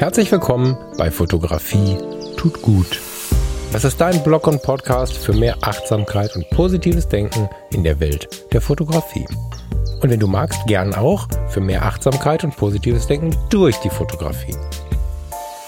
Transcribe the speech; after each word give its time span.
Herzlich 0.00 0.32
willkommen 0.32 0.78
bei 0.96 1.10
Fotografie 1.10 1.98
tut 2.38 2.62
gut. 2.62 2.98
Das 3.70 3.84
ist 3.84 4.00
dein 4.00 4.24
Blog 4.24 4.46
und 4.46 4.62
Podcast 4.62 5.12
für 5.12 5.34
mehr 5.34 5.58
Achtsamkeit 5.60 6.34
und 6.36 6.48
positives 6.48 7.06
Denken 7.06 7.50
in 7.70 7.84
der 7.84 8.00
Welt 8.00 8.50
der 8.50 8.62
Fotografie. 8.62 9.26
Und 10.00 10.08
wenn 10.08 10.18
du 10.18 10.26
magst, 10.26 10.66
gern 10.66 10.94
auch 10.94 11.28
für 11.50 11.60
mehr 11.60 11.84
Achtsamkeit 11.84 12.44
und 12.44 12.56
positives 12.56 13.08
Denken 13.08 13.36
durch 13.50 13.76
die 13.80 13.90
Fotografie. 13.90 14.56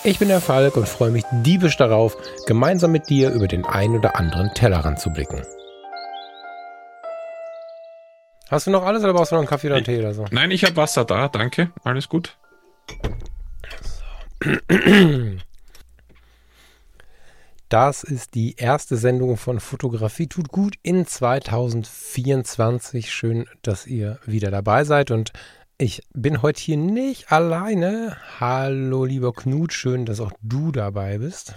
Ich 0.02 0.18
bin 0.18 0.28
der 0.28 0.40
Falk 0.40 0.78
und 0.78 0.88
freue 0.88 1.10
mich 1.10 1.24
diebisch 1.44 1.76
darauf, 1.76 2.16
gemeinsam 2.46 2.92
mit 2.92 3.10
dir 3.10 3.32
über 3.32 3.48
den 3.48 3.66
ein 3.66 3.94
oder 3.94 4.16
anderen 4.16 4.54
Tellerrand 4.54 4.98
zu 4.98 5.10
blicken. 5.10 5.42
Hast 8.50 8.66
du 8.66 8.70
noch 8.70 8.86
alles 8.86 9.04
oder 9.04 9.12
brauchst 9.12 9.32
du 9.32 9.34
noch 9.34 9.42
einen 9.42 9.48
Kaffee 9.48 9.66
oder 9.66 9.76
einen 9.76 9.84
Tee 9.84 9.98
oder 9.98 10.14
so? 10.14 10.24
Nein, 10.30 10.50
ich 10.52 10.64
habe 10.64 10.76
Wasser 10.76 11.04
da, 11.04 11.28
danke. 11.28 11.70
Alles 11.84 12.08
gut. 12.08 12.34
Das 17.68 18.04
ist 18.04 18.34
die 18.34 18.56
erste 18.56 18.96
Sendung 18.98 19.38
von 19.38 19.58
Fotografie 19.58 20.26
tut 20.26 20.48
gut 20.48 20.74
in 20.82 21.06
2024. 21.06 23.10
Schön, 23.10 23.46
dass 23.62 23.86
ihr 23.86 24.18
wieder 24.26 24.50
dabei 24.50 24.84
seid 24.84 25.10
und 25.10 25.32
ich 25.78 26.02
bin 26.12 26.42
heute 26.42 26.60
hier 26.60 26.76
nicht 26.76 27.32
alleine. 27.32 28.18
Hallo, 28.38 29.06
lieber 29.06 29.32
Knut, 29.32 29.72
schön, 29.72 30.04
dass 30.04 30.20
auch 30.20 30.32
du 30.42 30.70
dabei 30.70 31.16
bist. 31.16 31.54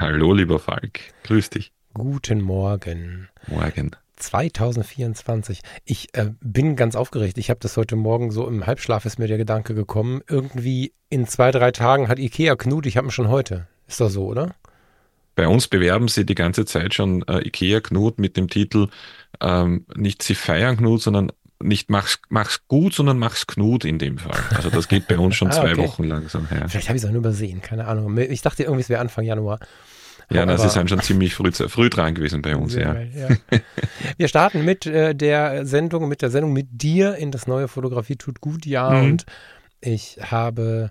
Hallo, 0.00 0.32
lieber 0.32 0.58
Falk. 0.58 0.98
Grüß 1.22 1.50
dich. 1.50 1.72
Guten 1.94 2.40
Morgen. 2.40 3.28
Morgen. 3.46 3.94
2024. 4.20 5.60
Ich 5.84 6.14
äh, 6.14 6.30
bin 6.40 6.76
ganz 6.76 6.94
aufgeregt. 6.94 7.38
Ich 7.38 7.50
habe 7.50 7.60
das 7.60 7.76
heute 7.76 7.96
Morgen 7.96 8.30
so 8.30 8.46
im 8.46 8.66
Halbschlaf 8.66 9.04
ist 9.04 9.18
mir 9.18 9.28
der 9.28 9.38
Gedanke 9.38 9.74
gekommen. 9.74 10.20
Irgendwie 10.28 10.92
in 11.08 11.26
zwei, 11.26 11.50
drei 11.50 11.72
Tagen 11.72 12.08
hat 12.08 12.18
Ikea 12.18 12.56
Knut. 12.56 12.86
Ich 12.86 12.96
habe 12.96 13.08
ihn 13.08 13.12
schon 13.12 13.28
heute. 13.28 13.66
Ist 13.88 14.00
doch 14.00 14.10
so, 14.10 14.26
oder? 14.26 14.54
Bei 15.34 15.48
uns 15.48 15.68
bewerben 15.68 16.08
sie 16.08 16.26
die 16.26 16.34
ganze 16.34 16.64
Zeit 16.64 16.94
schon 16.94 17.22
äh, 17.26 17.46
Ikea 17.46 17.80
Knut 17.80 18.18
mit 18.18 18.36
dem 18.36 18.48
Titel 18.48 18.88
ähm, 19.40 19.86
nicht 19.94 20.22
sie 20.22 20.34
feiern 20.34 20.76
Knut, 20.76 21.02
sondern 21.02 21.32
nicht 21.62 21.90
mach's, 21.90 22.18
mach's 22.28 22.66
gut, 22.68 22.94
sondern 22.94 23.18
mach's 23.18 23.46
Knut 23.46 23.84
in 23.84 23.98
dem 23.98 24.18
Fall. 24.18 24.40
Also 24.54 24.70
das 24.70 24.88
geht 24.88 25.06
bei 25.08 25.18
uns 25.18 25.36
schon 25.36 25.48
ah, 25.50 25.52
zwei 25.52 25.72
okay. 25.72 25.82
Wochen 25.82 26.04
langsam 26.04 26.48
her. 26.48 26.68
Vielleicht 26.68 26.88
habe 26.88 26.96
ich 26.96 27.02
es 27.02 27.08
auch 27.08 27.12
nur 27.12 27.20
übersehen, 27.20 27.60
keine 27.60 27.86
Ahnung. 27.86 28.16
Ich 28.18 28.42
dachte 28.42 28.62
irgendwie, 28.62 28.80
es 28.80 28.88
wäre 28.88 29.00
Anfang 29.00 29.24
Januar. 29.24 29.60
Ja, 30.32 30.46
das 30.46 30.64
ist 30.64 30.76
dann 30.76 30.86
schon 30.86 31.00
ziemlich 31.00 31.34
früh, 31.34 31.50
früh 31.50 31.90
dran 31.90 32.14
gewesen 32.14 32.40
bei 32.40 32.56
uns, 32.56 32.74
ja. 32.74 32.96
ja. 33.00 33.28
Wir 34.16 34.28
starten 34.28 34.64
mit 34.64 34.86
äh, 34.86 35.14
der 35.14 35.66
Sendung, 35.66 36.08
mit 36.08 36.22
der 36.22 36.30
Sendung 36.30 36.52
mit 36.52 36.68
dir 36.70 37.16
in 37.16 37.32
das 37.32 37.46
neue 37.48 37.66
Fotografie 37.66 38.16
tut 38.16 38.40
gut 38.40 38.64
Jahr 38.64 38.94
mhm. 38.94 39.10
und 39.10 39.26
ich 39.80 40.18
habe 40.22 40.90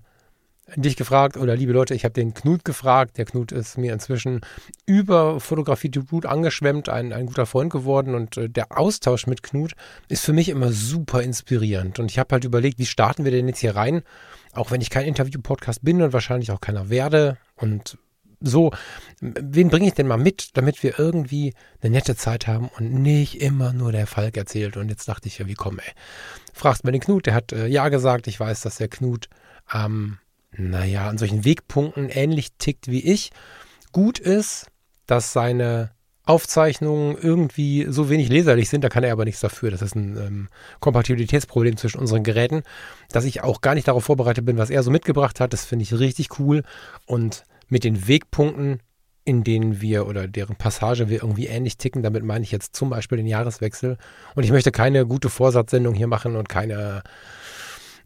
dich 0.75 0.95
gefragt 0.95 1.37
oder 1.37 1.55
liebe 1.55 1.73
Leute, 1.73 1.95
ich 1.95 2.03
habe 2.03 2.13
den 2.13 2.33
Knut 2.33 2.65
gefragt. 2.65 3.17
Der 3.17 3.25
Knut 3.25 3.51
ist 3.51 3.77
mir 3.77 3.93
inzwischen 3.93 4.41
über 4.85 5.39
Fotografie 5.39 5.89
tut 5.89 6.09
gut 6.09 6.25
angeschwemmt, 6.25 6.89
ein, 6.89 7.13
ein 7.13 7.25
guter 7.25 7.45
Freund 7.45 7.71
geworden 7.71 8.15
und 8.15 8.37
äh, 8.37 8.49
der 8.49 8.77
Austausch 8.77 9.27
mit 9.27 9.43
Knut 9.43 9.73
ist 10.09 10.25
für 10.25 10.33
mich 10.33 10.49
immer 10.49 10.71
super 10.71 11.23
inspirierend 11.23 11.99
und 11.99 12.11
ich 12.11 12.19
habe 12.19 12.33
halt 12.33 12.43
überlegt, 12.43 12.79
wie 12.79 12.85
starten 12.85 13.23
wir 13.23 13.31
denn 13.31 13.47
jetzt 13.47 13.59
hier 13.59 13.75
rein? 13.75 14.03
Auch 14.53 14.71
wenn 14.71 14.81
ich 14.81 14.89
kein 14.89 15.05
Interview-Podcast 15.05 15.83
bin 15.83 16.01
und 16.01 16.13
wahrscheinlich 16.13 16.51
auch 16.51 16.61
keiner 16.61 16.89
werde 16.89 17.37
und 17.55 17.97
so, 18.41 18.71
wen 19.19 19.69
bringe 19.69 19.87
ich 19.87 19.93
denn 19.93 20.07
mal 20.07 20.17
mit, 20.17 20.57
damit 20.57 20.81
wir 20.83 20.97
irgendwie 20.97 21.53
eine 21.81 21.91
nette 21.91 22.15
Zeit 22.15 22.47
haben 22.47 22.69
und 22.77 22.93
nicht 22.93 23.41
immer 23.41 23.73
nur 23.73 23.91
der 23.91 24.07
Falk 24.07 24.37
erzählt. 24.37 24.77
Und 24.77 24.89
jetzt 24.89 25.07
dachte 25.07 25.27
ich 25.27 25.39
ja, 25.39 25.47
wie 25.47 25.55
komm, 25.55 25.79
ey. 25.79 25.91
Fragst 26.53 26.83
mal 26.83 26.91
den 26.91 27.01
Knut, 27.01 27.25
der 27.25 27.33
hat 27.33 27.51
äh, 27.51 27.67
ja 27.67 27.89
gesagt. 27.89 28.27
Ich 28.27 28.39
weiß, 28.39 28.61
dass 28.61 28.77
der 28.77 28.87
Knut, 28.87 29.29
ähm, 29.73 30.19
naja, 30.51 31.09
an 31.09 31.17
solchen 31.17 31.45
Wegpunkten 31.45 32.09
ähnlich 32.09 32.53
tickt 32.57 32.88
wie 32.88 33.01
ich. 33.01 33.31
Gut 33.91 34.19
ist, 34.19 34.67
dass 35.05 35.33
seine 35.33 35.91
Aufzeichnungen 36.29 37.17
irgendwie 37.19 37.88
so 37.89 38.07
wenig 38.07 38.29
leserlich 38.29 38.69
sind, 38.69 38.83
da 38.83 38.89
kann 38.89 39.03
er 39.03 39.13
aber 39.13 39.25
nichts 39.25 39.41
dafür. 39.41 39.72
Das 39.72 39.81
ist 39.81 39.95
ein 39.95 40.16
ähm, 40.16 40.49
Kompatibilitätsproblem 40.79 41.75
zwischen 41.75 41.99
unseren 41.99 42.23
Geräten, 42.23 42.61
dass 43.11 43.25
ich 43.25 43.41
auch 43.41 43.61
gar 43.61 43.73
nicht 43.73 43.88
darauf 43.88 44.03
vorbereitet 44.05 44.45
bin, 44.45 44.59
was 44.59 44.69
er 44.69 44.83
so 44.83 44.91
mitgebracht 44.91 45.39
hat. 45.39 45.53
Das 45.53 45.66
finde 45.66 45.83
ich 45.83 45.97
richtig 45.97 46.38
cool. 46.38 46.61
Und 47.07 47.45
mit 47.69 47.84
den 47.84 48.07
Wegpunkten, 48.07 48.81
in 49.25 49.44
denen 49.44 49.81
wir 49.81 50.07
oder 50.07 50.28
deren 50.28 50.56
Passage 50.56 51.09
wir 51.09 51.22
irgendwie 51.22 51.47
ähnlich 51.47 51.78
ticken. 51.78 52.03
Damit 52.03 52.24
meine 52.24 52.44
ich 52.44 52.52
jetzt 52.52 52.75
zum 52.75 52.90
Beispiel 52.90 53.18
den 53.18 53.28
Jahreswechsel. 53.28 53.97
Und 54.35 54.44
ich 54.44 54.52
möchte 54.52 54.72
keine 54.72 55.06
gute 55.06 55.30
Vorsatzsendung 55.30 55.94
hier 55.94 56.08
machen 56.08 56.35
und 56.35 56.50
keine 56.50 57.03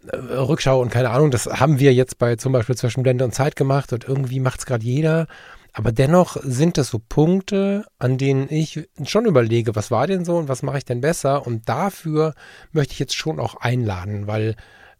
äh, 0.07 0.17
Rückschau 0.17 0.81
und 0.81 0.89
keine 0.89 1.11
Ahnung. 1.11 1.31
Das 1.31 1.45
haben 1.45 1.79
wir 1.79 1.93
jetzt 1.93 2.17
bei 2.17 2.35
zum 2.35 2.51
Beispiel 2.51 2.75
zwischen 2.75 3.03
Blende 3.03 3.23
und 3.23 3.33
Zeit 3.33 3.55
gemacht 3.55 3.93
und 3.93 4.03
irgendwie 4.03 4.39
macht 4.39 4.59
es 4.59 4.65
gerade 4.65 4.83
jeder. 4.83 5.27
Aber 5.71 5.91
dennoch 5.91 6.37
sind 6.43 6.77
es 6.77 6.89
so 6.89 6.99
Punkte, 6.99 7.85
an 7.97 8.19
denen 8.19 8.47
ich 8.49 8.87
schon 9.05 9.25
überlege, 9.25 9.75
was 9.75 9.89
war 9.89 10.05
denn 10.05 10.23
so 10.23 10.37
und 10.37 10.47
was 10.47 10.61
mache 10.61 10.77
ich 10.77 10.85
denn 10.85 11.01
besser? 11.01 11.47
Und 11.47 11.67
dafür 11.67 12.35
möchte 12.71 12.93
ich 12.93 12.99
jetzt 12.99 13.15
schon 13.15 13.39
auch 13.39 13.55
einladen, 13.55 14.27
weil 14.27 14.55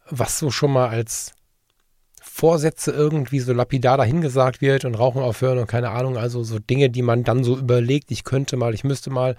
was 0.10 0.40
so 0.40 0.50
schon 0.50 0.72
mal 0.72 0.90
als 0.90 1.34
Vorsätze 2.36 2.90
irgendwie 2.90 3.40
so 3.40 3.54
lapidar 3.54 3.96
dahingesagt 3.96 4.60
wird 4.60 4.86
und 4.86 4.96
Rauchen 4.96 5.22
aufhören 5.22 5.60
und 5.60 5.68
keine 5.68 5.92
Ahnung, 5.92 6.18
also 6.18 6.44
so 6.44 6.58
Dinge, 6.58 6.90
die 6.90 7.04
man 7.04 7.24
dann 7.24 7.44
so 7.44 7.56
überlegt, 7.56 8.10
ich 8.10 8.24
könnte 8.24 8.58
mal, 8.58 8.74
ich 8.74 8.84
müsste 8.84 9.12
mal, 9.12 9.36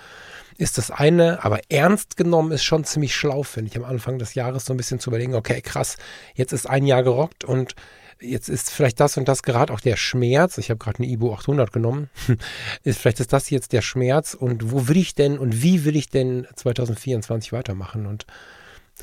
ist 0.58 0.78
das 0.78 0.92
eine, 0.92 1.44
aber 1.44 1.58
ernst 1.68 2.16
genommen 2.16 2.52
ist 2.52 2.62
schon 2.62 2.84
ziemlich 2.84 3.12
schlau, 3.12 3.42
finde 3.42 3.72
ich, 3.72 3.76
am 3.76 3.82
Anfang 3.82 4.20
des 4.20 4.34
Jahres 4.34 4.64
so 4.64 4.72
ein 4.72 4.76
bisschen 4.76 5.00
zu 5.00 5.10
überlegen, 5.10 5.34
okay, 5.34 5.60
krass, 5.60 5.96
jetzt 6.36 6.52
ist 6.52 6.70
ein 6.70 6.86
Jahr 6.86 7.02
gerockt 7.02 7.42
und 7.42 7.74
jetzt 8.20 8.48
ist 8.48 8.70
vielleicht 8.70 9.00
das 9.00 9.16
und 9.16 9.26
das 9.26 9.42
gerade 9.42 9.72
auch 9.72 9.80
der 9.80 9.96
Schmerz. 9.96 10.56
Ich 10.58 10.70
habe 10.70 10.78
gerade 10.78 10.98
eine 10.98 11.08
Ibu 11.08 11.32
800 11.32 11.72
genommen. 11.72 12.10
ist, 12.84 13.00
vielleicht 13.00 13.18
ist 13.18 13.32
das 13.32 13.50
jetzt 13.50 13.72
der 13.72 13.82
Schmerz 13.82 14.34
und 14.34 14.70
wo 14.70 14.86
will 14.86 14.98
ich 14.98 15.16
denn 15.16 15.36
und 15.36 15.64
wie 15.64 15.84
will 15.84 15.96
ich 15.96 16.10
denn 16.10 16.46
2024 16.54 17.52
weitermachen? 17.52 18.06
Und 18.06 18.24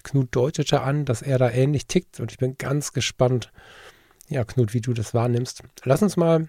Knut 0.04 0.36
deutete 0.36 0.82
an, 0.82 1.06
dass 1.06 1.22
er 1.22 1.38
da 1.38 1.50
ähnlich 1.50 1.86
tickt 1.86 2.20
und 2.20 2.32
ich 2.32 2.38
bin 2.38 2.58
ganz 2.58 2.94
gespannt, 2.94 3.52
ja, 4.28 4.44
Knut, 4.46 4.74
wie 4.74 4.82
du 4.82 4.94
das 4.94 5.14
wahrnimmst. 5.14 5.64
Lass 5.84 6.02
uns 6.02 6.18
mal 6.18 6.48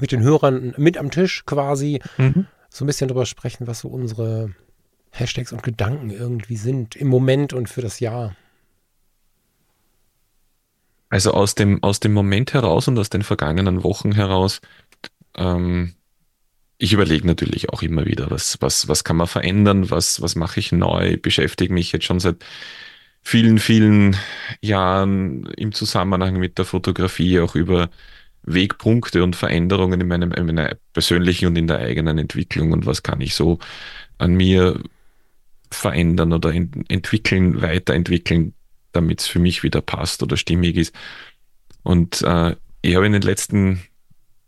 mit 0.00 0.12
den 0.12 0.22
Hörern 0.22 0.74
mit 0.76 0.96
am 0.96 1.10
Tisch 1.10 1.44
quasi 1.44 2.00
mhm. 2.16 2.46
so 2.70 2.84
ein 2.84 2.86
bisschen 2.86 3.08
drüber 3.08 3.26
sprechen, 3.26 3.66
was 3.66 3.80
so 3.80 3.88
unsere 3.88 4.54
Hashtags 5.10 5.52
und 5.52 5.62
Gedanken 5.62 6.10
irgendwie 6.10 6.56
sind 6.56 6.96
im 6.96 7.08
Moment 7.08 7.52
und 7.52 7.68
für 7.68 7.82
das 7.82 8.00
Jahr. 8.00 8.34
Also 11.08 11.32
aus 11.32 11.54
dem, 11.54 11.82
aus 11.82 12.00
dem 12.00 12.12
Moment 12.12 12.54
heraus 12.54 12.88
und 12.88 12.98
aus 12.98 13.10
den 13.10 13.22
vergangenen 13.22 13.84
Wochen 13.84 14.12
heraus 14.12 14.60
ähm, 15.36 15.94
ich 16.78 16.92
überlege 16.92 17.26
natürlich 17.26 17.70
auch 17.70 17.82
immer 17.82 18.06
wieder, 18.06 18.30
was, 18.30 18.60
was, 18.60 18.88
was 18.88 19.04
kann 19.04 19.16
man 19.16 19.26
verändern, 19.26 19.90
was, 19.90 20.20
was 20.20 20.34
mache 20.34 20.60
ich 20.60 20.72
neu, 20.72 21.16
beschäftige 21.16 21.72
mich 21.72 21.92
jetzt 21.92 22.04
schon 22.04 22.20
seit 22.20 22.44
vielen, 23.22 23.58
vielen 23.58 24.16
Jahren 24.60 25.46
im 25.56 25.72
Zusammenhang 25.72 26.38
mit 26.38 26.58
der 26.58 26.64
Fotografie 26.64 27.40
auch 27.40 27.54
über 27.54 27.90
Wegpunkte 28.42 29.22
und 29.24 29.36
Veränderungen 29.36 30.00
in, 30.00 30.08
meinem, 30.08 30.32
in 30.32 30.46
meiner 30.46 30.76
persönlichen 30.92 31.46
und 31.46 31.56
in 31.56 31.66
der 31.66 31.78
eigenen 31.78 32.18
Entwicklung 32.18 32.72
und 32.72 32.86
was 32.86 33.02
kann 33.02 33.20
ich 33.20 33.34
so 33.34 33.58
an 34.18 34.34
mir 34.34 34.78
verändern 35.70 36.32
oder 36.32 36.52
in, 36.52 36.84
entwickeln, 36.88 37.62
weiterentwickeln, 37.62 38.52
damit 38.92 39.20
es 39.20 39.26
für 39.26 39.38
mich 39.38 39.62
wieder 39.62 39.80
passt 39.80 40.22
oder 40.22 40.36
stimmig 40.36 40.76
ist. 40.76 40.94
Und 41.82 42.22
äh, 42.22 42.56
ich 42.82 42.94
habe 42.94 43.06
in 43.06 43.12
den 43.12 43.22
letzten 43.22 43.82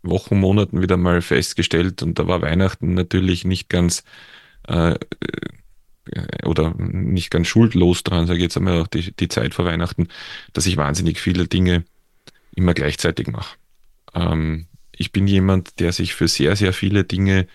Wochen, 0.09 0.39
Monaten 0.39 0.81
wieder 0.81 0.97
mal 0.97 1.21
festgestellt 1.21 2.03
und 2.03 2.19
da 2.19 2.27
war 2.27 2.41
Weihnachten 2.41 2.93
natürlich 2.93 3.45
nicht 3.45 3.69
ganz 3.69 4.03
äh, 4.67 4.93
äh 4.93 6.45
oder 6.45 6.73
nicht 6.77 7.31
ganz 7.31 7.47
schuldlos 7.47 8.03
dran, 8.03 8.27
sage 8.27 8.37
ich 8.37 8.43
jetzt 8.43 8.57
einmal 8.57 8.81
auch 8.81 8.87
die, 8.87 9.11
die 9.11 9.27
Zeit 9.27 9.53
vor 9.53 9.65
Weihnachten, 9.65 10.07
dass 10.53 10.65
ich 10.65 10.77
wahnsinnig 10.77 11.19
viele 11.19 11.47
Dinge 11.47 11.83
immer 12.55 12.73
gleichzeitig 12.73 13.27
mache. 13.27 13.57
Ähm, 14.13 14.67
ich 14.91 15.11
bin 15.11 15.27
jemand, 15.27 15.79
der 15.79 15.91
sich 15.91 16.15
für 16.15 16.27
sehr, 16.27 16.55
sehr 16.55 16.73
viele 16.73 17.03
Dinge 17.03 17.47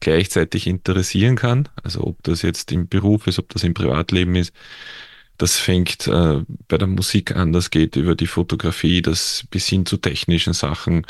gleichzeitig 0.00 0.66
interessieren 0.66 1.36
kann. 1.36 1.68
Also 1.82 2.02
ob 2.04 2.22
das 2.22 2.42
jetzt 2.42 2.72
im 2.72 2.88
Beruf 2.88 3.26
ist, 3.26 3.38
ob 3.38 3.48
das 3.50 3.64
im 3.64 3.74
Privatleben 3.74 4.34
ist. 4.34 4.52
Das 5.38 5.56
fängt 5.56 6.06
äh, 6.06 6.42
bei 6.68 6.76
der 6.76 6.86
Musik 6.86 7.34
an, 7.34 7.52
das 7.52 7.70
geht 7.70 7.96
über 7.96 8.14
die 8.14 8.26
Fotografie, 8.26 9.00
das 9.00 9.44
bis 9.50 9.68
hin 9.68 9.86
zu 9.86 9.96
technischen 9.96 10.52
Sachen, 10.52 11.06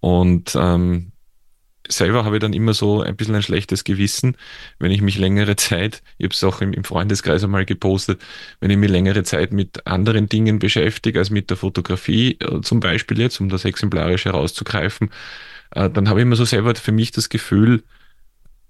und 0.00 0.56
ähm, 0.58 1.12
selber 1.88 2.24
habe 2.24 2.36
ich 2.36 2.40
dann 2.40 2.52
immer 2.52 2.74
so 2.74 3.00
ein 3.02 3.16
bisschen 3.16 3.34
ein 3.34 3.42
schlechtes 3.42 3.84
Gewissen, 3.84 4.36
wenn 4.78 4.90
ich 4.90 5.00
mich 5.00 5.18
längere 5.18 5.56
Zeit, 5.56 6.02
ich 6.18 6.24
habe 6.24 6.34
es 6.34 6.44
auch 6.44 6.60
im, 6.60 6.72
im 6.72 6.84
Freundeskreis 6.84 7.42
einmal 7.44 7.64
gepostet, 7.64 8.22
wenn 8.60 8.70
ich 8.70 8.76
mich 8.76 8.90
längere 8.90 9.22
Zeit 9.22 9.52
mit 9.52 9.86
anderen 9.86 10.28
Dingen 10.28 10.58
beschäftige 10.58 11.18
als 11.18 11.30
mit 11.30 11.50
der 11.50 11.56
Fotografie, 11.56 12.36
äh, 12.40 12.60
zum 12.60 12.80
Beispiel 12.80 13.18
jetzt, 13.18 13.40
um 13.40 13.48
das 13.48 13.64
exemplarisch 13.64 14.26
herauszugreifen, 14.26 15.10
äh, 15.70 15.90
dann 15.90 16.08
habe 16.08 16.20
ich 16.20 16.22
immer 16.22 16.36
so 16.36 16.44
selber 16.44 16.74
für 16.74 16.92
mich 16.92 17.10
das 17.10 17.28
Gefühl, 17.28 17.82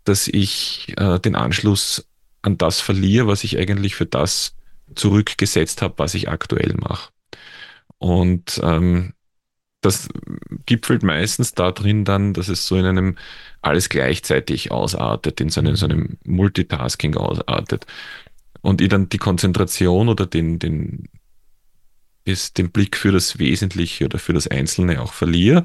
dass 0.05 0.29
ich 0.29 0.95
äh, 0.97 1.19
den 1.21 1.35
Anschluss 1.35 2.07
an 2.43 2.57
das 2.57 2.81
verliere, 2.81 3.27
was 3.27 3.45
ich 3.45 3.59
eigentlich 3.59 3.95
für 3.95 4.07
das 4.07 4.55
zurückgesetzt 4.95 5.83
habe, 5.83 5.95
was 5.99 6.15
ich 6.15 6.29
aktuell 6.29 6.75
mache. 6.79 7.11
Und 7.99 8.61
ähm, 8.63 9.13
das 9.81 10.09
gipfelt 10.67 11.03
meistens 11.03 11.55
darin 11.55 12.05
dann, 12.05 12.35
dass 12.35 12.49
es 12.49 12.67
so 12.67 12.77
in 12.77 12.85
einem 12.85 13.17
alles 13.63 13.89
gleichzeitig 13.89 14.71
ausartet, 14.71 15.41
in 15.41 15.51
so 15.51 15.61
einem, 15.61 15.77
so 15.77 15.87
einem 15.87 16.19
Multitasking 16.25 17.17
ausartet. 17.17 17.87
Und 18.61 18.81
ich 18.81 18.89
dann 18.89 19.09
die 19.09 19.19
Konzentration 19.19 20.09
oder 20.09 20.27
den, 20.27 20.59
den, 20.59 21.09
ist 22.25 22.59
den 22.59 22.71
Blick 22.71 22.97
für 22.97 23.13
das 23.13 23.39
Wesentliche 23.39 24.07
oder 24.07 24.19
für 24.19 24.33
das 24.33 24.49
Einzelne 24.49 25.01
auch 25.01 25.13
verliere. 25.13 25.65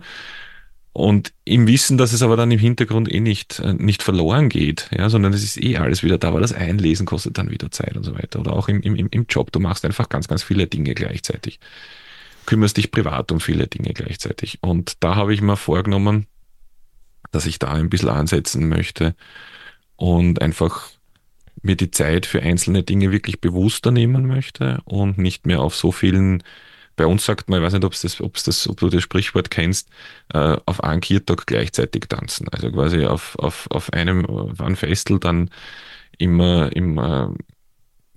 Und 0.95 1.33
im 1.43 1.65
Wissen, 1.65 1.97
dass 1.97 2.13
es 2.13 2.21
aber 2.21 2.37
dann 2.37 2.51
im 2.51 2.59
Hintergrund 2.59 3.11
eh 3.11 3.19
nicht, 3.19 3.59
äh, 3.59 3.73
nicht 3.73 4.03
verloren 4.03 4.47
geht, 4.47 4.91
ja, 4.95 5.09
sondern 5.09 5.33
es 5.33 5.43
ist 5.43 5.57
eh 5.57 5.77
alles 5.77 6.03
wieder 6.03 6.19
da, 6.19 6.35
weil 6.35 6.41
das 6.41 6.53
Einlesen 6.53 7.07
kostet 7.07 7.39
dann 7.39 7.49
wieder 7.49 7.71
Zeit 7.71 7.97
und 7.97 8.03
so 8.03 8.13
weiter. 8.13 8.39
Oder 8.39 8.53
auch 8.53 8.69
im, 8.69 8.79
im, 8.83 8.95
im 8.95 9.25
Job, 9.27 9.51
du 9.51 9.59
machst 9.59 9.85
einfach 9.85 10.07
ganz, 10.07 10.27
ganz 10.27 10.43
viele 10.43 10.67
Dinge 10.67 10.93
gleichzeitig. 10.93 11.59
Kümmerst 12.45 12.77
dich 12.77 12.91
privat 12.91 13.31
um 13.31 13.39
viele 13.39 13.67
Dinge 13.67 13.93
gleichzeitig. 13.93 14.59
Und 14.61 15.03
da 15.03 15.15
habe 15.15 15.33
ich 15.33 15.41
mir 15.41 15.57
vorgenommen, 15.57 16.27
dass 17.31 17.45
ich 17.45 17.59
da 17.59 17.71
ein 17.71 17.89
bisschen 17.89 18.09
ansetzen 18.09 18.69
möchte 18.69 19.15
und 19.95 20.41
einfach 20.41 20.89
mir 21.61 21.75
die 21.75 21.91
Zeit 21.91 22.25
für 22.25 22.41
einzelne 22.41 22.83
Dinge 22.83 23.11
wirklich 23.11 23.41
bewusster 23.41 23.91
nehmen 23.91 24.27
möchte 24.27 24.81
und 24.85 25.17
nicht 25.17 25.45
mehr 25.45 25.61
auf 25.61 25.75
so 25.75 25.91
vielen, 25.91 26.43
bei 26.95 27.05
uns 27.05 27.25
sagt 27.25 27.49
man, 27.49 27.59
ich 27.59 27.65
weiß 27.65 27.73
nicht, 27.73 27.85
ob 27.85 27.93
das, 27.93 28.21
ob 28.21 28.35
das, 28.43 28.67
ob 28.67 28.79
du 28.79 28.89
das 28.89 29.01
Sprichwort 29.01 29.49
kennst, 29.49 29.89
äh, 30.33 30.57
auf 30.65 30.83
einen 30.83 31.01
Kiertag 31.01 31.47
gleichzeitig 31.47 32.05
tanzen. 32.09 32.49
Also 32.49 32.71
quasi 32.71 33.05
auf, 33.05 33.37
auf, 33.39 33.67
auf 33.71 33.91
einem, 33.93 34.25
auf 34.25 34.59
einem 34.61 34.75
Festel 34.75 35.19
dann 35.19 35.49
immer, 36.17 36.75
immer 36.75 37.33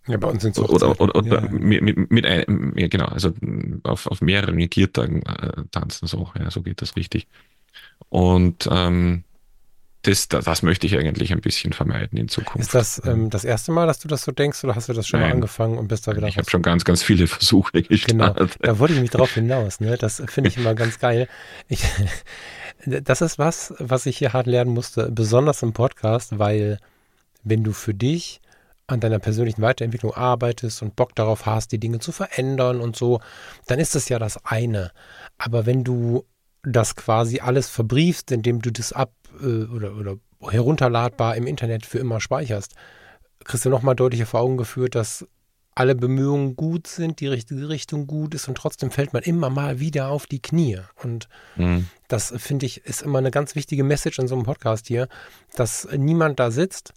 ja, 0.06 0.16
bei 0.16 0.28
uns 0.28 0.42
sind 0.42 0.56
es 0.56 0.62
oder, 0.62 1.00
oder, 1.00 1.16
oder 1.16 1.42
ja. 1.42 1.50
mit, 1.50 2.10
mit, 2.10 2.26
einem, 2.26 2.74
genau, 2.74 3.06
also 3.06 3.32
auf, 3.82 4.06
auf 4.06 4.20
mehreren 4.20 4.58
Kiertagen 4.70 5.22
äh, 5.22 5.64
tanzen, 5.70 6.06
so, 6.06 6.30
ja, 6.38 6.50
so 6.50 6.62
geht 6.62 6.80
das 6.80 6.96
richtig. 6.96 7.26
Und 8.08 8.68
ähm, 8.70 9.24
das, 10.06 10.28
das 10.28 10.62
möchte 10.62 10.86
ich 10.86 10.96
eigentlich 10.96 11.32
ein 11.32 11.40
bisschen 11.40 11.72
vermeiden 11.72 12.18
in 12.18 12.28
Zukunft. 12.28 12.60
Ist 12.60 12.74
das 12.74 13.02
ähm, 13.04 13.30
das 13.30 13.44
erste 13.44 13.72
Mal, 13.72 13.86
dass 13.86 13.98
du 13.98 14.08
das 14.08 14.22
so 14.22 14.30
denkst 14.30 14.62
oder 14.62 14.76
hast 14.76 14.88
du 14.88 14.92
das 14.92 15.08
schon 15.08 15.20
Nein. 15.20 15.30
mal 15.30 15.34
angefangen 15.34 15.78
und 15.78 15.88
bist 15.88 16.06
da 16.06 16.16
wieder 16.16 16.28
Ich 16.28 16.38
habe 16.38 16.48
schon 16.48 16.62
ganz, 16.62 16.84
ganz 16.84 17.02
viele 17.02 17.26
Versuche 17.26 17.82
gestartet. 17.82 18.58
Genau, 18.60 18.72
da 18.72 18.78
wollte 18.78 18.94
ich 18.94 19.00
mich 19.00 19.10
drauf 19.10 19.32
hinaus. 19.32 19.80
Ne? 19.80 19.96
Das 19.98 20.22
finde 20.28 20.48
ich 20.48 20.56
immer 20.56 20.74
ganz 20.74 20.98
geil. 21.00 21.28
Ich, 21.68 21.82
das 22.86 23.20
ist 23.20 23.38
was, 23.38 23.74
was 23.78 24.06
ich 24.06 24.18
hier 24.18 24.32
hart 24.32 24.46
lernen 24.46 24.72
musste, 24.72 25.10
besonders 25.10 25.62
im 25.62 25.72
Podcast, 25.72 26.38
weil 26.38 26.78
wenn 27.42 27.64
du 27.64 27.72
für 27.72 27.94
dich 27.94 28.40
an 28.86 29.00
deiner 29.00 29.18
persönlichen 29.18 29.62
Weiterentwicklung 29.62 30.14
arbeitest 30.14 30.82
und 30.82 30.96
Bock 30.96 31.14
darauf 31.14 31.46
hast, 31.46 31.72
die 31.72 31.80
Dinge 31.80 31.98
zu 31.98 32.12
verändern 32.12 32.80
und 32.80 32.96
so, 32.96 33.20
dann 33.66 33.80
ist 33.80 33.94
das 33.94 34.08
ja 34.08 34.18
das 34.18 34.44
eine. 34.44 34.92
Aber 35.38 35.66
wenn 35.66 35.82
du 35.82 36.24
das 36.62 36.96
quasi 36.96 37.40
alles 37.40 37.68
verbriefst, 37.68 38.30
indem 38.32 38.60
du 38.60 38.70
das 38.70 38.92
ab 38.92 39.12
äh, 39.40 39.64
oder, 39.64 39.96
oder 39.96 40.16
herunterladbar 40.40 41.36
im 41.36 41.46
Internet 41.46 41.86
für 41.86 41.98
immer 41.98 42.20
speicherst, 42.20 42.74
kriegst 43.44 43.64
du 43.64 43.70
nochmal 43.70 43.96
deutlicher 43.96 44.26
vor 44.26 44.40
Augen 44.40 44.56
geführt, 44.56 44.94
dass 44.94 45.26
alle 45.74 45.94
Bemühungen 45.94 46.56
gut 46.56 46.86
sind, 46.86 47.20
die 47.20 47.26
richtige 47.26 47.68
Richtung 47.68 48.06
gut 48.06 48.34
ist 48.34 48.48
und 48.48 48.56
trotzdem 48.56 48.90
fällt 48.90 49.12
man 49.12 49.22
immer 49.22 49.50
mal 49.50 49.78
wieder 49.78 50.08
auf 50.08 50.26
die 50.26 50.40
Knie. 50.40 50.78
Und 51.02 51.28
mhm. 51.56 51.86
das 52.08 52.32
finde 52.38 52.66
ich 52.66 52.84
ist 52.84 53.02
immer 53.02 53.18
eine 53.18 53.30
ganz 53.30 53.54
wichtige 53.54 53.84
Message 53.84 54.18
in 54.18 54.26
so 54.26 54.34
einem 54.34 54.44
Podcast 54.44 54.86
hier, 54.86 55.06
dass 55.54 55.86
niemand 55.94 56.40
da 56.40 56.50
sitzt 56.50 56.94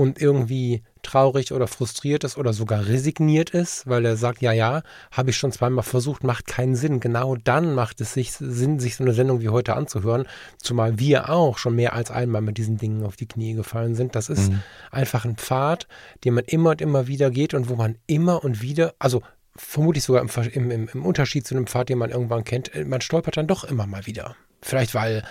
und 0.00 0.18
irgendwie 0.18 0.82
traurig 1.02 1.52
oder 1.52 1.66
frustriert 1.66 2.24
ist 2.24 2.38
oder 2.38 2.54
sogar 2.54 2.86
resigniert 2.86 3.50
ist, 3.50 3.86
weil 3.86 4.06
er 4.06 4.16
sagt, 4.16 4.40
ja, 4.40 4.50
ja, 4.50 4.82
habe 5.12 5.28
ich 5.28 5.36
schon 5.36 5.52
zweimal 5.52 5.84
versucht, 5.84 6.24
macht 6.24 6.46
keinen 6.46 6.74
Sinn. 6.74 7.00
Genau 7.00 7.36
dann 7.36 7.74
macht 7.74 8.00
es 8.00 8.14
sich 8.14 8.32
Sinn, 8.32 8.80
sich 8.80 8.96
so 8.96 9.04
eine 9.04 9.12
Sendung 9.12 9.42
wie 9.42 9.50
heute 9.50 9.76
anzuhören, 9.76 10.26
zumal 10.56 10.98
wir 10.98 11.28
auch 11.28 11.58
schon 11.58 11.76
mehr 11.76 11.92
als 11.92 12.10
einmal 12.10 12.40
mit 12.40 12.56
diesen 12.56 12.78
Dingen 12.78 13.04
auf 13.04 13.16
die 13.16 13.28
Knie 13.28 13.52
gefallen 13.52 13.94
sind. 13.94 14.14
Das 14.14 14.30
ist 14.30 14.50
mhm. 14.50 14.62
einfach 14.90 15.26
ein 15.26 15.36
Pfad, 15.36 15.86
den 16.24 16.32
man 16.32 16.44
immer 16.44 16.70
und 16.70 16.80
immer 16.80 17.06
wieder 17.06 17.30
geht 17.30 17.52
und 17.52 17.68
wo 17.68 17.76
man 17.76 17.98
immer 18.06 18.42
und 18.42 18.62
wieder, 18.62 18.94
also 18.98 19.20
vermutlich 19.54 20.04
sogar 20.04 20.22
im, 20.22 20.70
im, 20.70 20.88
im 20.88 21.04
Unterschied 21.04 21.46
zu 21.46 21.54
einem 21.54 21.66
Pfad, 21.66 21.90
den 21.90 21.98
man 21.98 22.08
irgendwann 22.08 22.44
kennt, 22.44 22.74
äh, 22.74 22.86
man 22.86 23.02
stolpert 23.02 23.36
dann 23.36 23.46
doch 23.46 23.64
immer 23.64 23.86
mal 23.86 24.06
wieder. 24.06 24.34
Vielleicht 24.62 24.94
weil 24.94 25.24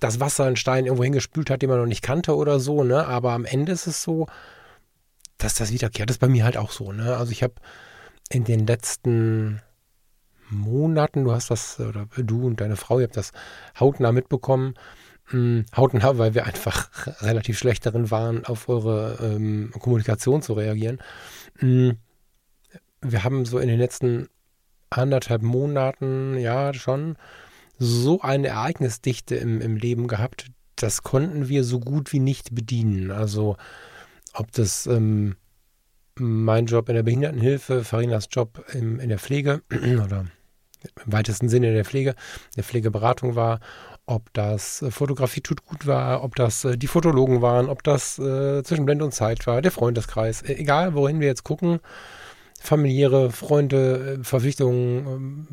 das 0.00 0.20
Wasser 0.20 0.44
einen 0.44 0.56
Stein 0.56 0.86
irgendwo 0.86 1.04
hingespült 1.04 1.50
hat, 1.50 1.62
den 1.62 1.70
man 1.70 1.78
noch 1.78 1.86
nicht 1.86 2.02
kannte 2.02 2.36
oder 2.36 2.60
so, 2.60 2.84
ne? 2.84 3.06
Aber 3.06 3.32
am 3.32 3.44
Ende 3.44 3.72
ist 3.72 3.86
es 3.86 4.02
so, 4.02 4.26
dass 5.38 5.54
das 5.54 5.72
wiederkehrt. 5.72 6.10
Das 6.10 6.16
ist 6.16 6.20
bei 6.20 6.28
mir 6.28 6.44
halt 6.44 6.56
auch 6.56 6.70
so, 6.70 6.92
ne? 6.92 7.16
Also 7.16 7.32
ich 7.32 7.42
habe 7.42 7.54
in 8.30 8.44
den 8.44 8.66
letzten 8.66 9.62
Monaten, 10.50 11.24
du 11.24 11.32
hast 11.32 11.50
das, 11.50 11.80
oder 11.80 12.06
du 12.16 12.46
und 12.46 12.60
deine 12.60 12.76
Frau, 12.76 12.98
ihr 12.98 13.04
habt 13.04 13.16
das 13.16 13.32
hautnah 13.78 14.12
mitbekommen, 14.12 14.74
hm, 15.26 15.66
hautnah, 15.76 16.18
weil 16.18 16.34
wir 16.34 16.46
einfach 16.46 16.88
relativ 17.22 17.58
schlecht 17.58 17.84
darin 17.86 18.10
waren, 18.10 18.44
auf 18.44 18.68
eure 18.68 19.18
ähm, 19.20 19.72
Kommunikation 19.78 20.42
zu 20.42 20.54
reagieren. 20.54 20.98
Hm, 21.58 21.98
wir 23.00 23.24
haben 23.24 23.44
so 23.44 23.58
in 23.58 23.68
den 23.68 23.78
letzten 23.78 24.28
anderthalb 24.90 25.42
Monaten, 25.42 26.36
ja, 26.38 26.72
schon 26.72 27.16
so 27.78 28.20
eine 28.20 28.48
Ereignisdichte 28.48 29.36
im, 29.36 29.60
im 29.60 29.76
Leben 29.76 30.08
gehabt, 30.08 30.46
das 30.76 31.02
konnten 31.02 31.48
wir 31.48 31.64
so 31.64 31.80
gut 31.80 32.12
wie 32.12 32.20
nicht 32.20 32.54
bedienen. 32.54 33.10
Also 33.10 33.56
ob 34.32 34.52
das 34.52 34.86
ähm, 34.86 35.36
mein 36.16 36.66
Job 36.66 36.88
in 36.88 36.94
der 36.94 37.02
Behindertenhilfe, 37.02 37.84
Farinas 37.84 38.28
Job 38.30 38.64
im, 38.72 39.00
in 39.00 39.08
der 39.08 39.18
Pflege 39.18 39.62
oder 40.04 40.26
im 41.04 41.12
weitesten 41.12 41.48
Sinne 41.48 41.68
in 41.68 41.74
der 41.74 41.84
Pflege, 41.84 42.14
der 42.56 42.64
Pflegeberatung 42.64 43.34
war, 43.34 43.60
ob 44.06 44.32
das 44.32 44.82
äh, 44.82 44.90
Fotografie 44.90 45.40
tut 45.40 45.64
gut 45.64 45.86
war, 45.86 46.22
ob 46.22 46.34
das 46.36 46.64
äh, 46.64 46.78
die 46.78 46.86
Fotologen 46.86 47.42
waren, 47.42 47.68
ob 47.68 47.82
das 47.82 48.18
äh, 48.18 48.62
zwischen 48.62 48.84
Blende 48.84 49.04
und 49.04 49.12
Zeit 49.12 49.46
war, 49.46 49.60
der 49.60 49.72
Freundeskreis, 49.72 50.42
e-, 50.42 50.54
egal 50.54 50.94
wohin 50.94 51.20
wir 51.20 51.26
jetzt 51.26 51.44
gucken, 51.44 51.80
familiäre 52.60 53.30
Freunde, 53.30 54.18
äh, 54.20 54.24
Verpflichtungen, 54.24 55.06
ähm, 55.06 55.46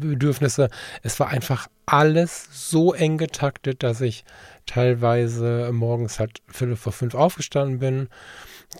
Bedürfnisse. 0.00 0.68
Es 1.02 1.18
war 1.18 1.28
einfach 1.28 1.68
alles 1.86 2.48
so 2.52 2.92
eng 2.92 3.18
getaktet, 3.18 3.82
dass 3.82 4.00
ich 4.00 4.24
teilweise 4.66 5.70
morgens 5.72 6.18
halt 6.18 6.42
Viertel 6.48 6.76
vor 6.76 6.92
fünf 6.92 7.14
aufgestanden 7.14 7.78
bin, 7.80 8.08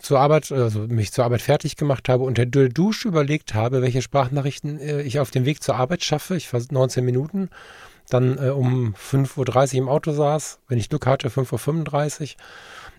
zur 0.01 0.19
Arbeit, 0.19 0.51
also 0.51 0.87
mich 0.87 1.11
zur 1.11 1.25
Arbeit 1.25 1.41
fertig 1.41 1.75
gemacht 1.75 2.07
habe 2.07 2.23
und 2.23 2.37
der 2.37 2.45
Dusche 2.45 3.09
überlegt 3.09 3.53
habe, 3.53 3.81
welche 3.81 4.01
Sprachnachrichten 4.01 4.79
äh, 4.79 5.01
ich 5.01 5.19
auf 5.19 5.31
dem 5.31 5.45
Weg 5.45 5.61
zur 5.61 5.75
Arbeit 5.75 6.03
schaffe. 6.03 6.35
Ich 6.37 6.51
war 6.53 6.61
19 6.69 7.03
Minuten, 7.03 7.49
dann 8.09 8.37
äh, 8.37 8.49
um 8.49 8.95
5.30 8.95 9.73
Uhr 9.73 9.79
im 9.79 9.89
Auto 9.89 10.13
saß, 10.13 10.59
wenn 10.69 10.77
ich 10.77 10.89
Glück 10.89 11.07
hatte, 11.07 11.27
5.35 11.27 12.21
Uhr 12.21 12.27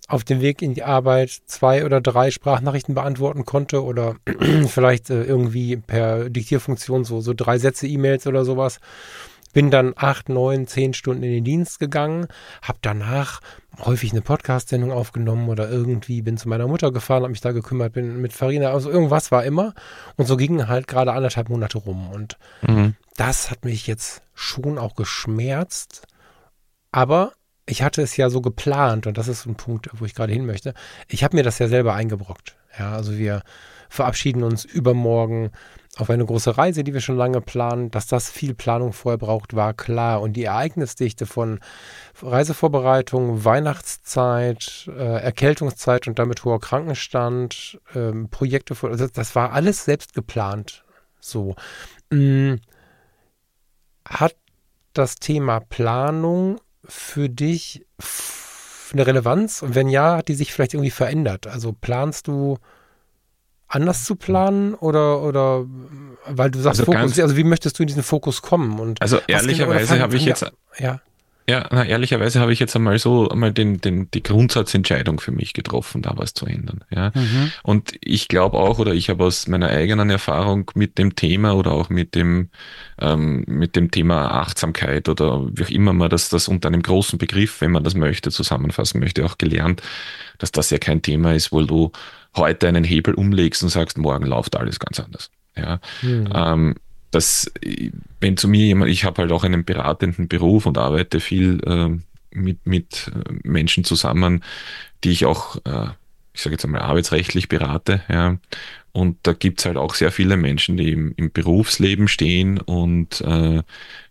auf 0.09 0.25
dem 0.25 0.41
Weg 0.41 0.63
in 0.63 0.75
die 0.75 0.83
Arbeit 0.83 1.31
zwei 1.47 1.85
oder 1.85 2.01
drei 2.01 2.31
Sprachnachrichten 2.31 2.95
beantworten 2.95 3.45
konnte 3.45 3.83
oder 3.83 4.17
vielleicht 4.69 5.11
äh, 5.11 5.23
irgendwie 5.23 5.77
per 5.77 6.29
Diktierfunktion 6.29 7.05
so, 7.05 7.21
so 7.21 7.33
drei 7.35 7.59
Sätze 7.59 7.87
E-Mails 7.87 8.27
oder 8.27 8.45
sowas. 8.45 8.81
Bin 9.53 9.71
dann 9.71 9.93
acht, 9.97 10.31
neun, 10.31 10.67
zehn 10.67 10.95
Stunden 10.95 11.23
in 11.23 11.31
den 11.31 11.45
Dienst 11.45 11.79
gegangen, 11.79 12.27
habe 12.63 12.79
danach 12.81 13.41
häufig 13.81 14.13
eine 14.13 14.23
Podcast-Sendung 14.23 14.91
aufgenommen 14.91 15.51
oder 15.51 15.71
irgendwie 15.71 16.23
bin 16.23 16.39
zu 16.39 16.49
meiner 16.49 16.67
Mutter 16.67 16.91
gefahren, 16.91 17.23
habe 17.23 17.33
mich 17.33 17.43
da 17.43 17.53
gekümmert, 17.53 17.93
bin 17.93 18.21
mit 18.23 18.33
Farina, 18.33 18.71
also 18.71 18.91
irgendwas 18.91 19.31
war 19.31 19.45
immer. 19.45 19.75
Und 20.17 20.27
so 20.27 20.39
gingen 20.39 20.69
halt 20.69 20.89
gerade 20.89 21.13
anderthalb 21.13 21.51
Monate 21.51 21.79
rum. 21.79 22.11
Und 22.11 22.39
mhm. 22.63 22.97
das 23.17 23.51
hat 23.51 23.67
mich 23.67 23.87
jetzt 23.87 24.23
schon 24.35 24.79
auch 24.79 24.95
geschmerzt. 24.95 26.07
Aber 26.91 27.33
ich 27.67 27.83
hatte 27.83 28.03
es 28.03 28.17
ja 28.17 28.29
so 28.29 28.41
geplant 28.41 29.07
und 29.07 29.19
das 29.19 29.29
ist 29.29 29.47
ein 29.47 29.55
Punkt, 29.55 29.89
wo 29.95 30.05
ich 30.05 30.15
gerade 30.15 30.33
hin 30.33 30.47
möchte. 30.47 30.75
Ich 31.09 31.23
habe 31.23 31.37
mir 31.37 31.43
das 31.43 31.59
ja 31.59 31.69
selber 31.69 31.95
eingebrockt. 31.95 32.57
Ja, 32.79 32.93
also 32.93 33.17
wir 33.17 33.43
verabschieden 33.89 34.43
uns 34.43 34.65
übermorgen 34.65 35.51
auf 35.99 36.09
eine 36.09 36.25
große 36.25 36.57
Reise, 36.57 36.85
die 36.85 36.95
wir 36.95 37.03
schon 37.03 37.19
lange 37.19 37.43
planen. 37.43 37.91
Dass 37.91 38.07
das 38.07 38.31
viel 38.31 38.55
Planung 38.55 38.93
vorher 38.93 39.19
braucht, 39.19 39.55
war 39.55 39.75
klar. 39.75 40.23
Und 40.23 40.33
die 40.33 40.45
Ereignisdichte 40.45 41.27
von 41.27 41.61
Reisevorbereitung, 42.21 43.45
Weihnachtszeit, 43.45 44.89
äh, 44.89 45.23
Erkältungszeit 45.23 46.09
und 46.09 46.19
damit 46.19 46.45
hoher 46.45 46.61
Krankenstand, 46.61 47.79
ähm, 47.95 48.29
Projekte, 48.31 48.75
also 48.83 49.07
das 49.07 49.35
war 49.35 49.53
alles 49.53 49.85
selbst 49.85 50.15
geplant. 50.15 50.85
So. 51.21 51.55
Hm. 52.11 52.61
Hat 54.09 54.35
das 54.95 55.17
Thema 55.17 55.61
Planung 55.61 56.59
für 56.85 57.29
dich 57.29 57.87
eine 58.93 59.07
Relevanz? 59.07 59.63
Und 59.63 59.75
wenn 59.75 59.89
ja, 59.89 60.17
hat 60.17 60.29
die 60.29 60.35
sich 60.35 60.53
vielleicht 60.53 60.75
irgendwie 60.75 60.91
verändert? 60.91 61.47
Also 61.47 61.73
planst 61.73 62.29
du 62.29 62.59
anders 63.69 64.05
zu 64.05 64.17
planen 64.17 64.75
oder 64.75 65.23
oder 65.23 65.65
weil 66.27 66.51
du 66.51 66.61
sagst 66.61 66.81
also 66.81 66.93
Fokus, 66.93 67.19
also 67.19 67.37
wie 67.37 67.45
möchtest 67.45 67.79
du 67.79 67.83
in 67.83 67.87
diesen 67.87 68.03
Fokus 68.03 68.43
kommen? 68.43 68.79
Und 68.79 69.01
also 69.01 69.19
ehrlicherweise 69.27 69.99
habe 69.99 70.17
ich 70.17 70.25
jetzt 70.25 70.45
ja. 70.79 71.01
Ja, 71.49 71.69
na, 71.73 71.85
ehrlicherweise 71.85 72.41
habe 72.41 72.53
ich 72.53 72.61
jetzt 72.61 72.77
einmal 72.77 72.99
so 72.99 73.29
einmal 73.29 73.53
den, 73.53 73.81
den, 73.81 74.11
die 74.13 74.23
Grundsatzentscheidung 74.23 75.19
für 75.19 75.33
mich 75.33 75.55
getroffen, 75.55 76.01
da 76.01 76.13
was 76.15 76.35
zu 76.35 76.47
ändern. 76.47 76.85
Ja. 76.91 77.11
Mhm. 77.15 77.53
Und 77.65 77.95
ich 78.01 78.29
glaube 78.29 78.59
auch, 78.59 78.79
oder 78.79 78.95
ich 78.95 79.11
habe 79.11 79.25
aus 79.25 79.49
meiner 79.49 79.69
eigenen 79.69 80.09
Erfahrung 80.11 80.71
mit 80.75 80.99
dem 80.99 81.17
Thema 81.17 81.55
oder 81.55 81.73
auch 81.73 81.91
mit 81.91 82.15
dem, 82.15 82.51
ähm, 83.01 83.45
mit 83.49 83.75
dem 83.75 83.91
Thema 83.91 84.31
Achtsamkeit 84.31 85.09
oder 85.09 85.49
wie 85.53 85.65
auch 85.65 85.71
immer 85.71 85.93
man 85.93 86.11
das, 86.11 86.29
das 86.29 86.47
unter 86.47 86.69
einem 86.69 86.83
großen 86.83 87.19
Begriff, 87.19 87.61
wenn 87.61 87.73
man 87.73 87.83
das 87.83 87.95
möchte, 87.95 88.31
zusammenfassen 88.31 89.01
möchte, 89.01 89.25
auch 89.25 89.37
gelernt, 89.37 89.83
dass 90.39 90.53
das 90.53 90.71
ja 90.71 90.79
kein 90.79 91.03
Thema 91.03 91.35
ist, 91.35 91.51
wo 91.51 91.63
du 91.63 91.91
heute 92.37 92.69
einen 92.69 92.85
Hebel 92.85 93.15
umlegst 93.15 93.63
und 93.63 93.69
sagst, 93.69 93.99
morgen 93.99 94.27
läuft 94.27 94.57
alles 94.57 94.79
ganz 94.79 95.01
anders. 95.01 95.31
Ja. 95.57 95.81
Mhm. 96.03 96.29
Ähm, 96.33 96.75
dass, 97.13 97.53
wenn 98.21 98.37
zu 98.37 98.49
mir 98.49 98.67
jemand, 98.67 98.91
ich 98.91 99.05
habe 99.05 99.23
halt 99.23 99.33
auch 99.33 99.45
einen 99.45 99.65
beratenden 99.65 100.27
Beruf 100.27 100.67
und 100.67 100.79
arbeite 100.79 101.21
viel 101.21 101.61
äh, 101.65 101.91
mit, 102.35 102.67
mit 102.67 103.13
Menschen 103.45 103.85
zusammen, 103.85 104.43
die 105.05 105.11
ich 105.11 105.27
auch, 105.27 105.57
äh, 105.65 105.89
ich 106.33 106.41
sage 106.41 106.55
jetzt 106.55 106.65
einmal, 106.65 106.81
arbeitsrechtlich 106.81 107.49
berate, 107.49 108.03
ja. 108.09 108.39
Und 108.95 109.17
da 109.23 109.33
gibt's 109.33 109.65
halt 109.65 109.79
auch 109.79 109.95
sehr 109.95 110.13
viele 110.13 110.37
Menschen, 110.37 110.77
die 110.77 110.93
im, 110.93 111.15
im 111.17 111.33
Berufsleben 111.33 112.09
stehen 112.09 112.59
und 112.59 113.23
äh, 113.23 113.63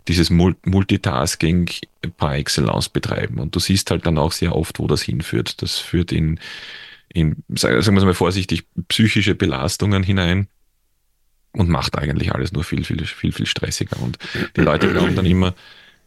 dieses 0.08 0.32
Multitasking 0.32 1.70
par 2.18 2.36
excellence 2.36 2.90
betreiben. 2.90 3.38
Und 3.38 3.56
du 3.56 3.60
siehst 3.60 3.92
halt 3.92 4.08
dann 4.08 4.18
auch 4.18 4.32
sehr 4.32 4.56
oft, 4.56 4.80
wo 4.80 4.88
das 4.88 5.04
hinführt. 5.04 5.62
Das 5.62 5.78
führt 5.78 6.12
in, 6.12 6.40
in 7.10 7.44
sagen 7.54 7.96
wir 7.96 8.06
mal 8.06 8.14
vorsichtig, 8.16 8.64
psychische 8.88 9.36
Belastungen 9.36 10.02
hinein 10.02 10.48
und 11.54 11.70
macht 11.70 11.98
eigentlich 11.98 12.34
alles 12.34 12.52
nur 12.52 12.64
viel, 12.64 12.84
viel, 12.84 13.06
viel, 13.06 13.32
viel 13.32 13.46
stressiger. 13.46 14.02
Und 14.02 14.18
die 14.56 14.62
Leute 14.62 14.90
glauben 14.90 15.16
dann 15.16 15.26
immer, 15.26 15.54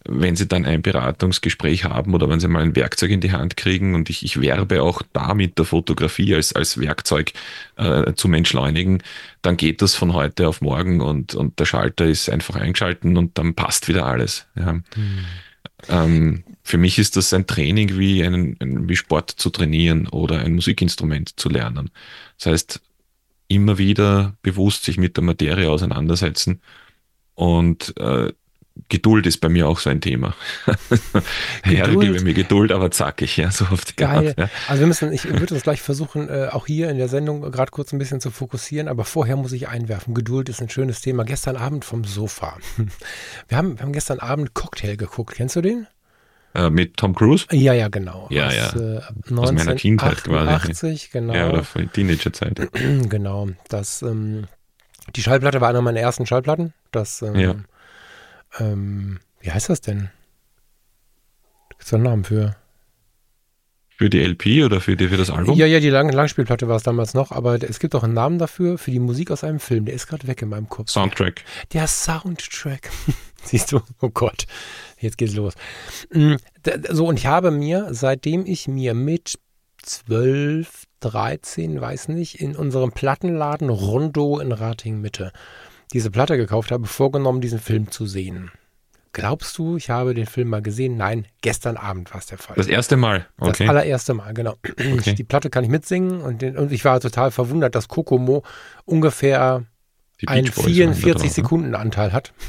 wenn 0.07 0.37
sie 0.37 0.47
dann 0.47 0.67
ein 0.67 0.83
Beratungsgespräch 0.83 1.85
haben 1.85 2.15
oder 2.15 2.29
wenn 2.29 2.39
sie 2.39 2.49
mal 2.49 2.63
ein 2.63 2.77
Werkzeug 2.77 3.11
in 3.11 3.21
die 3.21 3.33
Hand 3.33 3.57
kriegen 3.57 3.95
und 3.95 4.11
ich, 4.11 4.23
ich 4.23 4.41
werbe 4.41 4.83
auch 4.83 5.03
da 5.13 5.33
mit 5.33 5.59
der 5.59 5.65
Fotografie 5.65 6.35
als, 6.35 6.55
als 6.55 6.79
Werkzeug 6.79 7.33
äh, 7.77 8.13
zum 8.15 8.35
Entschleunigen, 8.35 9.03
dann 9.41 9.57
geht 9.57 9.81
das 9.81 9.95
von 9.95 10.13
heute 10.13 10.47
auf 10.47 10.61
morgen 10.61 11.01
und, 11.01 11.35
und 11.35 11.59
der 11.59 11.65
Schalter 11.65 12.05
ist 12.05 12.29
einfach 12.29 12.57
eingeschalten 12.57 13.17
und 13.17 13.39
dann 13.39 13.55
passt 13.55 13.89
wieder 13.89 14.05
alles. 14.05 14.47
Ja. 14.57 14.75
Mhm. 14.75 14.85
Ähm, 15.89 16.45
für 16.63 16.79
mich 16.79 16.99
ist 16.99 17.17
das 17.17 17.33
ein 17.33 17.47
Training 17.47 17.99
wie, 17.99 18.25
einen, 18.25 18.89
wie 18.89 18.97
Sport 18.97 19.31
zu 19.31 19.51
trainieren 19.51 20.07
oder 20.09 20.41
ein 20.41 20.55
Musikinstrument 20.55 21.39
zu 21.39 21.49
lernen. 21.49 21.91
Das 22.39 22.47
heißt, 22.53 22.81
immer 23.49 23.79
wieder 23.79 24.37
bewusst 24.43 24.85
sich 24.85 24.99
mit 24.99 25.17
der 25.17 25.25
Materie 25.25 25.71
auseinandersetzen. 25.71 26.61
Und 27.35 27.95
äh, 27.99 28.33
Geduld 28.89 29.25
ist 29.27 29.41
bei 29.41 29.49
mir 29.49 29.69
auch 29.69 29.79
so 29.79 29.89
ein 29.89 30.01
Thema. 30.01 30.35
Herr, 31.63 31.89
gebe 31.89 32.21
mir 32.23 32.35
Geduld, 32.35 32.73
aber 32.73 32.91
zackig, 32.91 33.37
ja, 33.37 33.51
so 33.53 33.67
oft. 33.71 33.97
Geil. 33.97 34.35
Ja. 34.37 34.51
Also 34.67 34.81
wir 34.81 34.89
müssen, 34.89 35.13
ich 35.13 35.25
würde 35.25 35.55
uns 35.55 35.63
gleich 35.63 35.81
versuchen, 35.81 36.29
äh, 36.29 36.49
auch 36.51 36.67
hier 36.67 36.91
in 36.91 36.99
der 36.99 37.09
Sendung 37.09 37.53
gerade 37.53 37.71
kurz 37.71 37.93
ein 37.93 38.01
bisschen 38.01 38.21
zu 38.21 38.33
fokussieren, 38.33 38.89
aber 38.89 39.05
vorher 39.05 39.37
muss 39.37 39.53
ich 39.53 39.69
einwerfen. 39.69 40.13
Geduld 40.13 40.49
ist 40.49 40.61
ein 40.61 40.69
schönes 40.71 41.01
Thema. 41.01 41.25
Gestern 41.25 41.57
Abend 41.57 41.85
vom 41.85 42.05
Sofa. 42.05 42.59
Wir 43.49 43.59
haben, 43.59 43.79
wir 43.79 43.83
haben 43.85 43.93
gestern 43.93 44.19
Abend 44.19 44.55
Cocktail 44.55 44.97
geguckt. 44.97 45.35
Kennst 45.37 45.55
du 45.55 45.61
den? 45.61 45.87
Äh, 46.55 46.71
mit 46.71 46.97
Tom 46.97 47.15
Cruise? 47.15 47.47
Ja, 47.51 47.73
ja, 47.73 47.89
genau. 47.89 48.29
Ja, 48.31 48.47
Aus, 48.47 48.55
ja. 48.55 48.77
Äh, 48.77 49.35
Aus 49.35 49.53
meiner 49.53 49.75
Kindheit 49.75 50.19
88, 50.29 50.81
quasi. 50.81 51.09
genau. 51.13 51.35
Ja, 51.35 51.49
oder 51.51 51.65
Teenagerzeit. 51.93 52.69
genau. 53.09 53.49
Das, 53.69 54.03
ähm, 54.03 54.47
die 55.17 55.23
Schallplatte 55.23 55.61
war 55.61 55.69
einer 55.71 55.83
meiner 55.83 56.01
ersten 56.01 56.27
Schallplatten. 56.27 56.73
Das, 56.93 57.23
ähm, 57.23 57.35
ja. 57.35 57.55
ähm, 58.61 59.19
wie 59.41 59.51
heißt 59.51 59.69
das 59.69 59.81
denn? 59.81 60.11
Gibt 61.71 61.83
es 61.83 61.93
einen 61.93 62.05
Namen 62.05 62.25
für? 62.25 62.55
Für 63.97 64.11
die 64.11 64.23
LP 64.23 64.65
oder 64.65 64.81
für, 64.81 64.97
die, 64.97 65.09
für 65.09 65.17
das 65.17 65.31
Album? 65.31 65.57
Ja, 65.57 65.67
ja, 65.67 65.81
die 65.81 65.89
Lang 65.89 66.11
Langspielplatte 66.11 66.67
war 66.69 66.77
es 66.77 66.83
damals 66.83 67.15
noch, 67.15 67.31
aber 67.33 67.63
es 67.63 67.79
gibt 67.79 67.95
auch 67.95 68.03
einen 68.03 68.15
Namen 68.15 68.39
dafür, 68.39 68.79
für 68.79 68.91
die 68.91 68.99
Musik 68.99 69.31
aus 69.31 69.45
einem 69.45 69.61
Film. 69.61 69.85
Der 69.85 69.95
ist 69.95 70.07
gerade 70.09 70.27
weg 70.27 70.43
in 70.43 70.49
meinem 70.49 70.69
Kopf. 70.69 70.91
Soundtrack. 70.91 71.45
Der 71.73 71.87
Soundtrack. 71.89 72.91
Siehst 73.47 73.73
du? 73.73 73.81
Oh 74.01 74.11
Gott. 74.11 74.47
Jetzt 74.99 75.19
geht's 75.19 75.35
los. 75.35 75.55
Mm, 76.13 76.35
so, 76.91 77.07
und 77.07 77.19
ich 77.19 77.27
habe 77.27 77.51
mir, 77.51 77.89
seitdem 77.91 78.47
ich 78.47 78.69
mir 78.69 78.95
mit 78.95 79.39
12, 79.83 80.85
13, 81.01 81.81
weiß 81.81 82.09
nicht, 82.09 82.41
in 82.41 82.57
unserem 82.57 82.93
Plattenladen 82.93 83.69
Rondo 83.69 84.39
in 84.39 84.53
Rating 84.53 85.01
Mitte 85.01 85.33
diese 85.93 86.11
Platte 86.11 86.37
gekauft 86.37 86.73
habe, 86.73 86.87
vorgenommen, 86.87 87.41
diesen 87.41 87.61
Film 87.61 87.91
zu 87.91 88.07
sehen. 88.07 88.51
Glaubst 89.13 89.57
du, 89.59 89.77
ich 89.77 89.91
habe 89.91 90.13
den 90.13 90.27
Film 90.27 90.49
mal 90.49 90.61
gesehen? 90.61 90.97
Nein, 90.97 91.27
gestern 91.41 91.77
Abend 91.77 92.13
war 92.13 92.19
es 92.19 92.27
der 92.27 92.39
Fall. 92.39 92.57
Das 92.57 92.67
erste 92.67 92.97
Mal? 92.97 93.29
Okay. 93.39 93.65
Das 93.65 93.69
allererste 93.69 94.13
Mal, 94.13 94.35
genau. 94.35 94.57
Okay. 94.65 95.15
Die 95.15 95.23
Platte 95.23 95.51
kann 95.51 95.63
ich 95.63 95.71
mitsingen 95.71 96.21
und, 96.21 96.43
den, 96.43 96.59
und 96.59 96.73
ich 96.73 96.85
war 96.85 96.99
total 96.99 97.31
verwundert, 97.31 97.77
dass 97.77 97.87
Kokomo 97.87 98.43
ungefähr 98.85 99.65
einen 100.27 100.51
44 100.51 101.45
ne? 101.51 102.13
Hat. 102.13 102.33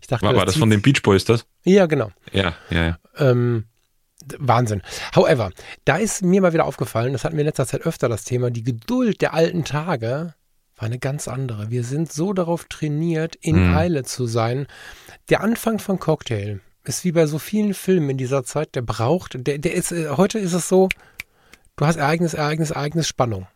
Ich 0.00 0.06
dachte, 0.06 0.24
war, 0.24 0.36
war 0.36 0.44
das, 0.44 0.54
das 0.54 0.60
von 0.60 0.70
den 0.70 0.80
Beach 0.80 1.02
Boys 1.02 1.24
das? 1.24 1.44
Ja, 1.64 1.86
genau. 1.86 2.12
Ja, 2.32 2.54
ja, 2.70 2.84
ja. 2.86 2.98
Ähm, 3.18 3.64
Wahnsinn. 4.38 4.82
However, 5.14 5.50
da 5.84 5.96
ist 5.96 6.22
mir 6.22 6.40
mal 6.40 6.52
wieder 6.52 6.66
aufgefallen, 6.66 7.12
das 7.12 7.24
hatten 7.24 7.36
wir 7.36 7.40
in 7.40 7.46
letzter 7.46 7.66
Zeit 7.66 7.82
öfter 7.82 8.08
das 8.08 8.24
Thema, 8.24 8.50
die 8.50 8.62
Geduld 8.62 9.20
der 9.20 9.34
alten 9.34 9.64
Tage 9.64 10.34
war 10.76 10.86
eine 10.86 10.98
ganz 10.98 11.26
andere. 11.26 11.70
Wir 11.70 11.84
sind 11.84 12.12
so 12.12 12.32
darauf 12.32 12.66
trainiert, 12.66 13.34
in 13.36 13.70
mhm. 13.70 13.76
Eile 13.76 14.04
zu 14.04 14.26
sein. 14.26 14.66
Der 15.30 15.40
Anfang 15.40 15.78
von 15.78 15.98
Cocktail 15.98 16.60
ist 16.84 17.04
wie 17.04 17.12
bei 17.12 17.26
so 17.26 17.38
vielen 17.38 17.74
Filmen 17.74 18.10
in 18.10 18.18
dieser 18.18 18.44
Zeit, 18.44 18.74
der 18.74 18.82
braucht, 18.82 19.34
der, 19.46 19.58
der 19.58 19.74
ist, 19.74 19.90
äh, 19.90 20.10
heute 20.10 20.38
ist 20.38 20.52
es 20.52 20.68
so, 20.68 20.88
du 21.76 21.86
hast 21.86 21.96
Ereignis, 21.96 22.34
Ereignis, 22.34 22.70
Ereignis, 22.70 23.08
Spannung 23.08 23.48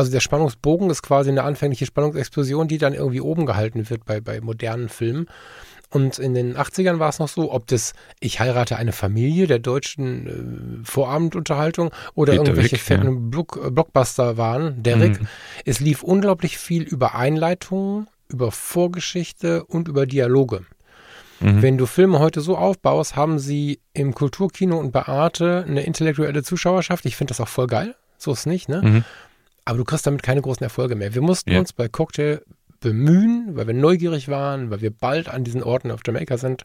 also 0.00 0.10
der 0.10 0.20
Spannungsbogen 0.20 0.88
ist 0.88 1.02
quasi 1.02 1.28
eine 1.28 1.42
anfängliche 1.42 1.84
Spannungsexplosion, 1.84 2.68
die 2.68 2.78
dann 2.78 2.94
irgendwie 2.94 3.20
oben 3.20 3.44
gehalten 3.44 3.90
wird 3.90 4.06
bei, 4.06 4.22
bei 4.22 4.40
modernen 4.40 4.88
Filmen. 4.88 5.26
Und 5.90 6.18
in 6.18 6.32
den 6.32 6.56
80ern 6.56 7.00
war 7.00 7.10
es 7.10 7.18
noch 7.18 7.28
so, 7.28 7.52
ob 7.52 7.66
das 7.66 7.92
Ich 8.18 8.40
heirate 8.40 8.76
eine 8.76 8.92
Familie 8.92 9.46
der 9.46 9.58
deutschen 9.58 10.80
äh, 10.82 10.84
Vorabendunterhaltung 10.88 11.90
oder 12.14 12.32
Peter 12.32 12.44
irgendwelche 12.44 12.76
Wick, 12.76 12.80
fetten 12.80 13.04
ja. 13.04 13.18
Block, 13.18 13.60
äh, 13.62 13.70
Blockbuster 13.70 14.38
waren, 14.38 14.82
Derek. 14.82 15.20
Mhm. 15.20 15.26
Es 15.66 15.80
lief 15.80 16.02
unglaublich 16.02 16.56
viel 16.56 16.84
über 16.84 17.14
Einleitungen, 17.14 18.06
über 18.28 18.52
Vorgeschichte 18.52 19.64
und 19.64 19.86
über 19.86 20.06
Dialoge. 20.06 20.62
Mhm. 21.40 21.60
Wenn 21.60 21.76
du 21.76 21.84
Filme 21.84 22.20
heute 22.20 22.40
so 22.40 22.56
aufbaust, 22.56 23.16
haben 23.16 23.38
sie 23.38 23.80
im 23.92 24.14
Kulturkino 24.14 24.78
und 24.78 24.92
bei 24.92 25.02
Arte 25.02 25.66
eine 25.68 25.82
intellektuelle 25.82 26.42
Zuschauerschaft. 26.42 27.04
Ich 27.04 27.16
finde 27.16 27.32
das 27.32 27.40
auch 27.42 27.48
voll 27.48 27.66
geil. 27.66 27.96
So 28.16 28.32
ist 28.32 28.40
es 28.40 28.46
nicht, 28.46 28.70
ne? 28.70 28.80
Mhm. 28.82 29.04
Aber 29.64 29.78
du 29.78 29.84
kriegst 29.84 30.06
damit 30.06 30.22
keine 30.22 30.42
großen 30.42 30.62
Erfolge 30.62 30.96
mehr. 30.96 31.14
Wir 31.14 31.22
mussten 31.22 31.52
ja. 31.52 31.58
uns 31.58 31.72
bei 31.72 31.88
Cocktail 31.88 32.42
bemühen, 32.80 33.50
weil 33.56 33.66
wir 33.66 33.74
neugierig 33.74 34.28
waren, 34.28 34.70
weil 34.70 34.80
wir 34.80 34.90
bald 34.90 35.28
an 35.28 35.44
diesen 35.44 35.62
Orten 35.62 35.90
auf 35.90 36.00
Jamaika 36.06 36.38
sind. 36.38 36.64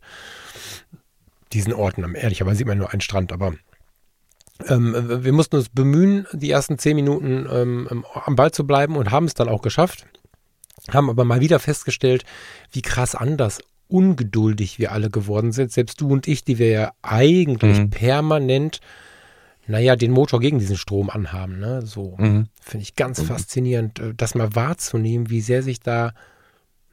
Diesen 1.54 1.74
Orten, 1.74 2.16
ehrlicherweise 2.16 2.58
sieht 2.58 2.68
man 2.68 2.78
nur 2.78 2.92
einen 2.92 3.02
Strand, 3.02 3.32
aber 3.32 3.54
ähm, 4.68 5.24
wir 5.24 5.34
mussten 5.34 5.58
uns 5.58 5.70
bemühen, 5.70 6.26
die 6.32 6.50
ersten 6.50 6.78
zehn 6.78 6.96
Minuten 6.96 7.48
ähm, 7.52 8.06
am 8.14 8.36
Ball 8.36 8.52
zu 8.52 8.66
bleiben 8.66 8.96
und 8.96 9.12
haben 9.12 9.26
es 9.26 9.34
dann 9.34 9.50
auch 9.50 9.62
geschafft. 9.62 10.06
Haben 10.90 11.10
aber 11.10 11.26
mal 11.26 11.42
wieder 11.42 11.60
festgestellt, 11.60 12.24
wie 12.72 12.82
krass 12.82 13.16
anders 13.16 13.60
ungeduldig 13.88 14.80
wir 14.80 14.92
alle 14.92 15.10
geworden 15.10 15.52
sind. 15.52 15.72
Selbst 15.72 16.02
du 16.02 16.10
und 16.10 16.28
ich, 16.28 16.44
die 16.44 16.58
wir 16.58 16.70
ja 16.70 16.92
eigentlich 17.02 17.78
mhm. 17.78 17.90
permanent 17.90 18.80
naja, 19.68 19.96
den 19.96 20.12
Motor 20.12 20.40
gegen 20.40 20.60
diesen 20.60 20.78
Strom 20.78 21.10
anhaben. 21.10 21.60
Ne? 21.60 21.82
So 21.86 22.16
mhm. 22.18 22.48
finde 22.62 22.84
ich 22.84 22.96
ganz 22.96 23.22
mhm. 23.22 23.26
faszinierend, 23.26 24.00
äh, 24.00 24.14
das 24.16 24.36
mal 24.36 24.56
wahrzunehmen, 24.56 25.30
wie 25.30 25.42
sehr 25.42 25.64
sich 25.64 25.80
da 25.80 26.14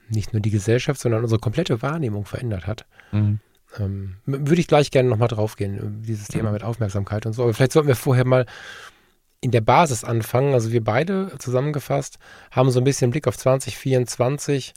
nicht 0.09 0.33
nur 0.33 0.41
die 0.41 0.50
Gesellschaft, 0.50 1.00
sondern 1.00 1.23
unsere 1.23 1.41
komplette 1.41 1.83
Wahrnehmung 1.83 2.25
verändert 2.25 2.67
hat. 2.67 2.87
Mhm. 3.12 3.41
Ähm, 3.79 4.17
würde 4.26 4.61
ich 4.61 4.67
gleich 4.67 4.91
gerne 4.91 5.09
nochmal 5.09 5.29
drauf 5.29 5.57
gehen, 5.57 5.79
äh, 5.79 6.07
dieses 6.07 6.29
Thema 6.29 6.49
mhm. 6.49 6.55
mit 6.55 6.64
Aufmerksamkeit 6.64 7.26
und 7.26 7.33
so. 7.33 7.43
Aber 7.43 7.55
vielleicht 7.55 7.73
sollten 7.73 7.88
wir 7.88 7.97
vorher 7.97 8.26
mal 8.26 8.47
in 9.41 9.50
der 9.50 9.61
Basis 9.61 10.05
anfangen. 10.05 10.55
Also 10.55 10.73
wir 10.73 10.85
beide 10.85 11.33
zusammengefasst 11.38 12.19
haben 12.50 12.71
so 12.71 12.81
ein 12.81 12.85
bisschen 12.85 13.11
Blick 13.11 13.26
auf 13.26 13.37
2024 13.37 14.73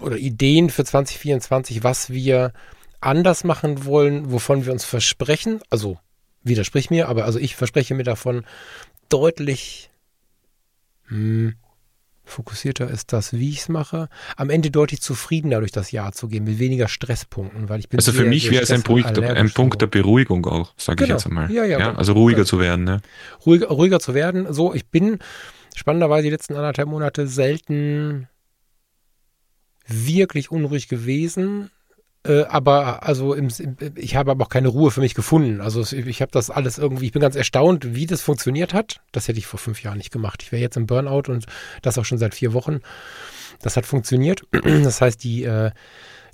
oder 0.00 0.16
Ideen 0.16 0.70
für 0.70 0.84
2024, 0.84 1.84
was 1.84 2.10
wir 2.10 2.52
anders 3.00 3.44
machen 3.44 3.84
wollen, 3.84 4.32
wovon 4.32 4.64
wir 4.64 4.72
uns 4.72 4.84
versprechen. 4.84 5.60
Also 5.70 5.98
widersprich 6.42 6.90
mir, 6.90 7.08
aber 7.08 7.24
also 7.24 7.38
ich 7.38 7.56
verspreche 7.56 7.94
mir 7.94 8.04
davon 8.04 8.44
deutlich 9.08 9.90
hm, 11.08 11.54
fokussierter 12.28 12.88
ist 12.88 13.12
das, 13.12 13.32
wie 13.32 13.50
ich 13.50 13.60
es 13.60 13.68
mache. 13.68 14.08
Am 14.36 14.50
Ende 14.50 14.70
deutlich 14.70 15.00
zufriedener 15.00 15.60
durch 15.60 15.72
das 15.72 15.90
Jahr 15.90 16.12
zu 16.12 16.28
gehen, 16.28 16.44
mit 16.44 16.58
weniger 16.58 16.88
Stresspunkten, 16.88 17.68
weil 17.68 17.80
ich 17.80 17.88
bin 17.88 17.98
Also 17.98 18.12
für 18.12 18.24
mich 18.24 18.50
wäre 18.50 18.62
es 18.62 18.70
ein 18.70 18.82
Punkt, 18.82 19.18
ein 19.18 19.50
Punkt 19.50 19.80
der 19.80 19.86
Beruhigung 19.86 20.46
auch, 20.46 20.74
sage 20.76 21.04
genau. 21.04 21.16
ich 21.16 21.22
jetzt 21.22 21.26
einmal. 21.26 21.50
Ja, 21.50 21.64
ja, 21.64 21.78
ja 21.78 21.94
also 21.94 22.12
ruhiger 22.12 22.40
ja. 22.40 22.44
zu 22.44 22.60
werden. 22.60 22.84
Ne? 22.84 23.00
Ruhiger, 23.44 23.68
ruhiger 23.68 24.00
zu 24.00 24.14
werden. 24.14 24.52
So, 24.52 24.74
ich 24.74 24.86
bin 24.86 25.18
spannenderweise 25.74 26.24
die 26.24 26.30
letzten 26.30 26.54
anderthalb 26.54 26.88
Monate 26.88 27.26
selten 27.26 28.28
wirklich 29.86 30.50
unruhig 30.50 30.88
gewesen 30.88 31.70
Äh, 32.26 32.44
aber 32.44 33.04
also 33.04 33.34
im, 33.34 33.48
ich 33.94 34.16
habe 34.16 34.30
aber 34.30 34.44
auch 34.44 34.48
keine 34.48 34.68
Ruhe 34.68 34.90
für 34.90 35.00
mich 35.00 35.14
gefunden. 35.14 35.60
Also 35.60 35.84
ich 35.96 36.20
habe 36.20 36.32
das 36.32 36.50
alles 36.50 36.78
irgendwie, 36.78 37.06
ich 37.06 37.12
bin 37.12 37.22
ganz 37.22 37.36
erstaunt, 37.36 37.94
wie 37.94 38.06
das 38.06 38.22
funktioniert 38.22 38.74
hat. 38.74 39.00
Das 39.12 39.28
hätte 39.28 39.38
ich 39.38 39.46
vor 39.46 39.58
fünf 39.58 39.82
Jahren 39.82 39.98
nicht 39.98 40.12
gemacht. 40.12 40.42
Ich 40.42 40.52
wäre 40.52 40.62
jetzt 40.62 40.76
im 40.76 40.86
Burnout 40.86 41.30
und 41.30 41.46
das 41.82 41.98
auch 41.98 42.04
schon 42.04 42.18
seit 42.18 42.34
vier 42.34 42.52
Wochen. 42.52 42.80
Das 43.62 43.76
hat 43.76 43.86
funktioniert. 43.86 44.42
Das 44.88 45.00
heißt, 45.00 45.22
die, 45.22 45.44
äh, 45.44 45.70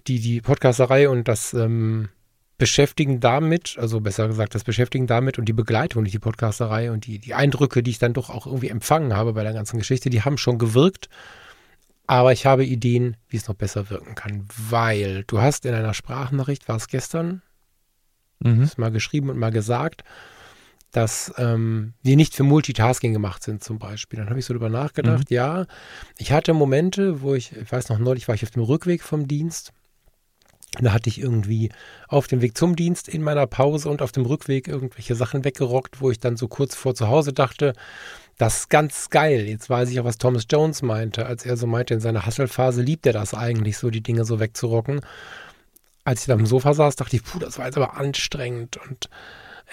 die, 0.06 0.20
die 0.20 0.40
Podcasterei 0.40 1.08
und 1.08 1.28
das 1.28 1.54
ähm, 1.54 2.08
Beschäftigen 2.56 3.20
damit, 3.20 3.76
also 3.78 4.00
besser 4.00 4.28
gesagt, 4.28 4.54
das 4.54 4.64
Beschäftigen 4.64 5.06
damit 5.06 5.38
und 5.38 5.46
die 5.46 5.52
Begleitung 5.52 6.04
durch 6.04 6.12
die 6.12 6.18
Podcasterei 6.18 6.90
und 6.92 7.06
die, 7.06 7.18
die 7.18 7.34
Eindrücke, 7.34 7.82
die 7.82 7.90
ich 7.90 7.98
dann 7.98 8.12
doch 8.12 8.30
auch 8.30 8.46
irgendwie 8.46 8.68
empfangen 8.68 9.14
habe 9.14 9.32
bei 9.32 9.42
der 9.42 9.52
ganzen 9.52 9.78
Geschichte, 9.78 10.08
die 10.08 10.22
haben 10.22 10.38
schon 10.38 10.58
gewirkt. 10.58 11.08
Aber 12.06 12.32
ich 12.32 12.44
habe 12.46 12.64
Ideen, 12.64 13.16
wie 13.28 13.36
es 13.36 13.48
noch 13.48 13.54
besser 13.54 13.88
wirken 13.90 14.14
kann, 14.14 14.46
weil 14.68 15.24
du 15.26 15.40
hast 15.40 15.64
in 15.64 15.74
einer 15.74 15.94
Sprachnachricht, 15.94 16.68
war 16.68 16.76
es 16.76 16.88
gestern, 16.88 17.42
mhm. 18.40 18.68
mal 18.76 18.90
geschrieben 18.90 19.30
und 19.30 19.38
mal 19.38 19.50
gesagt, 19.50 20.04
dass 20.94 21.34
ähm, 21.38 21.94
wir 22.02 22.16
nicht 22.16 22.34
für 22.34 22.44
Multitasking 22.44 23.12
gemacht 23.12 23.42
sind 23.42 23.64
zum 23.64 23.78
Beispiel. 23.78 24.18
Dann 24.18 24.28
habe 24.28 24.38
ich 24.38 24.44
so 24.44 24.54
darüber 24.54 24.68
nachgedacht, 24.68 25.30
mhm. 25.30 25.34
ja, 25.34 25.66
ich 26.18 26.32
hatte 26.32 26.52
Momente, 26.52 27.22
wo 27.22 27.34
ich, 27.34 27.52
ich 27.52 27.72
weiß 27.72 27.88
noch 27.88 27.98
neulich, 27.98 28.28
war 28.28 28.34
ich 28.34 28.44
auf 28.44 28.50
dem 28.50 28.62
Rückweg 28.62 29.02
vom 29.02 29.26
Dienst. 29.26 29.72
Da 30.80 30.92
hatte 30.92 31.08
ich 31.08 31.20
irgendwie 31.20 31.70
auf 32.08 32.26
dem 32.26 32.42
Weg 32.42 32.56
zum 32.58 32.74
Dienst 32.76 33.08
in 33.08 33.22
meiner 33.22 33.46
Pause 33.46 33.88
und 33.88 34.02
auf 34.02 34.12
dem 34.12 34.26
Rückweg 34.26 34.68
irgendwelche 34.68 35.14
Sachen 35.14 35.44
weggerockt, 35.44 36.00
wo 36.00 36.10
ich 36.10 36.18
dann 36.18 36.36
so 36.36 36.48
kurz 36.48 36.74
vor 36.74 36.94
zu 36.94 37.08
Hause 37.08 37.32
dachte, 37.32 37.74
das 38.38 38.60
ist 38.60 38.70
ganz 38.70 39.10
geil. 39.10 39.46
Jetzt 39.48 39.70
weiß 39.70 39.90
ich 39.90 40.00
auch, 40.00 40.04
was 40.04 40.18
Thomas 40.18 40.46
Jones 40.50 40.82
meinte, 40.82 41.26
als 41.26 41.46
er 41.46 41.56
so 41.56 41.66
meinte, 41.66 41.94
in 41.94 42.00
seiner 42.00 42.26
Hasselphase 42.26 42.82
liebt 42.82 43.06
er 43.06 43.12
das 43.12 43.34
eigentlich, 43.34 43.78
so 43.78 43.90
die 43.90 44.02
Dinge 44.02 44.24
so 44.24 44.40
wegzurocken. 44.40 45.00
Als 46.04 46.22
ich 46.22 46.26
da 46.26 46.34
am 46.34 46.46
Sofa 46.46 46.74
saß, 46.74 46.96
dachte 46.96 47.16
ich, 47.16 47.24
puh, 47.24 47.38
das 47.38 47.58
war 47.58 47.66
jetzt 47.66 47.76
aber 47.76 47.96
anstrengend. 47.96 48.78
Und 48.88 49.08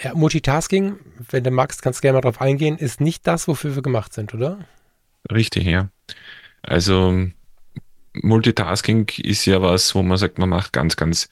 ja, 0.02 0.14
Multitasking, 0.14 0.96
wenn 1.30 1.44
du 1.44 1.50
magst, 1.50 1.82
kannst 1.82 2.00
du 2.00 2.02
gerne 2.02 2.16
mal 2.16 2.22
drauf 2.22 2.40
eingehen, 2.40 2.78
ist 2.78 3.00
nicht 3.00 3.26
das, 3.26 3.48
wofür 3.48 3.74
wir 3.74 3.82
gemacht 3.82 4.12
sind, 4.14 4.32
oder? 4.32 4.58
Richtig, 5.30 5.64
ja. 5.64 5.88
Also 6.62 7.28
Multitasking 8.14 9.10
ist 9.18 9.44
ja 9.46 9.60
was, 9.60 9.94
wo 9.94 10.02
man 10.02 10.18
sagt, 10.18 10.38
man 10.38 10.48
macht 10.48 10.72
ganz, 10.72 10.96
ganz 10.96 11.28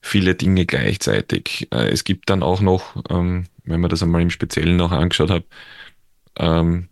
viele 0.00 0.34
Dinge 0.34 0.66
gleichzeitig. 0.66 1.68
Äh, 1.72 1.88
es 1.88 2.04
gibt 2.04 2.30
dann 2.30 2.42
auch 2.42 2.60
noch, 2.60 3.02
ähm, 3.10 3.46
wenn 3.64 3.80
man 3.80 3.90
das 3.90 4.02
einmal 4.02 4.22
im 4.22 4.30
Speziellen 4.30 4.76
noch 4.76 4.92
angeschaut 4.92 5.30
hat, 5.30 5.44
ähm, 6.38 6.88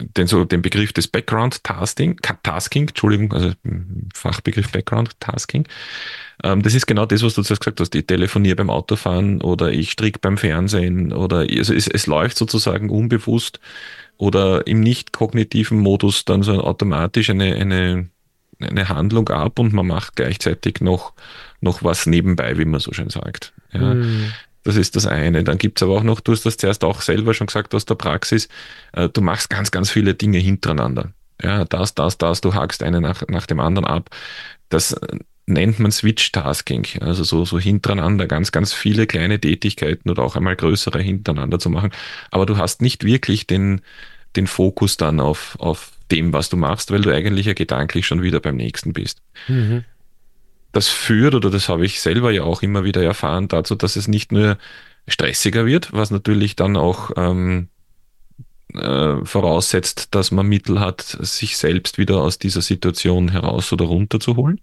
den, 0.00 0.26
so, 0.26 0.44
den 0.44 0.62
Begriff 0.62 0.92
des 0.92 1.08
Background 1.08 1.62
Tasking, 1.62 2.18
Tasking, 2.42 2.88
Entschuldigung, 2.88 3.32
also 3.32 3.52
Fachbegriff 4.12 4.70
Background 4.72 5.18
Tasking. 5.20 5.66
Ähm, 6.42 6.62
das 6.62 6.74
ist 6.74 6.86
genau 6.86 7.06
das, 7.06 7.22
was 7.22 7.34
du 7.34 7.42
zuerst 7.42 7.62
gesagt 7.62 7.80
hast. 7.80 7.94
Ich 7.94 8.06
telefoniere 8.06 8.56
beim 8.56 8.70
Autofahren 8.70 9.40
oder 9.40 9.70
ich 9.70 9.92
stricke 9.92 10.18
beim 10.18 10.36
Fernsehen 10.36 11.12
oder 11.12 11.38
also 11.38 11.72
es, 11.72 11.86
es 11.86 12.06
läuft 12.06 12.36
sozusagen 12.36 12.90
unbewusst 12.90 13.60
oder 14.16 14.66
im 14.66 14.80
nicht 14.80 15.12
kognitiven 15.12 15.78
Modus 15.78 16.24
dann 16.24 16.42
so 16.42 16.60
automatisch 16.62 17.30
eine, 17.30 17.54
eine, 17.54 18.08
eine 18.60 18.88
Handlung 18.88 19.28
ab 19.28 19.58
und 19.58 19.72
man 19.72 19.86
macht 19.86 20.16
gleichzeitig 20.16 20.80
noch, 20.80 21.12
noch 21.60 21.82
was 21.84 22.06
nebenbei, 22.06 22.58
wie 22.58 22.64
man 22.64 22.80
so 22.80 22.92
schön 22.92 23.10
sagt. 23.10 23.52
Ja. 23.72 23.94
Mm. 23.94 24.32
Das 24.64 24.76
ist 24.76 24.96
das 24.96 25.06
eine. 25.06 25.44
Dann 25.44 25.58
gibt's 25.58 25.82
aber 25.82 25.94
auch 25.94 26.02
noch, 26.02 26.20
du 26.20 26.32
hast 26.32 26.44
das 26.46 26.56
zuerst 26.56 26.84
auch 26.84 27.02
selber 27.02 27.34
schon 27.34 27.46
gesagt 27.46 27.74
aus 27.74 27.84
der 27.84 27.94
Praxis, 27.94 28.48
äh, 28.92 29.08
du 29.10 29.20
machst 29.20 29.50
ganz, 29.50 29.70
ganz 29.70 29.90
viele 29.90 30.14
Dinge 30.14 30.38
hintereinander. 30.38 31.12
Ja, 31.42 31.64
das, 31.64 31.94
das, 31.94 32.16
das, 32.18 32.40
du 32.40 32.54
hakst 32.54 32.82
eine 32.82 33.00
nach, 33.00 33.22
nach 33.28 33.46
dem 33.46 33.60
anderen 33.60 33.86
ab. 33.86 34.10
Das 34.70 34.92
äh, 34.92 35.18
nennt 35.46 35.78
man 35.78 35.92
Switch-Tasking, 35.92 37.02
also 37.02 37.22
so, 37.22 37.44
so 37.44 37.58
hintereinander 37.58 38.26
ganz, 38.26 38.50
ganz 38.50 38.72
viele 38.72 39.06
kleine 39.06 39.38
Tätigkeiten 39.38 40.08
oder 40.08 40.22
auch 40.22 40.36
einmal 40.36 40.56
größere 40.56 41.00
hintereinander 41.00 41.58
zu 41.58 41.68
machen. 41.68 41.90
Aber 42.30 42.46
du 42.46 42.56
hast 42.56 42.80
nicht 42.80 43.04
wirklich 43.04 43.46
den, 43.46 43.82
den 44.36 44.46
Fokus 44.46 44.96
dann 44.96 45.20
auf, 45.20 45.56
auf 45.60 45.92
dem, 46.10 46.32
was 46.32 46.48
du 46.48 46.56
machst, 46.56 46.90
weil 46.90 47.02
du 47.02 47.14
eigentlich 47.14 47.46
ja 47.46 47.52
gedanklich 47.52 48.06
schon 48.06 48.22
wieder 48.22 48.40
beim 48.40 48.56
nächsten 48.56 48.94
bist. 48.94 49.20
Mhm 49.46 49.84
das 50.74 50.88
führt, 50.88 51.34
oder 51.34 51.50
das 51.50 51.68
habe 51.68 51.84
ich 51.86 52.00
selber 52.00 52.30
ja 52.30 52.42
auch 52.42 52.62
immer 52.62 52.84
wieder 52.84 53.02
erfahren, 53.02 53.48
dazu, 53.48 53.74
dass 53.74 53.96
es 53.96 54.08
nicht 54.08 54.32
nur 54.32 54.58
stressiger 55.08 55.66
wird, 55.66 55.92
was 55.92 56.10
natürlich 56.10 56.56
dann 56.56 56.76
auch 56.76 57.10
ähm, 57.16 57.68
äh, 58.74 59.24
voraussetzt, 59.24 60.14
dass 60.14 60.30
man 60.30 60.46
Mittel 60.46 60.80
hat, 60.80 61.00
sich 61.02 61.56
selbst 61.56 61.98
wieder 61.98 62.20
aus 62.20 62.38
dieser 62.38 62.62
Situation 62.62 63.30
heraus 63.30 63.72
oder 63.72 63.84
runter 63.84 64.20
zu 64.20 64.36
holen. 64.36 64.60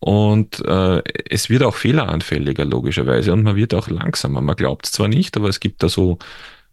Und 0.00 0.64
äh, 0.64 1.02
es 1.28 1.50
wird 1.50 1.64
auch 1.64 1.74
fehleranfälliger, 1.74 2.64
logischerweise, 2.64 3.32
und 3.32 3.42
man 3.42 3.56
wird 3.56 3.74
auch 3.74 3.88
langsamer. 3.88 4.40
Man 4.40 4.56
glaubt 4.56 4.86
es 4.86 4.92
zwar 4.92 5.08
nicht, 5.08 5.36
aber 5.36 5.48
es 5.48 5.60
gibt 5.60 5.82
da 5.82 5.88
so 5.88 6.18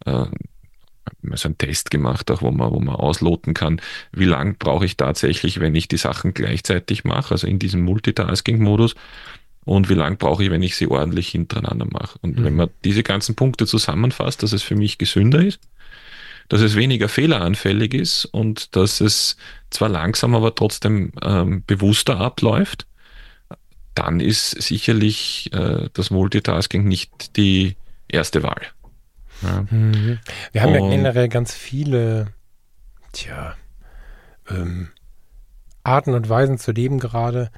äh, 0.04 0.26
so 1.34 1.48
einen 1.48 1.58
Test 1.58 1.90
gemacht, 1.90 2.30
auch 2.30 2.42
wo 2.42 2.50
man, 2.50 2.70
wo 2.70 2.80
man 2.80 2.94
ausloten 2.94 3.54
kann, 3.54 3.80
wie 4.12 4.24
lang 4.24 4.56
brauche 4.58 4.84
ich 4.84 4.96
tatsächlich, 4.96 5.60
wenn 5.60 5.74
ich 5.74 5.88
die 5.88 5.96
Sachen 5.96 6.34
gleichzeitig 6.34 7.04
mache, 7.04 7.32
also 7.32 7.46
in 7.46 7.58
diesem 7.58 7.82
Multitasking-Modus, 7.82 8.94
und 9.64 9.88
wie 9.88 9.94
lang 9.94 10.16
brauche 10.16 10.44
ich, 10.44 10.50
wenn 10.50 10.62
ich 10.62 10.76
sie 10.76 10.86
ordentlich 10.86 11.28
hintereinander 11.28 11.86
mache. 11.90 12.18
Und 12.22 12.38
mhm. 12.38 12.44
wenn 12.44 12.54
man 12.54 12.70
diese 12.84 13.02
ganzen 13.02 13.34
Punkte 13.34 13.66
zusammenfasst, 13.66 14.42
dass 14.44 14.52
es 14.52 14.62
für 14.62 14.76
mich 14.76 14.96
gesünder 14.96 15.44
ist, 15.44 15.58
dass 16.48 16.60
es 16.60 16.76
weniger 16.76 17.08
fehleranfällig 17.08 17.92
ist 17.92 18.26
und 18.26 18.76
dass 18.76 19.00
es 19.00 19.36
zwar 19.70 19.88
langsam, 19.88 20.36
aber 20.36 20.54
trotzdem 20.54 21.12
ähm, 21.20 21.64
bewusster 21.66 22.18
abläuft, 22.18 22.86
dann 23.94 24.20
ist 24.20 24.50
sicherlich 24.50 25.50
äh, 25.52 25.88
das 25.92 26.10
Multitasking 26.10 26.84
nicht 26.84 27.36
die 27.36 27.74
erste 28.08 28.44
Wahl. 28.44 28.62
Ja. 29.42 29.64
Mhm. 29.70 30.18
Wir 30.52 30.62
haben 30.62 30.74
und, 30.74 30.84
ja 30.84 30.90
generell 30.90 31.28
ganz 31.28 31.54
viele, 31.54 32.28
tja, 33.12 33.54
ähm, 34.50 34.88
Arten 35.82 36.14
und 36.14 36.28
Weisen 36.28 36.58
zu 36.58 36.72
leben 36.72 36.98
gerade, 36.98 37.50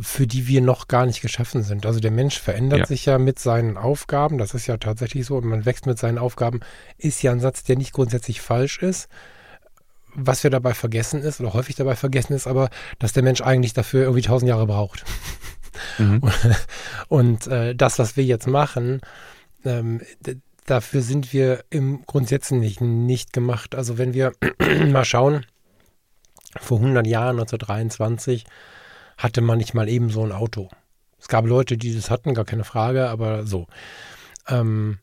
für 0.00 0.26
die 0.26 0.46
wir 0.46 0.60
noch 0.60 0.88
gar 0.88 1.06
nicht 1.06 1.20
geschaffen 1.20 1.62
sind. 1.62 1.86
Also 1.86 2.00
der 2.00 2.10
Mensch 2.10 2.38
verändert 2.40 2.80
ja. 2.80 2.86
sich 2.86 3.06
ja 3.06 3.18
mit 3.18 3.38
seinen 3.38 3.76
Aufgaben, 3.76 4.38
das 4.38 4.54
ist 4.54 4.66
ja 4.66 4.76
tatsächlich 4.76 5.26
so, 5.26 5.36
und 5.36 5.44
man 5.44 5.66
wächst 5.66 5.86
mit 5.86 5.98
seinen 5.98 6.18
Aufgaben, 6.18 6.60
ist 6.96 7.22
ja 7.22 7.32
ein 7.32 7.40
Satz, 7.40 7.64
der 7.64 7.76
nicht 7.76 7.92
grundsätzlich 7.92 8.40
falsch 8.40 8.78
ist. 8.78 9.08
Was 10.16 10.44
wir 10.44 10.50
dabei 10.50 10.74
vergessen 10.74 11.22
ist, 11.22 11.40
oder 11.40 11.54
häufig 11.54 11.74
dabei 11.74 11.96
vergessen 11.96 12.34
ist, 12.34 12.46
aber, 12.46 12.70
dass 12.98 13.12
der 13.12 13.24
Mensch 13.24 13.40
eigentlich 13.40 13.72
dafür 13.72 14.02
irgendwie 14.02 14.22
tausend 14.22 14.48
Jahre 14.48 14.66
braucht. 14.66 15.04
Mhm. 15.98 16.22
Und 17.08 17.46
äh, 17.48 17.74
das, 17.74 17.98
was 17.98 18.16
wir 18.16 18.24
jetzt 18.24 18.46
machen, 18.46 19.00
ähm, 19.64 20.00
dafür 20.66 21.02
sind 21.02 21.32
wir 21.32 21.64
im 21.70 22.04
Grundsätzlich 22.06 22.80
nicht 22.80 23.32
gemacht. 23.32 23.74
Also 23.74 23.98
wenn 23.98 24.14
wir 24.14 24.32
mal 24.86 25.04
schauen, 25.04 25.46
vor 26.60 26.78
100 26.78 27.06
Jahren, 27.06 27.38
1923, 27.40 28.44
hatte 29.18 29.40
man 29.40 29.58
nicht 29.58 29.74
mal 29.74 29.88
eben 29.88 30.10
so 30.10 30.24
ein 30.24 30.32
Auto. 30.32 30.68
Es 31.18 31.28
gab 31.28 31.46
Leute, 31.46 31.76
die 31.76 31.94
das 31.94 32.10
hatten, 32.10 32.34
gar 32.34 32.44
keine 32.44 32.64
Frage, 32.64 33.08
aber 33.08 33.46
so. 33.46 33.66
Ähm, 34.48 34.98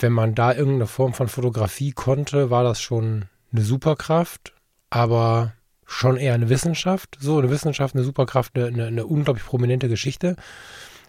wenn 0.00 0.12
man 0.12 0.34
da 0.34 0.54
irgendeine 0.54 0.86
Form 0.86 1.14
von 1.14 1.28
Fotografie 1.28 1.92
konnte, 1.92 2.50
war 2.50 2.64
das 2.64 2.80
schon 2.80 3.26
eine 3.52 3.62
Superkraft, 3.62 4.54
aber 4.90 5.52
schon 5.84 6.16
eher 6.16 6.34
eine 6.34 6.48
Wissenschaft. 6.48 7.18
So, 7.20 7.38
eine 7.38 7.50
Wissenschaft, 7.50 7.94
eine 7.94 8.04
Superkraft, 8.04 8.56
eine, 8.56 8.66
eine, 8.66 8.86
eine 8.86 9.06
unglaublich 9.06 9.44
prominente 9.44 9.88
Geschichte. 9.88 10.36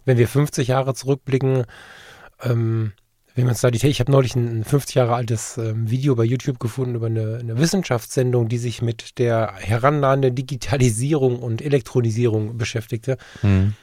Wenn 0.06 0.18
wir 0.18 0.28
50 0.28 0.68
Jahre 0.68 0.94
zurückblicken, 0.94 1.66
ähm, 2.42 2.92
wenn 3.36 3.46
man 3.46 3.54
es 3.54 3.62
da 3.62 3.72
die, 3.72 3.86
ich 3.88 4.00
habe 4.00 4.12
neulich 4.12 4.36
ein 4.36 4.64
50 4.64 4.96
Jahre 4.96 5.16
altes 5.16 5.58
ähm, 5.58 5.90
Video 5.90 6.16
bei 6.16 6.24
YouTube 6.24 6.60
gefunden 6.60 6.96
über 6.96 7.08
eine, 7.08 7.38
eine, 7.40 7.58
Wissenschaftssendung, 7.58 8.48
die 8.48 8.60
sich 8.60 8.82
mit 8.82 9.18
der 9.18 9.56
herannahenden 9.58 10.36
Digitalisierung 10.36 11.40
und 11.40 11.62
Elektronisierung 11.62 12.58
beschäftigte. 12.58 13.18
Mhm. 13.42 13.74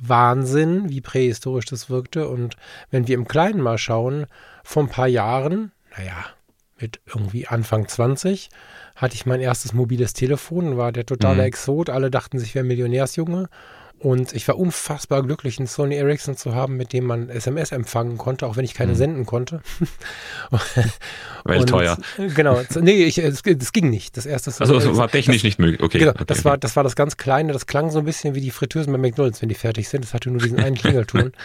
Wahnsinn, 0.00 0.88
wie 0.88 1.00
prähistorisch 1.00 1.66
das 1.66 1.90
wirkte. 1.90 2.28
Und 2.28 2.56
wenn 2.90 3.08
wir 3.08 3.14
im 3.14 3.28
Kleinen 3.28 3.60
mal 3.60 3.78
schauen, 3.78 4.26
vor 4.64 4.84
ein 4.84 4.88
paar 4.88 5.08
Jahren, 5.08 5.72
naja, 5.96 6.24
mit 6.80 7.00
irgendwie 7.06 7.46
Anfang 7.46 7.88
20, 7.88 8.48
hatte 8.96 9.14
ich 9.14 9.26
mein 9.26 9.40
erstes 9.40 9.72
mobiles 9.72 10.12
Telefon, 10.12 10.76
war 10.76 10.92
der 10.92 11.04
totale 11.04 11.42
mhm. 11.42 11.48
Exot. 11.48 11.90
Alle 11.90 12.10
dachten 12.10 12.38
sich, 12.38 12.54
wäre 12.54 12.64
Millionärsjunge. 12.64 13.48
Und 14.00 14.32
ich 14.32 14.46
war 14.46 14.56
unfassbar 14.58 15.22
glücklich, 15.24 15.58
einen 15.58 15.66
Sony 15.66 15.96
Ericsson 15.96 16.36
zu 16.36 16.54
haben, 16.54 16.76
mit 16.76 16.92
dem 16.92 17.04
man 17.04 17.28
SMS 17.28 17.72
empfangen 17.72 18.16
konnte, 18.16 18.46
auch 18.46 18.56
wenn 18.56 18.64
ich 18.64 18.74
keine 18.74 18.92
mhm. 18.92 18.96
senden 18.96 19.26
konnte. 19.26 19.60
Weil 21.44 21.64
teuer. 21.64 21.98
Genau. 22.16 22.62
Nee, 22.80 23.04
ich, 23.04 23.18
es, 23.18 23.42
es, 23.44 23.72
ging 23.72 23.90
nicht. 23.90 24.16
Das 24.16 24.24
erste 24.24 24.52
Sony 24.52 24.70
Also 24.70 24.90
es 24.90 24.96
war 24.96 25.10
technisch 25.10 25.38
das, 25.38 25.44
nicht 25.44 25.58
möglich. 25.58 25.82
Okay. 25.82 25.98
Genau, 25.98 26.12
okay, 26.12 26.24
das, 26.26 26.44
War, 26.44 26.58
das 26.58 26.76
war 26.76 26.84
das 26.84 26.94
ganz 26.94 27.16
Kleine. 27.16 27.52
Das 27.52 27.66
klang 27.66 27.90
so 27.90 27.98
ein 27.98 28.04
bisschen 28.04 28.36
wie 28.36 28.40
die 28.40 28.52
Fritteusen 28.52 28.92
bei 28.92 28.98
McDonalds, 28.98 29.42
wenn 29.42 29.48
die 29.48 29.56
fertig 29.56 29.88
sind. 29.88 30.04
Das 30.04 30.14
hatte 30.14 30.30
nur 30.30 30.40
diesen 30.40 30.60
einen 30.60 30.76
Klingelton. 30.76 31.32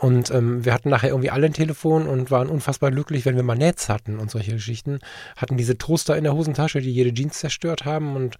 Und 0.00 0.30
ähm, 0.30 0.64
wir 0.64 0.72
hatten 0.72 0.88
nachher 0.88 1.10
irgendwie 1.10 1.30
alle 1.30 1.44
ein 1.44 1.52
Telefon 1.52 2.06
und 2.06 2.30
waren 2.30 2.48
unfassbar 2.48 2.90
glücklich, 2.90 3.26
wenn 3.26 3.36
wir 3.36 3.42
mal 3.42 3.54
Netz 3.54 3.90
hatten 3.90 4.18
und 4.18 4.30
solche 4.30 4.52
Geschichten. 4.52 4.98
Hatten 5.36 5.58
diese 5.58 5.76
Toaster 5.76 6.16
in 6.16 6.24
der 6.24 6.32
Hosentasche, 6.32 6.80
die 6.80 6.90
jede 6.90 7.12
Jeans 7.12 7.38
zerstört 7.38 7.84
haben 7.84 8.16
und 8.16 8.38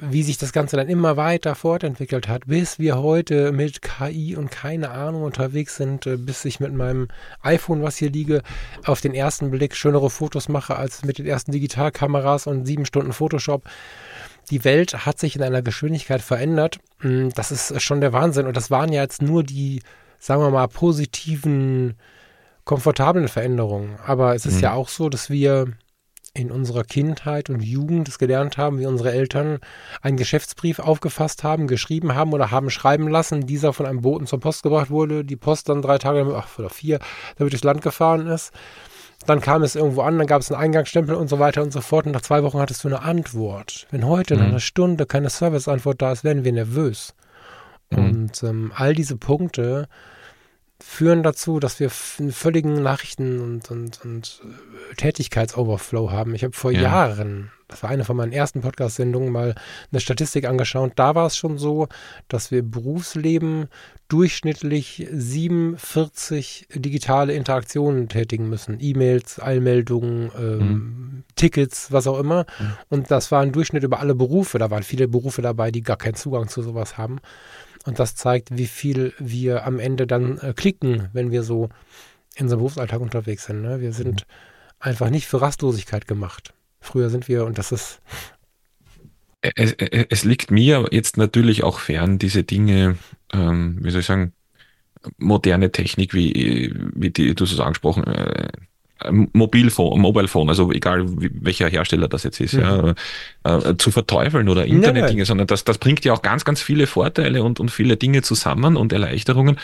wie 0.00 0.22
sich 0.22 0.38
das 0.38 0.52
Ganze 0.52 0.76
dann 0.76 0.88
immer 0.88 1.16
weiter 1.16 1.54
fortentwickelt 1.54 2.26
hat, 2.26 2.46
bis 2.46 2.78
wir 2.78 2.98
heute 2.98 3.52
mit 3.52 3.82
KI 3.82 4.34
und 4.36 4.50
keine 4.50 4.90
Ahnung 4.90 5.22
unterwegs 5.22 5.76
sind, 5.76 6.06
äh, 6.06 6.16
bis 6.16 6.44
ich 6.44 6.60
mit 6.60 6.72
meinem 6.72 7.08
iPhone, 7.42 7.82
was 7.82 7.96
hier 7.96 8.10
liege, 8.10 8.42
auf 8.86 9.00
den 9.00 9.14
ersten 9.14 9.50
Blick 9.50 9.76
schönere 9.76 10.08
Fotos 10.08 10.48
mache 10.48 10.76
als 10.76 11.04
mit 11.04 11.18
den 11.18 11.26
ersten 11.26 11.52
Digitalkameras 11.52 12.46
und 12.46 12.64
sieben 12.64 12.86
Stunden 12.86 13.12
Photoshop. 13.12 13.64
Die 14.50 14.64
Welt 14.64 15.06
hat 15.06 15.18
sich 15.18 15.36
in 15.36 15.42
einer 15.42 15.62
Geschwindigkeit 15.62 16.22
verändert. 16.22 16.78
Mm, 17.00 17.28
das 17.34 17.50
ist 17.50 17.80
schon 17.82 18.00
der 18.00 18.12
Wahnsinn. 18.12 18.46
Und 18.46 18.56
das 18.56 18.70
waren 18.70 18.92
ja 18.92 19.02
jetzt 19.02 19.22
nur 19.22 19.42
die, 19.42 19.82
sagen 20.18 20.42
wir 20.42 20.50
mal, 20.50 20.68
positiven, 20.68 21.94
komfortablen 22.64 23.28
Veränderungen. 23.28 23.98
Aber 24.06 24.34
es 24.34 24.46
ist 24.46 24.56
mhm. 24.56 24.62
ja 24.62 24.72
auch 24.72 24.88
so, 24.88 25.08
dass 25.08 25.30
wir 25.30 25.68
in 26.34 26.50
unserer 26.50 26.82
Kindheit 26.82 27.48
und 27.48 27.60
Jugend 27.60 28.08
es 28.08 28.18
gelernt 28.18 28.58
haben, 28.58 28.80
wie 28.80 28.86
unsere 28.86 29.12
Eltern 29.12 29.60
einen 30.02 30.16
Geschäftsbrief 30.16 30.80
aufgefasst 30.80 31.44
haben, 31.44 31.68
geschrieben 31.68 32.16
haben 32.16 32.32
oder 32.32 32.50
haben 32.50 32.70
schreiben 32.70 33.08
lassen, 33.08 33.46
dieser 33.46 33.72
von 33.72 33.86
einem 33.86 34.00
Boten 34.00 34.26
zur 34.26 34.40
Post 34.40 34.64
gebracht 34.64 34.90
wurde, 34.90 35.24
die 35.24 35.36
Post 35.36 35.68
dann 35.68 35.80
drei 35.80 35.98
Tage, 35.98 36.26
ach, 36.36 36.58
oder 36.58 36.70
vier, 36.70 36.98
damit 37.38 37.52
durchs 37.52 37.64
Land 37.64 37.82
gefahren 37.82 38.26
ist. 38.26 38.52
Dann 39.26 39.40
kam 39.40 39.62
es 39.62 39.76
irgendwo 39.76 40.02
an, 40.02 40.18
dann 40.18 40.26
gab 40.26 40.42
es 40.42 40.50
einen 40.50 40.60
Eingangsstempel 40.60 41.14
und 41.14 41.28
so 41.28 41.38
weiter 41.38 41.62
und 41.62 41.72
so 41.72 41.80
fort. 41.80 42.06
Und 42.06 42.12
nach 42.12 42.20
zwei 42.20 42.42
Wochen 42.42 42.58
hattest 42.58 42.82
du 42.82 42.88
eine 42.88 43.02
Antwort. 43.02 43.86
Wenn 43.90 44.06
heute 44.06 44.34
mhm. 44.34 44.40
in 44.40 44.46
einer 44.48 44.60
Stunde 44.60 45.06
keine 45.06 45.30
Serviceantwort 45.30 46.02
da 46.02 46.12
ist, 46.12 46.24
werden 46.24 46.44
wir 46.44 46.52
nervös. 46.52 47.14
Mhm. 47.90 48.04
Und 48.04 48.42
ähm, 48.42 48.72
all 48.74 48.92
diese 48.92 49.16
Punkte 49.16 49.88
führen 50.80 51.22
dazu, 51.22 51.60
dass 51.60 51.78
wir 51.78 51.90
einen 52.18 52.32
völligen 52.32 52.82
Nachrichten- 52.82 53.40
und, 53.40 53.70
und, 53.70 54.04
und 54.04 54.42
äh, 54.90 54.94
Tätigkeitsoverflow 54.96 56.10
haben. 56.10 56.34
Ich 56.34 56.42
habe 56.42 56.52
vor 56.52 56.72
ja. 56.72 56.82
Jahren, 56.82 57.50
das 57.68 57.82
war 57.82 57.90
eine 57.90 58.04
von 58.04 58.16
meinen 58.16 58.32
ersten 58.32 58.60
Podcast-Sendungen, 58.60 59.30
mal 59.30 59.54
eine 59.92 60.00
Statistik 60.00 60.46
angeschaut. 60.46 60.92
Da 60.96 61.14
war 61.14 61.26
es 61.26 61.36
schon 61.36 61.58
so, 61.58 61.88
dass 62.28 62.50
wir 62.50 62.62
Berufsleben 62.62 63.68
durchschnittlich 64.08 65.06
47 65.10 66.68
digitale 66.74 67.34
Interaktionen 67.34 68.08
tätigen 68.08 68.48
müssen. 68.48 68.78
E-Mails, 68.80 69.40
Eilmeldungen, 69.40 70.30
ähm, 70.36 70.58
mhm. 70.58 71.24
Tickets, 71.36 71.92
was 71.92 72.06
auch 72.06 72.18
immer. 72.18 72.46
Mhm. 72.58 72.72
Und 72.90 73.10
das 73.10 73.30
war 73.32 73.42
ein 73.42 73.52
Durchschnitt 73.52 73.84
über 73.84 74.00
alle 74.00 74.14
Berufe. 74.14 74.58
Da 74.58 74.70
waren 74.70 74.82
viele 74.82 75.08
Berufe 75.08 75.40
dabei, 75.40 75.70
die 75.70 75.82
gar 75.82 75.96
keinen 75.96 76.14
Zugang 76.14 76.48
zu 76.48 76.62
sowas 76.62 76.98
haben. 76.98 77.20
Und 77.84 77.98
das 77.98 78.14
zeigt, 78.14 78.56
wie 78.56 78.66
viel 78.66 79.12
wir 79.18 79.66
am 79.66 79.78
Ende 79.78 80.06
dann 80.06 80.38
äh, 80.38 80.54
klicken, 80.54 81.08
wenn 81.12 81.30
wir 81.30 81.42
so 81.42 81.68
in 82.34 82.44
unserem 82.44 82.60
Berufsalltag 82.60 83.00
unterwegs 83.00 83.44
sind. 83.44 83.62
Ne? 83.62 83.80
Wir 83.80 83.92
sind 83.92 84.22
mhm. 84.22 84.80
einfach 84.80 85.10
nicht 85.10 85.26
für 85.26 85.40
Rastlosigkeit 85.40 86.06
gemacht. 86.08 86.54
Früher 86.80 87.10
sind 87.10 87.28
wir, 87.28 87.44
und 87.44 87.58
das 87.58 87.72
ist. 87.72 88.00
Es, 89.40 89.72
es 89.72 90.24
liegt 90.24 90.50
mir 90.50 90.86
jetzt 90.90 91.18
natürlich 91.18 91.62
auch 91.62 91.78
fern, 91.78 92.18
diese 92.18 92.44
Dinge, 92.44 92.96
ähm, 93.32 93.78
wie 93.82 93.90
soll 93.90 94.00
ich 94.00 94.06
sagen, 94.06 94.32
moderne 95.18 95.70
Technik, 95.70 96.14
wie, 96.14 96.74
wie 96.94 97.10
die, 97.10 97.34
du 97.34 97.44
es 97.44 97.60
angesprochen, 97.60 98.04
äh, 98.04 98.48
Mobilphone, 99.10 100.00
Mobile 100.00 100.28
Phone, 100.28 100.48
also 100.48 100.70
egal 100.72 101.04
welcher 101.06 101.68
Hersteller 101.68 102.08
das 102.08 102.22
jetzt 102.22 102.40
ist, 102.40 102.54
mhm. 102.54 102.60
ja, 102.60 102.94
äh, 103.44 103.76
zu 103.76 103.90
verteufeln 103.90 104.48
oder 104.48 104.64
Internetdinge, 104.64 105.24
sondern 105.24 105.46
das, 105.46 105.64
das 105.64 105.78
bringt 105.78 106.04
ja 106.04 106.12
auch 106.12 106.22
ganz, 106.22 106.44
ganz 106.44 106.62
viele 106.62 106.86
Vorteile 106.86 107.42
und, 107.42 107.60
und 107.60 107.70
viele 107.70 107.96
Dinge 107.96 108.22
zusammen 108.22 108.76
und 108.76 108.92
Erleichterungen. 108.92 109.58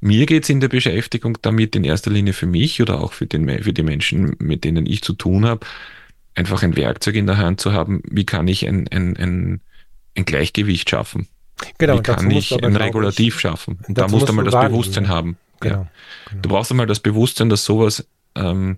Mir 0.00 0.24
geht's 0.26 0.48
in 0.48 0.60
der 0.60 0.68
Beschäftigung 0.68 1.36
damit 1.42 1.74
in 1.74 1.84
erster 1.84 2.10
Linie 2.10 2.32
für 2.32 2.46
mich 2.46 2.80
oder 2.80 3.00
auch 3.00 3.12
für, 3.12 3.26
den, 3.26 3.62
für 3.62 3.72
die 3.72 3.82
Menschen, 3.82 4.36
mit 4.38 4.64
denen 4.64 4.86
ich 4.86 5.02
zu 5.02 5.14
tun 5.14 5.46
habe, 5.46 5.66
einfach 6.34 6.62
ein 6.62 6.76
Werkzeug 6.76 7.16
in 7.16 7.26
der 7.26 7.38
Hand 7.38 7.60
zu 7.60 7.72
haben, 7.72 8.02
wie 8.08 8.24
kann 8.24 8.46
ich 8.46 8.66
ein, 8.66 8.86
ein, 8.88 9.16
ein, 9.16 9.60
ein 10.16 10.24
Gleichgewicht 10.24 10.88
schaffen? 10.88 11.26
Genau, 11.78 11.98
wie 11.98 12.02
kann 12.02 12.30
ich 12.30 12.52
ein 12.62 12.76
Regulativ 12.76 13.34
ich, 13.34 13.40
schaffen? 13.40 13.78
Da 13.88 14.06
musst 14.08 14.28
du 14.28 14.32
mal 14.32 14.44
das 14.44 14.68
Bewusstsein 14.68 15.08
haben. 15.08 15.38
Genau, 15.60 15.74
ja. 15.74 15.88
genau. 16.28 16.42
Du 16.42 16.48
brauchst 16.50 16.70
einmal 16.70 16.86
das 16.86 17.00
Bewusstsein, 17.00 17.48
dass 17.48 17.64
sowas 17.64 18.06
ähm, 18.36 18.76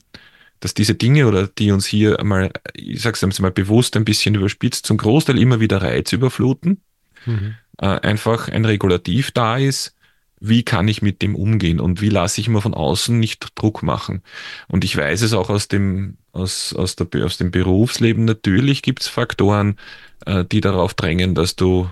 dass 0.61 0.75
diese 0.75 0.95
Dinge 0.95 1.27
oder 1.27 1.47
die 1.47 1.71
uns 1.71 1.87
hier 1.87 2.19
einmal, 2.19 2.51
ich 2.75 3.03
sag's 3.03 3.23
einmal 3.23 3.53
bewusst 3.53 3.97
ein 3.97 4.05
bisschen 4.05 4.35
überspitzt, 4.35 4.87
zum 4.87 4.97
Großteil 4.97 5.39
immer 5.39 5.61
wieder 5.61 5.83
Reiz 5.83 6.13
überfluten, 6.13 6.81
mhm. 7.27 7.55
äh, 7.79 7.87
einfach 7.87 8.49
ein 8.49 8.65
Regulativ 8.65 9.31
da 9.31 9.57
ist, 9.57 9.95
wie 10.41 10.63
kann 10.63 10.89
ich 10.89 11.03
mit 11.03 11.23
dem 11.23 11.35
umgehen 11.35 11.81
und 11.81 12.01
wie 12.01 12.11
lasse 12.11 12.41
ich 12.41 12.49
mir 12.49 12.61
von 12.61 12.75
außen 12.75 13.19
nicht 13.19 13.47
Druck 13.57 13.83
machen. 13.83 14.23
Und 14.69 14.85
ich 14.85 14.97
weiß 14.97 15.23
es 15.23 15.33
auch 15.33 15.51
aus 15.51 15.69
dem, 15.69 16.17
aus, 16.33 16.73
aus, 16.75 16.97
der, 16.97 17.07
aus 17.25 17.39
dem 17.39 17.51
Berufsleben, 17.51 18.25
natürlich 18.25 18.83
gibt's 18.83 19.09
Faktoren, 19.09 19.79
äh, 20.27 20.45
die 20.45 20.61
darauf 20.61 20.95
drängen, 20.95 21.35
dass 21.35 21.57
du 21.57 21.91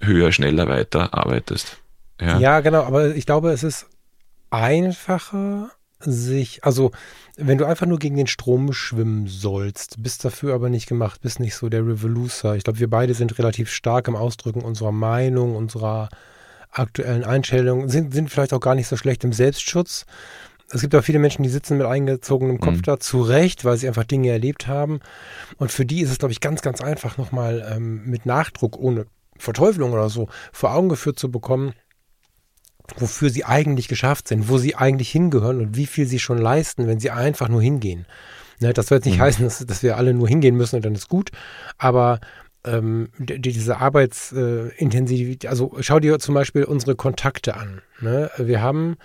höher, 0.00 0.32
schneller 0.32 0.68
weiter 0.68 1.14
arbeitest. 1.14 1.78
Ja. 2.20 2.38
ja, 2.38 2.60
genau, 2.60 2.82
aber 2.82 3.14
ich 3.14 3.26
glaube, 3.26 3.50
es 3.50 3.62
ist 3.62 3.86
einfacher, 4.50 5.70
sich, 6.00 6.64
also 6.64 6.90
wenn 7.36 7.58
du 7.58 7.64
einfach 7.64 7.86
nur 7.86 7.98
gegen 7.98 8.16
den 8.16 8.26
Strom 8.26 8.72
schwimmen 8.72 9.26
sollst, 9.26 10.02
bist 10.02 10.24
dafür 10.24 10.54
aber 10.54 10.68
nicht 10.68 10.88
gemacht, 10.88 11.20
bist 11.20 11.40
nicht 11.40 11.54
so 11.54 11.68
der 11.68 11.86
Revolucer. 11.86 12.56
Ich 12.56 12.64
glaube, 12.64 12.78
wir 12.78 12.90
beide 12.90 13.14
sind 13.14 13.38
relativ 13.38 13.70
stark 13.70 14.08
im 14.08 14.16
Ausdrücken 14.16 14.62
unserer 14.62 14.92
Meinung, 14.92 15.56
unserer 15.56 16.08
aktuellen 16.70 17.24
Einstellung, 17.24 17.88
sind, 17.88 18.12
sind 18.12 18.30
vielleicht 18.30 18.52
auch 18.52 18.60
gar 18.60 18.74
nicht 18.74 18.88
so 18.88 18.96
schlecht 18.96 19.24
im 19.24 19.32
Selbstschutz. 19.32 20.06
Es 20.70 20.82
gibt 20.82 20.94
auch 20.94 21.02
viele 21.02 21.18
Menschen, 21.18 21.42
die 21.42 21.48
sitzen 21.48 21.78
mit 21.78 21.86
eingezogenem 21.86 22.60
Kopf 22.60 22.76
mhm. 22.76 22.82
da 22.82 23.00
zurecht, 23.00 23.64
weil 23.64 23.78
sie 23.78 23.88
einfach 23.88 24.04
Dinge 24.04 24.30
erlebt 24.30 24.66
haben. 24.66 25.00
Und 25.56 25.72
für 25.72 25.86
die 25.86 26.02
ist 26.02 26.10
es, 26.10 26.18
glaube 26.18 26.32
ich, 26.32 26.40
ganz, 26.40 26.60
ganz 26.60 26.82
einfach 26.82 27.16
nochmal 27.16 27.66
ähm, 27.74 28.04
mit 28.04 28.26
Nachdruck, 28.26 28.76
ohne 28.76 29.06
Verteufelung 29.38 29.92
oder 29.92 30.10
so, 30.10 30.28
vor 30.52 30.74
Augen 30.74 30.90
geführt 30.90 31.18
zu 31.18 31.30
bekommen, 31.30 31.72
wofür 32.96 33.30
sie 33.30 33.44
eigentlich 33.44 33.88
geschafft 33.88 34.28
sind, 34.28 34.48
wo 34.48 34.58
sie 34.58 34.74
eigentlich 34.74 35.10
hingehören 35.10 35.60
und 35.60 35.76
wie 35.76 35.86
viel 35.86 36.06
sie 36.06 36.18
schon 36.18 36.38
leisten, 36.38 36.86
wenn 36.86 37.00
sie 37.00 37.10
einfach 37.10 37.48
nur 37.48 37.62
hingehen. 37.62 38.06
Ne, 38.60 38.72
das 38.72 38.88
soll 38.88 38.98
jetzt 38.98 39.04
nicht 39.04 39.18
mhm. 39.18 39.22
heißen, 39.22 39.44
dass, 39.46 39.64
dass, 39.64 39.82
wir 39.82 39.96
alle 39.96 40.14
nur 40.14 40.28
hingehen 40.28 40.56
müssen 40.56 40.76
und 40.76 40.84
dann 40.84 40.94
ist 40.94 41.08
gut, 41.08 41.30
aber 41.76 42.20
ähm, 42.64 43.08
diese 43.18 43.78
Arbeitsintensität, 43.78 45.44
äh, 45.44 45.48
also 45.48 45.76
schau 45.80 46.00
dir 46.00 46.18
zum 46.18 46.34
Beispiel 46.34 46.64
unsere 46.64 46.96
Kontakte 46.96 47.56
an. 47.56 47.82
Ne? 48.00 48.30
Wir 48.36 48.60
haben 48.60 48.96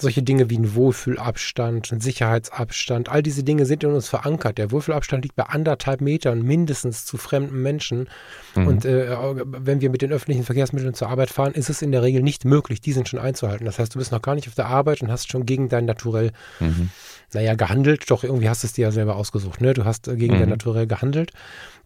solche 0.00 0.22
Dinge 0.22 0.50
wie 0.50 0.58
ein 0.58 0.74
Wohlfühlabstand, 0.74 1.92
ein 1.92 2.00
Sicherheitsabstand, 2.00 3.08
all 3.08 3.22
diese 3.22 3.42
Dinge 3.42 3.66
sind 3.66 3.84
in 3.84 3.90
uns 3.90 4.08
verankert. 4.08 4.58
Der 4.58 4.70
Wohlfühlabstand 4.70 5.24
liegt 5.24 5.36
bei 5.36 5.44
anderthalb 5.44 6.00
Metern 6.00 6.42
mindestens 6.42 7.04
zu 7.04 7.16
fremden 7.16 7.62
Menschen. 7.62 8.08
Mhm. 8.54 8.66
Und 8.66 8.84
äh, 8.84 9.16
wenn 9.46 9.80
wir 9.80 9.90
mit 9.90 10.02
den 10.02 10.12
öffentlichen 10.12 10.44
Verkehrsmitteln 10.44 10.94
zur 10.94 11.08
Arbeit 11.08 11.30
fahren, 11.30 11.52
ist 11.52 11.70
es 11.70 11.82
in 11.82 11.92
der 11.92 12.02
Regel 12.02 12.22
nicht 12.22 12.44
möglich, 12.44 12.80
diesen 12.80 13.06
schon 13.06 13.18
einzuhalten. 13.18 13.64
Das 13.64 13.78
heißt, 13.78 13.94
du 13.94 13.98
bist 13.98 14.12
noch 14.12 14.22
gar 14.22 14.34
nicht 14.34 14.48
auf 14.48 14.54
der 14.54 14.66
Arbeit 14.66 15.02
und 15.02 15.10
hast 15.10 15.30
schon 15.30 15.46
gegen 15.46 15.68
dein 15.68 15.84
Naturell, 15.84 16.32
mhm. 16.60 16.90
naja, 17.32 17.54
gehandelt. 17.54 18.10
Doch 18.10 18.24
irgendwie 18.24 18.48
hast 18.48 18.62
du 18.62 18.66
es 18.66 18.72
dir 18.72 18.82
ja 18.82 18.92
selber 18.92 19.16
ausgesucht. 19.16 19.60
Ne? 19.60 19.74
Du 19.74 19.84
hast 19.84 20.08
äh, 20.08 20.16
gegen 20.16 20.34
mhm. 20.34 20.40
dein 20.40 20.48
Naturell 20.50 20.86
gehandelt. 20.86 21.32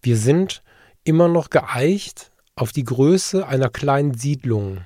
Wir 0.00 0.16
sind 0.16 0.62
immer 1.04 1.28
noch 1.28 1.50
geeicht 1.50 2.30
auf 2.54 2.72
die 2.72 2.84
Größe 2.84 3.46
einer 3.46 3.68
kleinen 3.68 4.14
Siedlung. 4.14 4.82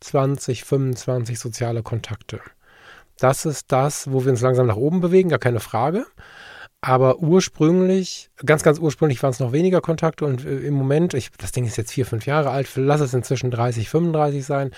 20, 0.00 0.64
25 0.64 1.38
soziale 1.38 1.82
Kontakte. 1.82 2.40
Das 3.20 3.44
ist 3.44 3.70
das, 3.70 4.10
wo 4.10 4.24
wir 4.24 4.30
uns 4.32 4.40
langsam 4.40 4.66
nach 4.66 4.76
oben 4.76 5.00
bewegen, 5.00 5.28
gar 5.28 5.38
keine 5.38 5.60
Frage. 5.60 6.06
Aber 6.82 7.18
ursprünglich, 7.18 8.30
ganz, 8.44 8.62
ganz 8.62 8.78
ursprünglich 8.78 9.22
waren 9.22 9.32
es 9.32 9.40
noch 9.40 9.52
weniger 9.52 9.82
Kontakte 9.82 10.24
und 10.24 10.46
äh, 10.46 10.60
im 10.60 10.72
Moment, 10.72 11.12
ich, 11.12 11.30
das 11.36 11.52
Ding 11.52 11.66
ist 11.66 11.76
jetzt 11.76 11.92
vier, 11.92 12.06
fünf 12.06 12.24
Jahre 12.24 12.50
alt, 12.50 12.70
lass 12.76 13.02
es 13.02 13.12
inzwischen 13.12 13.50
30, 13.50 13.90
35 13.90 14.46
sein. 14.46 14.70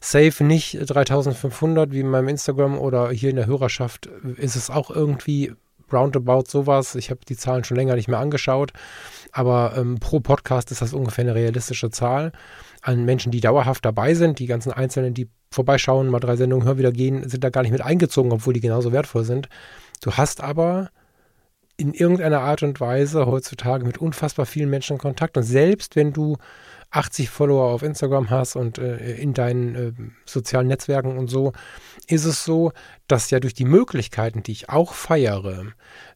Safe 0.00 0.44
nicht 0.44 0.78
3500 0.80 1.90
wie 1.90 2.00
in 2.00 2.08
meinem 2.08 2.28
Instagram 2.28 2.78
oder 2.78 3.10
hier 3.10 3.30
in 3.30 3.36
der 3.36 3.46
Hörerschaft 3.46 4.06
ist 4.36 4.54
es 4.54 4.70
auch 4.70 4.90
irgendwie 4.90 5.52
roundabout 5.92 6.44
sowas. 6.46 6.94
Ich 6.94 7.10
habe 7.10 7.20
die 7.28 7.36
Zahlen 7.36 7.64
schon 7.64 7.76
länger 7.76 7.96
nicht 7.96 8.06
mehr 8.06 8.20
angeschaut, 8.20 8.72
aber 9.32 9.74
ähm, 9.76 9.98
pro 9.98 10.20
Podcast 10.20 10.70
ist 10.70 10.82
das 10.82 10.92
ungefähr 10.92 11.24
eine 11.24 11.34
realistische 11.34 11.90
Zahl 11.90 12.30
an 12.82 13.04
Menschen, 13.04 13.32
die 13.32 13.40
dauerhaft 13.40 13.84
dabei 13.84 14.14
sind. 14.14 14.38
Die 14.38 14.46
ganzen 14.46 14.72
Einzelnen, 14.72 15.14
die 15.14 15.28
vorbeischauen, 15.50 16.08
mal 16.08 16.20
drei 16.20 16.36
Sendungen 16.36 16.66
hören, 16.66 16.78
wieder 16.78 16.92
gehen, 16.92 17.28
sind 17.28 17.44
da 17.44 17.50
gar 17.50 17.62
nicht 17.62 17.72
mit 17.72 17.82
eingezogen, 17.82 18.32
obwohl 18.32 18.54
die 18.54 18.60
genauso 18.60 18.92
wertvoll 18.92 19.24
sind. 19.24 19.48
Du 20.00 20.12
hast 20.12 20.42
aber 20.42 20.90
in 21.76 21.94
irgendeiner 21.94 22.40
Art 22.40 22.62
und 22.62 22.80
Weise 22.80 23.26
heutzutage 23.26 23.84
mit 23.84 23.98
unfassbar 23.98 24.46
vielen 24.46 24.70
Menschen 24.70 24.98
Kontakt. 24.98 25.36
Und 25.36 25.44
selbst 25.44 25.96
wenn 25.96 26.12
du 26.12 26.36
80 26.92 27.30
Follower 27.30 27.70
auf 27.70 27.82
Instagram 27.82 28.30
hast 28.30 28.56
und 28.56 28.78
äh, 28.78 29.14
in 29.14 29.32
deinen 29.32 29.74
äh, 29.74 29.92
sozialen 30.24 30.66
Netzwerken 30.66 31.16
und 31.18 31.28
so, 31.28 31.52
ist 32.08 32.24
es 32.24 32.44
so, 32.44 32.72
dass 33.06 33.30
ja 33.30 33.38
durch 33.38 33.54
die 33.54 33.64
Möglichkeiten, 33.64 34.42
die 34.42 34.50
ich 34.52 34.70
auch 34.70 34.94
feiere, 34.94 35.66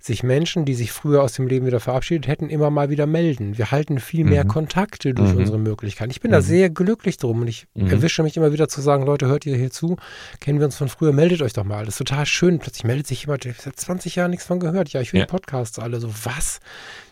sich 0.01 0.25
Menschen, 0.25 0.65
die 0.65 0.75
sich 0.75 0.91
früher 0.91 1.23
aus 1.23 1.35
dem 1.35 1.47
Leben 1.47 1.67
wieder 1.67 1.79
verabschiedet 1.79 2.27
hätten, 2.27 2.51
immer 2.51 2.71
mal 2.71 2.91
wieder 2.91 3.07
melden. 3.07 3.57
Wir 3.57 3.71
halten 3.71 4.01
viel 4.01 4.25
mehr 4.25 4.45
mhm. 4.45 4.49
Kontakte 4.49 5.15
durch 5.15 5.33
mhm. 5.33 5.39
unsere 5.39 5.59
Möglichkeiten. 5.59 6.11
Ich 6.11 6.21
bin 6.21 6.33
mhm. 6.33 6.35
da 6.35 6.43
sehr 6.43 6.71
glücklich 6.71 7.19
drum 7.19 7.43
und 7.43 7.49
ich 7.49 7.67
mhm. 7.75 7.89
erwische 7.89 8.25
mich 8.25 8.37
immer 8.37 8.53
wieder 8.53 8.69
zu 8.69 8.81
sagen, 8.81 9.07
Leute, 9.07 9.29
hört 9.29 9.47
ihr 9.47 9.57
hier 9.57 9.71
zu? 9.71 9.97
Kennen 10.41 10.59
wir 10.59 10.67
uns 10.67 10.77
von 10.77 10.89
früher? 10.89 11.13
Meldet 11.13 11.41
euch 11.43 11.53
doch 11.53 11.65
mal. 11.65 11.85
Das 11.85 11.95
ist 11.95 11.99
total 11.99 12.27
schön. 12.27 12.59
Plötzlich 12.59 12.85
meldet 12.85 13.07
sich 13.07 13.23
jemand, 13.23 13.45
ich 13.45 13.53
habe 13.53 13.63
seit 13.63 13.79
20 13.79 14.17
Jahren 14.17 14.33
nichts 14.33 14.47
von 14.47 14.59
gehört. 14.59 14.89
Ja, 14.89 15.01
ich 15.01 15.13
höre 15.13 15.21
ja. 15.21 15.27
Podcasts 15.27 15.79
alle. 15.79 16.01
So, 16.01 16.13
was? 16.25 16.59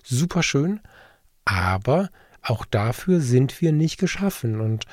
Super 0.02 0.42
schön. 0.42 0.80
Aber 1.44 2.08
auch 2.42 2.64
dafür 2.64 3.20
sind 3.20 3.60
wir 3.60 3.72
nicht 3.72 3.98
geschaffen 3.98 4.60
und 4.60 4.84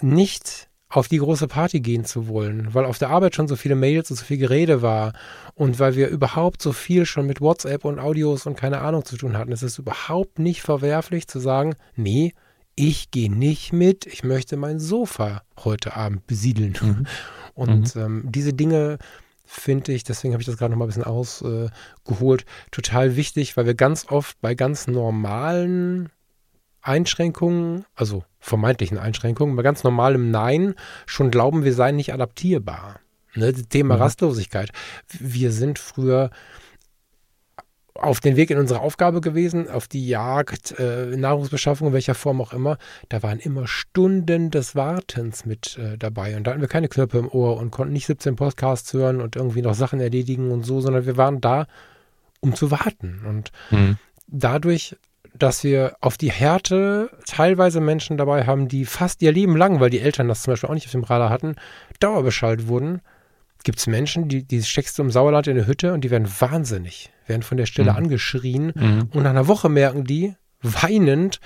nicht 0.00 0.68
auf 0.88 1.08
die 1.08 1.18
große 1.18 1.48
Party 1.48 1.80
gehen 1.80 2.04
zu 2.04 2.28
wollen, 2.28 2.72
weil 2.72 2.84
auf 2.84 2.98
der 2.98 3.10
Arbeit 3.10 3.34
schon 3.34 3.48
so 3.48 3.56
viele 3.56 3.74
Mails 3.74 4.10
und 4.10 4.16
so 4.16 4.24
viel 4.24 4.36
Gerede 4.36 4.80
war 4.80 5.12
und 5.54 5.80
weil 5.80 5.96
wir 5.96 6.08
überhaupt 6.08 6.62
so 6.62 6.72
viel 6.72 7.04
schon 7.04 7.26
mit 7.26 7.40
WhatsApp 7.40 7.84
und 7.84 7.98
Audios 7.98 8.46
und 8.46 8.56
keine 8.56 8.80
Ahnung 8.80 9.04
zu 9.04 9.16
tun 9.16 9.36
hatten. 9.36 9.50
Es 9.50 9.62
ist 9.62 9.78
überhaupt 9.78 10.38
nicht 10.38 10.62
verwerflich 10.62 11.26
zu 11.26 11.40
sagen, 11.40 11.74
nee, 11.96 12.32
ich 12.76 13.10
gehe 13.10 13.32
nicht 13.32 13.72
mit, 13.72 14.06
ich 14.06 14.24
möchte 14.24 14.56
mein 14.56 14.78
Sofa 14.78 15.42
heute 15.64 15.96
Abend 15.96 16.26
besiedeln. 16.26 16.76
Mhm. 16.80 17.06
Und 17.54 17.94
mhm. 17.94 18.02
Ähm, 18.02 18.22
diese 18.30 18.52
Dinge 18.52 18.98
finde 19.44 19.92
ich, 19.92 20.02
deswegen 20.02 20.34
habe 20.34 20.42
ich 20.42 20.46
das 20.46 20.56
gerade 20.56 20.72
noch 20.72 20.78
mal 20.78 20.86
ein 20.86 20.88
bisschen 20.88 21.04
ausgeholt, 21.04 22.42
äh, 22.42 22.44
total 22.72 23.14
wichtig, 23.14 23.56
weil 23.56 23.66
wir 23.66 23.74
ganz 23.74 24.06
oft 24.08 24.40
bei 24.40 24.56
ganz 24.56 24.88
normalen 24.88 26.10
Einschränkungen, 26.84 27.86
also 27.94 28.24
vermeintlichen 28.40 28.98
Einschränkungen, 28.98 29.56
bei 29.56 29.62
ganz 29.62 29.84
normalem 29.84 30.30
Nein 30.30 30.74
schon 31.06 31.30
glauben, 31.30 31.64
wir 31.64 31.74
seien 31.74 31.96
nicht 31.96 32.12
adaptierbar. 32.12 33.00
Ne, 33.34 33.52
Thema 33.52 33.96
mhm. 33.96 34.02
Rastlosigkeit. 34.02 34.70
Wir 35.18 35.50
sind 35.50 35.78
früher 35.78 36.30
auf 37.94 38.20
den 38.20 38.36
Weg 38.36 38.50
in 38.50 38.58
unsere 38.58 38.80
Aufgabe 38.80 39.20
gewesen, 39.20 39.70
auf 39.70 39.88
die 39.88 40.06
Jagd, 40.06 40.78
äh, 40.78 41.16
Nahrungsbeschaffung, 41.16 41.88
in 41.88 41.92
welcher 41.94 42.14
Form 42.14 42.40
auch 42.40 42.52
immer. 42.52 42.76
Da 43.08 43.22
waren 43.22 43.38
immer 43.38 43.66
Stunden 43.66 44.50
des 44.50 44.74
Wartens 44.74 45.46
mit 45.46 45.78
äh, 45.78 45.96
dabei. 45.96 46.36
Und 46.36 46.44
da 46.44 46.50
hatten 46.50 46.60
wir 46.60 46.68
keine 46.68 46.88
Knöpfe 46.88 47.18
im 47.18 47.28
Ohr 47.28 47.56
und 47.56 47.70
konnten 47.70 47.92
nicht 47.92 48.06
17 48.06 48.36
Podcasts 48.36 48.92
hören 48.92 49.20
und 49.20 49.36
irgendwie 49.36 49.62
noch 49.62 49.74
Sachen 49.74 50.00
erledigen 50.00 50.50
und 50.50 50.64
so, 50.64 50.80
sondern 50.80 51.06
wir 51.06 51.16
waren 51.16 51.40
da, 51.40 51.66
um 52.40 52.54
zu 52.54 52.70
warten. 52.70 53.22
Und 53.26 53.52
mhm. 53.70 53.96
dadurch 54.26 54.96
dass 55.36 55.64
wir 55.64 55.96
auf 56.00 56.16
die 56.16 56.30
Härte 56.30 57.10
teilweise 57.26 57.80
Menschen 57.80 58.16
dabei 58.16 58.46
haben, 58.46 58.68
die 58.68 58.84
fast 58.84 59.20
ihr 59.22 59.32
Leben 59.32 59.56
lang, 59.56 59.80
weil 59.80 59.90
die 59.90 60.00
Eltern 60.00 60.28
das 60.28 60.42
zum 60.42 60.52
Beispiel 60.52 60.70
auch 60.70 60.74
nicht 60.74 60.86
auf 60.86 60.92
dem 60.92 61.04
Radar 61.04 61.30
hatten, 61.30 61.56
dauerbeschallt 62.00 62.68
wurden. 62.68 63.00
Gibt 63.64 63.78
es 63.78 63.86
Menschen, 63.86 64.28
die, 64.28 64.44
die 64.44 64.62
steckst 64.62 64.98
du 64.98 65.02
im 65.02 65.10
Sauerland 65.10 65.46
in 65.46 65.56
eine 65.56 65.66
Hütte 65.66 65.92
und 65.92 66.02
die 66.02 66.10
werden 66.10 66.28
wahnsinnig, 66.38 67.10
werden 67.26 67.42
von 67.42 67.56
der 67.56 67.66
Stelle 67.66 67.92
mhm. 67.92 67.96
angeschrien 67.96 68.72
mhm. 68.74 69.08
und 69.12 69.22
nach 69.22 69.30
einer 69.30 69.48
Woche 69.48 69.68
merken 69.68 70.04
die, 70.04 70.34
weinend, 70.62 71.40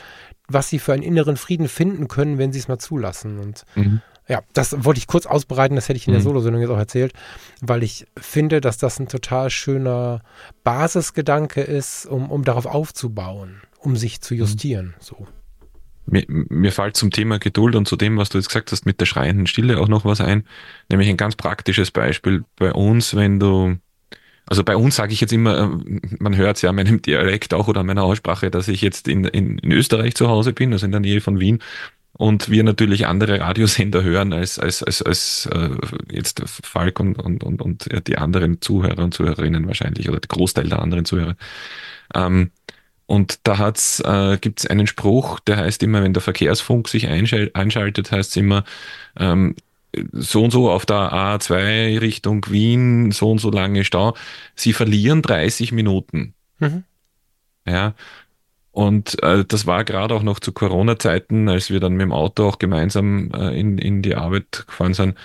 was 0.48 0.68
sie 0.68 0.79
für 0.79 0.92
einen 0.92 1.03
inneren 1.03 1.37
Frieden 1.37 1.68
finden 1.68 2.09
können, 2.09 2.38
wenn 2.38 2.53
sie 2.53 2.59
es 2.59 2.68
mal 2.68 2.79
zulassen. 2.79 3.38
Und 3.38 3.64
mhm. 3.74 4.03
ja, 4.29 4.42
das 4.53 4.85
wollte 4.85 4.98
ich 4.98 5.07
kurz 5.07 5.27
ausbreiten, 5.27 5.77
das 5.77 5.88
hätte 5.88 5.96
ich 5.96 6.07
in 6.07 6.12
der 6.12 6.20
mhm. 6.20 6.24
Solosendung 6.24 6.61
jetzt 6.61 6.70
auch 6.70 6.79
erzählt, 6.79 7.12
weil 7.62 7.83
ich 7.83 8.07
finde, 8.18 8.61
dass 8.61 8.77
das 8.77 8.98
ein 8.98 9.09
total 9.09 9.48
schöner 9.48 10.20
Basisgedanke 10.64 11.62
ist, 11.62 12.05
um, 12.05 12.31
um 12.31 12.44
darauf 12.44 12.66
aufzubauen 12.66 13.62
um 13.78 13.96
sich 13.96 14.20
zu 14.20 14.34
mhm. 14.34 14.40
justieren. 14.40 14.94
So. 15.00 15.26
Mir, 16.06 16.24
mir 16.26 16.72
fällt 16.72 16.96
zum 16.96 17.10
Thema 17.10 17.38
Geduld 17.38 17.74
und 17.76 17.86
zu 17.86 17.96
dem, 17.96 18.16
was 18.16 18.30
du 18.30 18.38
jetzt 18.38 18.48
gesagt 18.48 18.72
hast, 18.72 18.86
mit 18.86 19.00
der 19.00 19.06
schreienden 19.06 19.46
Stille 19.46 19.78
auch 19.78 19.88
noch 19.88 20.04
was 20.04 20.20
ein. 20.20 20.44
Nämlich 20.90 21.08
ein 21.08 21.18
ganz 21.18 21.36
praktisches 21.36 21.90
Beispiel. 21.90 22.44
Bei 22.56 22.72
uns, 22.72 23.14
wenn 23.14 23.38
du, 23.38 23.76
also 24.46 24.64
bei 24.64 24.76
uns 24.76 24.96
sage 24.96 25.12
ich 25.12 25.20
jetzt 25.20 25.32
immer, 25.32 25.58
äh, 25.58 26.00
man 26.18 26.36
hört 26.36 26.56
es 26.56 26.62
ja 26.62 26.70
an 26.70 26.76
meinem 26.76 27.02
Dialekt 27.02 27.52
auch 27.52 27.68
oder 27.68 27.80
an 27.80 27.86
meiner 27.86 28.04
Aussprache, 28.04 28.50
dass 28.50 28.68
ich 28.68 28.80
jetzt 28.80 29.06
in, 29.06 29.24
in, 29.24 29.58
in 29.58 29.72
Österreich 29.72 30.14
zu 30.14 30.28
Hause 30.28 30.52
bin, 30.52 30.72
also 30.72 30.86
in 30.86 30.92
der 30.92 31.00
Nähe 31.00 31.20
von 31.20 31.40
Wien 31.40 31.60
und 32.18 32.50
wir 32.50 32.64
natürlich 32.64 33.06
andere 33.06 33.40
Radiosender 33.40 34.02
hören 34.02 34.32
als, 34.32 34.58
als, 34.58 34.82
als, 34.82 35.02
als 35.02 35.46
äh, 35.52 35.70
jetzt 36.10 36.42
Falk 36.46 37.00
und, 37.00 37.18
und, 37.18 37.44
und, 37.44 37.62
und 37.62 38.08
die 38.08 38.18
anderen 38.18 38.60
Zuhörer 38.60 39.04
und 39.04 39.14
Zuhörerinnen 39.14 39.66
wahrscheinlich 39.66 40.08
oder 40.08 40.18
der 40.18 40.28
Großteil 40.28 40.68
der 40.68 40.82
anderen 40.82 41.04
Zuhörer. 41.04 41.36
Ähm, 42.14 42.50
und 43.08 43.40
da 43.44 43.56
hat's, 43.56 44.00
äh, 44.00 44.36
gibt 44.38 44.60
es 44.60 44.66
einen 44.66 44.86
Spruch, 44.86 45.40
der 45.40 45.56
heißt 45.56 45.82
immer, 45.82 46.02
wenn 46.02 46.12
der 46.12 46.20
Verkehrsfunk 46.20 46.88
sich 46.88 47.08
einschal 47.08 47.50
einschaltet, 47.54 48.12
heißt 48.12 48.32
es 48.32 48.36
immer, 48.36 48.64
ähm, 49.16 49.56
so 50.12 50.44
und 50.44 50.50
so 50.50 50.70
auf 50.70 50.84
der 50.84 51.10
A2 51.10 52.02
Richtung 52.02 52.44
Wien, 52.50 53.10
so 53.10 53.30
und 53.30 53.38
so 53.38 53.50
lange 53.50 53.84
Stau. 53.84 54.14
Sie 54.54 54.74
verlieren 54.74 55.22
30 55.22 55.72
Minuten. 55.72 56.34
Mhm. 56.58 56.84
Ja. 57.66 57.94
Und 58.72 59.22
äh, 59.22 59.42
das 59.42 59.66
war 59.66 59.84
gerade 59.84 60.14
auch 60.14 60.22
noch 60.22 60.38
zu 60.38 60.52
Corona-Zeiten, 60.52 61.48
als 61.48 61.70
wir 61.70 61.80
dann 61.80 61.94
mit 61.94 62.02
dem 62.02 62.12
Auto 62.12 62.46
auch 62.46 62.58
gemeinsam 62.58 63.30
äh, 63.32 63.58
in, 63.58 63.78
in 63.78 64.02
die 64.02 64.16
Arbeit 64.16 64.64
gefahren 64.66 64.92
sind. 64.92 65.16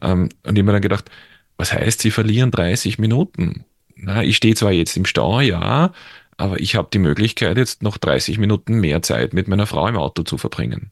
Ähm, 0.00 0.30
und 0.42 0.56
ich 0.56 0.64
mir 0.64 0.72
dann 0.72 0.80
gedacht, 0.80 1.10
was 1.58 1.74
heißt, 1.74 2.00
sie 2.00 2.10
verlieren 2.10 2.50
30 2.50 2.98
Minuten? 2.98 3.66
Na, 3.94 4.22
ich 4.22 4.38
stehe 4.38 4.54
zwar 4.54 4.72
jetzt 4.72 4.96
im 4.96 5.04
Stau, 5.04 5.40
ja, 5.40 5.92
aber 6.36 6.60
ich 6.60 6.76
habe 6.76 6.88
die 6.92 6.98
Möglichkeit, 6.98 7.56
jetzt 7.56 7.82
noch 7.82 7.96
30 7.98 8.38
Minuten 8.38 8.80
mehr 8.80 9.02
Zeit 9.02 9.32
mit 9.32 9.48
meiner 9.48 9.66
Frau 9.66 9.86
im 9.88 9.96
Auto 9.96 10.22
zu 10.22 10.38
verbringen. 10.38 10.90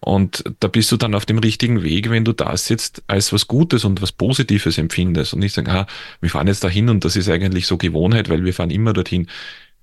Und 0.00 0.44
da 0.60 0.68
bist 0.68 0.92
du 0.92 0.96
dann 0.96 1.14
auf 1.14 1.26
dem 1.26 1.38
richtigen 1.38 1.82
Weg, 1.82 2.10
wenn 2.10 2.24
du 2.24 2.32
das 2.32 2.68
jetzt 2.68 3.02
als 3.06 3.32
was 3.32 3.46
Gutes 3.46 3.84
und 3.84 4.02
was 4.02 4.12
Positives 4.12 4.78
empfindest 4.78 5.32
und 5.32 5.40
nicht 5.40 5.54
sagen, 5.54 5.70
ah, 5.70 5.86
wir 6.20 6.30
fahren 6.30 6.46
jetzt 6.46 6.64
dahin 6.64 6.88
und 6.88 7.04
das 7.04 7.16
ist 7.16 7.28
eigentlich 7.28 7.66
so 7.66 7.76
Gewohnheit, 7.76 8.28
weil 8.28 8.44
wir 8.44 8.54
fahren 8.54 8.70
immer 8.70 8.92
dorthin. 8.92 9.28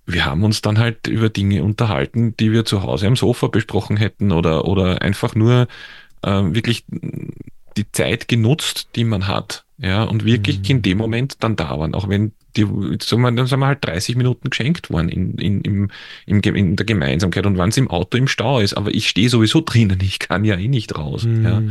Wir 0.05 0.25
haben 0.25 0.43
uns 0.43 0.61
dann 0.61 0.79
halt 0.79 1.07
über 1.07 1.29
Dinge 1.29 1.63
unterhalten, 1.63 2.35
die 2.37 2.51
wir 2.51 2.65
zu 2.65 2.83
Hause 2.83 3.07
am 3.07 3.15
Sofa 3.15 3.47
besprochen 3.47 3.97
hätten 3.97 4.31
oder, 4.31 4.65
oder 4.65 5.01
einfach 5.01 5.33
nur 5.33 5.67
äh, 6.21 6.29
wirklich 6.29 6.85
die 7.77 7.91
Zeit 7.91 8.27
genutzt, 8.27 8.89
die 8.95 9.05
man 9.05 9.27
hat. 9.27 9.65
Ja, 9.83 10.03
und 10.03 10.23
wirklich 10.23 10.59
mhm. 10.59 10.65
in 10.67 10.81
dem 10.81 10.97
Moment 10.97 11.43
dann 11.43 11.57
da 11.57 11.77
waren, 11.77 11.93
auch 11.93 12.07
wenn 12.07 12.31
die, 12.55 12.61
sagen 13.01 13.21
wir, 13.21 13.31
dann 13.33 13.47
sind 13.47 13.59
wir 13.59 13.67
halt 13.67 13.83
30 13.85 14.15
Minuten 14.15 14.49
geschenkt 14.49 14.89
worden 14.89 15.09
in, 15.09 15.33
in, 15.33 15.61
im, 15.61 15.91
im, 16.25 16.41
in 16.41 16.75
der 16.77 16.85
Gemeinsamkeit 16.85 17.45
und 17.45 17.57
wenn 17.57 17.67
es 17.67 17.75
im 17.75 17.89
Auto 17.89 18.17
im 18.17 18.29
Stau 18.29 18.61
ist, 18.61 18.75
aber 18.75 18.93
ich 18.93 19.09
stehe 19.09 19.27
sowieso 19.27 19.59
drinnen, 19.59 19.99
ich 20.01 20.19
kann 20.19 20.45
ja 20.45 20.55
eh 20.55 20.69
nicht 20.69 20.97
raus. 20.97 21.25
Mhm. 21.25 21.43
Ja. 21.43 21.61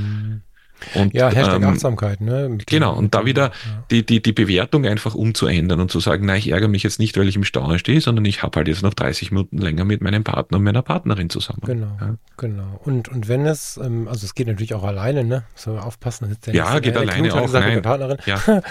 Und, 0.94 1.14
ja, 1.14 1.30
Hashtag 1.30 1.62
ähm, 1.62 1.64
Achtsamkeit, 1.64 2.20
ne? 2.20 2.58
Genau, 2.66 2.94
und 2.96 3.14
da 3.14 3.24
wieder 3.24 3.46
ja. 3.50 3.84
die, 3.90 4.04
die, 4.04 4.22
die 4.22 4.32
Bewertung 4.32 4.86
einfach 4.86 5.14
umzuändern 5.14 5.80
und 5.80 5.90
zu 5.90 6.00
sagen, 6.00 6.26
na, 6.26 6.36
ich 6.36 6.50
ärgere 6.50 6.68
mich 6.68 6.82
jetzt 6.82 6.98
nicht, 6.98 7.16
weil 7.16 7.28
ich 7.28 7.36
im 7.36 7.44
Stau 7.44 7.76
stehe, 7.78 8.00
sondern 8.00 8.24
ich 8.24 8.42
habe 8.42 8.56
halt 8.56 8.68
jetzt 8.68 8.82
noch 8.82 8.94
30 8.94 9.30
Minuten 9.30 9.58
länger 9.58 9.84
mit 9.84 10.00
meinem 10.00 10.24
Partner 10.24 10.58
und 10.58 10.64
meiner 10.64 10.82
Partnerin 10.82 11.30
zusammen. 11.30 11.62
Genau, 11.64 11.96
ja. 12.00 12.16
genau. 12.36 12.80
Und, 12.84 13.08
und 13.08 13.28
wenn 13.28 13.46
es, 13.46 13.78
ähm, 13.82 14.08
also 14.08 14.24
es 14.24 14.34
geht 14.34 14.46
natürlich 14.46 14.74
auch 14.74 14.84
alleine, 14.84 15.24
ne? 15.24 15.44
So 15.54 15.78
aufpassen. 15.78 16.36
Ja, 16.46 16.52
ja 16.52 16.78
geht 16.78 16.96
alleine 16.96 17.34
auch. 17.34 17.50
Nein. 17.52 17.82
Partnerin. 17.82 18.18
Ja. 18.26 18.40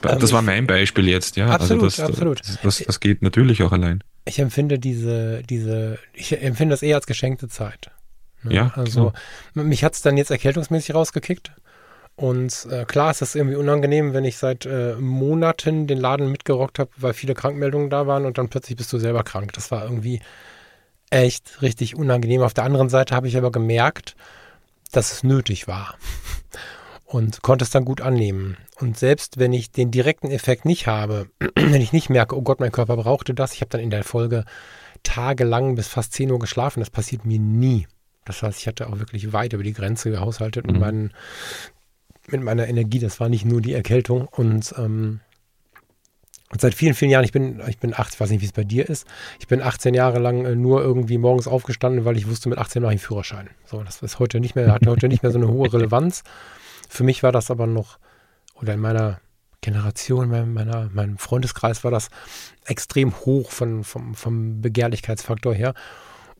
das 0.00 0.32
war 0.32 0.42
mein 0.42 0.66
Beispiel 0.66 1.08
jetzt, 1.08 1.36
ja. 1.36 1.46
Also 1.46 1.74
absolut, 1.74 1.84
also 1.84 2.02
das, 2.02 2.10
absolut. 2.10 2.40
Das, 2.40 2.58
das, 2.62 2.78
das 2.86 3.00
geht 3.00 3.22
natürlich 3.22 3.62
auch 3.62 3.72
allein. 3.72 4.02
Ich 4.24 4.38
empfinde 4.38 4.78
diese, 4.78 5.42
diese, 5.48 5.98
ich 6.12 6.40
empfinde 6.42 6.74
das 6.74 6.82
eher 6.82 6.96
als 6.96 7.06
geschenkte 7.06 7.48
Zeit. 7.48 7.90
Ne? 8.42 8.54
Ja. 8.54 8.72
Also 8.74 9.12
klar. 9.54 9.64
mich 9.64 9.84
hat 9.84 9.94
es 9.94 10.02
dann 10.02 10.16
jetzt 10.16 10.30
erkältungsmäßig 10.30 10.94
rausgekickt. 10.94 11.52
Und 12.16 12.66
äh, 12.70 12.84
klar 12.84 13.12
ist 13.12 13.22
das 13.22 13.36
irgendwie 13.36 13.56
unangenehm, 13.56 14.12
wenn 14.12 14.24
ich 14.24 14.38
seit 14.38 14.66
äh, 14.66 14.96
Monaten 14.96 15.86
den 15.86 15.98
Laden 15.98 16.32
mitgerockt 16.32 16.80
habe, 16.80 16.90
weil 16.96 17.12
viele 17.12 17.34
Krankmeldungen 17.34 17.90
da 17.90 18.08
waren 18.08 18.26
und 18.26 18.38
dann 18.38 18.48
plötzlich 18.48 18.76
bist 18.76 18.92
du 18.92 18.98
selber 18.98 19.22
krank. 19.22 19.52
Das 19.52 19.70
war 19.70 19.84
irgendwie 19.84 20.20
echt 21.10 21.62
richtig 21.62 21.94
unangenehm. 21.94 22.42
Auf 22.42 22.54
der 22.54 22.64
anderen 22.64 22.88
Seite 22.88 23.14
habe 23.14 23.28
ich 23.28 23.36
aber 23.36 23.52
gemerkt, 23.52 24.16
dass 24.90 25.12
es 25.12 25.22
nötig 25.22 25.68
war 25.68 25.96
und 27.04 27.42
konnte 27.42 27.64
es 27.64 27.70
dann 27.70 27.84
gut 27.84 28.00
annehmen. 28.00 28.56
Und 28.80 28.98
selbst 28.98 29.38
wenn 29.38 29.52
ich 29.52 29.70
den 29.70 29.92
direkten 29.92 30.32
Effekt 30.32 30.64
nicht 30.64 30.88
habe, 30.88 31.28
wenn 31.54 31.80
ich 31.80 31.92
nicht 31.92 32.10
merke, 32.10 32.36
oh 32.36 32.42
Gott, 32.42 32.58
mein 32.58 32.72
Körper 32.72 32.96
brauchte 32.96 33.32
das, 33.32 33.54
ich 33.54 33.60
habe 33.60 33.70
dann 33.70 33.80
in 33.80 33.90
der 33.90 34.02
Folge 34.02 34.44
tagelang 35.04 35.76
bis 35.76 35.86
fast 35.86 36.14
10 36.14 36.32
Uhr 36.32 36.40
geschlafen, 36.40 36.80
das 36.80 36.90
passiert 36.90 37.24
mir 37.24 37.38
nie. 37.38 37.86
Das 38.28 38.42
heißt, 38.42 38.60
ich 38.60 38.66
hatte 38.66 38.88
auch 38.88 38.98
wirklich 38.98 39.32
weit 39.32 39.54
über 39.54 39.62
die 39.62 39.72
Grenze 39.72 40.10
gehaushaltet 40.10 40.66
mhm. 40.66 40.72
mit, 40.72 40.80
meinen, 40.80 41.12
mit 42.28 42.42
meiner 42.42 42.68
Energie. 42.68 42.98
Das 42.98 43.18
war 43.20 43.28
nicht 43.28 43.44
nur 43.44 43.60
die 43.62 43.72
Erkältung. 43.72 44.28
Und, 44.28 44.74
ähm, 44.76 45.20
und 46.50 46.60
seit 46.60 46.74
vielen, 46.74 46.94
vielen 46.94 47.10
Jahren, 47.10 47.24
ich 47.24 47.32
bin, 47.32 47.60
ich 47.66 47.78
bin 47.78 47.94
acht, 47.94 48.14
ich 48.14 48.20
weiß 48.20 48.30
nicht, 48.30 48.42
wie 48.42 48.46
es 48.46 48.52
bei 48.52 48.64
dir 48.64 48.88
ist. 48.88 49.06
Ich 49.40 49.48
bin 49.48 49.62
18 49.62 49.94
Jahre 49.94 50.18
lang 50.18 50.44
äh, 50.44 50.54
nur 50.54 50.82
irgendwie 50.82 51.16
morgens 51.16 51.48
aufgestanden, 51.48 52.04
weil 52.04 52.18
ich 52.18 52.28
wusste, 52.28 52.50
mit 52.50 52.58
18 52.58 52.82
mache 52.82 52.92
ich 52.92 53.00
einen 53.00 53.06
Führerschein. 53.06 53.48
So, 53.64 53.82
das 53.82 54.02
ist 54.02 54.18
heute 54.18 54.40
nicht 54.40 54.54
mehr, 54.54 54.72
hat 54.72 54.86
heute 54.86 55.08
nicht 55.08 55.22
mehr 55.22 55.32
so 55.32 55.38
eine 55.38 55.48
hohe 55.48 55.72
Relevanz. 55.72 56.22
Für 56.88 57.04
mich 57.04 57.22
war 57.22 57.32
das 57.32 57.50
aber 57.50 57.66
noch, 57.66 57.98
oder 58.54 58.74
in 58.74 58.80
meiner 58.80 59.20
Generation, 59.62 60.32
in 60.34 60.52
meiner, 60.52 60.90
meinem 60.92 61.16
Freundeskreis 61.16 61.82
war 61.82 61.90
das 61.90 62.10
extrem 62.66 63.14
hoch 63.20 63.50
von, 63.50 63.84
vom, 63.84 64.14
vom 64.14 64.60
Begehrlichkeitsfaktor 64.60 65.54
her. 65.54 65.74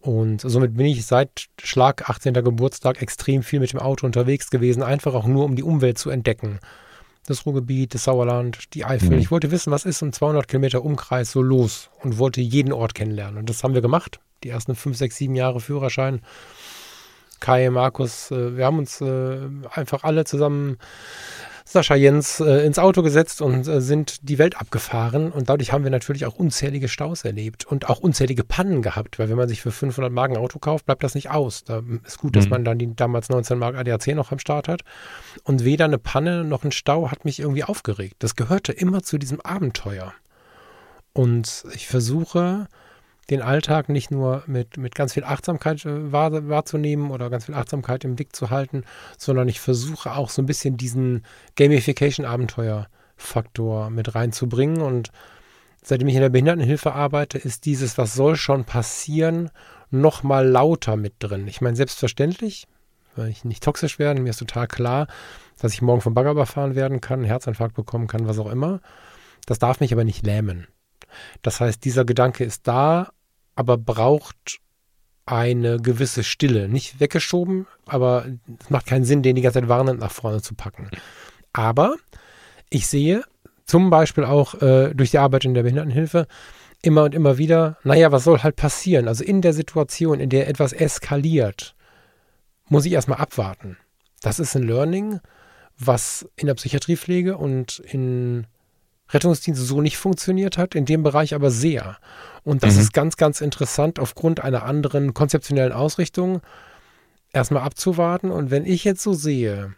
Und 0.00 0.40
somit 0.40 0.76
bin 0.76 0.86
ich 0.86 1.04
seit 1.06 1.48
Schlag 1.62 2.08
18. 2.08 2.32
Geburtstag 2.34 3.02
extrem 3.02 3.42
viel 3.42 3.60
mit 3.60 3.72
dem 3.72 3.80
Auto 3.80 4.06
unterwegs 4.06 4.50
gewesen, 4.50 4.82
einfach 4.82 5.14
auch 5.14 5.26
nur 5.26 5.44
um 5.44 5.56
die 5.56 5.62
Umwelt 5.62 5.98
zu 5.98 6.10
entdecken. 6.10 6.60
Das 7.26 7.44
Ruhrgebiet, 7.44 7.94
das 7.94 8.04
Sauerland, 8.04 8.74
die 8.74 8.84
Eifel. 8.84 9.10
Mhm. 9.10 9.18
Ich 9.18 9.30
wollte 9.30 9.50
wissen, 9.50 9.70
was 9.70 9.84
ist 9.84 10.00
im 10.02 10.12
200 10.12 10.48
Kilometer 10.48 10.84
Umkreis 10.84 11.32
so 11.32 11.42
los 11.42 11.90
und 12.02 12.18
wollte 12.18 12.40
jeden 12.40 12.72
Ort 12.72 12.94
kennenlernen. 12.94 13.38
Und 13.38 13.50
das 13.50 13.62
haben 13.62 13.74
wir 13.74 13.82
gemacht. 13.82 14.20
Die 14.44 14.50
ersten 14.50 14.74
5, 14.74 14.96
6, 14.96 15.16
7 15.16 15.34
Jahre 15.34 15.60
Führerschein. 15.60 16.22
Kai, 17.40 17.70
Markus, 17.70 18.30
äh, 18.30 18.56
wir 18.56 18.64
haben 18.64 18.78
uns 18.78 19.00
äh, 19.00 19.40
einfach 19.72 20.04
alle 20.04 20.24
zusammen 20.24 20.78
Sascha 21.70 21.94
Jens 21.94 22.40
äh, 22.40 22.64
ins 22.64 22.78
Auto 22.78 23.02
gesetzt 23.02 23.42
und 23.42 23.68
äh, 23.68 23.82
sind 23.82 24.26
die 24.26 24.38
Welt 24.38 24.58
abgefahren. 24.58 25.30
Und 25.30 25.50
dadurch 25.50 25.70
haben 25.70 25.84
wir 25.84 25.90
natürlich 25.90 26.24
auch 26.24 26.34
unzählige 26.34 26.88
Staus 26.88 27.26
erlebt 27.26 27.66
und 27.66 27.90
auch 27.90 27.98
unzählige 27.98 28.42
Pannen 28.42 28.80
gehabt, 28.80 29.18
weil 29.18 29.28
wenn 29.28 29.36
man 29.36 29.50
sich 29.50 29.60
für 29.60 29.70
500 29.70 30.10
Mark 30.10 30.30
ein 30.30 30.38
Auto 30.38 30.58
kauft, 30.58 30.86
bleibt 30.86 31.02
das 31.02 31.14
nicht 31.14 31.28
aus. 31.30 31.64
Da 31.64 31.82
ist 32.06 32.18
gut, 32.20 32.36
dass 32.36 32.46
mhm. 32.46 32.50
man 32.50 32.64
dann 32.64 32.78
die 32.78 32.96
damals 32.96 33.28
19 33.28 33.58
Mark 33.58 33.76
ADAC 33.76 34.14
noch 34.14 34.32
am 34.32 34.38
Start 34.38 34.66
hat. 34.66 34.80
Und 35.44 35.62
weder 35.62 35.84
eine 35.84 35.98
Panne 35.98 36.42
noch 36.42 36.64
ein 36.64 36.72
Stau 36.72 37.10
hat 37.10 37.26
mich 37.26 37.38
irgendwie 37.38 37.64
aufgeregt. 37.64 38.16
Das 38.20 38.34
gehörte 38.34 38.72
immer 38.72 39.02
zu 39.02 39.18
diesem 39.18 39.42
Abenteuer. 39.42 40.14
Und 41.12 41.64
ich 41.74 41.86
versuche, 41.86 42.68
den 43.30 43.42
Alltag 43.42 43.88
nicht 43.88 44.10
nur 44.10 44.42
mit, 44.46 44.76
mit 44.78 44.94
ganz 44.94 45.14
viel 45.14 45.24
Achtsamkeit 45.24 45.84
äh, 45.84 46.12
wahr, 46.12 46.48
wahrzunehmen 46.48 47.10
oder 47.10 47.30
ganz 47.30 47.46
viel 47.46 47.54
Achtsamkeit 47.54 48.04
im 48.04 48.16
Blick 48.16 48.34
zu 48.34 48.50
halten, 48.50 48.84
sondern 49.16 49.48
ich 49.48 49.60
versuche 49.60 50.14
auch 50.14 50.30
so 50.30 50.42
ein 50.42 50.46
bisschen 50.46 50.76
diesen 50.76 51.24
Gamification-Abenteuer-Faktor 51.56 53.90
mit 53.90 54.14
reinzubringen. 54.14 54.80
Und 54.80 55.10
seitdem 55.82 56.08
ich 56.08 56.14
in 56.14 56.22
der 56.22 56.30
Behindertenhilfe 56.30 56.92
arbeite, 56.92 57.38
ist 57.38 57.66
dieses, 57.66 57.98
was 57.98 58.14
soll 58.14 58.36
schon 58.36 58.64
passieren, 58.64 59.50
noch 59.90 60.22
mal 60.22 60.46
lauter 60.46 60.96
mit 60.96 61.14
drin. 61.18 61.48
Ich 61.48 61.60
meine, 61.60 61.76
selbstverständlich, 61.76 62.66
weil 63.16 63.28
ich 63.28 63.44
nicht 63.44 63.62
toxisch 63.62 63.98
werde, 63.98 64.20
mir 64.20 64.30
ist 64.30 64.38
total 64.38 64.68
klar, 64.68 65.06
dass 65.58 65.74
ich 65.74 65.82
morgen 65.82 66.00
vom 66.00 66.14
Bagger 66.14 66.30
überfahren 66.30 66.74
werden 66.74 67.00
kann, 67.00 67.20
einen 67.20 67.28
Herzinfarkt 67.28 67.74
bekommen 67.74 68.06
kann, 68.06 68.28
was 68.28 68.38
auch 68.38 68.50
immer. 68.50 68.80
Das 69.46 69.58
darf 69.58 69.80
mich 69.80 69.92
aber 69.92 70.04
nicht 70.04 70.24
lähmen. 70.24 70.66
Das 71.42 71.60
heißt, 71.60 71.84
dieser 71.84 72.04
Gedanke 72.04 72.44
ist 72.44 72.68
da, 72.68 73.10
aber 73.58 73.76
braucht 73.76 74.60
eine 75.26 75.78
gewisse 75.78 76.22
Stille. 76.22 76.68
Nicht 76.68 77.00
weggeschoben, 77.00 77.66
aber 77.86 78.26
es 78.60 78.70
macht 78.70 78.86
keinen 78.86 79.04
Sinn, 79.04 79.24
den 79.24 79.34
die 79.34 79.42
ganze 79.42 79.58
Zeit 79.58 79.68
warnend 79.68 79.98
nach 79.98 80.12
vorne 80.12 80.40
zu 80.40 80.54
packen. 80.54 80.88
Aber 81.52 81.96
ich 82.70 82.86
sehe 82.86 83.24
zum 83.66 83.90
Beispiel 83.90 84.24
auch 84.24 84.62
äh, 84.62 84.94
durch 84.94 85.10
die 85.10 85.18
Arbeit 85.18 85.44
in 85.44 85.54
der 85.54 85.64
Behindertenhilfe 85.64 86.28
immer 86.82 87.02
und 87.02 87.16
immer 87.16 87.36
wieder, 87.36 87.78
naja, 87.82 88.12
was 88.12 88.22
soll 88.22 88.44
halt 88.44 88.54
passieren? 88.54 89.08
Also 89.08 89.24
in 89.24 89.42
der 89.42 89.54
Situation, 89.54 90.20
in 90.20 90.30
der 90.30 90.48
etwas 90.48 90.72
eskaliert, 90.72 91.74
muss 92.68 92.86
ich 92.86 92.92
erstmal 92.92 93.18
abwarten. 93.18 93.76
Das 94.22 94.38
ist 94.38 94.54
ein 94.54 94.62
Learning, 94.62 95.18
was 95.76 96.28
in 96.36 96.46
der 96.46 96.54
Psychiatriepflege 96.54 97.36
und 97.36 97.80
in 97.80 98.46
Rettungsdienst 99.10 99.66
so 99.66 99.80
nicht 99.80 99.96
funktioniert 99.96 100.58
hat, 100.58 100.74
in 100.74 100.84
dem 100.84 101.02
Bereich 101.02 101.34
aber 101.34 101.50
sehr. 101.50 101.98
Und 102.44 102.62
das 102.62 102.74
mhm. 102.74 102.80
ist 102.80 102.92
ganz, 102.92 103.16
ganz 103.16 103.40
interessant 103.40 103.98
aufgrund 103.98 104.40
einer 104.40 104.64
anderen 104.64 105.14
konzeptionellen 105.14 105.72
Ausrichtung 105.72 106.40
erstmal 107.32 107.62
abzuwarten. 107.62 108.30
Und 108.30 108.50
wenn 108.50 108.66
ich 108.66 108.84
jetzt 108.84 109.02
so 109.02 109.14
sehe, 109.14 109.74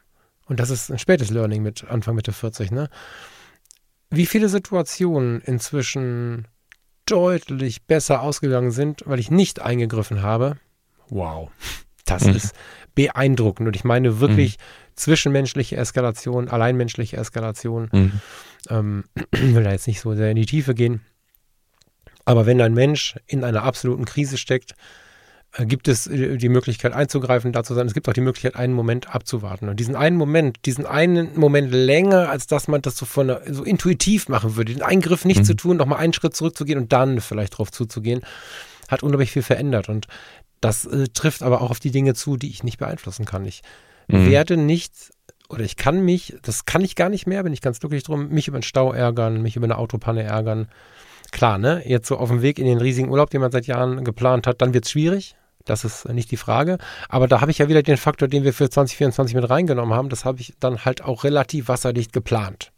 und 0.46 0.60
das 0.60 0.70
ist 0.70 0.90
ein 0.90 0.98
spätes 0.98 1.30
Learning 1.30 1.62
mit 1.62 1.84
Anfang 1.88 2.14
Mitte 2.14 2.32
40, 2.32 2.70
ne, 2.70 2.88
wie 4.10 4.26
viele 4.26 4.48
Situationen 4.48 5.40
inzwischen 5.40 6.48
deutlich 7.06 7.82
besser 7.86 8.22
ausgegangen 8.22 8.70
sind, 8.70 9.04
weil 9.06 9.20
ich 9.20 9.30
nicht 9.30 9.60
eingegriffen 9.60 10.22
habe, 10.22 10.56
wow, 11.08 11.50
das 12.04 12.24
mhm. 12.24 12.34
ist 12.34 12.54
beeindruckend. 12.94 13.68
Und 13.68 13.76
ich 13.76 13.84
meine 13.84 14.20
wirklich 14.20 14.58
mhm. 14.58 14.96
zwischenmenschliche 14.96 15.76
Eskalation, 15.76 16.48
alleinmenschliche 16.48 17.16
Eskalation. 17.16 17.88
Mhm. 17.92 18.20
Ähm, 18.68 19.04
will 19.32 19.64
da 19.64 19.72
jetzt 19.72 19.86
nicht 19.86 20.00
so 20.00 20.14
sehr 20.14 20.30
in 20.30 20.36
die 20.36 20.46
Tiefe 20.46 20.74
gehen. 20.74 21.00
Aber 22.24 22.46
wenn 22.46 22.60
ein 22.60 22.74
Mensch 22.74 23.16
in 23.26 23.44
einer 23.44 23.62
absoluten 23.62 24.04
Krise 24.04 24.36
steckt, 24.36 24.74
äh, 25.52 25.66
gibt 25.66 25.88
es 25.88 26.06
äh, 26.06 26.36
die 26.36 26.48
Möglichkeit 26.48 26.92
einzugreifen, 26.92 27.52
da 27.52 27.64
zu 27.64 27.74
sein. 27.74 27.86
Es 27.86 27.94
gibt 27.94 28.08
auch 28.08 28.12
die 28.12 28.20
Möglichkeit, 28.20 28.56
einen 28.56 28.72
Moment 28.72 29.12
abzuwarten. 29.14 29.68
Und 29.68 29.80
diesen 29.80 29.96
einen 29.96 30.16
Moment, 30.16 30.58
diesen 30.64 30.86
einen 30.86 31.38
Moment 31.38 31.72
länger, 31.72 32.28
als 32.28 32.46
dass 32.46 32.68
man 32.68 32.82
das 32.82 32.96
so 32.96 33.06
von 33.06 33.34
so 33.48 33.64
intuitiv 33.64 34.28
machen 34.28 34.56
würde, 34.56 34.72
den 34.72 34.82
Eingriff 34.82 35.24
nicht 35.24 35.40
mhm. 35.40 35.44
zu 35.44 35.54
tun, 35.54 35.76
nochmal 35.76 35.98
einen 35.98 36.12
Schritt 36.12 36.36
zurückzugehen 36.36 36.78
und 36.78 36.92
dann 36.92 37.20
vielleicht 37.20 37.58
drauf 37.58 37.72
zuzugehen, 37.72 38.20
hat 38.88 39.02
unglaublich 39.02 39.32
viel 39.32 39.42
verändert. 39.42 39.88
Und 39.88 40.06
das 40.60 40.84
äh, 40.84 41.08
trifft 41.08 41.42
aber 41.42 41.62
auch 41.62 41.70
auf 41.70 41.80
die 41.80 41.90
Dinge 41.90 42.14
zu, 42.14 42.36
die 42.36 42.50
ich 42.50 42.62
nicht 42.62 42.78
beeinflussen 42.78 43.24
kann. 43.24 43.44
Ich 43.44 43.62
mhm. 44.08 44.30
werde 44.30 44.56
nicht 44.56 44.92
oder 45.50 45.64
ich 45.64 45.76
kann 45.76 46.04
mich, 46.04 46.36
das 46.42 46.64
kann 46.64 46.82
ich 46.82 46.94
gar 46.94 47.08
nicht 47.08 47.26
mehr, 47.26 47.42
bin 47.42 47.52
ich 47.52 47.60
ganz 47.60 47.80
glücklich 47.80 48.04
drum, 48.04 48.28
mich 48.28 48.48
über 48.48 48.56
einen 48.56 48.62
Stau 48.62 48.92
ärgern, 48.92 49.42
mich 49.42 49.56
über 49.56 49.64
eine 49.64 49.78
Autopanne 49.78 50.22
ärgern. 50.22 50.68
Klar, 51.32 51.58
ne? 51.58 51.82
Jetzt 51.84 52.08
so 52.08 52.16
auf 52.16 52.28
dem 52.28 52.42
Weg 52.42 52.58
in 52.58 52.66
den 52.66 52.78
riesigen 52.78 53.10
Urlaub, 53.10 53.30
den 53.30 53.40
man 53.40 53.50
seit 53.50 53.66
Jahren 53.66 54.04
geplant 54.04 54.46
hat, 54.46 54.62
dann 54.62 54.74
wird 54.74 54.84
es 54.84 54.92
schwierig. 54.92 55.34
Das 55.64 55.84
ist 55.84 56.08
nicht 56.08 56.30
die 56.30 56.36
Frage. 56.36 56.78
Aber 57.08 57.28
da 57.28 57.40
habe 57.40 57.50
ich 57.50 57.58
ja 57.58 57.68
wieder 57.68 57.82
den 57.82 57.96
Faktor, 57.96 58.28
den 58.28 58.44
wir 58.44 58.52
für 58.52 58.70
2024 58.70 59.34
mit 59.34 59.50
reingenommen 59.50 59.94
haben. 59.94 60.08
Das 60.08 60.24
habe 60.24 60.40
ich 60.40 60.54
dann 60.58 60.84
halt 60.84 61.02
auch 61.02 61.24
relativ 61.24 61.68
wasserdicht 61.68 62.12
geplant. 62.12 62.72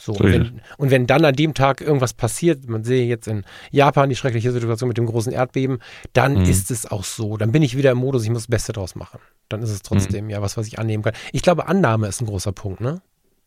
So, 0.00 0.12
und 0.12 0.32
wenn, 0.32 0.60
und 0.78 0.90
wenn, 0.90 1.06
dann 1.06 1.26
an 1.26 1.34
dem 1.34 1.52
Tag 1.52 1.82
irgendwas 1.82 2.14
passiert, 2.14 2.66
man 2.66 2.84
sehe 2.84 3.06
jetzt 3.06 3.28
in 3.28 3.44
Japan 3.70 4.08
die 4.08 4.16
schreckliche 4.16 4.50
Situation 4.50 4.88
mit 4.88 4.96
dem 4.96 5.04
großen 5.04 5.30
Erdbeben, 5.30 5.78
dann 6.14 6.38
mhm. 6.38 6.44
ist 6.44 6.70
es 6.70 6.90
auch 6.90 7.04
so. 7.04 7.36
Dann 7.36 7.52
bin 7.52 7.62
ich 7.62 7.76
wieder 7.76 7.90
im 7.90 7.98
Modus, 7.98 8.24
ich 8.24 8.30
muss 8.30 8.44
das 8.44 8.50
Beste 8.50 8.72
draus 8.72 8.94
machen. 8.94 9.20
Dann 9.50 9.62
ist 9.62 9.68
es 9.68 9.82
trotzdem 9.82 10.24
mhm. 10.24 10.30
ja 10.30 10.40
was, 10.40 10.56
was 10.56 10.66
ich 10.66 10.78
annehmen 10.78 11.02
kann. 11.02 11.12
Ich 11.32 11.42
glaube, 11.42 11.68
Annahme 11.68 12.06
ist 12.08 12.22
ein 12.22 12.26
großer 12.26 12.52
Punkt, 12.52 12.80
ne? 12.80 13.02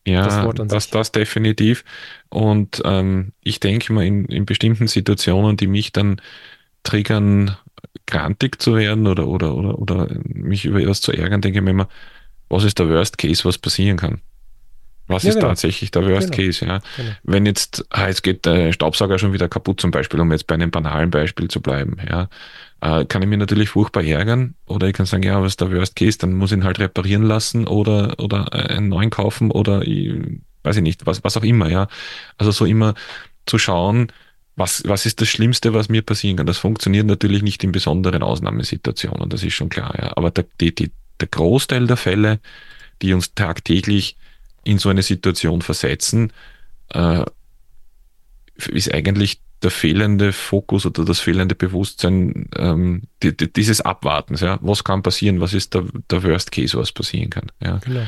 Ja, 0.06 0.26
das, 0.26 0.68
das, 0.68 0.90
das, 0.90 1.12
definitiv. 1.12 1.82
Und 2.28 2.82
ähm, 2.84 3.32
ich 3.42 3.58
denke 3.58 3.92
mal, 3.92 4.04
in, 4.04 4.26
in 4.26 4.46
bestimmten 4.46 4.86
Situationen, 4.86 5.56
die 5.56 5.66
mich 5.66 5.90
dann 5.90 6.20
triggern, 6.84 7.56
grantig 8.06 8.62
zu 8.62 8.76
werden 8.76 9.08
oder, 9.08 9.26
oder, 9.26 9.56
oder, 9.56 9.78
oder 9.78 10.08
mich 10.24 10.66
über 10.66 10.80
etwas 10.80 11.00
zu 11.00 11.10
ärgern, 11.10 11.40
denke 11.40 11.58
ich 11.58 11.64
mir 11.64 11.70
immer, 11.70 11.88
was 12.48 12.62
ist 12.62 12.78
der 12.78 12.88
Worst 12.88 13.18
Case, 13.18 13.44
was 13.44 13.58
passieren 13.58 13.96
kann? 13.96 14.20
Was 15.06 15.22
ja, 15.24 15.30
ist 15.30 15.34
genau. 15.36 15.48
tatsächlich 15.48 15.90
der 15.90 16.06
Worst 16.06 16.32
genau. 16.32 16.46
Case? 16.48 16.64
Ja? 16.64 16.80
Genau. 16.96 17.10
Wenn 17.24 17.46
jetzt, 17.46 17.84
ah, 17.90 18.08
jetzt 18.08 18.22
geht 18.22 18.46
der 18.46 18.72
Staubsauger 18.72 19.18
schon 19.18 19.32
wieder 19.32 19.48
kaputt 19.48 19.80
zum 19.80 19.90
Beispiel, 19.90 20.20
um 20.20 20.32
jetzt 20.32 20.46
bei 20.46 20.54
einem 20.54 20.70
banalen 20.70 21.10
Beispiel 21.10 21.48
zu 21.48 21.60
bleiben, 21.60 21.96
ja, 22.08 22.28
äh, 22.80 23.04
kann 23.04 23.22
ich 23.22 23.28
mir 23.28 23.36
natürlich 23.36 23.70
furchtbar 23.70 24.02
ärgern 24.04 24.54
oder 24.66 24.88
ich 24.88 24.94
kann 24.94 25.06
sagen, 25.06 25.22
ja, 25.22 25.40
was 25.42 25.52
ist 25.52 25.60
der 25.60 25.72
Worst 25.72 25.96
Case? 25.96 26.18
Dann 26.18 26.34
muss 26.34 26.52
ich 26.52 26.58
ihn 26.58 26.64
halt 26.64 26.78
reparieren 26.78 27.22
lassen 27.22 27.66
oder, 27.66 28.14
oder 28.18 28.52
einen 28.52 28.88
neuen 28.88 29.10
kaufen 29.10 29.50
oder 29.50 29.82
ich, 29.82 30.12
weiß 30.62 30.76
ich 30.76 30.82
nicht, 30.82 31.04
was, 31.06 31.22
was 31.22 31.36
auch 31.36 31.44
immer, 31.44 31.68
ja. 31.68 31.88
Also 32.38 32.50
so 32.50 32.64
immer 32.64 32.94
zu 33.44 33.58
schauen, 33.58 34.10
was, 34.56 34.84
was 34.86 35.04
ist 35.04 35.20
das 35.20 35.28
Schlimmste, 35.28 35.74
was 35.74 35.88
mir 35.88 36.02
passieren 36.02 36.36
kann? 36.36 36.46
Das 36.46 36.58
funktioniert 36.58 37.06
natürlich 37.06 37.42
nicht 37.42 37.62
in 37.64 37.72
besonderen 37.72 38.22
Ausnahmesituationen, 38.22 39.28
das 39.28 39.42
ist 39.42 39.54
schon 39.54 39.68
klar, 39.68 39.94
ja. 40.00 40.16
Aber 40.16 40.30
der, 40.30 40.46
die, 40.60 40.74
die, 40.74 40.90
der 41.20 41.28
Großteil 41.28 41.86
der 41.86 41.96
Fälle, 41.98 42.40
die 43.02 43.12
uns 43.12 43.34
tagtäglich 43.34 44.16
in 44.64 44.78
so 44.78 44.88
eine 44.88 45.02
Situation 45.02 45.62
versetzen, 45.62 46.32
äh, 46.90 47.24
ist 48.68 48.92
eigentlich 48.92 49.40
der 49.62 49.70
fehlende 49.70 50.32
Fokus 50.32 50.84
oder 50.86 51.04
das 51.04 51.20
fehlende 51.20 51.54
Bewusstsein 51.54 52.48
ähm, 52.56 53.02
die, 53.22 53.36
die, 53.36 53.52
dieses 53.52 53.80
Abwartens. 53.80 54.40
Ja? 54.40 54.58
Was 54.60 54.84
kann 54.84 55.02
passieren? 55.02 55.40
Was 55.40 55.54
ist 55.54 55.74
der, 55.74 55.84
der 56.10 56.22
Worst 56.22 56.52
Case, 56.52 56.76
was 56.78 56.92
passieren 56.92 57.30
kann? 57.30 57.50
Ja? 57.62 57.78
Genau. 57.78 58.04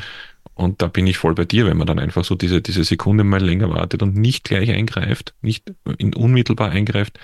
Und 0.53 0.81
da 0.81 0.87
bin 0.87 1.05
ich 1.05 1.17
voll 1.17 1.35
bei 1.35 1.45
dir, 1.45 1.65
wenn 1.65 1.77
man 1.77 1.87
dann 1.87 1.99
einfach 1.99 2.23
so 2.23 2.35
diese, 2.35 2.61
diese 2.61 2.83
Sekunde 2.83 3.23
mal 3.23 3.43
länger 3.43 3.69
wartet 3.69 4.01
und 4.01 4.15
nicht 4.15 4.43
gleich 4.43 4.71
eingreift, 4.71 5.33
nicht 5.41 5.71
in 5.97 6.15
unmittelbar 6.15 6.71
eingreift. 6.71 7.19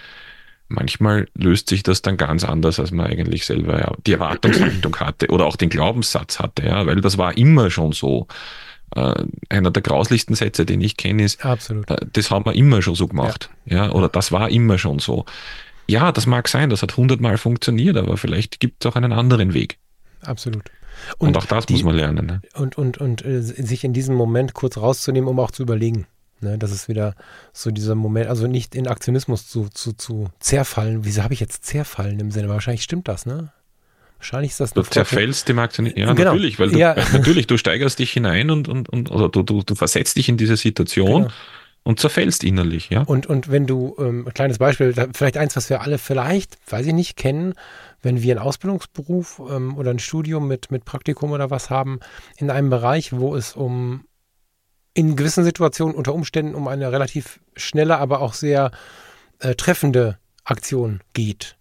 Manchmal 0.68 1.28
löst 1.34 1.70
sich 1.70 1.84
das 1.84 2.02
dann 2.02 2.18
ganz 2.18 2.44
anders, 2.44 2.80
als 2.80 2.92
man 2.92 3.08
eigentlich 3.08 3.46
selber 3.46 3.80
ja, 3.80 3.92
die 4.06 4.14
Erwartungshaltung 4.14 4.96
hatte 4.98 5.28
oder 5.28 5.46
auch 5.46 5.56
den 5.56 5.70
Glaubenssatz 5.70 6.40
hatte, 6.40 6.66
ja, 6.66 6.86
weil 6.86 7.02
das 7.02 7.18
war 7.18 7.38
immer 7.38 7.70
schon 7.70 7.92
so 7.92 8.28
äh, 8.96 9.26
einer 9.50 9.72
der 9.72 9.82
grauslichsten 9.82 10.36
Sätze, 10.36 10.66
den 10.66 10.82
ich 10.82 10.98
kenne, 10.98 11.24
ist, 11.24 11.44
Absolut. 11.46 11.90
Äh, 11.90 12.06
das 12.12 12.32
haben 12.32 12.46
wir 12.46 12.54
immer 12.54 12.82
schon 12.82 12.96
so 12.96 13.08
gemacht. 13.08 13.50
Ja. 13.66 13.86
ja. 13.86 13.92
oder 13.92 14.10
das 14.10 14.32
war 14.32 14.50
immer 14.50 14.78
schon 14.78 15.00
so. 15.00 15.26
Ja, 15.88 16.12
das 16.12 16.26
mag 16.26 16.48
sein, 16.48 16.70
das 16.70 16.82
hat 16.82 16.96
hundertmal 16.96 17.38
funktioniert, 17.38 17.98
aber 17.98 18.18
vielleicht 18.18 18.60
gibt 18.60 18.84
es 18.84 18.92
auch 18.92 18.96
einen 18.96 19.12
anderen 19.12 19.54
Weg. 19.54 19.78
Absolut. 20.22 20.64
Und, 21.18 21.30
und 21.30 21.38
auch 21.38 21.46
das 21.46 21.66
die, 21.66 21.74
muss 21.74 21.84
man 21.84 21.96
lernen. 21.96 22.26
Ne? 22.26 22.42
Und, 22.56 22.78
und, 22.78 22.98
und 23.00 23.26
äh, 23.26 23.42
sich 23.42 23.84
in 23.84 23.94
diesem 23.94 24.16
Moment 24.16 24.54
kurz 24.54 24.78
rauszunehmen, 24.78 25.28
um 25.28 25.40
auch 25.40 25.52
zu 25.52 25.64
überlegen. 25.64 26.08
Ne, 26.44 26.58
das 26.58 26.72
ist 26.72 26.90
wieder 26.90 27.16
so 27.54 27.72
dieser 27.72 27.96
Moment, 27.96 28.28
also 28.28 28.48
nicht 28.48 28.76
in 28.76 28.88
Aktionismus 28.88 29.48
zu, 29.48 29.70
zu, 29.70 29.94
zu 29.94 30.30
zerfallen. 30.40 31.06
Wieso 31.06 31.24
habe 31.24 31.34
ich 31.34 31.40
jetzt 31.40 31.66
zerfallen 31.66 32.20
im 32.20 32.32
Sinne? 32.32 32.50
Wahrscheinlich 32.50 32.84
stimmt 32.84 33.08
das, 33.08 33.26
ne? 33.26 33.52
Wahrscheinlich 34.24 34.52
ist 34.52 34.62
das 34.62 34.72
Du 34.72 34.84
zerfällst 34.84 35.50
dem 35.50 35.60
Aktionär. 35.60 35.98
Ja, 35.98 36.14
genau. 36.14 36.32
natürlich, 36.32 36.58
weil 36.58 36.70
du, 36.70 36.80
ja. 36.80 36.96
natürlich, 37.12 37.46
du 37.46 37.58
steigerst 37.58 38.00
dich 38.00 38.14
hinein 38.14 38.52
und, 38.52 38.70
und, 38.70 38.88
und 38.88 39.12
oder 39.12 39.28
du, 39.28 39.44
du, 39.44 39.64
du 39.64 39.76
versetzt 39.76 40.16
dich 40.16 40.30
in 40.30 40.38
diese 40.38 40.56
Situation. 40.56 41.24
Genau. 41.24 41.34
Und 41.84 42.00
zerfällst 42.00 42.46
innerlich, 42.46 42.90
ja. 42.90 43.02
Und, 43.02 43.28
und 43.28 43.52
wenn 43.52 43.68
du, 43.68 43.98
ähm, 44.00 44.26
ein 44.26 44.34
kleines 44.34 44.60
Beispiel, 44.60 44.94
vielleicht 45.14 45.36
eins, 45.36 45.58
was 45.58 45.70
wir 45.70 45.82
alle 45.82 45.98
vielleicht, 45.98 46.58
weiß 46.72 46.86
ich 46.86 46.94
nicht, 46.94 47.18
kennen, 47.18 47.56
wenn 48.02 48.22
wir 48.22 48.32
einen 48.34 48.48
Ausbildungsberuf 48.48 49.42
ähm, 49.52 49.76
oder 49.76 49.92
ein 49.92 50.00
Studium 50.00 50.48
mit, 50.48 50.72
mit 50.72 50.86
Praktikum 50.86 51.32
oder 51.32 51.50
was 51.50 51.70
haben, 51.70 52.00
in 52.38 52.50
einem 52.50 52.70
Bereich, 52.70 53.12
wo 53.12 53.36
es 53.36 53.52
um 53.52 54.06
in 54.94 55.18
gewissen 55.18 55.44
Situationen 55.44 55.94
unter 55.94 56.14
Umständen 56.14 56.56
um 56.56 56.70
eine 56.70 56.94
relativ 56.94 57.42
schnelle, 57.58 57.98
aber 57.98 58.22
auch 58.22 58.34
sehr 58.34 58.72
äh, 59.40 59.56
treffende 59.56 60.18
Aktion 60.46 61.02
geht, 61.12 61.58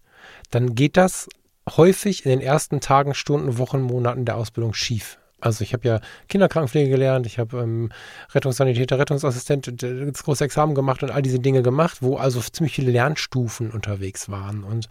dann 0.51 0.75
geht 0.75 0.95
das 0.95 1.27
häufig 1.69 2.25
in 2.25 2.31
den 2.31 2.41
ersten 2.41 2.79
Tagen, 2.79 3.13
Stunden, 3.13 3.57
Wochen, 3.57 3.81
Monaten 3.81 4.25
der 4.25 4.37
Ausbildung 4.37 4.73
schief. 4.73 5.17
Also 5.43 5.63
ich 5.63 5.73
habe 5.73 5.85
ja 5.87 5.99
Kinderkrankenpflege 6.29 6.89
gelernt, 6.89 7.25
ich 7.25 7.37
habe 7.37 7.59
ähm, 7.59 7.91
Rettungssanitäter, 8.33 8.97
Rettungsassistent, 8.97 9.83
das 9.83 10.23
große 10.23 10.45
Examen 10.45 10.73
gemacht 10.73 11.03
und 11.03 11.11
all 11.11 11.21
diese 11.21 11.39
Dinge 11.39 11.63
gemacht, 11.63 11.97
wo 12.01 12.15
also 12.15 12.39
ziemlich 12.39 12.73
viele 12.73 12.91
Lernstufen 12.91 13.69
unterwegs 13.69 14.29
waren. 14.29 14.63
Und 14.63 14.87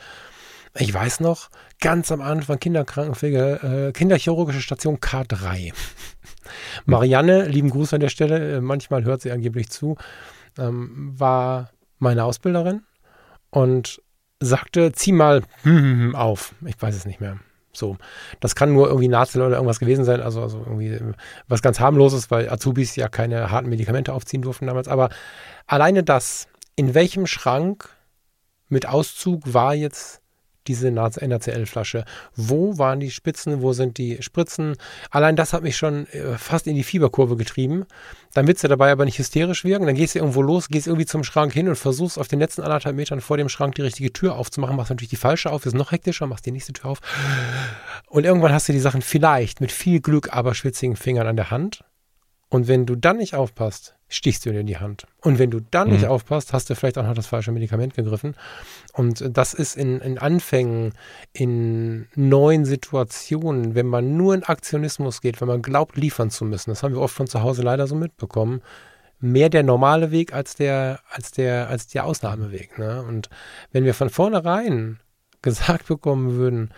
ich 0.75 0.93
weiß 0.93 1.20
noch, 1.20 1.49
ganz 1.81 2.12
am 2.12 2.20
Anfang 2.20 2.59
Kinderkrankenpflege, 2.59 3.89
äh, 3.89 3.93
Kinderchirurgische 3.93 4.61
Station 4.61 4.99
K3. 4.99 5.73
Marianne, 6.85 7.47
lieben 7.47 7.70
Gruß 7.70 7.95
an 7.95 8.01
der 8.01 8.11
Stelle, 8.11 8.57
äh, 8.57 8.61
manchmal 8.61 9.05
hört 9.05 9.23
sie 9.23 9.33
angeblich 9.33 9.70
zu, 9.70 9.97
ähm, 10.59 11.14
war 11.18 11.70
meine 11.99 12.25
Ausbilderin 12.25 12.83
und 13.51 14.02
sagte, 14.45 14.93
zieh 14.93 15.12
mal 15.12 15.43
auf. 16.14 16.55
Ich 16.66 16.80
weiß 16.80 16.95
es 16.95 17.07
nicht 17.07 17.20
mehr. 17.20 17.38
So, 17.74 17.97
das 18.40 18.55
kann 18.55 18.72
nur 18.72 18.88
irgendwie 18.88 19.09
Nazel 19.09 19.40
oder 19.40 19.57
irgendwas 19.57 19.80
gewesen 19.80 20.05
sein, 20.05 20.20
also, 20.20 20.43
also 20.43 20.59
irgendwie 20.59 20.99
was 21.49 21.62
ganz 21.62 21.80
harmloses, 21.80 22.30
weil 22.30 22.51
Azubis 22.51 22.97
ja 22.97 23.09
keine 23.09 23.51
harten 23.51 23.70
Medikamente 23.70 24.12
aufziehen 24.12 24.43
durften 24.43 24.66
damals. 24.66 24.88
Aber 24.88 25.09
alleine 25.66 26.03
das, 26.03 26.49
in 26.76 26.95
welchem 26.95 27.26
Schrank 27.26 27.88
mit 28.68 28.86
Auszug 28.86 29.55
war 29.55 29.74
jetzt 29.74 30.22
diese 30.67 30.91
NaCl-Flasche. 30.91 32.05
Wo 32.35 32.79
waren 32.79 33.01
die 33.01 33.11
Spitzen? 33.11 33.63
Wo 33.63 33.73
sind 33.73 33.99
die 33.99 34.23
Spritzen? 34.23 34.77
Allein 35.11 35.37
das 35.37 35.53
hat 35.53 35.63
mich 35.63 35.77
schon 35.77 36.07
äh, 36.09 36.39
fast 36.39 36.67
in 36.67 36.77
die 36.77 36.83
Fieberkurve 36.83 37.37
getrieben. 37.37 37.87
Dann 38.35 38.47
willst 38.47 38.65
du 38.65 38.69
dabei 38.69 38.91
aber 38.91 39.05
nicht 39.05 39.19
hysterisch 39.19 39.65
wirken. 39.65 39.87
Dann 39.87 39.95
gehst 39.95 40.15
du 40.15 40.19
irgendwo 40.19 40.43
los, 40.43 40.69
gehst 40.69 40.87
irgendwie 40.87 41.07
zum 41.07 41.25
Schrank 41.25 41.53
hin 41.53 41.69
und 41.69 41.77
versuchst 41.77 42.19
auf 42.19 42.29
den 42.29 42.39
letzten 42.39 42.63
anderthalb 42.63 42.97
Metern 42.97 43.21
vor 43.21 43.37
dem 43.37 43.49
Schrank 43.49 43.75
die 43.75 43.83
richtige 43.83 44.13
Tür 44.13 44.37
aufzumachen. 44.37 44.77
Machst 44.77 44.91
natürlich 44.91 45.11
die 45.11 45.17
falsche 45.17 45.51
auf, 45.51 45.67
ist 45.67 45.75
noch 45.75 45.93
hektischer, 45.93 46.27
machst 46.27 46.47
die 46.47 46.53
nächste 46.53 46.73
Tür 46.73 46.91
auf. 46.91 47.01
Und 48.07 48.25
irgendwann 48.25 48.53
hast 48.53 48.69
du 48.69 48.73
die 48.73 48.81
Sachen 48.81 49.03
vielleicht 49.03 49.61
mit 49.61 49.73
viel 49.73 50.01
Glück, 50.01 50.33
aber 50.33 50.55
schwitzigen 50.55 50.97
Fingern 50.97 51.27
an 51.27 51.37
der 51.37 51.51
Hand. 51.51 51.85
Und 52.49 52.69
wenn 52.69 52.85
du 52.85 52.97
dann 52.97 53.17
nicht 53.17 53.35
aufpasst, 53.35 53.95
stichst 54.13 54.45
du 54.45 54.53
dir 54.53 54.61
in 54.61 54.67
die 54.67 54.79
Hand. 54.79 55.07
Und 55.23 55.39
wenn 55.39 55.51
du 55.51 55.61
dann 55.71 55.89
mhm. 55.89 55.95
nicht 55.95 56.07
aufpasst, 56.07 56.53
hast 56.53 56.69
du 56.69 56.75
vielleicht 56.75 56.99
auch 56.99 57.07
noch 57.07 57.15
das 57.15 57.27
falsche 57.27 57.53
Medikament 57.53 57.95
gegriffen. 57.95 58.37
Und 58.93 59.25
das 59.37 59.55
ist 59.55 59.77
in, 59.77 60.01
in 60.01 60.19
Anfängen, 60.19 60.93
in 61.33 62.07
neuen 62.15 62.65
Situationen, 62.65 63.75
wenn 63.75 63.87
man 63.87 64.17
nur 64.17 64.35
in 64.35 64.43
Aktionismus 64.43 65.21
geht, 65.21 65.41
wenn 65.41 65.49
man 65.49 65.63
glaubt, 65.63 65.97
liefern 65.97 66.31
zu 66.31 66.45
müssen, 66.45 66.71
das 66.71 66.83
haben 66.83 66.95
wir 66.95 67.01
oft 67.01 67.15
von 67.15 67.27
zu 67.27 67.43
Hause 67.43 67.63
leider 67.63 67.87
so 67.87 67.95
mitbekommen, 67.95 68.63
mehr 69.19 69.49
der 69.49 69.63
normale 69.63 70.11
Weg 70.11 70.35
als 70.35 70.57
der, 70.57 71.01
als 71.11 71.31
der, 71.31 71.69
als 71.69 71.87
der 71.87 72.05
Ausnahmeweg. 72.05 72.79
Ne? 72.79 73.03
Und 73.03 73.31
wenn 73.71 73.85
wir 73.85 73.95
von 73.95 74.11
vornherein 74.11 75.01
gesagt 75.43 75.87
bekommen 75.87 76.37
würden, 76.37 76.71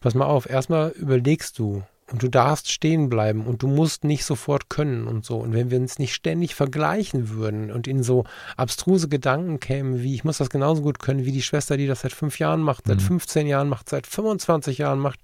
pass 0.00 0.14
mal 0.14 0.26
auf, 0.26 0.48
erstmal 0.48 0.90
überlegst 0.90 1.58
du, 1.58 1.82
du 2.18 2.28
darfst 2.28 2.70
stehen 2.70 3.08
bleiben 3.08 3.46
und 3.46 3.62
du 3.62 3.68
musst 3.68 4.04
nicht 4.04 4.24
sofort 4.24 4.68
können 4.68 5.06
und 5.06 5.24
so. 5.24 5.36
Und 5.38 5.52
wenn 5.52 5.70
wir 5.70 5.78
uns 5.78 5.98
nicht 5.98 6.14
ständig 6.14 6.54
vergleichen 6.54 7.30
würden 7.30 7.70
und 7.70 7.86
in 7.86 8.02
so 8.02 8.24
abstruse 8.56 9.08
Gedanken 9.08 9.60
kämen, 9.60 10.02
wie 10.02 10.14
ich 10.14 10.24
muss 10.24 10.38
das 10.38 10.50
genauso 10.50 10.82
gut 10.82 10.98
können 10.98 11.24
wie 11.24 11.32
die 11.32 11.42
Schwester, 11.42 11.76
die 11.76 11.86
das 11.86 12.00
seit 12.00 12.12
fünf 12.12 12.38
Jahren 12.38 12.62
macht, 12.62 12.86
seit 12.86 13.00
15 13.00 13.44
mhm. 13.44 13.48
Jahren 13.48 13.68
macht, 13.68 13.88
seit 13.88 14.06
25 14.06 14.78
Jahren 14.78 14.98
macht 14.98 15.20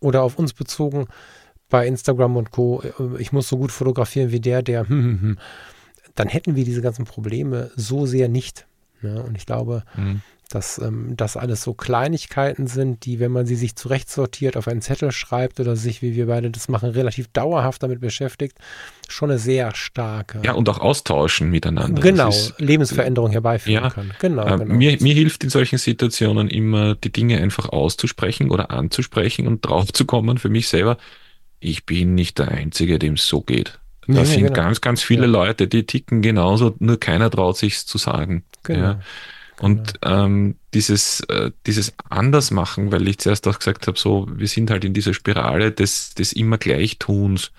oder 0.00 0.22
auf 0.22 0.38
uns 0.38 0.52
bezogen 0.52 1.06
bei 1.68 1.86
Instagram 1.86 2.36
und 2.36 2.50
Co. 2.50 2.82
Äh, 2.82 3.20
ich 3.20 3.32
muss 3.32 3.48
so 3.48 3.58
gut 3.58 3.72
fotografieren 3.72 4.32
wie 4.32 4.40
der, 4.40 4.62
der, 4.62 4.88
hm, 4.88 5.02
hm, 5.02 5.20
hm, 5.20 5.38
dann 6.14 6.28
hätten 6.28 6.56
wir 6.56 6.64
diese 6.64 6.82
ganzen 6.82 7.04
Probleme 7.04 7.70
so 7.76 8.06
sehr 8.06 8.28
nicht. 8.28 8.66
Ja, 9.02 9.20
und 9.20 9.36
ich 9.36 9.46
glaube, 9.46 9.82
mhm 9.96 10.22
dass 10.48 10.78
ähm, 10.78 11.14
das 11.16 11.36
alles 11.36 11.62
so 11.62 11.74
Kleinigkeiten 11.74 12.66
sind, 12.66 13.04
die, 13.04 13.18
wenn 13.18 13.32
man 13.32 13.46
sie 13.46 13.56
sich 13.56 13.74
zurechtsortiert, 13.74 14.56
auf 14.56 14.68
einen 14.68 14.80
Zettel 14.80 15.10
schreibt 15.10 15.58
oder 15.58 15.74
sich, 15.74 16.02
wie 16.02 16.14
wir 16.14 16.26
beide 16.26 16.50
das 16.50 16.68
machen, 16.68 16.90
relativ 16.90 17.28
dauerhaft 17.28 17.82
damit 17.82 18.00
beschäftigt, 18.00 18.58
schon 19.08 19.30
eine 19.30 19.38
sehr 19.38 19.74
starke. 19.74 20.40
Ja, 20.44 20.52
und 20.52 20.68
auch 20.68 20.78
austauschen 20.78 21.50
miteinander. 21.50 22.00
Genau, 22.00 22.28
ist, 22.28 22.54
Lebensveränderung 22.60 23.32
herbeiführen 23.32 23.84
ja, 23.84 23.90
kann. 23.90 24.12
Genau, 24.20 24.46
äh, 24.46 24.58
genau. 24.58 24.74
Mir, 24.74 24.96
mir 25.00 25.14
hilft 25.14 25.42
in 25.42 25.50
solchen 25.50 25.78
Situationen 25.78 26.48
immer, 26.48 26.94
die 26.94 27.10
Dinge 27.10 27.38
einfach 27.38 27.68
auszusprechen 27.68 28.50
oder 28.50 28.70
anzusprechen 28.70 29.48
und 29.48 29.66
draufzukommen 29.66 30.38
für 30.38 30.48
mich 30.48 30.68
selber. 30.68 30.96
Ich 31.58 31.86
bin 31.86 32.14
nicht 32.14 32.38
der 32.38 32.48
Einzige, 32.48 32.98
dem 32.98 33.14
es 33.14 33.26
so 33.26 33.40
geht. 33.40 33.80
Da 34.06 34.20
nee, 34.20 34.24
sind 34.24 34.42
genau. 34.42 34.52
ganz, 34.52 34.80
ganz 34.80 35.02
viele 35.02 35.22
ja. 35.22 35.28
Leute, 35.28 35.66
die 35.66 35.84
ticken 35.84 36.22
genauso, 36.22 36.76
nur 36.78 36.98
keiner 37.00 37.30
traut 37.30 37.56
sich 37.56 37.86
zu 37.86 37.98
sagen. 37.98 38.44
Genau. 38.62 38.80
Ja. 38.80 39.00
Und 39.58 40.00
genau. 40.00 40.24
ähm, 40.24 40.56
dieses, 40.74 41.20
äh, 41.28 41.50
dieses 41.66 41.94
Andersmachen, 42.08 42.92
weil 42.92 43.08
ich 43.08 43.18
zuerst 43.18 43.48
auch 43.48 43.58
gesagt 43.58 43.86
habe, 43.86 43.98
so, 43.98 44.26
wir 44.30 44.48
sind 44.48 44.70
halt 44.70 44.84
in 44.84 44.92
dieser 44.92 45.14
Spirale 45.14 45.72
des, 45.72 46.14
des 46.14 46.32
immer 46.32 46.58
Gleichtuns. 46.58 47.52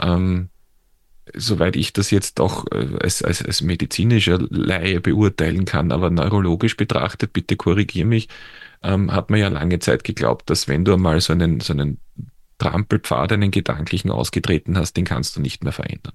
Ähm, 0.00 0.48
soweit 1.34 1.76
ich 1.76 1.92
das 1.92 2.10
jetzt 2.10 2.40
auch 2.40 2.64
äh, 2.72 2.88
als, 3.02 3.22
als, 3.22 3.44
als 3.44 3.60
medizinischer 3.60 4.38
Laie 4.50 5.00
beurteilen 5.00 5.64
kann, 5.64 5.92
aber 5.92 6.10
neurologisch 6.10 6.76
betrachtet, 6.76 7.32
bitte 7.32 7.56
korrigier 7.56 8.06
mich, 8.06 8.28
ähm, 8.82 9.12
hat 9.12 9.30
man 9.30 9.40
ja 9.40 9.48
lange 9.48 9.78
Zeit 9.80 10.04
geglaubt, 10.04 10.48
dass 10.50 10.68
wenn 10.68 10.84
du 10.84 10.94
einmal 10.94 11.20
so 11.20 11.32
einen, 11.32 11.60
so 11.60 11.72
einen 11.72 11.98
Trampelpfad, 12.58 13.32
einen 13.32 13.50
gedanklichen 13.50 14.10
ausgetreten 14.10 14.76
hast, 14.76 14.96
den 14.96 15.04
kannst 15.04 15.36
du 15.36 15.40
nicht 15.40 15.64
mehr 15.64 15.72
verändern. 15.72 16.14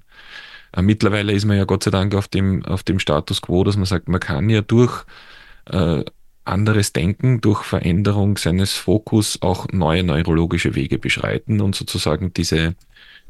Äh, 0.75 0.81
mittlerweile 0.81 1.33
ist 1.33 1.45
man 1.45 1.57
ja 1.57 1.65
Gott 1.65 1.83
sei 1.83 1.91
Dank 1.91 2.15
auf 2.15 2.27
dem, 2.27 2.65
auf 2.65 2.83
dem 2.83 2.99
Status 2.99 3.41
quo, 3.41 3.63
dass 3.63 3.77
man 3.77 3.85
sagt, 3.85 4.07
man 4.07 4.19
kann 4.19 4.49
ja 4.49 4.61
durch 4.61 5.05
äh, 5.65 6.03
anderes 6.45 6.91
Denken, 6.93 7.41
durch 7.41 7.63
Veränderung 7.63 8.37
seines 8.37 8.73
Fokus 8.73 9.41
auch 9.41 9.67
neue 9.71 10.03
neurologische 10.03 10.75
Wege 10.75 10.99
beschreiten 10.99 11.61
und 11.61 11.73
sozusagen 11.73 12.33
diese, 12.33 12.75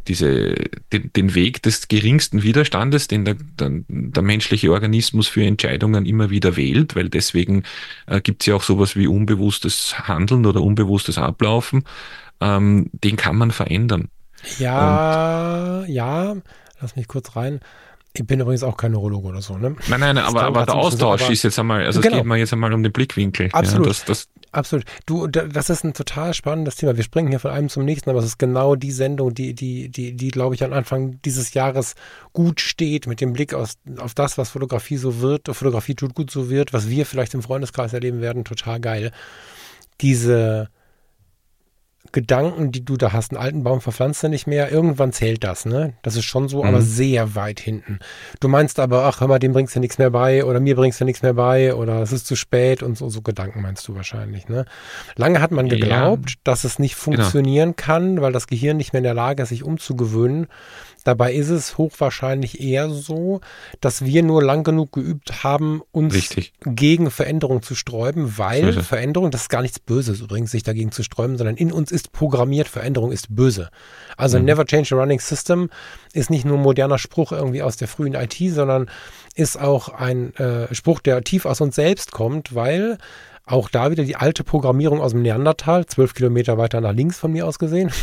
diese, 0.07 0.55
den, 0.91 1.13
den 1.13 1.35
Weg 1.35 1.61
des 1.61 1.87
geringsten 1.87 2.41
Widerstandes, 2.41 3.07
den 3.07 3.25
der, 3.25 3.35
der, 3.35 3.71
der 3.87 4.23
menschliche 4.23 4.71
Organismus 4.71 5.27
für 5.27 5.45
Entscheidungen 5.45 6.05
immer 6.05 6.29
wieder 6.29 6.57
wählt, 6.57 6.95
weil 6.95 7.09
deswegen 7.09 7.63
äh, 8.07 8.19
gibt 8.19 8.41
es 8.41 8.47
ja 8.47 8.55
auch 8.55 8.63
sowas 8.63 8.95
wie 8.95 9.07
unbewusstes 9.07 10.07
Handeln 10.07 10.45
oder 10.45 10.61
unbewusstes 10.61 11.17
Ablaufen, 11.17 11.83
ähm, 12.43 12.89
den 12.93 13.15
kann 13.15 13.35
man 13.35 13.51
verändern. 13.51 14.09
Ja, 14.59 15.79
und, 15.79 15.89
ja, 15.89 16.35
lass 16.81 16.95
mich 16.95 17.07
kurz 17.07 17.35
rein. 17.35 17.61
Ich 18.15 18.27
bin 18.27 18.39
übrigens 18.39 18.61
auch 18.63 18.77
kein 18.77 18.91
Neurologe 18.91 19.29
oder 19.29 19.41
so, 19.41 19.57
ne? 19.57 19.75
Nein, 19.87 19.99
nein, 19.99 20.17
aber, 20.19 20.43
aber 20.43 20.65
der 20.65 20.75
Austausch 20.75 21.29
ist 21.29 21.43
jetzt 21.43 21.57
einmal, 21.57 21.83
also 21.83 21.99
genau. 21.99 22.17
es 22.17 22.19
geht 22.19 22.27
mal 22.27 22.37
jetzt 22.37 22.53
einmal 22.53 22.71
um 22.71 22.83
den 22.83 22.91
Blickwinkel. 22.91 23.49
Absolut. 23.51 23.87
Ja, 23.87 23.89
das, 23.89 24.05
das 24.05 24.29
Absolut. 24.53 24.85
Du, 25.07 25.25
das 25.25 25.71
ist 25.71 25.83
ein 25.83 25.95
total 25.95 26.35
spannendes 26.35 26.75
Thema. 26.75 26.95
Wir 26.95 27.03
springen 27.03 27.29
hier 27.29 27.39
von 27.39 27.49
einem 27.49 27.69
zum 27.69 27.85
nächsten, 27.85 28.11
aber 28.11 28.19
es 28.19 28.25
ist 28.25 28.37
genau 28.37 28.75
die 28.75 28.91
Sendung, 28.91 29.33
die, 29.33 29.55
die, 29.55 29.89
die, 29.89 30.15
die, 30.15 30.27
glaube 30.29 30.53
ich, 30.53 30.63
am 30.63 30.73
Anfang 30.73 31.19
dieses 31.25 31.55
Jahres 31.55 31.95
gut 32.33 32.61
steht, 32.61 33.07
mit 33.07 33.19
dem 33.19 33.33
Blick 33.33 33.55
aus, 33.55 33.79
auf 33.97 34.13
das, 34.13 34.37
was 34.37 34.51
Fotografie 34.51 34.97
so 34.97 35.21
wird, 35.21 35.47
Fotografie 35.47 35.95
tut 35.95 36.13
gut 36.13 36.29
so 36.29 36.51
wird, 36.51 36.71
was 36.71 36.87
wir 36.87 37.07
vielleicht 37.07 37.33
im 37.33 37.41
Freundeskreis 37.41 37.93
erleben 37.93 38.21
werden, 38.21 38.45
total 38.45 38.79
geil. 38.79 39.11
Diese, 40.01 40.69
Gedanken, 42.13 42.71
die 42.71 42.85
du 42.85 42.95
da 42.95 43.11
hast, 43.11 43.31
einen 43.31 43.41
alten 43.41 43.63
Baum 43.63 43.81
verpflanzt 43.81 44.23
er 44.23 44.29
nicht 44.29 44.45
mehr, 44.45 44.71
irgendwann 44.71 45.11
zählt 45.11 45.43
das, 45.43 45.65
ne? 45.65 45.93
Das 46.03 46.15
ist 46.15 46.25
schon 46.25 46.47
so, 46.47 46.61
mhm. 46.61 46.69
aber 46.69 46.81
sehr 46.81 47.33
weit 47.33 47.59
hinten. 47.59 47.99
Du 48.39 48.47
meinst 48.47 48.79
aber, 48.79 49.05
ach, 49.05 49.19
hör 49.19 49.27
mal, 49.27 49.39
dem 49.39 49.51
bringst 49.51 49.75
du 49.75 49.79
nichts 49.79 49.97
mehr 49.97 50.11
bei 50.11 50.45
oder 50.45 50.59
mir 50.59 50.75
bringst 50.75 51.01
du 51.01 51.05
nichts 51.05 51.23
mehr 51.23 51.33
bei 51.33 51.73
oder 51.73 52.03
es 52.03 52.13
ist 52.13 52.27
zu 52.27 52.35
spät 52.35 52.83
und 52.83 52.97
so, 52.97 53.09
so 53.09 53.21
Gedanken 53.21 53.61
meinst 53.61 53.87
du 53.87 53.95
wahrscheinlich, 53.95 54.47
ne? 54.47 54.65
Lange 55.15 55.41
hat 55.41 55.51
man 55.51 55.67
geglaubt, 55.67 56.29
ja. 56.29 56.35
dass 56.43 56.63
es 56.63 56.77
nicht 56.77 56.93
genau. 56.93 57.17
funktionieren 57.17 57.75
genau. 57.75 57.85
kann, 57.85 58.21
weil 58.21 58.31
das 58.31 58.45
Gehirn 58.45 58.77
nicht 58.77 58.93
mehr 58.93 58.99
in 58.99 59.05
der 59.05 59.15
Lage 59.15 59.41
ist, 59.41 59.49
sich 59.49 59.63
umzugewöhnen. 59.63 60.47
Dabei 61.03 61.33
ist 61.33 61.49
es 61.49 61.77
hochwahrscheinlich 61.77 62.61
eher 62.61 62.89
so, 62.89 63.41
dass 63.81 64.05
wir 64.05 64.23
nur 64.23 64.41
lang 64.41 64.63
genug 64.63 64.93
geübt 64.93 65.43
haben, 65.43 65.81
uns 65.91 66.13
Richtig. 66.13 66.53
gegen 66.61 67.11
Veränderung 67.11 67.61
zu 67.61 67.75
sträuben, 67.75 68.37
weil 68.37 68.73
so 68.73 68.81
Veränderung, 68.81 69.31
das 69.31 69.43
ist 69.43 69.49
gar 69.49 69.61
nichts 69.61 69.79
Böses 69.79 70.21
übrigens, 70.21 70.51
sich 70.51 70.63
dagegen 70.63 70.91
zu 70.91 71.03
sträuben, 71.03 71.37
sondern 71.37 71.57
in 71.57 71.71
uns 71.71 71.91
ist 71.91 72.11
programmiert, 72.11 72.67
Veränderung 72.67 73.11
ist 73.11 73.35
böse. 73.35 73.69
Also 74.17 74.39
mhm. 74.39 74.45
never 74.45 74.65
change 74.65 74.95
a 74.95 74.97
running 74.97 75.19
system 75.19 75.69
ist 76.13 76.29
nicht 76.29 76.45
nur 76.45 76.57
ein 76.57 76.63
moderner 76.63 76.97
Spruch 76.97 77.31
irgendwie 77.31 77.61
aus 77.61 77.77
der 77.77 77.87
frühen 77.87 78.13
IT, 78.13 78.35
sondern 78.53 78.89
ist 79.35 79.59
auch 79.59 79.89
ein 79.89 80.35
äh, 80.35 80.73
Spruch, 80.73 80.99
der 80.99 81.23
tief 81.23 81.45
aus 81.45 81.61
uns 81.61 81.75
selbst 81.75 82.11
kommt, 82.11 82.55
weil 82.55 82.97
auch 83.45 83.69
da 83.69 83.91
wieder 83.91 84.03
die 84.03 84.15
alte 84.15 84.43
Programmierung 84.43 85.01
aus 85.01 85.11
dem 85.11 85.21
Neandertal, 85.21 85.85
zwölf 85.85 86.13
Kilometer 86.13 86.57
weiter 86.57 86.79
nach 86.79 86.93
links 86.93 87.19
von 87.19 87.31
mir 87.31 87.47
aus 87.47 87.59
gesehen. 87.59 87.91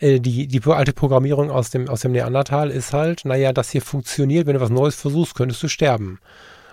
Äh, 0.00 0.20
die, 0.20 0.46
die 0.46 0.62
alte 0.64 0.92
Programmierung 0.92 1.50
aus 1.50 1.70
dem, 1.70 1.88
aus 1.88 2.02
dem 2.02 2.12
Neandertal 2.12 2.70
ist 2.70 2.92
halt, 2.92 3.24
naja, 3.24 3.52
das 3.52 3.70
hier 3.70 3.82
funktioniert, 3.82 4.46
wenn 4.46 4.54
du 4.54 4.60
was 4.60 4.70
Neues 4.70 4.94
versuchst, 4.94 5.34
könntest 5.34 5.62
du 5.62 5.68
sterben. 5.68 6.20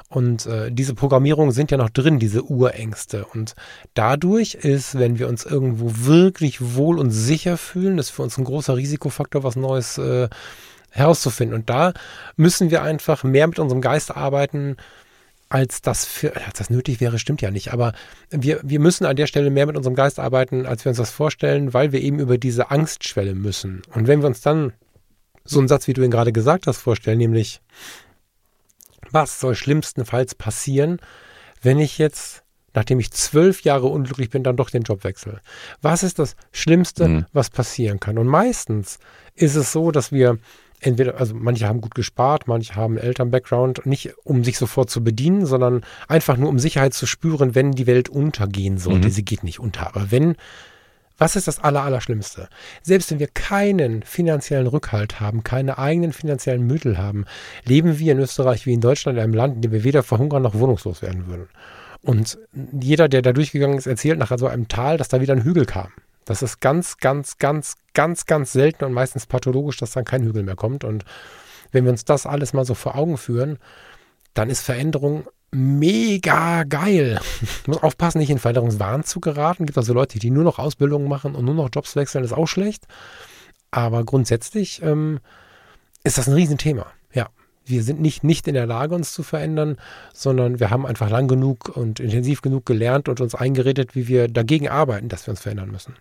Und 0.10 0.46
äh, 0.46 0.72
diese 0.72 0.94
Programmierungen 0.94 1.52
sind 1.52 1.72
ja 1.72 1.78
noch 1.78 1.90
drin, 1.90 2.20
diese 2.20 2.44
Urängste. 2.44 3.26
Und 3.26 3.56
dadurch 3.96 4.54
ist, 4.54 5.00
wenn 5.00 5.18
wir 5.18 5.28
uns 5.28 5.46
irgendwo 5.46 5.92
wirklich 6.06 6.76
wohl 6.76 7.00
und 7.00 7.10
sicher 7.12 7.58
fühlen, 7.58 7.98
ist 7.98 8.12
für 8.12 8.22
uns 8.22 8.38
ein 8.38 8.44
großer 8.44 8.76
Risikofaktor, 8.76 9.44
was 9.44 9.56
Neues 9.56 9.98
äh, 9.98 10.30
herauszufinden. 10.92 11.58
Und 11.58 11.70
da 11.70 11.94
müssen 12.36 12.70
wir 12.70 12.84
einfach 12.84 13.24
mehr 13.24 13.48
mit 13.48 13.58
unserem 13.58 13.82
Geist 13.82 14.16
arbeiten, 14.16 14.78
als 15.56 15.82
das 15.82 16.04
für, 16.04 16.36
als 16.36 16.58
das 16.58 16.70
nötig 16.70 17.00
wäre, 17.00 17.18
stimmt 17.18 17.42
ja 17.42 17.50
nicht. 17.50 17.72
Aber 17.72 17.94
wir, 18.30 18.60
wir 18.62 18.82
müssen 18.82 19.06
an 19.06 19.16
der 19.16 19.26
Stelle 19.26 19.50
mehr 19.50 19.66
mit 19.66 19.78
unserem 19.78 19.96
Geist 19.96 20.20
arbeiten, 20.20 20.66
als 20.66 20.84
wir 20.84 20.90
uns 20.90 20.98
das 20.98 21.12
vorstellen, 21.12 21.74
weil 21.74 21.94
wir 21.94 22.02
eben 22.02 22.20
über 22.20 22.38
diese 22.38 22.72
Angstschwelle 22.72 23.34
müssen. 23.34 23.82
Und 23.94 24.08
wenn 24.08 24.20
wir 24.20 24.28
uns 24.28 24.42
dann 24.42 24.74
so 25.46 25.60
einen 25.60 25.70
Satz, 25.70 25.88
wie 25.88 25.94
du 25.94 26.04
ihn 26.04 26.12
gerade 26.12 26.34
gesagt 26.34 26.68
hast, 26.68 26.80
vorstellen, 26.80 27.20
nämlich, 27.20 27.62
was 29.12 29.40
soll 29.40 29.56
schlimmstenfalls 29.56 30.36
passieren, 30.36 31.00
wenn 31.62 31.80
ich 31.80 32.00
jetzt, 32.00 32.44
nachdem 32.74 33.00
ich 33.00 33.12
zwölf 33.12 33.62
Jahre 33.62 33.88
unglücklich 33.88 34.30
bin, 34.30 34.44
dann 34.44 34.58
doch 34.58 34.70
den 34.70 34.84
Job 34.84 35.06
wechsle? 35.06 35.40
Was 35.82 36.04
ist 36.04 36.20
das 36.20 36.36
Schlimmste, 36.52 37.08
mhm. 37.08 37.26
was 37.32 37.50
passieren 37.50 38.02
kann? 38.02 38.18
Und 38.18 38.28
meistens 38.28 39.00
ist 39.36 39.56
es 39.56 39.72
so, 39.72 39.92
dass 39.92 40.12
wir 40.12 40.38
entweder, 40.80 41.20
also 41.20 41.34
manche 41.36 41.68
haben 41.68 41.82
gut 41.82 41.96
gespart, 41.96 42.48
manche 42.48 42.76
haben 42.76 42.98
Eltern-Background, 42.98 43.86
nicht 43.86 44.14
um 44.24 44.44
sich 44.44 44.58
sofort 44.58 44.90
zu 44.90 45.04
bedienen, 45.04 45.46
sondern 45.46 45.84
einfach 46.08 46.38
nur 46.38 46.50
um 46.50 46.60
Sicherheit 46.60 46.94
zu 46.94 47.06
spüren, 47.06 47.56
wenn 47.56 47.72
die 47.72 47.88
Welt 47.88 48.10
untergehen 48.10 48.78
sollte. 48.78 49.08
Mhm. 49.08 49.12
Sie 49.12 49.26
geht 49.26 49.44
nicht 49.44 49.60
unter, 49.60 49.88
aber 49.88 50.12
wenn, 50.12 50.36
was 51.18 51.36
ist 51.36 51.48
das 51.48 51.60
Allerallerschlimmste? 51.64 52.50
Selbst 52.82 53.10
wenn 53.12 53.20
wir 53.20 53.28
keinen 53.28 54.04
finanziellen 54.04 54.68
Rückhalt 54.68 55.20
haben, 55.20 55.44
keine 55.44 55.78
eigenen 55.78 56.12
finanziellen 56.12 56.68
Mittel 56.68 56.98
haben, 56.98 57.26
leben 57.64 58.00
wir 58.00 58.12
in 58.12 58.20
Österreich 58.20 58.66
wie 58.66 58.74
in 58.74 58.82
Deutschland 58.82 59.18
in 59.18 59.24
einem 59.24 59.34
Land, 59.34 59.56
in 59.56 59.62
dem 59.62 59.72
wir 59.72 59.84
weder 59.84 60.04
verhungern 60.04 60.44
noch 60.44 60.56
wohnungslos 60.56 61.02
werden 61.02 61.28
würden. 61.28 61.48
Und 62.02 62.38
jeder, 62.80 63.10
der 63.10 63.22
da 63.22 63.34
durchgegangen 63.34 63.78
ist, 63.78 63.88
erzählt 63.88 64.20
nach 64.20 64.38
so 64.38 64.48
einem 64.48 64.68
Tal, 64.68 64.98
dass 64.98 65.08
da 65.08 65.22
wieder 65.22 65.34
ein 65.34 65.44
Hügel 65.44 65.66
kam. 65.66 65.92
Das 66.26 66.42
ist 66.42 66.60
ganz, 66.60 66.98
ganz, 66.98 67.38
ganz, 67.38 67.76
ganz, 67.94 68.26
ganz 68.26 68.52
selten 68.52 68.84
und 68.86 68.94
meistens 68.94 69.28
pathologisch, 69.28 69.78
dass 69.78 69.92
dann 69.92 70.06
kein 70.06 70.24
Hügel 70.24 70.44
mehr 70.44 70.56
kommt. 70.56 70.84
Und 70.84 71.06
wenn 71.72 71.86
wir 71.86 71.92
uns 71.92 72.06
das 72.06 72.26
alles 72.26 72.54
mal 72.54 72.66
so 72.66 72.74
vor 72.74 72.96
Augen 72.96 73.18
führen, 73.18 73.60
dann 74.34 74.50
ist 74.50 74.62
Veränderung 74.62 75.28
mega 75.52 76.64
geil. 76.64 77.20
Ich 77.42 77.68
muss 77.68 77.82
aufpassen, 77.82 78.20
nicht 78.20 78.30
in 78.30 78.40
Veränderungswahn 78.40 79.04
zu 79.04 79.20
geraten. 79.20 79.66
Gibt 79.66 79.78
also 79.78 79.94
Leute, 79.94 80.20
die 80.20 80.32
nur 80.32 80.44
noch 80.44 80.60
Ausbildungen 80.60 81.08
machen 81.08 81.36
und 81.36 81.46
nur 81.46 81.56
noch 81.56 81.70
Jobs 81.72 81.96
wechseln, 81.96 82.24
ist 82.24 82.34
auch 82.34 82.48
schlecht. 82.48 82.86
Aber 83.72 84.04
grundsätzlich 84.04 84.82
ähm, 84.82 85.20
ist 86.04 86.18
das 86.18 86.28
ein 86.28 86.34
Riesenthema. 86.34 86.88
Ja, 87.14 87.30
wir 87.66 87.84
sind 87.84 88.02
nicht, 88.02 88.24
nicht 88.24 88.48
in 88.48 88.54
der 88.54 88.66
Lage, 88.66 88.96
uns 88.96 89.14
zu 89.14 89.24
verändern, 89.24 89.78
sondern 90.14 90.60
wir 90.60 90.70
haben 90.70 90.86
einfach 90.86 91.10
lang 91.10 91.28
genug 91.28 91.76
und 91.76 92.00
intensiv 92.00 92.42
genug 92.42 92.66
gelernt 92.66 93.10
und 93.10 93.22
uns 93.22 93.36
eingeredet, 93.36 93.96
wie 93.96 94.08
wir 94.08 94.28
dagegen 94.28 94.70
arbeiten, 94.70 95.10
dass 95.10 95.28
wir 95.28 95.32
uns 95.32 95.42
verändern 95.42 95.72
müssen. 95.72 95.96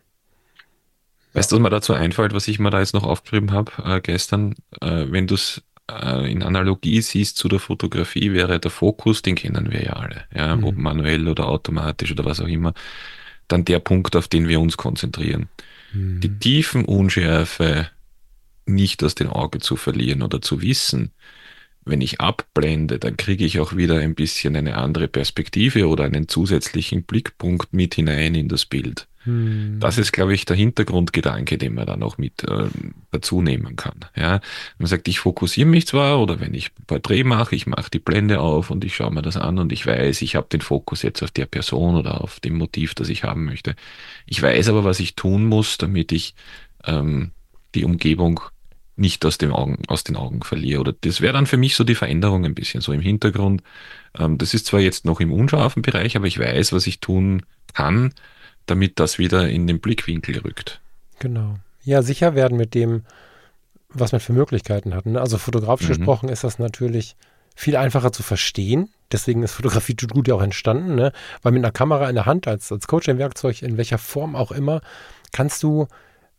Weißt 1.34 1.50
du, 1.50 1.56
was 1.56 1.62
mir 1.62 1.70
dazu 1.70 1.92
einfällt, 1.92 2.32
was 2.32 2.48
ich 2.48 2.58
mir 2.58 2.70
da 2.70 2.78
jetzt 2.78 2.94
noch 2.94 3.02
aufgeschrieben 3.02 3.52
habe 3.52 3.72
äh, 3.84 4.00
gestern? 4.00 4.54
Äh, 4.80 5.06
wenn 5.08 5.26
du 5.26 5.34
es 5.34 5.62
äh, 5.90 6.30
in 6.30 6.42
Analogie 6.42 7.00
siehst 7.00 7.36
zu 7.36 7.48
der 7.48 7.58
Fotografie, 7.58 8.32
wäre 8.32 8.60
der 8.60 8.70
Fokus, 8.70 9.20
den 9.20 9.34
kennen 9.34 9.70
wir 9.70 9.82
ja 9.82 9.94
alle, 9.94 10.24
ja, 10.34 10.54
mhm. 10.56 10.64
ob 10.64 10.76
manuell 10.76 11.28
oder 11.28 11.48
automatisch 11.48 12.12
oder 12.12 12.24
was 12.24 12.40
auch 12.40 12.46
immer, 12.46 12.72
dann 13.48 13.64
der 13.64 13.80
Punkt, 13.80 14.16
auf 14.16 14.28
den 14.28 14.48
wir 14.48 14.60
uns 14.60 14.76
konzentrieren. 14.76 15.48
Mhm. 15.92 16.20
Die 16.20 16.38
tiefen 16.38 16.84
Unschärfe 16.84 17.90
nicht 18.66 19.02
aus 19.02 19.14
den 19.14 19.28
Augen 19.28 19.60
zu 19.60 19.76
verlieren 19.76 20.22
oder 20.22 20.40
zu 20.40 20.62
wissen, 20.62 21.10
wenn 21.84 22.00
ich 22.00 22.20
abblende, 22.20 22.98
dann 22.98 23.16
kriege 23.16 23.44
ich 23.44 23.60
auch 23.60 23.76
wieder 23.76 23.98
ein 23.98 24.14
bisschen 24.14 24.56
eine 24.56 24.76
andere 24.76 25.08
Perspektive 25.08 25.88
oder 25.88 26.04
einen 26.04 26.28
zusätzlichen 26.28 27.04
Blickpunkt 27.04 27.72
mit 27.72 27.94
hinein 27.94 28.34
in 28.34 28.48
das 28.48 28.64
Bild. 28.64 29.06
Hm. 29.24 29.78
Das 29.80 29.96
ist, 29.96 30.12
glaube 30.12 30.34
ich, 30.34 30.44
der 30.44 30.56
Hintergrundgedanke, 30.56 31.56
den 31.56 31.74
man 31.74 31.86
dann 31.86 32.02
auch 32.02 32.18
mit 32.18 32.44
äh, 32.44 32.68
dazu 33.10 33.40
nehmen 33.40 33.76
kann. 33.76 34.00
Ja, 34.14 34.40
man 34.78 34.86
sagt, 34.86 35.08
ich 35.08 35.18
fokussiere 35.18 35.68
mich 35.68 35.86
zwar 35.86 36.20
oder 36.20 36.40
wenn 36.40 36.52
ich 36.52 36.70
ein 36.78 36.84
Porträt 36.86 37.24
mache, 37.24 37.56
ich 37.56 37.66
mache 37.66 37.90
die 37.90 37.98
Blende 37.98 38.40
auf 38.40 38.70
und 38.70 38.84
ich 38.84 38.96
schaue 38.96 39.12
mir 39.12 39.22
das 39.22 39.36
an 39.36 39.58
und 39.58 39.72
ich 39.72 39.86
weiß, 39.86 40.20
ich 40.22 40.36
habe 40.36 40.48
den 40.52 40.60
Fokus 40.60 41.02
jetzt 41.02 41.22
auf 41.22 41.30
der 41.30 41.46
Person 41.46 41.96
oder 41.96 42.20
auf 42.20 42.40
dem 42.40 42.56
Motiv, 42.58 42.94
das 42.94 43.08
ich 43.08 43.24
haben 43.24 43.46
möchte. 43.46 43.76
Ich 44.26 44.42
weiß 44.42 44.68
aber, 44.68 44.84
was 44.84 45.00
ich 45.00 45.16
tun 45.16 45.46
muss, 45.46 45.78
damit 45.78 46.12
ich 46.12 46.34
ähm, 46.84 47.30
die 47.74 47.84
Umgebung 47.84 48.40
nicht 48.96 49.24
aus, 49.24 49.38
dem 49.38 49.52
Augen, 49.52 49.78
aus 49.88 50.04
den 50.04 50.16
Augen 50.16 50.42
verliere. 50.42 50.80
Oder 50.80 50.92
das 50.92 51.20
wäre 51.20 51.32
dann 51.32 51.46
für 51.46 51.56
mich 51.56 51.74
so 51.76 51.84
die 51.84 51.94
Veränderung 51.94 52.44
ein 52.44 52.54
bisschen 52.54 52.80
so 52.80 52.92
im 52.92 53.00
Hintergrund. 53.00 53.62
Ähm, 54.18 54.38
das 54.38 54.54
ist 54.54 54.66
zwar 54.66 54.80
jetzt 54.80 55.04
noch 55.04 55.20
im 55.20 55.32
unscharfen 55.32 55.82
Bereich, 55.82 56.16
aber 56.16 56.26
ich 56.26 56.38
weiß, 56.38 56.72
was 56.72 56.86
ich 56.86 57.00
tun 57.00 57.42
kann, 57.74 58.12
damit 58.66 59.00
das 59.00 59.18
wieder 59.18 59.48
in 59.48 59.66
den 59.66 59.80
Blickwinkel 59.80 60.38
rückt. 60.38 60.80
Genau. 61.18 61.56
Ja, 61.82 62.02
sicher 62.02 62.34
werden 62.34 62.56
mit 62.56 62.74
dem, 62.74 63.02
was 63.88 64.12
man 64.12 64.20
für 64.20 64.32
Möglichkeiten 64.32 64.94
hat. 64.94 65.06
Ne? 65.06 65.20
Also 65.20 65.38
fotografisch 65.38 65.88
mhm. 65.88 65.94
gesprochen 65.94 66.28
ist 66.28 66.44
das 66.44 66.58
natürlich 66.58 67.16
viel 67.54 67.76
einfacher 67.76 68.12
zu 68.12 68.22
verstehen. 68.22 68.90
Deswegen 69.12 69.42
ist 69.42 69.52
Fotografie 69.52 69.94
tut 69.94 70.10
gut 70.10 70.28
ja 70.28 70.34
auch 70.34 70.42
entstanden, 70.42 70.94
ne? 70.94 71.12
weil 71.42 71.52
mit 71.52 71.64
einer 71.64 71.72
Kamera 71.72 72.08
in 72.08 72.14
der 72.14 72.26
Hand 72.26 72.48
als, 72.48 72.72
als 72.72 72.86
Coaching-Werkzeug, 72.86 73.62
in 73.62 73.76
welcher 73.76 73.98
Form 73.98 74.34
auch 74.34 74.50
immer, 74.50 74.80
kannst 75.32 75.62
du 75.62 75.86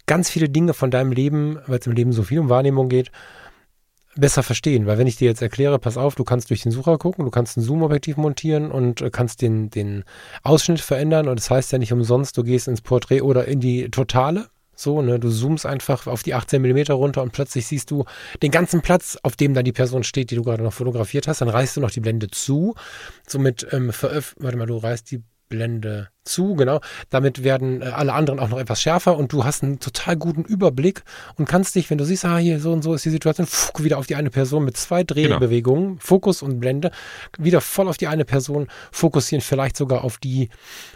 ganz 0.05 0.29
viele 0.29 0.49
Dinge 0.49 0.73
von 0.73 0.91
deinem 0.91 1.11
Leben, 1.11 1.59
weil 1.67 1.79
es 1.79 1.87
im 1.87 1.93
Leben 1.93 2.11
so 2.11 2.23
viel 2.23 2.39
um 2.39 2.49
Wahrnehmung 2.49 2.89
geht, 2.89 3.11
besser 4.15 4.43
verstehen. 4.43 4.85
Weil 4.85 4.97
wenn 4.97 5.07
ich 5.07 5.17
dir 5.17 5.27
jetzt 5.27 5.41
erkläre, 5.41 5.79
pass 5.79 5.97
auf, 5.97 6.15
du 6.15 6.23
kannst 6.23 6.49
durch 6.49 6.63
den 6.63 6.71
Sucher 6.71 6.97
gucken, 6.97 7.25
du 7.25 7.31
kannst 7.31 7.57
ein 7.57 7.61
Zoom-Objektiv 7.61 8.17
montieren 8.17 8.71
und 8.71 9.01
äh, 9.01 9.09
kannst 9.09 9.41
den, 9.41 9.69
den 9.69 10.03
Ausschnitt 10.43 10.79
verändern 10.79 11.27
und 11.27 11.39
das 11.39 11.49
heißt 11.49 11.71
ja 11.71 11.77
nicht 11.77 11.93
umsonst, 11.93 12.37
du 12.37 12.43
gehst 12.43 12.67
ins 12.67 12.81
Porträt 12.81 13.21
oder 13.21 13.45
in 13.45 13.59
die 13.59 13.89
Totale. 13.89 14.47
So, 14.77 15.01
ne, 15.01 15.19
du 15.19 15.29
zoomst 15.29 15.65
einfach 15.65 16.05
auf 16.05 16.21
die 16.21 16.33
18 16.33 16.61
mm 16.61 16.91
runter 16.91 17.23
und 17.23 17.31
plötzlich 17.31 17.65
siehst 17.65 17.91
du 17.91 18.03
den 18.41 18.51
ganzen 18.51 18.81
Platz, 18.81 19.17
auf 19.23 19.37
dem 19.37 19.53
dann 19.53 19.63
die 19.63 19.71
Person 19.71 20.03
steht, 20.03 20.31
die 20.31 20.35
du 20.35 20.43
gerade 20.43 20.63
noch 20.63 20.73
fotografiert 20.73 21.29
hast. 21.29 21.39
Dann 21.39 21.47
reißt 21.47 21.77
du 21.77 21.81
noch 21.81 21.91
die 21.91 22.01
Blende 22.01 22.27
zu. 22.27 22.75
Somit 23.25 23.65
ähm, 23.71 23.93
veröff 23.93 24.35
warte 24.37 24.57
mal, 24.57 24.65
du 24.65 24.77
reißt 24.77 25.09
die 25.11 25.23
Blende 25.49 26.09
zu, 26.23 26.55
genau. 26.55 26.81
Damit 27.09 27.43
werden 27.43 27.81
äh, 27.81 27.85
alle 27.85 28.13
anderen 28.13 28.39
auch 28.39 28.49
noch 28.49 28.59
etwas 28.59 28.81
schärfer 28.81 29.17
und 29.17 29.31
du 29.31 29.45
hast 29.45 29.63
einen 29.63 29.79
total 29.79 30.17
guten 30.17 30.43
Überblick 30.43 31.03
und 31.35 31.47
kannst 31.47 31.75
dich, 31.75 31.89
wenn 31.89 31.97
du 31.97 32.05
siehst, 32.05 32.25
ah, 32.25 32.37
hier 32.37 32.59
so 32.59 32.73
und 32.73 32.81
so 32.81 32.93
ist 32.93 33.05
die 33.05 33.11
Situation, 33.11 33.45
pfuck, 33.45 33.83
wieder 33.83 33.97
auf 33.97 34.07
die 34.07 34.15
eine 34.15 34.31
Person 34.31 34.65
mit 34.65 34.75
zwei 34.75 35.03
Drehbewegungen, 35.03 35.87
genau. 35.89 35.99
Fokus 36.01 36.41
und 36.41 36.59
Blende, 36.59 36.91
wieder 37.37 37.61
voll 37.61 37.87
auf 37.87 37.97
die 37.97 38.07
eine 38.07 38.25
Person 38.25 38.67
fokussieren, 38.91 39.41
vielleicht 39.41 39.77
sogar 39.77 40.03
auf 40.03 40.17
die 40.17 40.49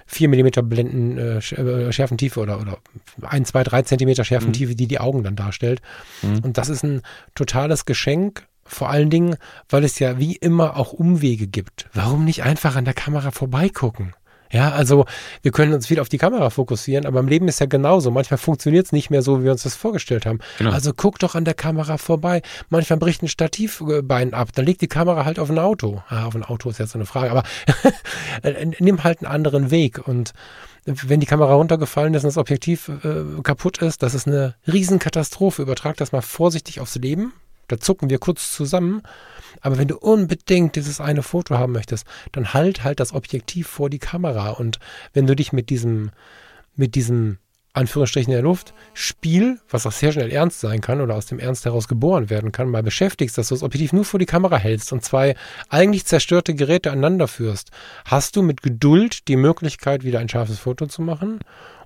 4 0.08 0.30
mm 0.30 0.68
Blenden 0.68 1.18
äh, 1.18 1.38
äh, 1.38 1.91
Schärfentiefe 1.91 2.39
oder, 2.39 2.60
oder 2.60 2.78
1, 3.22 3.50
2, 3.50 3.64
3 3.64 3.82
Zentimeter 3.84 4.24
Schärfentiefe, 4.24 4.72
mhm. 4.72 4.78
die 4.78 4.88
die 4.88 5.00
Augen 5.00 5.24
dann 5.24 5.36
darstellt. 5.36 5.82
Mhm. 6.24 6.39
Und 6.39 6.58
das 6.58 6.70
ist 6.70 6.84
ein 6.84 7.02
totales 7.36 7.86
Geschenk 7.86 8.47
vor 8.66 8.89
allen 8.89 9.10
Dingen, 9.10 9.36
weil 9.68 9.84
es 9.84 10.00
ja 10.00 10.20
wie 10.20 10.36
immer 10.36 10.78
auch 10.78 10.93
Umwege 10.93 11.47
gibt. 11.47 11.89
Warum 11.93 12.24
nicht 12.24 12.43
einfach 12.43 12.76
an 12.76 12.86
der 12.86 12.93
Kamera 12.93 13.32
vorbeigucken? 13.32 14.14
Ja, 14.52 14.72
also 14.72 15.06
wir 15.41 15.52
können 15.52 15.74
uns 15.74 15.88
viel 15.88 16.00
auf 16.00 16.10
die 16.10 16.18
Kamera 16.18 16.50
fokussieren, 16.50 17.06
aber 17.06 17.20
im 17.20 17.28
Leben 17.28 17.47
ist 17.47 17.60
ja 17.60 17.68
genauso. 17.68 18.10
Manchmal 18.10 18.39
funktioniert 18.39 18.88
es 18.88 18.91
nicht 18.91 19.10
mehr 19.10 19.22
so, 19.22 19.39
wie 19.39 19.43
wir 19.45 19.52
uns 19.52 19.64
das 19.64 19.76
vorgestellt 19.76 20.26
haben. 20.26 20.39
Genau. 20.58 20.72
Also 20.72 20.91
guck 20.95 21.20
doch 21.20 21.36
an 21.36 21.45
der 21.45 21.54
Kamera 21.54 21.97
vorbei. 21.97 22.41
Manchmal 22.70 22.97
bricht 22.97 23.22
ein 23.22 23.28
Stativbein 23.28 24.34
ab, 24.34 24.50
dann 24.56 24.66
legt 24.66 24.82
die 24.82 24.88
Kamera 24.88 25.26
halt 25.26 25.39
auf 25.39 25.50
ein 25.50 25.60
Auto. 25.60 26.02
Ah, 26.10 26.26
auf 26.26 26.36
ein 26.36 26.43
Auto 26.43 26.70
ist 26.70 26.80
jetzt 26.80 26.91
so 26.91 26.97
eine 26.97 27.06
Frage, 27.06 27.32
aber 27.32 27.43
nimm 28.80 29.04
halt 29.04 29.20
einen 29.20 29.32
anderen 29.32 29.72
Weg 29.72 30.08
und 30.08 30.34
wenn 30.86 31.20
die 31.20 31.28
Kamera 31.28 31.54
runtergefallen 31.54 32.14
ist 32.14 32.24
und 32.24 32.30
das 32.30 32.38
Objektiv 32.38 32.89
äh, 33.04 33.41
kaputt 33.43 33.80
ist, 33.80 34.02
das 34.02 34.16
ist 34.16 34.28
eine 34.28 34.56
Riesenkatastrophe. 34.66 35.62
Übertrag 35.62 35.97
das 35.97 36.12
mal 36.12 36.22
vorsichtig 36.22 36.80
aufs 36.80 36.95
Leben. 36.95 37.34
Da 37.68 37.80
zucken 37.80 38.10
wir 38.10 38.18
kurz 38.18 38.52
zusammen 38.52 39.04
aber 39.62 39.78
wenn 39.78 39.88
du 39.88 39.97
unbedingt 39.97 40.76
dieses 40.76 41.02
eine 41.02 41.24
Foto 41.24 41.58
haben 41.58 41.74
möchtest, 41.74 42.06
dann 42.32 42.54
halt 42.54 42.84
halt 42.84 43.00
das 43.00 43.14
Objektiv 43.14 43.68
vor 43.68 43.89
die 43.89 44.00
Kamera. 44.00 44.52
Und 44.52 44.80
wenn 45.14 45.28
du 45.28 45.36
dich 45.36 45.54
mit 45.54 45.70
diesem, 45.70 46.12
mit 46.76 46.95
diesem 46.95 47.38
Anführungsstrichen 47.74 48.32
in 48.32 48.38
der 48.38 48.43
Luft, 48.43 48.74
Spiel, 48.93 49.60
was 49.70 49.86
auch 49.86 49.91
sehr 49.91 50.12
schnell 50.12 50.32
ernst 50.32 50.60
sein 50.60 50.82
kann 50.82 51.02
oder 51.02 51.16
aus 51.16 51.28
dem 51.28 51.39
Ernst 51.39 51.66
heraus 51.66 51.88
geboren 51.88 52.30
werden 52.30 52.52
kann, 52.52 52.70
mal 52.70 52.84
beschäftigst, 52.84 53.38
dass 53.38 53.50
du 53.50 53.56
das 53.56 53.64
Objektiv 53.64 53.93
nur 53.93 54.06
vor 54.06 54.20
die 54.20 54.26
Kamera 54.26 54.58
hältst 54.58 54.91
und 54.91 55.04
zwei 55.04 55.36
eigentlich 55.70 56.06
zerstörte 56.06 56.56
Geräte 56.56 56.91
aneinander 56.91 57.28
führst, 57.28 57.70
hast 58.06 58.36
du 58.36 58.41
mit 58.41 58.64
Geduld 58.64 59.28
die 59.28 59.36
Möglichkeit, 59.36 60.04
wieder 60.04 60.20
ein 60.20 60.30
scharfes 60.30 60.60
Foto 60.60 60.88
zu 60.88 61.02
machen. 61.02 61.39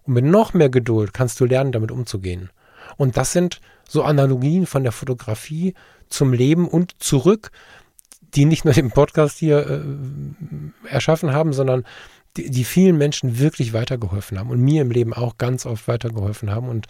Und 0.04 0.14
mit 0.16 0.26
noch 0.26 0.54
mehr 0.54 0.70
Geduld 0.70 1.14
kannst 1.14 1.40
du 1.40 1.46
lernen, 1.46 1.72
damit 1.72 1.92
umzugehen. 1.92 2.50
Und 2.98 3.16
das 3.18 3.32
sind 3.32 3.62
so 3.88 4.04
Analogien 4.04 4.66
von 4.66 4.84
der 4.84 4.92
Fotografie 4.92 5.74
zum 6.10 6.34
Leben 6.34 6.68
und 6.68 7.02
zurück, 7.02 7.52
die 8.36 8.46
nicht 8.46 8.66
nur 8.66 8.74
den 8.74 8.92
Podcast 8.92 9.38
hier 9.38 9.68
äh, 9.68 10.88
erschaffen 10.88 11.34
haben, 11.34 11.54
sondern 11.54 11.86
die, 12.38 12.50
die, 12.50 12.64
vielen 12.64 12.98
Menschen 12.98 13.38
wirklich 13.38 13.74
weitergeholfen 13.74 14.40
haben 14.40 14.50
und 14.50 14.60
mir 14.60 14.82
im 14.82 14.92
Leben 14.92 15.14
auch 15.14 15.38
ganz 15.38 15.66
oft 15.66 15.88
weitergeholfen 15.88 16.50
haben. 16.50 16.68
Und 16.68 16.88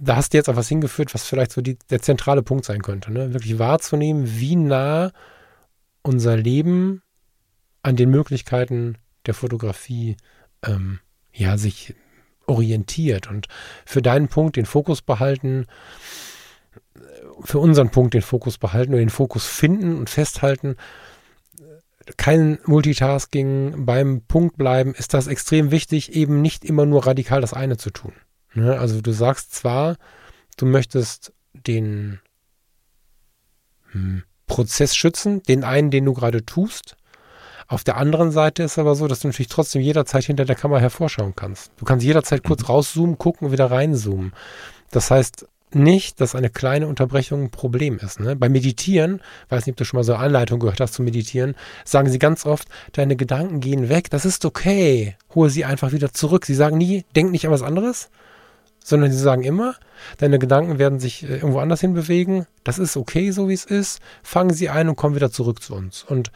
da 0.00 0.16
hast 0.16 0.32
du 0.32 0.36
jetzt 0.36 0.48
auch 0.50 0.56
was 0.56 0.68
hingeführt, 0.68 1.14
was 1.14 1.24
vielleicht 1.24 1.52
so 1.52 1.62
die, 1.62 1.78
der 1.90 2.02
zentrale 2.02 2.42
Punkt 2.42 2.64
sein 2.64 2.82
könnte. 2.82 3.10
Ne? 3.10 3.32
Wirklich 3.32 3.58
wahrzunehmen, 3.58 4.38
wie 4.38 4.56
nah 4.56 5.12
unser 6.02 6.36
Leben 6.36 7.02
an 7.82 7.96
den 7.96 8.10
Möglichkeiten 8.10 8.98
der 9.26 9.34
Fotografie 9.34 10.16
ähm, 10.64 11.00
ja, 11.32 11.56
sich 11.56 11.94
orientiert 12.46 13.28
und 13.30 13.46
für 13.84 14.02
deinen 14.02 14.28
Punkt 14.28 14.56
den 14.56 14.66
Fokus 14.66 15.02
behalten, 15.02 15.66
für 17.42 17.58
unseren 17.58 17.90
Punkt 17.90 18.14
den 18.14 18.22
Fokus 18.22 18.58
behalten 18.58 18.92
oder 18.92 19.00
den 19.00 19.10
Fokus 19.10 19.46
finden 19.46 19.98
und 19.98 20.10
festhalten, 20.10 20.76
kein 22.16 22.58
Multitasking, 22.64 23.84
beim 23.84 24.22
Punkt 24.22 24.56
bleiben, 24.56 24.94
ist 24.94 25.14
das 25.14 25.26
extrem 25.26 25.70
wichtig, 25.70 26.14
eben 26.14 26.40
nicht 26.40 26.64
immer 26.64 26.86
nur 26.86 27.06
radikal 27.06 27.40
das 27.40 27.52
eine 27.52 27.76
zu 27.76 27.90
tun. 27.90 28.12
Ne? 28.54 28.78
Also 28.78 29.00
du 29.00 29.12
sagst 29.12 29.54
zwar, 29.54 29.96
du 30.56 30.66
möchtest 30.66 31.32
den 31.52 32.20
hm, 33.90 34.22
Prozess 34.46 34.96
schützen, 34.96 35.42
den 35.42 35.64
einen, 35.64 35.90
den 35.90 36.04
du 36.04 36.14
gerade 36.14 36.44
tust. 36.44 36.96
Auf 37.66 37.84
der 37.84 37.98
anderen 37.98 38.30
Seite 38.30 38.62
ist 38.62 38.78
aber 38.78 38.94
so, 38.94 39.06
dass 39.06 39.20
du 39.20 39.28
natürlich 39.28 39.48
trotzdem 39.48 39.82
jederzeit 39.82 40.24
hinter 40.24 40.46
der 40.46 40.56
Kamera 40.56 40.80
hervorschauen 40.80 41.34
kannst. 41.36 41.70
Du 41.76 41.84
kannst 41.84 42.04
jederzeit 42.04 42.42
kurz 42.42 42.66
rauszoomen, 42.68 43.18
gucken 43.18 43.46
und 43.46 43.52
wieder 43.52 43.70
reinzoomen. 43.70 44.32
Das 44.90 45.10
heißt, 45.10 45.46
nicht, 45.74 46.20
dass 46.20 46.34
eine 46.34 46.50
kleine 46.50 46.86
Unterbrechung 46.86 47.44
ein 47.44 47.50
Problem 47.50 47.98
ist. 47.98 48.20
Ne? 48.20 48.36
Beim 48.36 48.52
Meditieren, 48.52 49.20
weiß 49.48 49.66
nicht, 49.66 49.74
ob 49.74 49.76
du 49.76 49.84
schon 49.84 49.98
mal 49.98 50.04
so 50.04 50.14
eine 50.14 50.24
Anleitung 50.24 50.60
gehört 50.60 50.80
hast 50.80 50.94
zu 50.94 51.02
meditieren, 51.02 51.54
sagen 51.84 52.10
sie 52.10 52.18
ganz 52.18 52.46
oft, 52.46 52.68
deine 52.92 53.16
Gedanken 53.16 53.60
gehen 53.60 53.88
weg, 53.88 54.10
das 54.10 54.24
ist 54.24 54.44
okay, 54.44 55.16
hole 55.34 55.50
sie 55.50 55.64
einfach 55.64 55.92
wieder 55.92 56.12
zurück. 56.12 56.46
Sie 56.46 56.54
sagen 56.54 56.78
nie, 56.78 57.04
denk 57.14 57.30
nicht 57.30 57.46
an 57.46 57.52
was 57.52 57.62
anderes, 57.62 58.10
sondern 58.82 59.12
sie 59.12 59.18
sagen 59.18 59.42
immer, 59.42 59.74
deine 60.18 60.38
Gedanken 60.38 60.78
werden 60.78 61.00
sich 61.00 61.22
äh, 61.22 61.36
irgendwo 61.36 61.58
anders 61.58 61.80
hin 61.80 61.94
bewegen, 61.94 62.46
das 62.64 62.78
ist 62.78 62.96
okay, 62.96 63.30
so 63.30 63.48
wie 63.48 63.54
es 63.54 63.64
ist, 63.64 64.00
fangen 64.22 64.54
sie 64.54 64.68
ein 64.68 64.88
und 64.88 64.96
kommen 64.96 65.14
wieder 65.14 65.30
zurück 65.30 65.62
zu 65.62 65.74
uns. 65.74 66.04
Und 66.04 66.32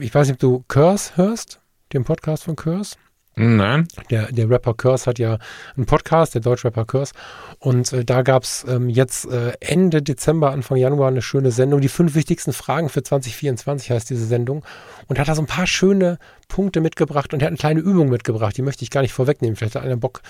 ich 0.00 0.14
weiß 0.14 0.28
nicht, 0.28 0.36
ob 0.36 0.40
du 0.40 0.64
Curse 0.68 1.12
hörst, 1.16 1.60
den 1.92 2.04
Podcast 2.04 2.44
von 2.44 2.56
Curse. 2.56 2.96
Nein. 3.38 3.86
Der, 4.10 4.32
der 4.32 4.48
Rapper 4.48 4.72
Curse 4.72 5.04
hat 5.04 5.18
ja 5.18 5.38
einen 5.76 5.84
Podcast, 5.84 6.34
der 6.34 6.40
Deutschrapper 6.40 6.86
Curse. 6.86 7.12
Und 7.58 7.92
äh, 7.92 8.02
da 8.02 8.22
gab 8.22 8.44
es 8.44 8.64
ähm, 8.66 8.88
jetzt 8.88 9.26
äh, 9.26 9.52
Ende 9.60 10.00
Dezember, 10.00 10.52
Anfang 10.52 10.78
Januar 10.78 11.08
eine 11.08 11.20
schöne 11.20 11.50
Sendung. 11.50 11.82
Die 11.82 11.88
fünf 11.88 12.14
wichtigsten 12.14 12.54
Fragen 12.54 12.88
für 12.88 13.02
2024 13.02 13.90
heißt 13.90 14.08
diese 14.08 14.24
Sendung. 14.24 14.64
Und 15.06 15.18
hat 15.18 15.28
da 15.28 15.34
so 15.34 15.42
ein 15.42 15.46
paar 15.46 15.66
schöne 15.66 16.18
Punkte 16.48 16.80
mitgebracht 16.80 17.34
und 17.34 17.42
er 17.42 17.46
hat 17.46 17.50
eine 17.50 17.58
kleine 17.58 17.80
Übung 17.80 18.08
mitgebracht. 18.08 18.56
Die 18.56 18.62
möchte 18.62 18.84
ich 18.84 18.90
gar 18.90 19.02
nicht 19.02 19.12
vorwegnehmen. 19.12 19.54
Vielleicht 19.54 19.74
hat 19.74 19.82
einer 19.82 19.98
Bock, 19.98 20.22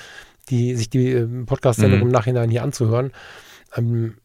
die, 0.49 0.75
sich 0.75 0.91
die 0.91 1.13
äh, 1.13 1.27
Podcast-Sendung 1.45 2.01
mhm. 2.01 2.07
im 2.07 2.13
Nachhinein 2.13 2.51
hier 2.51 2.65
anzuhören. 2.65 3.13
Ähm, 3.77 4.17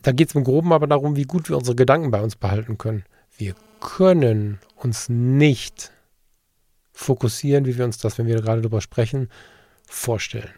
da 0.00 0.12
geht 0.12 0.30
es 0.30 0.34
im 0.34 0.44
Groben 0.44 0.72
aber 0.72 0.86
darum, 0.86 1.16
wie 1.16 1.24
gut 1.24 1.50
wir 1.50 1.58
unsere 1.58 1.76
Gedanken 1.76 2.10
bei 2.10 2.22
uns 2.22 2.36
behalten 2.36 2.78
können. 2.78 3.04
Wir 3.36 3.54
können 3.80 4.60
uns 4.76 5.10
nicht 5.10 5.92
fokussieren, 6.92 7.66
wie 7.66 7.76
wir 7.76 7.84
uns 7.84 7.98
das, 7.98 8.18
wenn 8.18 8.26
wir 8.26 8.40
gerade 8.40 8.62
darüber 8.62 8.80
sprechen, 8.80 9.28
vorstellen. 9.86 10.50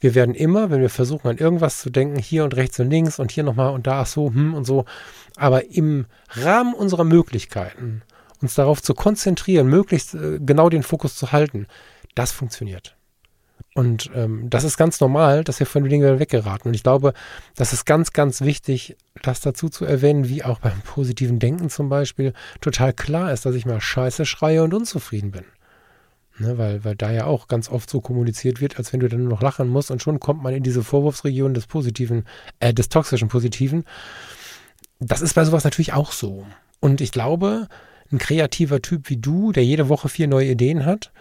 Wir 0.00 0.14
werden 0.14 0.34
immer, 0.34 0.70
wenn 0.70 0.80
wir 0.80 0.90
versuchen, 0.90 1.28
an 1.28 1.38
irgendwas 1.38 1.80
zu 1.80 1.90
denken, 1.90 2.18
hier 2.18 2.44
und 2.44 2.56
rechts 2.56 2.78
und 2.80 2.90
links 2.90 3.18
und 3.18 3.30
hier 3.30 3.44
nochmal 3.44 3.72
und 3.72 3.86
da 3.86 4.04
so, 4.04 4.32
hm 4.32 4.54
und 4.54 4.64
so, 4.64 4.84
aber 5.36 5.70
im 5.70 6.06
Rahmen 6.30 6.74
unserer 6.74 7.04
Möglichkeiten 7.04 8.02
uns 8.40 8.54
darauf 8.54 8.82
zu 8.82 8.94
konzentrieren, 8.94 9.68
möglichst 9.68 10.14
äh, 10.14 10.38
genau 10.40 10.70
den 10.70 10.82
Fokus 10.82 11.14
zu 11.16 11.32
halten, 11.32 11.66
das 12.14 12.32
funktioniert. 12.32 12.96
Und 13.74 14.10
ähm, 14.14 14.50
das 14.50 14.64
ist 14.64 14.76
ganz 14.76 15.00
normal, 15.00 15.44
dass 15.44 15.60
wir 15.60 15.66
von 15.66 15.82
den 15.84 15.90
Dingen 15.90 16.18
weggeraten. 16.18 16.68
Und 16.68 16.74
ich 16.74 16.82
glaube, 16.82 17.12
das 17.54 17.72
ist 17.72 17.84
ganz, 17.84 18.12
ganz 18.12 18.40
wichtig, 18.40 18.96
das 19.22 19.40
dazu 19.40 19.68
zu 19.68 19.84
erwähnen, 19.84 20.28
wie 20.28 20.42
auch 20.42 20.58
beim 20.58 20.80
positiven 20.80 21.38
Denken 21.38 21.70
zum 21.70 21.88
Beispiel 21.88 22.32
total 22.60 22.92
klar 22.92 23.32
ist, 23.32 23.46
dass 23.46 23.54
ich 23.54 23.66
mal 23.66 23.80
scheiße 23.80 24.26
schreie 24.26 24.64
und 24.64 24.74
unzufrieden 24.74 25.30
bin. 25.30 25.44
Ne, 26.40 26.56
weil, 26.56 26.82
weil 26.86 26.96
da 26.96 27.12
ja 27.12 27.26
auch 27.26 27.48
ganz 27.48 27.68
oft 27.68 27.90
so 27.90 28.00
kommuniziert 28.00 28.62
wird, 28.62 28.78
als 28.78 28.94
wenn 28.94 29.00
du 29.00 29.08
dann 29.08 29.20
nur 29.20 29.28
noch 29.28 29.42
lachen 29.42 29.68
musst 29.68 29.90
und 29.90 30.00
schon 30.00 30.20
kommt 30.20 30.42
man 30.42 30.54
in 30.54 30.62
diese 30.62 30.82
Vorwurfsregion 30.82 31.52
des 31.52 31.66
positiven, 31.66 32.24
äh, 32.60 32.72
des 32.72 32.88
toxischen 32.88 33.28
Positiven. 33.28 33.84
Das 35.00 35.20
ist 35.20 35.34
bei 35.34 35.44
sowas 35.44 35.64
natürlich 35.64 35.92
auch 35.92 36.12
so. 36.12 36.46
Und 36.80 37.02
ich 37.02 37.12
glaube, 37.12 37.68
ein 38.10 38.16
kreativer 38.16 38.80
Typ 38.80 39.10
wie 39.10 39.18
du, 39.18 39.52
der 39.52 39.66
jede 39.66 39.90
Woche 39.90 40.08
vier 40.08 40.28
neue 40.28 40.50
Ideen 40.52 40.86
hat, 40.86 41.12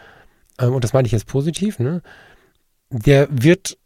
ähm, 0.58 0.74
und 0.74 0.86
das 0.86 0.94
meine 0.94 1.06
ich 1.06 1.12
jetzt 1.12 1.28
positiv, 1.28 1.80
ne, 1.80 2.02
der 2.90 3.28
wird 3.30 3.78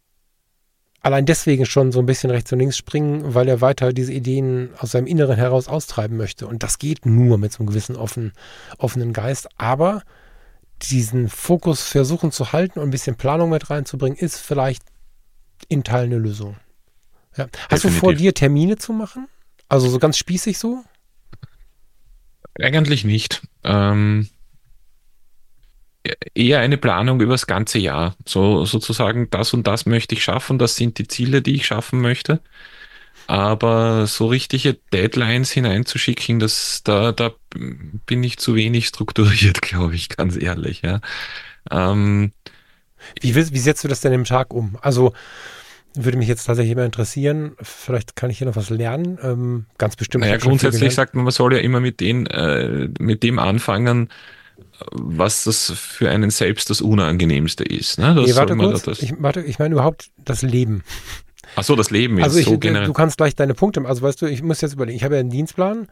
allein 1.00 1.26
deswegen 1.26 1.66
schon 1.66 1.90
so 1.90 1.98
ein 1.98 2.06
bisschen 2.06 2.30
rechts 2.30 2.52
und 2.52 2.60
links 2.60 2.76
springen, 2.76 3.34
weil 3.34 3.48
er 3.48 3.60
weiter 3.60 3.92
diese 3.92 4.12
Ideen 4.12 4.70
aus 4.78 4.92
seinem 4.92 5.08
Inneren 5.08 5.36
heraus 5.36 5.66
austreiben 5.66 6.16
möchte. 6.16 6.46
Und 6.46 6.62
das 6.62 6.78
geht 6.78 7.06
nur 7.06 7.38
mit 7.38 7.50
so 7.50 7.58
einem 7.58 7.70
gewissen 7.70 7.96
offen, 7.96 8.32
offenen 8.78 9.12
Geist. 9.12 9.48
Aber 9.58 10.02
diesen 10.90 11.28
Fokus 11.28 11.82
versuchen 11.82 12.32
zu 12.32 12.52
halten 12.52 12.78
und 12.78 12.88
ein 12.88 12.90
bisschen 12.90 13.16
Planung 13.16 13.50
mit 13.50 13.70
reinzubringen, 13.70 14.18
ist 14.18 14.38
vielleicht 14.38 14.82
in 15.68 15.84
Teilen 15.84 16.12
eine 16.12 16.18
Lösung. 16.18 16.56
Ja. 17.36 17.48
Hast 17.70 17.84
du 17.84 17.90
vor, 17.90 18.14
dir 18.14 18.34
Termine 18.34 18.76
zu 18.76 18.92
machen? 18.92 19.28
Also 19.68 19.88
so 19.88 19.98
ganz 19.98 20.18
spießig 20.18 20.58
so? 20.58 20.84
Eigentlich 22.60 23.04
nicht. 23.04 23.42
Ähm, 23.64 24.28
eher 26.34 26.60
eine 26.60 26.76
Planung 26.76 27.20
über 27.20 27.32
das 27.32 27.46
ganze 27.46 27.78
Jahr. 27.78 28.16
So 28.24 28.64
sozusagen, 28.64 29.28
das 29.30 29.52
und 29.52 29.66
das 29.66 29.86
möchte 29.86 30.14
ich 30.14 30.22
schaffen, 30.22 30.58
das 30.58 30.76
sind 30.76 30.98
die 30.98 31.08
Ziele, 31.08 31.42
die 31.42 31.56
ich 31.56 31.66
schaffen 31.66 32.00
möchte. 32.00 32.40
Aber 33.26 34.06
so 34.06 34.26
richtige 34.26 34.74
Deadlines 34.92 35.50
hineinzuschicken, 35.50 36.38
das, 36.38 36.82
da, 36.84 37.12
da 37.12 37.32
bin 38.06 38.22
ich 38.22 38.38
zu 38.38 38.54
wenig 38.54 38.86
strukturiert, 38.86 39.62
glaube 39.62 39.94
ich, 39.94 40.08
ganz 40.08 40.36
ehrlich. 40.36 40.82
Ja. 40.82 41.00
Ähm, 41.70 42.32
wie, 43.20 43.34
wie 43.34 43.58
setzt 43.58 43.84
du 43.84 43.88
das 43.88 44.00
denn 44.00 44.12
im 44.12 44.24
Tag 44.24 44.52
um? 44.52 44.78
Also 44.80 45.12
würde 45.96 46.18
mich 46.18 46.28
jetzt 46.28 46.44
tatsächlich 46.44 46.72
immer 46.72 46.84
interessieren. 46.84 47.52
Vielleicht 47.60 48.16
kann 48.16 48.30
ich 48.30 48.38
hier 48.38 48.46
noch 48.46 48.56
was 48.56 48.70
lernen. 48.70 49.18
Ähm, 49.22 49.66
ganz 49.78 49.96
bestimmt. 49.96 50.24
Naja, 50.24 50.38
grundsätzlich 50.38 50.94
sagt 50.94 51.14
man, 51.14 51.24
man 51.24 51.32
soll 51.32 51.54
ja 51.54 51.60
immer 51.60 51.80
mit, 51.80 52.00
den, 52.00 52.26
äh, 52.26 52.88
mit 52.98 53.22
dem 53.22 53.38
anfangen, 53.38 54.08
was 54.90 55.44
das 55.44 55.72
für 55.76 56.10
einen 56.10 56.30
selbst 56.30 56.70
das 56.70 56.80
Unangenehmste 56.80 57.64
ist. 57.64 57.98
Ne? 57.98 58.14
Das 58.14 58.26
nee, 58.26 58.36
warte 58.36 58.56
kurz. 58.56 58.86
Ich, 59.00 59.14
warte, 59.18 59.42
ich 59.42 59.58
meine 59.58 59.74
überhaupt 59.74 60.10
das 60.24 60.42
Leben. 60.42 60.82
Ach 61.56 61.62
so, 61.62 61.76
das 61.76 61.90
Leben 61.90 62.18
ist 62.18 62.24
also 62.24 62.38
ich, 62.38 62.46
so 62.46 62.58
generell. 62.58 62.86
Du 62.86 62.92
kannst 62.92 63.16
gleich 63.16 63.36
deine 63.36 63.54
Punkte, 63.54 63.84
also 63.84 64.02
weißt 64.02 64.22
du, 64.22 64.26
ich 64.26 64.42
muss 64.42 64.60
jetzt 64.60 64.74
überlegen, 64.74 64.96
ich 64.96 65.04
habe 65.04 65.14
ja 65.14 65.20
einen 65.20 65.30
Dienstplan, 65.30 65.88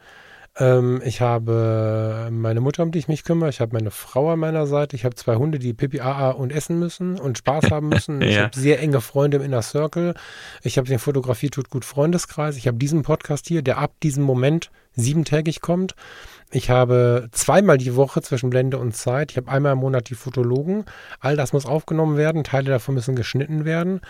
ähm, 0.59 1.01
ich 1.03 1.21
habe 1.21 2.29
meine 2.31 2.61
Mutter, 2.61 2.83
um 2.83 2.91
die 2.91 2.99
ich 2.99 3.07
mich 3.07 3.23
kümmere, 3.23 3.49
ich 3.49 3.59
habe 3.59 3.73
meine 3.73 3.91
Frau 3.91 4.31
an 4.31 4.39
meiner 4.39 4.67
Seite, 4.67 4.95
ich 4.95 5.05
habe 5.05 5.15
zwei 5.15 5.35
Hunde, 5.35 5.57
die 5.57 5.73
Pipi 5.73 5.99
AA 6.01 6.31
und 6.31 6.51
essen 6.51 6.77
müssen 6.77 7.19
und 7.19 7.37
Spaß 7.37 7.71
haben 7.71 7.89
müssen. 7.89 8.21
ja. 8.21 8.27
Ich 8.27 8.39
habe 8.39 8.59
sehr 8.59 8.79
enge 8.79 9.01
Freunde 9.01 9.37
im 9.37 9.43
Inner 9.43 9.63
Circle, 9.63 10.13
ich 10.61 10.77
habe 10.77 10.87
den 10.87 10.99
Fotografie 10.99 11.49
tut 11.49 11.69
gut 11.69 11.85
Freundeskreis, 11.85 12.57
ich 12.57 12.67
habe 12.67 12.77
diesen 12.77 13.01
Podcast 13.01 13.47
hier, 13.47 13.61
der 13.63 13.79
ab 13.79 13.93
diesem 14.03 14.23
Moment 14.23 14.69
siebentägig 14.95 15.61
kommt. 15.61 15.95
Ich 16.55 16.69
habe 16.69 17.29
zweimal 17.31 17.79
die 17.79 17.95
Woche 17.95 18.21
zwischen 18.21 18.51
Blende 18.51 18.77
und 18.77 18.95
Zeit. 18.95 19.31
Ich 19.31 19.37
habe 19.37 19.49
einmal 19.49 19.73
im 19.73 19.79
Monat 19.79 20.09
die 20.11 20.15
Fotologen. 20.15 20.85
All 21.19 21.35
das 21.35 21.51
muss 21.51 21.65
aufgenommen 21.65 22.15
werden. 22.15 22.43
Teile 22.43 22.69
davon 22.69 22.93
müssen 22.93 23.15
geschnitten 23.15 23.65
werden. 23.65 24.01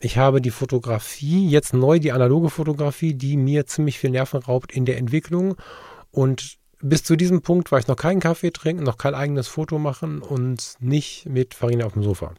Ich 0.00 0.16
habe 0.16 0.40
die 0.40 0.50
Fotografie, 0.50 1.46
jetzt 1.46 1.74
neu 1.74 1.98
die 1.98 2.12
analoge 2.12 2.48
Fotografie, 2.48 3.12
die 3.12 3.36
mir 3.36 3.66
ziemlich 3.66 3.98
viel 3.98 4.08
Nerven 4.08 4.40
raubt 4.40 4.72
in 4.72 4.86
der 4.86 4.96
Entwicklung. 4.96 5.56
Und 6.10 6.56
bis 6.80 7.04
zu 7.04 7.14
diesem 7.14 7.42
Punkt 7.42 7.70
war 7.70 7.78
ich 7.78 7.88
noch 7.88 7.96
keinen 7.96 8.20
Kaffee 8.20 8.52
trinken, 8.52 8.84
noch 8.84 8.96
kein 8.96 9.14
eigenes 9.14 9.48
Foto 9.48 9.78
machen 9.78 10.22
und 10.22 10.76
nicht 10.80 11.26
mit 11.26 11.52
Farina 11.52 11.84
auf 11.84 11.92
dem 11.92 12.02
Sofa. 12.02 12.32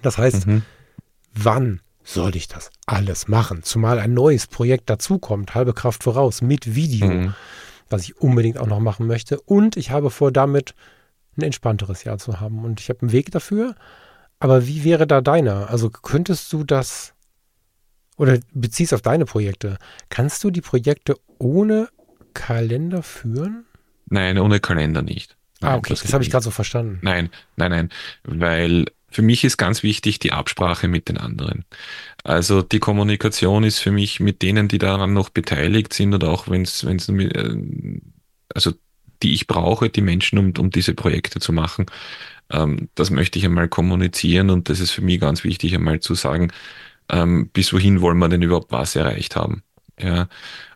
Das 0.00 0.16
heißt, 0.16 0.46
mhm. 0.46 0.62
wann 1.34 1.82
soll 2.02 2.34
ich 2.34 2.48
das 2.48 2.70
alles 2.86 3.28
machen? 3.28 3.62
Zumal 3.62 3.98
ein 3.98 4.14
neues 4.14 4.46
Projekt 4.46 4.88
dazukommt, 4.88 5.54
halbe 5.54 5.74
Kraft 5.74 6.02
voraus, 6.02 6.40
mit 6.40 6.74
Video. 6.74 7.08
Mhm 7.08 7.34
was 7.94 8.02
ich 8.02 8.20
unbedingt 8.20 8.58
auch 8.58 8.66
noch 8.66 8.80
machen 8.80 9.06
möchte. 9.06 9.40
Und 9.40 9.76
ich 9.76 9.90
habe 9.90 10.10
vor, 10.10 10.32
damit 10.32 10.74
ein 11.36 11.42
entspannteres 11.42 12.04
Jahr 12.04 12.18
zu 12.18 12.40
haben. 12.40 12.64
Und 12.64 12.80
ich 12.80 12.88
habe 12.88 13.02
einen 13.02 13.12
Weg 13.12 13.30
dafür. 13.30 13.74
Aber 14.40 14.66
wie 14.66 14.84
wäre 14.84 15.06
da 15.06 15.20
deiner? 15.20 15.70
Also 15.70 15.90
könntest 15.90 16.52
du 16.52 16.64
das 16.64 17.14
oder 18.16 18.38
beziehst 18.52 18.92
auf 18.94 19.02
deine 19.02 19.24
Projekte? 19.24 19.78
Kannst 20.08 20.42
du 20.44 20.50
die 20.50 20.60
Projekte 20.60 21.16
ohne 21.38 21.88
Kalender 22.34 23.02
führen? 23.02 23.64
Nein, 24.06 24.38
ohne 24.38 24.60
Kalender 24.60 25.02
nicht. 25.02 25.36
Ah, 25.60 25.66
nein, 25.66 25.72
ah, 25.72 25.76
okay, 25.76 25.90
das, 25.90 26.02
das 26.02 26.12
habe 26.12 26.24
ich 26.24 26.30
gerade 26.30 26.44
so 26.44 26.50
verstanden. 26.50 26.98
Nein, 27.02 27.30
nein, 27.56 27.70
nein, 27.70 27.88
weil 28.24 28.86
für 29.14 29.22
mich 29.22 29.44
ist 29.44 29.56
ganz 29.58 29.84
wichtig 29.84 30.18
die 30.18 30.32
Absprache 30.32 30.88
mit 30.88 31.08
den 31.08 31.18
anderen. 31.18 31.64
Also 32.24 32.62
die 32.62 32.80
Kommunikation 32.80 33.62
ist 33.62 33.78
für 33.78 33.92
mich 33.92 34.18
mit 34.18 34.42
denen, 34.42 34.66
die 34.66 34.78
daran 34.78 35.12
noch 35.12 35.28
beteiligt 35.28 35.92
sind 35.92 36.12
oder 36.14 36.30
auch 36.30 36.48
wenn 36.48 36.62
es, 36.62 36.84
wenn 36.84 36.96
es, 36.96 37.08
äh, 37.08 38.00
also 38.52 38.72
die 39.22 39.34
ich 39.34 39.46
brauche, 39.46 39.88
die 39.88 40.00
Menschen, 40.00 40.38
um, 40.38 40.52
um 40.58 40.70
diese 40.70 40.94
Projekte 40.94 41.38
zu 41.38 41.52
machen, 41.52 41.86
ähm, 42.50 42.88
das 42.96 43.10
möchte 43.10 43.38
ich 43.38 43.44
einmal 43.44 43.68
kommunizieren 43.68 44.50
und 44.50 44.68
das 44.68 44.80
ist 44.80 44.90
für 44.90 45.02
mich 45.02 45.20
ganz 45.20 45.44
wichtig, 45.44 45.74
einmal 45.74 46.00
zu 46.00 46.16
sagen, 46.16 46.52
ähm, 47.08 47.50
bis 47.52 47.72
wohin 47.72 48.00
wollen 48.00 48.18
wir 48.18 48.28
denn 48.28 48.42
überhaupt 48.42 48.72
was 48.72 48.96
erreicht 48.96 49.36
haben. 49.36 49.62
Ja. 49.98 50.28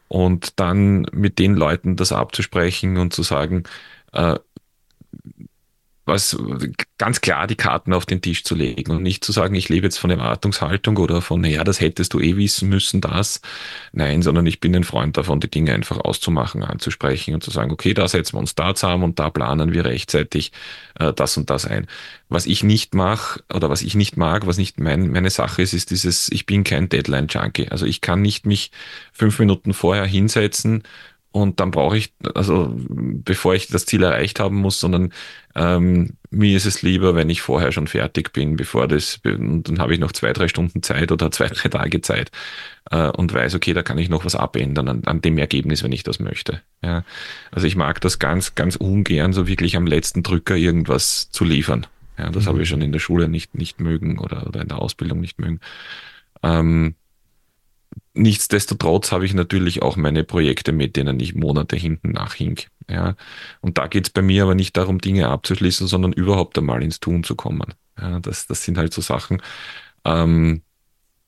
Und 0.07 0.61
dann 0.61 1.07
mit 1.13 1.41
den 1.41 1.55
Leuten 1.55 1.97
das 1.97 2.13
abzusprechen 2.13 2.99
und 2.99 3.13
zu 3.13 3.25
sagen, 3.25 3.65
äh, 4.13 4.39
was 6.09 6.37
ganz 6.97 7.21
klar 7.21 7.47
die 7.47 7.55
Karten 7.55 7.93
auf 7.93 8.07
den 8.07 8.21
Tisch 8.21 8.43
zu 8.43 8.55
legen 8.55 8.91
und 8.91 9.03
nicht 9.03 9.25
zu 9.25 9.31
sagen, 9.31 9.55
ich 9.55 9.69
lebe 9.69 9.87
jetzt 9.87 9.99
von 9.99 10.11
Erwartungshaltung 10.11 10.97
oder 10.97 11.23
von, 11.23 11.41
naja, 11.41 11.63
das 11.63 11.81
hättest 11.81 12.15
du 12.15 12.21
eh 12.21 12.37
wissen 12.37 12.69
müssen, 12.69 13.01
das. 13.01 13.41
Nein, 13.93 14.23
sondern 14.23 14.47
ich 14.47 14.59
bin 14.59 14.75
ein 14.75 14.85
Freund 14.85 15.17
davon, 15.17 15.41
die 15.41 15.51
Dinge 15.51 15.73
einfach 15.75 15.99
auszumachen, 15.99 16.65
anzusprechen 16.65 17.35
und 17.35 17.45
zu 17.45 17.51
sagen, 17.51 17.71
okay, 17.71 17.95
da 17.95 18.09
setzen 18.09 18.35
wir 18.35 18.41
uns 18.41 18.55
da 18.55 18.75
zusammen 18.75 19.05
und 19.05 19.19
da 19.19 19.31
planen 19.31 19.73
wir 19.73 19.85
rechtzeitig 19.85 20.53
äh, 20.99 21.13
das 21.13 21.37
und 21.37 21.51
das 21.51 21.67
ein. 21.67 21.87
Was 22.29 22.47
ich 22.47 22.65
nicht 22.65 22.95
mache 22.95 23.43
oder 23.53 23.71
was 23.71 23.83
ich 23.83 23.95
nicht 23.95 24.17
mag, 24.17 24.47
was 24.47 24.59
nicht 24.59 24.81
mein, 24.81 25.11
meine 25.11 25.31
Sache 25.31 25.63
ist, 25.63 25.73
ist 25.73 25.91
dieses, 25.91 26.31
ich 26.33 26.47
bin 26.47 26.65
kein 26.65 26.89
Deadline-Junkie. 26.89 27.69
Also 27.69 27.87
ich 27.87 28.01
kann 28.01 28.23
nicht 28.23 28.47
mich 28.47 28.71
fünf 29.13 29.39
Minuten 29.39 29.75
vorher 29.75 30.07
hinsetzen 30.07 30.83
und 31.31 31.61
dann 31.61 31.71
brauche 31.71 31.97
ich, 31.97 32.15
also 32.35 32.75
bevor 32.75 33.55
ich 33.55 33.69
das 33.69 33.85
Ziel 33.85 34.03
erreicht 34.03 34.41
haben 34.41 34.57
muss, 34.57 34.81
sondern 34.81 35.13
ähm, 35.55 36.17
mir 36.31 36.57
ist 36.57 36.65
es 36.65 36.83
lieber, 36.83 37.15
wenn 37.15 37.29
ich 37.29 37.43
vorher 37.43 37.71
schon 37.71 37.87
fertig 37.87 38.33
bin, 38.33 38.57
bevor 38.57 38.89
das, 38.89 39.21
und 39.25 39.65
dann 39.69 39.79
habe 39.79 39.93
ich 39.93 40.01
noch 40.01 40.13
zwei, 40.13 40.33
drei 40.33 40.49
Stunden 40.49 40.83
Zeit 40.83 41.13
oder 41.13 41.31
zwei, 41.31 41.49
drei 41.49 41.69
Tage 41.69 42.01
Zeit 42.01 42.31
äh, 42.91 43.09
und 43.11 43.33
weiß, 43.33 43.55
okay, 43.55 43.75
da 43.75 43.83
kann 43.83 43.99
ich 43.99 44.09
noch 44.09 44.25
was 44.25 44.37
abändern 44.37 44.89
an, 44.89 45.05
an 45.05 45.21
dem 45.21 45.37
Ergebnis, 45.37 45.83
wenn 45.83 45.93
ich 45.93 46.03
das 46.03 46.19
möchte. 46.19 46.63
Ja. 46.83 47.05
Also 47.51 47.67
ich 47.67 47.77
mag 47.77 48.01
das 48.01 48.19
ganz, 48.19 48.55
ganz 48.55 48.77
ungern, 48.77 49.33
so 49.33 49.47
wirklich 49.47 49.77
am 49.77 49.87
letzten 49.87 50.23
Drücker 50.23 50.57
irgendwas 50.57 51.31
zu 51.31 51.45
liefern. 51.45 51.87
Ja, 52.19 52.31
das 52.31 52.45
mhm. 52.45 52.49
habe 52.49 52.63
ich 52.63 52.69
schon 52.69 52.83
in 52.83 52.93
der 52.93 53.01
Schule 53.01 53.29
nicht, 53.29 53.55
nicht 53.55 53.81
mögen 53.81 54.19
oder, 54.19 54.47
oder 54.47 54.63
in 54.63 54.69
der 54.69 54.79
Ausbildung 54.79 55.21
nicht 55.21 55.39
mögen. 55.39 55.61
Ähm, 56.43 56.95
Nichtsdestotrotz 58.19 59.13
habe 59.13 59.25
ich 59.25 59.33
natürlich 59.33 59.81
auch 59.81 59.97
meine 59.97 60.25
Projekte, 60.25 60.73
mit 60.73 60.97
denen 60.97 61.21
ich 61.21 61.37
Monate 61.37 61.77
hinten 61.77 62.11
nachhink. 62.11 62.67
Ja. 62.91 63.15
Und 63.61 63.79
da 63.79 63.87
geht 63.87 64.07
es 64.09 64.11
bei 64.11 64.23
mir 64.23 64.43
aber 64.43 64.57
nicht 64.57 64.77
darum, 64.77 64.99
Dinge 64.99 65.29
abzuschließen, 65.29 65.87
sondern 65.87 66.13
überhaupt 66.13 66.59
einmal 66.59 66.83
ins 66.83 66.99
Tun 66.99 67.23
zu 67.23 67.37
kommen. 67.37 67.75
Ja, 68.01 68.19
das, 68.19 68.49
das 68.49 68.65
sind 68.65 68.77
halt 68.77 68.93
so 68.93 69.03
Sachen. 69.03 69.41
Ähm, 70.05 70.63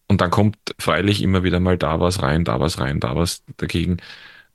und 0.08 0.20
dann 0.20 0.30
kommt 0.30 0.56
freilich 0.80 1.22
immer 1.22 1.44
wieder 1.44 1.60
mal 1.60 1.78
da 1.78 2.00
was 2.00 2.22
rein, 2.22 2.44
da 2.44 2.58
was 2.58 2.80
rein, 2.80 2.98
da 2.98 3.14
was 3.14 3.44
dagegen. 3.56 3.98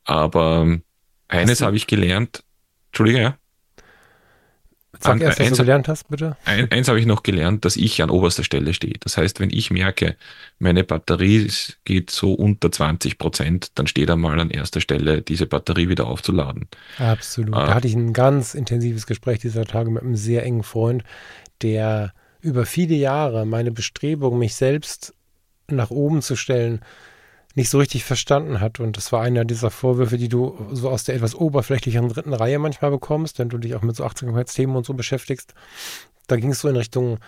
Aber 0.03 0.79
eines 1.29 1.61
habe 1.61 1.77
ich 1.77 1.88
gelernt. 1.88 2.43
Entschuldige, 2.88 3.21
ja? 3.21 3.38
Sag 4.99 5.21
erst, 5.21 5.39
was 5.39 5.49
du 5.49 5.55
gelernt 5.57 5.87
hast, 5.87 6.07
bitte. 6.09 6.37
Ein, 6.45 6.71
eins 6.71 6.87
habe 6.87 6.99
ich 6.99 7.05
noch 7.05 7.23
gelernt, 7.23 7.65
dass 7.65 7.75
ich 7.75 8.01
an 8.01 8.09
oberster 8.09 8.43
Stelle 8.43 8.73
stehe. 8.73 8.95
Das 8.99 9.17
heißt, 9.17 9.39
wenn 9.39 9.49
ich 9.49 9.71
merke, 9.71 10.15
meine 10.59 10.83
Batterie 10.83 11.51
geht 11.83 12.11
so 12.11 12.33
unter 12.33 12.71
20 12.71 13.17
Prozent, 13.17 13.71
dann 13.75 13.87
steht 13.87 14.09
einmal 14.09 14.39
an 14.39 14.49
erster 14.49 14.81
Stelle, 14.81 15.21
diese 15.21 15.45
Batterie 15.45 15.89
wieder 15.89 16.07
aufzuladen. 16.07 16.67
Absolut. 16.97 17.55
Äh, 17.55 17.65
da 17.65 17.73
hatte 17.73 17.87
ich 17.87 17.95
ein 17.95 18.13
ganz 18.13 18.53
intensives 18.53 19.07
Gespräch 19.07 19.39
dieser 19.39 19.65
Tage 19.65 19.89
mit 19.91 20.03
einem 20.03 20.15
sehr 20.15 20.43
engen 20.43 20.63
Freund, 20.63 21.03
der 21.61 22.13
über 22.41 22.65
viele 22.65 22.95
Jahre 22.95 23.45
meine 23.45 23.71
Bestrebung, 23.71 24.37
mich 24.37 24.55
selbst 24.55 25.13
nach 25.67 25.89
oben 25.89 26.21
zu 26.21 26.35
stellen, 26.35 26.81
nicht 27.55 27.69
so 27.69 27.77
richtig 27.77 28.03
verstanden 28.03 28.59
hat. 28.59 28.79
Und 28.79 28.97
das 28.97 29.11
war 29.11 29.21
einer 29.21 29.45
dieser 29.45 29.71
Vorwürfe, 29.71 30.17
die 30.17 30.29
du 30.29 30.57
so 30.71 30.89
aus 30.89 31.05
der 31.05 31.15
etwas 31.15 31.33
oberflächlicheren 31.33 32.09
dritten 32.09 32.33
Reihe 32.33 32.59
manchmal 32.59 32.91
bekommst, 32.91 33.39
wenn 33.39 33.49
du 33.49 33.57
dich 33.57 33.75
auch 33.75 33.81
mit 33.81 33.95
so 33.95 34.03
Achtsamkeitsthemen 34.03 34.75
und 34.75 34.85
so 34.85 34.93
beschäftigst. 34.93 35.53
Da 36.27 36.35
ging 36.35 36.51
es 36.51 36.59
so 36.59 36.67
in 36.67 36.75
Richtung 36.75 37.19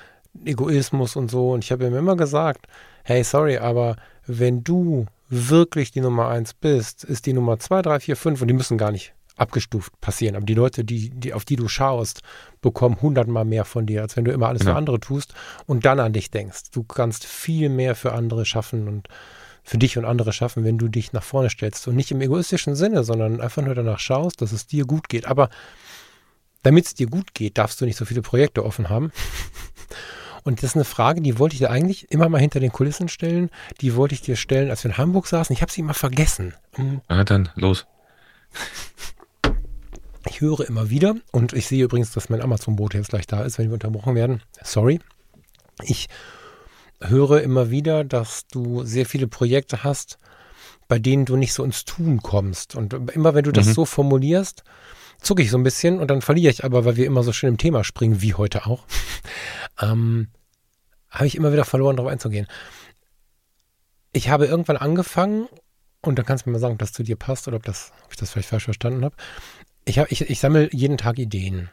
Egoismus 0.46 1.16
und 1.16 1.32
so. 1.32 1.52
Und 1.52 1.64
ich 1.64 1.72
habe 1.72 1.88
ihm 1.88 1.96
immer 1.96 2.18
gesagt, 2.18 2.68
hey, 3.04 3.24
sorry, 3.24 3.58
aber 3.58 3.96
wenn 4.26 4.64
du 4.64 5.06
wirklich 5.30 5.92
die 5.92 6.02
Nummer 6.02 6.28
eins 6.28 6.54
bist, 6.54 7.04
ist 7.04 7.26
die 7.26 7.34
Nummer 7.34 7.60
zwei, 7.60 7.82
drei, 7.82 8.00
vier, 8.00 8.16
fünf 8.16 8.42
und 8.42 8.48
die 8.48 8.54
müssen 8.54 8.78
gar 8.78 8.92
nicht 8.92 9.14
abgestuft 9.38 10.00
passieren. 10.02 10.36
Aber 10.36 10.46
die 10.46 10.56
Leute, 10.56 10.84
die, 10.84 11.10
die, 11.12 11.34
auf 11.34 11.46
die 11.46 11.56
du 11.56 11.68
schaust, 11.68 12.22
bekommen 12.62 13.02
hundertmal 13.02 13.46
mehr 13.46 13.66
von 13.66 13.86
dir, 13.86 14.02
als 14.02 14.18
wenn 14.18 14.26
du 14.26 14.32
immer 14.32 14.48
alles 14.48 14.64
ja. 14.64 14.72
für 14.72 14.78
andere 14.78 15.00
tust 15.00 15.34
und 15.66 15.86
dann 15.86 16.00
an 16.00 16.14
dich 16.14 16.32
denkst. 16.32 16.72
Du 16.72 16.84
kannst 16.84 17.26
viel 17.26 17.70
mehr 17.70 17.96
für 17.96 18.14
andere 18.14 18.46
schaffen 18.46 18.88
und 18.88 19.08
für 19.68 19.78
dich 19.78 19.98
und 19.98 20.06
andere 20.06 20.32
schaffen, 20.32 20.64
wenn 20.64 20.78
du 20.78 20.88
dich 20.88 21.12
nach 21.12 21.24
vorne 21.24 21.50
stellst. 21.50 21.86
Und 21.90 21.98
nicht 21.98 22.10
im 22.12 22.22
egoistischen 22.22 22.74
Sinne, 22.74 23.04
sondern 23.04 23.42
einfach 23.42 23.62
nur 23.62 23.76
danach 23.76 24.00
schaust, 24.00 24.42
dass 24.42 24.54
es 24.54 24.66
dir 24.66 24.86
gut 24.86 25.10
geht. 25.10 25.26
Aber 25.26 25.50
damit 26.64 26.86
es 26.86 26.96
dir 26.96 27.08
gut 27.08 27.34
geht, 27.34 27.58
darfst 27.58 27.82
du 27.82 27.86
nicht 27.86 27.98
so 27.98 28.06
viele 28.06 28.22
Projekte 28.22 28.64
offen 28.64 28.88
haben. 28.88 29.12
Und 30.46 30.64
das 30.64 30.70
ist 30.70 30.76
eine 30.78 30.86
Frage, 30.86 31.22
die 31.22 31.38
wollte 31.38 31.56
ich 31.56 31.60
dir 31.60 31.70
eigentlich 31.70 32.10
immer 32.10 32.30
mal 32.30 32.40
hinter 32.40 32.62
den 32.62 32.72
Kulissen 32.72 33.10
stellen. 33.10 33.50
Die 33.82 33.98
wollte 33.98 34.16
ich 34.16 34.22
dir 34.22 34.38
stellen, 34.38 34.70
als 34.70 34.86
wir 34.86 34.92
in 34.92 34.98
Hamburg 34.98 35.28
saßen. 35.28 35.54
Ich 35.54 35.62
habe 35.62 35.70
sie 35.70 35.82
immer 35.82 35.94
vergessen. 35.94 36.54
Mhm. 36.78 37.02
Ah, 37.10 37.26
dann 37.26 37.50
los. 37.56 37.86
Ich 40.30 40.40
höre 40.40 40.62
immer 40.62 40.90
wieder, 40.90 41.16
und 41.34 41.52
ich 41.52 41.68
sehe 41.68 41.84
übrigens, 41.84 42.12
dass 42.12 42.30
mein 42.30 42.42
Amazon-Boot 42.42 42.94
jetzt 42.94 43.10
gleich 43.10 43.28
da 43.28 43.44
ist, 43.44 43.58
wenn 43.58 43.68
wir 43.68 43.74
unterbrochen 43.74 44.16
werden. 44.16 44.42
Sorry. 44.64 45.02
Ich 45.84 46.08
höre 47.02 47.42
immer 47.42 47.70
wieder, 47.70 48.04
dass 48.04 48.48
du 48.48 48.84
sehr 48.84 49.06
viele 49.06 49.28
Projekte 49.28 49.84
hast, 49.84 50.18
bei 50.88 51.00
denen 51.00 51.26
du 51.26 51.36
nicht 51.36 51.54
so 51.54 51.64
ins 51.64 51.86
Tun 51.86 52.22
kommst. 52.22 52.76
Und 52.76 52.94
immer 53.12 53.34
wenn 53.34 53.44
du 53.44 53.52
das 53.52 53.68
mhm. 53.68 53.74
so 53.74 53.86
formulierst, 53.86 54.64
zucke 55.22 55.42
ich 55.42 55.50
so 55.50 55.58
ein 55.58 55.64
bisschen 55.64 56.00
und 56.00 56.10
dann 56.10 56.22
verliere 56.22 56.52
ich 56.52 56.64
aber, 56.64 56.86
weil 56.86 56.96
wir 56.96 57.06
immer 57.06 57.24
so 57.24 57.34
schön 57.34 57.50
im 57.50 57.58
Thema 57.58 57.84
springen, 57.84 58.22
wie 58.22 58.34
heute 58.34 58.66
auch, 58.66 58.86
ähm, 59.82 60.30
habe 61.10 61.28
ich 61.28 61.36
immer 61.36 61.52
wieder 61.52 61.66
verloren, 61.66 61.98
darauf 61.98 62.12
einzugehen. 62.12 62.48
Ich 64.14 64.30
habe 64.30 64.46
irgendwann 64.46 64.78
angefangen, 64.78 65.48
und 66.02 66.18
dann 66.18 66.26
kannst 66.26 66.46
du 66.46 66.50
mir 66.50 66.54
mal 66.54 66.60
sagen, 66.60 66.74
ob 66.74 66.80
das 66.80 66.94
zu 66.94 67.04
dir 67.04 67.16
passt 67.16 67.48
oder 67.48 67.58
ob, 67.58 67.64
das, 67.64 67.92
ob 68.06 68.12
ich 68.12 68.18
das 68.18 68.32
vielleicht 68.32 68.50
falsch 68.50 68.66
verstanden 68.66 69.04
habe. 69.04 69.16
Ich, 69.86 70.00
hab, 70.00 70.12
ich, 70.12 70.22
ich 70.30 70.40
sammle 70.40 70.70
jeden 70.74 70.98
Tag 70.98 71.18
Ideen. 71.18 71.70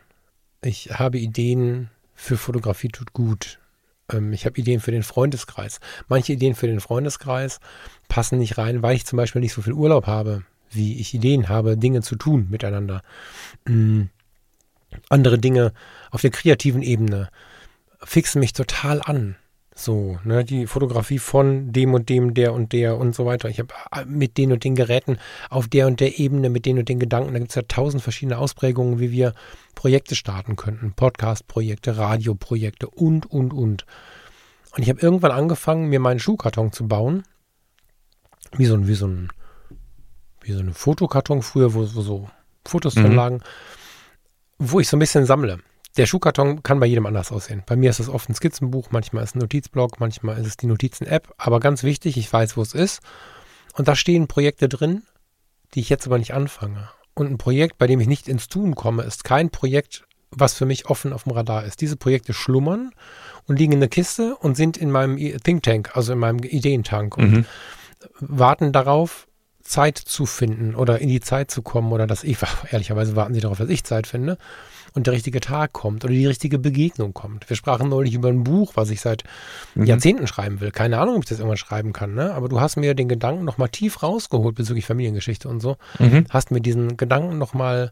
Ich 0.62 0.90
habe 0.92 1.18
Ideen 1.18 1.90
für 2.14 2.36
Fotografie 2.36 2.88
tut 2.88 3.12
gut. 3.12 3.60
Ähm, 4.12 4.32
ich 4.32 4.46
habe 4.46 4.58
Ideen 4.58 4.80
für 4.80 4.92
den 4.92 5.02
Freundeskreis. 5.02 5.80
Manche 6.08 6.32
Ideen 6.32 6.54
für 6.54 6.66
den 6.66 6.80
Freundeskreis 6.80 7.60
passen 8.08 8.38
nicht 8.38 8.58
rein, 8.58 8.82
weil 8.82 8.96
ich 8.96 9.06
zum 9.06 9.16
Beispiel 9.16 9.40
nicht 9.40 9.52
so 9.52 9.62
viel 9.62 9.72
Urlaub 9.72 10.06
habe, 10.06 10.44
wie 10.70 11.00
ich 11.00 11.14
Ideen 11.14 11.48
habe, 11.48 11.76
Dinge 11.76 12.02
zu 12.02 12.16
tun 12.16 12.48
miteinander. 12.50 13.02
Mhm. 13.66 14.10
Andere 15.08 15.38
Dinge 15.38 15.72
auf 16.10 16.20
der 16.20 16.30
kreativen 16.30 16.82
Ebene 16.82 17.28
fixen 18.02 18.40
mich 18.40 18.52
total 18.52 19.02
an. 19.02 19.36
So, 19.76 20.20
ne, 20.22 20.44
die 20.44 20.68
Fotografie 20.68 21.18
von 21.18 21.72
dem 21.72 21.94
und 21.94 22.08
dem, 22.08 22.32
der 22.32 22.52
und 22.52 22.72
der 22.72 22.96
und 22.96 23.12
so 23.12 23.26
weiter. 23.26 23.48
Ich 23.48 23.58
habe 23.58 23.74
äh, 23.90 24.04
mit 24.04 24.38
den 24.38 24.52
und 24.52 24.62
den 24.62 24.76
Geräten 24.76 25.18
auf 25.50 25.66
der 25.66 25.88
und 25.88 25.98
der 25.98 26.20
Ebene, 26.20 26.48
mit 26.48 26.64
den 26.64 26.78
und 26.78 26.88
den 26.88 27.00
Gedanken, 27.00 27.32
da 27.32 27.40
gibt 27.40 27.50
es 27.50 27.56
ja 27.56 27.62
tausend 27.62 28.00
verschiedene 28.00 28.38
Ausprägungen, 28.38 29.00
wie 29.00 29.10
wir 29.10 29.34
Projekte 29.74 30.14
starten 30.14 30.54
könnten. 30.54 30.92
Podcast-Projekte, 30.92 31.96
Radioprojekte 31.96 32.88
und, 32.88 33.28
und, 33.28 33.52
und. 33.52 33.84
Und 34.76 34.82
ich 34.82 34.88
habe 34.88 35.00
irgendwann 35.00 35.32
angefangen, 35.32 35.88
mir 35.88 35.98
meinen 35.98 36.20
Schuhkarton 36.20 36.70
zu 36.70 36.86
bauen. 36.86 37.24
Wie 38.56 38.66
so 38.66 38.74
ein, 38.74 38.86
wie 38.86 38.94
so 38.94 39.08
ein, 39.08 39.30
wie 40.40 40.52
so 40.52 40.60
ein 40.60 40.72
Fotokarton 40.72 41.42
früher, 41.42 41.74
wo, 41.74 41.80
wo 41.80 42.00
so 42.02 42.30
Fotos 42.64 42.94
mhm. 42.94 43.02
drin 43.02 43.14
lagen, 43.16 43.40
wo 44.58 44.78
ich 44.78 44.88
so 44.88 44.96
ein 44.96 45.00
bisschen 45.00 45.26
sammle. 45.26 45.58
Der 45.96 46.06
Schuhkarton 46.06 46.62
kann 46.64 46.80
bei 46.80 46.86
jedem 46.86 47.06
anders 47.06 47.30
aussehen. 47.30 47.62
Bei 47.66 47.76
mir 47.76 47.90
ist 47.90 48.00
es 48.00 48.08
oft 48.08 48.28
ein 48.28 48.34
Skizzenbuch, 48.34 48.88
manchmal 48.90 49.22
ist 49.22 49.30
es 49.30 49.36
ein 49.36 49.40
Notizblock, 49.40 50.00
manchmal 50.00 50.38
ist 50.38 50.46
es 50.46 50.56
die 50.56 50.66
Notizen-App. 50.66 51.32
Aber 51.38 51.60
ganz 51.60 51.84
wichtig, 51.84 52.16
ich 52.16 52.32
weiß, 52.32 52.56
wo 52.56 52.62
es 52.62 52.74
ist. 52.74 53.00
Und 53.74 53.86
da 53.86 53.94
stehen 53.94 54.26
Projekte 54.26 54.68
drin, 54.68 55.02
die 55.74 55.80
ich 55.80 55.88
jetzt 55.88 56.06
aber 56.06 56.18
nicht 56.18 56.34
anfange. 56.34 56.88
Und 57.14 57.30
ein 57.30 57.38
Projekt, 57.38 57.78
bei 57.78 57.86
dem 57.86 58.00
ich 58.00 58.08
nicht 58.08 58.28
ins 58.28 58.48
Tun 58.48 58.74
komme, 58.74 59.04
ist 59.04 59.22
kein 59.22 59.50
Projekt, 59.50 60.04
was 60.32 60.54
für 60.54 60.66
mich 60.66 60.86
offen 60.86 61.12
auf 61.12 61.24
dem 61.24 61.32
Radar 61.32 61.64
ist. 61.64 61.80
Diese 61.80 61.96
Projekte 61.96 62.32
schlummern 62.32 62.90
und 63.46 63.58
liegen 63.60 63.72
in 63.72 63.80
der 63.80 63.88
Kiste 63.88 64.34
und 64.34 64.56
sind 64.56 64.76
in 64.76 64.90
meinem 64.90 65.16
Think 65.44 65.62
Tank, 65.62 65.96
also 65.96 66.12
in 66.12 66.18
meinem 66.18 66.40
Ideentank 66.40 67.16
und 67.16 67.30
mhm. 67.30 67.46
warten 68.18 68.72
darauf, 68.72 69.28
Zeit 69.62 69.96
zu 69.96 70.26
finden 70.26 70.74
oder 70.74 70.98
in 70.98 71.08
die 71.08 71.20
Zeit 71.20 71.50
zu 71.50 71.62
kommen 71.62 71.92
oder 71.92 72.08
dass 72.08 72.24
ich, 72.24 72.36
ehrlicherweise 72.70 73.14
warten 73.14 73.32
sie 73.32 73.40
darauf, 73.40 73.58
dass 73.58 73.68
ich 73.68 73.84
Zeit 73.84 74.08
finde 74.08 74.38
und 74.94 75.08
der 75.08 75.14
richtige 75.14 75.40
Tag 75.40 75.72
kommt 75.72 76.04
oder 76.04 76.14
die 76.14 76.26
richtige 76.26 76.58
Begegnung 76.58 77.14
kommt. 77.14 77.48
Wir 77.50 77.56
sprachen 77.56 77.88
neulich 77.88 78.14
über 78.14 78.28
ein 78.28 78.44
Buch, 78.44 78.72
was 78.76 78.90
ich 78.90 79.00
seit 79.00 79.24
mhm. 79.74 79.86
Jahrzehnten 79.86 80.28
schreiben 80.28 80.60
will. 80.60 80.70
Keine 80.70 80.98
Ahnung, 80.98 81.16
ob 81.16 81.24
ich 81.24 81.28
das 81.28 81.38
irgendwann 81.38 81.56
schreiben 81.56 81.92
kann, 81.92 82.14
ne? 82.14 82.32
aber 82.32 82.48
du 82.48 82.60
hast 82.60 82.76
mir 82.76 82.94
den 82.94 83.08
Gedanken 83.08 83.44
nochmal 83.44 83.68
tief 83.68 84.02
rausgeholt 84.02 84.54
bezüglich 84.54 84.86
Familiengeschichte 84.86 85.48
und 85.48 85.60
so. 85.60 85.76
Mhm. 85.98 86.26
Hast 86.30 86.52
mir 86.52 86.60
diesen 86.60 86.96
Gedanken 86.96 87.38
nochmal 87.38 87.90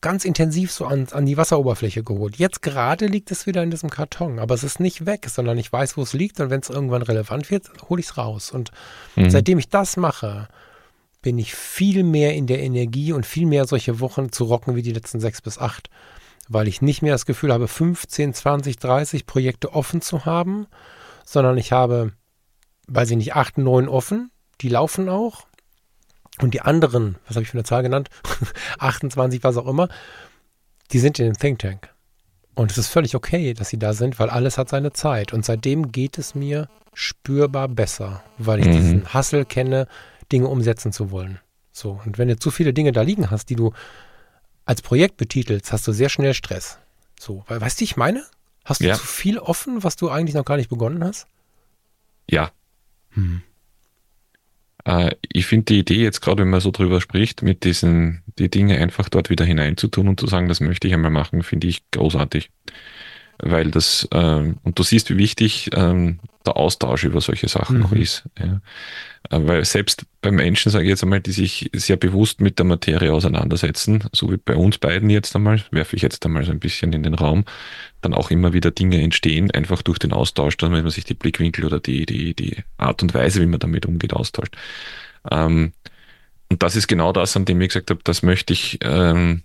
ganz 0.00 0.24
intensiv 0.24 0.72
so 0.72 0.86
an, 0.86 1.06
an 1.12 1.26
die 1.26 1.36
Wasseroberfläche 1.36 2.02
geholt. 2.02 2.36
Jetzt 2.36 2.62
gerade 2.62 3.06
liegt 3.06 3.30
es 3.30 3.46
wieder 3.46 3.62
in 3.62 3.70
diesem 3.70 3.90
Karton, 3.90 4.38
aber 4.38 4.54
es 4.54 4.64
ist 4.64 4.80
nicht 4.80 5.04
weg, 5.04 5.26
sondern 5.28 5.58
ich 5.58 5.70
weiß, 5.70 5.98
wo 5.98 6.02
es 6.02 6.14
liegt 6.14 6.40
und 6.40 6.48
wenn 6.50 6.60
es 6.60 6.70
irgendwann 6.70 7.02
relevant 7.02 7.50
wird, 7.50 7.70
hole 7.88 8.00
ich 8.00 8.06
es 8.06 8.16
raus. 8.16 8.50
Und 8.50 8.70
mhm. 9.16 9.28
seitdem 9.28 9.58
ich 9.58 9.68
das 9.68 9.98
mache, 9.98 10.48
bin 11.20 11.38
ich 11.38 11.54
viel 11.54 12.02
mehr 12.02 12.34
in 12.34 12.46
der 12.46 12.60
Energie 12.62 13.12
und 13.12 13.26
viel 13.26 13.46
mehr 13.46 13.66
solche 13.66 14.00
Wochen 14.00 14.32
zu 14.32 14.44
rocken 14.44 14.74
wie 14.74 14.82
die 14.82 14.92
letzten 14.92 15.20
sechs 15.20 15.42
bis 15.42 15.58
acht 15.58 15.88
weil 16.52 16.68
ich 16.68 16.82
nicht 16.82 17.02
mehr 17.02 17.12
das 17.12 17.26
Gefühl 17.26 17.52
habe, 17.52 17.68
15, 17.68 18.34
20, 18.34 18.78
30 18.78 19.26
Projekte 19.26 19.72
offen 19.72 20.00
zu 20.00 20.24
haben, 20.24 20.66
sondern 21.24 21.56
ich 21.58 21.72
habe, 21.72 22.12
weiß 22.88 23.10
ich 23.10 23.16
nicht, 23.16 23.34
8, 23.34 23.58
9 23.58 23.88
offen, 23.88 24.30
die 24.60 24.68
laufen 24.68 25.08
auch. 25.08 25.46
Und 26.40 26.54
die 26.54 26.62
anderen, 26.62 27.16
was 27.26 27.36
habe 27.36 27.44
ich 27.44 27.50
für 27.50 27.58
eine 27.58 27.64
Zahl 27.64 27.82
genannt? 27.82 28.08
28, 28.78 29.42
was 29.44 29.56
auch 29.56 29.66
immer, 29.66 29.88
die 30.92 30.98
sind 30.98 31.18
in 31.18 31.26
dem 31.26 31.38
Think 31.38 31.58
Tank. 31.58 31.90
Und 32.54 32.70
es 32.70 32.78
ist 32.78 32.88
völlig 32.88 33.14
okay, 33.14 33.54
dass 33.54 33.70
sie 33.70 33.78
da 33.78 33.92
sind, 33.94 34.18
weil 34.18 34.28
alles 34.28 34.58
hat 34.58 34.68
seine 34.68 34.92
Zeit. 34.92 35.32
Und 35.32 35.44
seitdem 35.44 35.90
geht 35.90 36.18
es 36.18 36.34
mir 36.34 36.68
spürbar 36.92 37.68
besser, 37.68 38.22
weil 38.36 38.60
ich 38.60 38.66
mhm. 38.66 38.72
diesen 38.72 39.14
Hassel 39.14 39.44
kenne, 39.44 39.86
Dinge 40.30 40.48
umsetzen 40.48 40.92
zu 40.92 41.10
wollen. 41.10 41.38
So. 41.72 42.00
Und 42.04 42.18
wenn 42.18 42.28
du 42.28 42.38
zu 42.38 42.50
viele 42.50 42.74
Dinge 42.74 42.92
da 42.92 43.02
liegen 43.02 43.30
hast, 43.30 43.48
die 43.48 43.56
du 43.56 43.72
als 44.64 44.82
Projekt 44.82 45.16
betitelst, 45.16 45.72
hast 45.72 45.86
du 45.86 45.92
sehr 45.92 46.08
schnell 46.08 46.34
Stress. 46.34 46.78
So. 47.18 47.44
Weil, 47.48 47.60
weißt 47.60 47.80
du, 47.80 47.84
ich 47.84 47.96
meine? 47.96 48.24
Hast 48.64 48.80
du 48.80 48.86
ja. 48.86 48.94
zu 48.94 49.06
viel 49.06 49.38
offen, 49.38 49.82
was 49.82 49.96
du 49.96 50.08
eigentlich 50.08 50.34
noch 50.34 50.44
gar 50.44 50.56
nicht 50.56 50.70
begonnen 50.70 51.02
hast? 51.02 51.26
Ja. 52.30 52.52
Hm. 53.10 53.42
Äh, 54.84 55.14
ich 55.28 55.46
finde 55.46 55.66
die 55.66 55.78
Idee 55.80 56.02
jetzt 56.02 56.20
gerade, 56.20 56.42
wenn 56.42 56.50
man 56.50 56.60
so 56.60 56.70
drüber 56.70 57.00
spricht, 57.00 57.42
mit 57.42 57.64
diesen, 57.64 58.22
die 58.38 58.50
Dinge 58.50 58.78
einfach 58.78 59.08
dort 59.08 59.30
wieder 59.30 59.44
hineinzutun 59.44 60.08
und 60.08 60.20
zu 60.20 60.26
sagen, 60.26 60.48
das 60.48 60.60
möchte 60.60 60.88
ich 60.88 60.94
einmal 60.94 61.10
machen, 61.10 61.42
finde 61.42 61.66
ich 61.66 61.82
großartig. 61.90 62.50
Weil 63.38 63.70
das, 63.70 64.08
ähm, 64.12 64.58
und 64.62 64.78
du 64.78 64.82
siehst, 64.82 65.10
wie 65.10 65.18
wichtig 65.18 65.70
ähm, 65.74 66.20
der 66.42 66.56
Austausch 66.56 67.04
über 67.04 67.20
solche 67.20 67.48
Sachen 67.48 67.76
mhm. 67.76 67.82
noch 67.82 67.92
ist. 67.92 68.24
Ja. 68.38 68.60
Äh, 69.30 69.46
weil 69.46 69.64
selbst 69.64 70.04
bei 70.20 70.30
Menschen, 70.30 70.70
sage 70.70 70.84
ich 70.84 70.90
jetzt 70.90 71.02
einmal, 71.02 71.20
die 71.20 71.32
sich 71.32 71.70
sehr 71.74 71.96
bewusst 71.96 72.40
mit 72.40 72.58
der 72.58 72.66
Materie 72.66 73.12
auseinandersetzen, 73.12 74.04
so 74.12 74.30
wie 74.30 74.36
bei 74.36 74.56
uns 74.56 74.78
beiden 74.78 75.10
jetzt 75.10 75.34
einmal, 75.34 75.62
werfe 75.70 75.96
ich 75.96 76.02
jetzt 76.02 76.24
einmal 76.24 76.44
so 76.44 76.52
ein 76.52 76.60
bisschen 76.60 76.92
in 76.92 77.02
den 77.02 77.14
Raum, 77.14 77.44
dann 78.00 78.14
auch 78.14 78.30
immer 78.30 78.52
wieder 78.52 78.70
Dinge 78.70 79.00
entstehen, 79.00 79.50
einfach 79.50 79.82
durch 79.82 79.98
den 79.98 80.12
Austausch, 80.12 80.56
dann 80.56 80.72
wenn 80.72 80.82
man 80.82 80.90
sich 80.90 81.04
die 81.04 81.14
Blickwinkel 81.14 81.64
oder 81.64 81.80
die, 81.80 82.06
die, 82.06 82.34
die 82.34 82.56
Art 82.76 83.02
und 83.02 83.14
Weise, 83.14 83.40
wie 83.40 83.46
man 83.46 83.60
damit 83.60 83.86
umgeht, 83.86 84.12
austauscht. 84.12 84.56
Ähm, 85.30 85.72
und 86.50 86.62
das 86.62 86.76
ist 86.76 86.86
genau 86.86 87.12
das, 87.12 87.36
an 87.36 87.46
dem 87.46 87.60
ich 87.60 87.68
gesagt 87.68 87.90
habe, 87.90 88.00
das 88.04 88.22
möchte 88.22 88.52
ich, 88.52 88.78
ähm, 88.82 89.42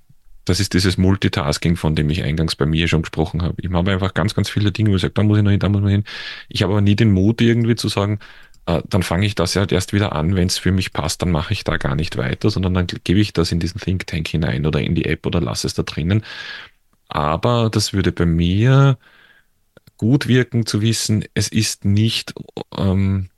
das 0.47 0.59
ist 0.59 0.73
dieses 0.73 0.97
Multitasking, 0.97 1.75
von 1.75 1.95
dem 1.95 2.09
ich 2.09 2.23
eingangs 2.23 2.55
bei 2.55 2.65
mir 2.65 2.87
schon 2.87 3.01
gesprochen 3.01 3.41
habe. 3.41 3.55
Ich 3.61 3.71
habe 3.71 3.91
einfach 3.91 4.13
ganz, 4.13 4.33
ganz 4.33 4.49
viele 4.49 4.71
Dinge, 4.71 4.91
wo 4.91 4.95
ich 4.95 5.01
sage, 5.01 5.13
da 5.13 5.23
muss 5.23 5.37
ich 5.37 5.43
noch 5.43 5.51
hin, 5.51 5.59
da 5.59 5.69
muss 5.69 5.81
man 5.81 5.91
hin. 5.91 6.03
Ich 6.49 6.63
habe 6.63 6.73
aber 6.73 6.81
nie 6.81 6.95
den 6.95 7.11
Mut 7.11 7.41
irgendwie 7.41 7.75
zu 7.75 7.89
sagen, 7.89 8.19
äh, 8.65 8.81
dann 8.89 9.03
fange 9.03 9.25
ich 9.25 9.35
das 9.35 9.53
ja 9.55 9.61
halt 9.61 9.71
erst 9.71 9.93
wieder 9.93 10.13
an, 10.13 10.35
wenn 10.35 10.47
es 10.47 10.57
für 10.57 10.71
mich 10.71 10.93
passt, 10.93 11.21
dann 11.21 11.31
mache 11.31 11.53
ich 11.53 11.63
da 11.63 11.77
gar 11.77 11.95
nicht 11.95 12.17
weiter, 12.17 12.49
sondern 12.49 12.73
dann 12.73 12.87
gebe 12.87 13.19
ich 13.19 13.33
das 13.33 13.51
in 13.51 13.59
diesen 13.59 13.81
Think 13.81 14.07
Tank 14.07 14.27
hinein 14.27 14.65
oder 14.65 14.81
in 14.81 14.95
die 14.95 15.05
App 15.05 15.25
oder 15.25 15.41
lasse 15.41 15.67
es 15.67 15.73
da 15.73 15.83
drinnen. 15.83 16.23
Aber 17.09 17.69
das 17.69 17.93
würde 17.93 18.11
bei 18.11 18.25
mir 18.25 18.97
gut 19.97 20.27
wirken 20.27 20.65
zu 20.65 20.81
wissen, 20.81 21.25
es 21.33 21.47
ist 21.49 21.85
nicht 21.85 22.33
ähm, 22.77 23.29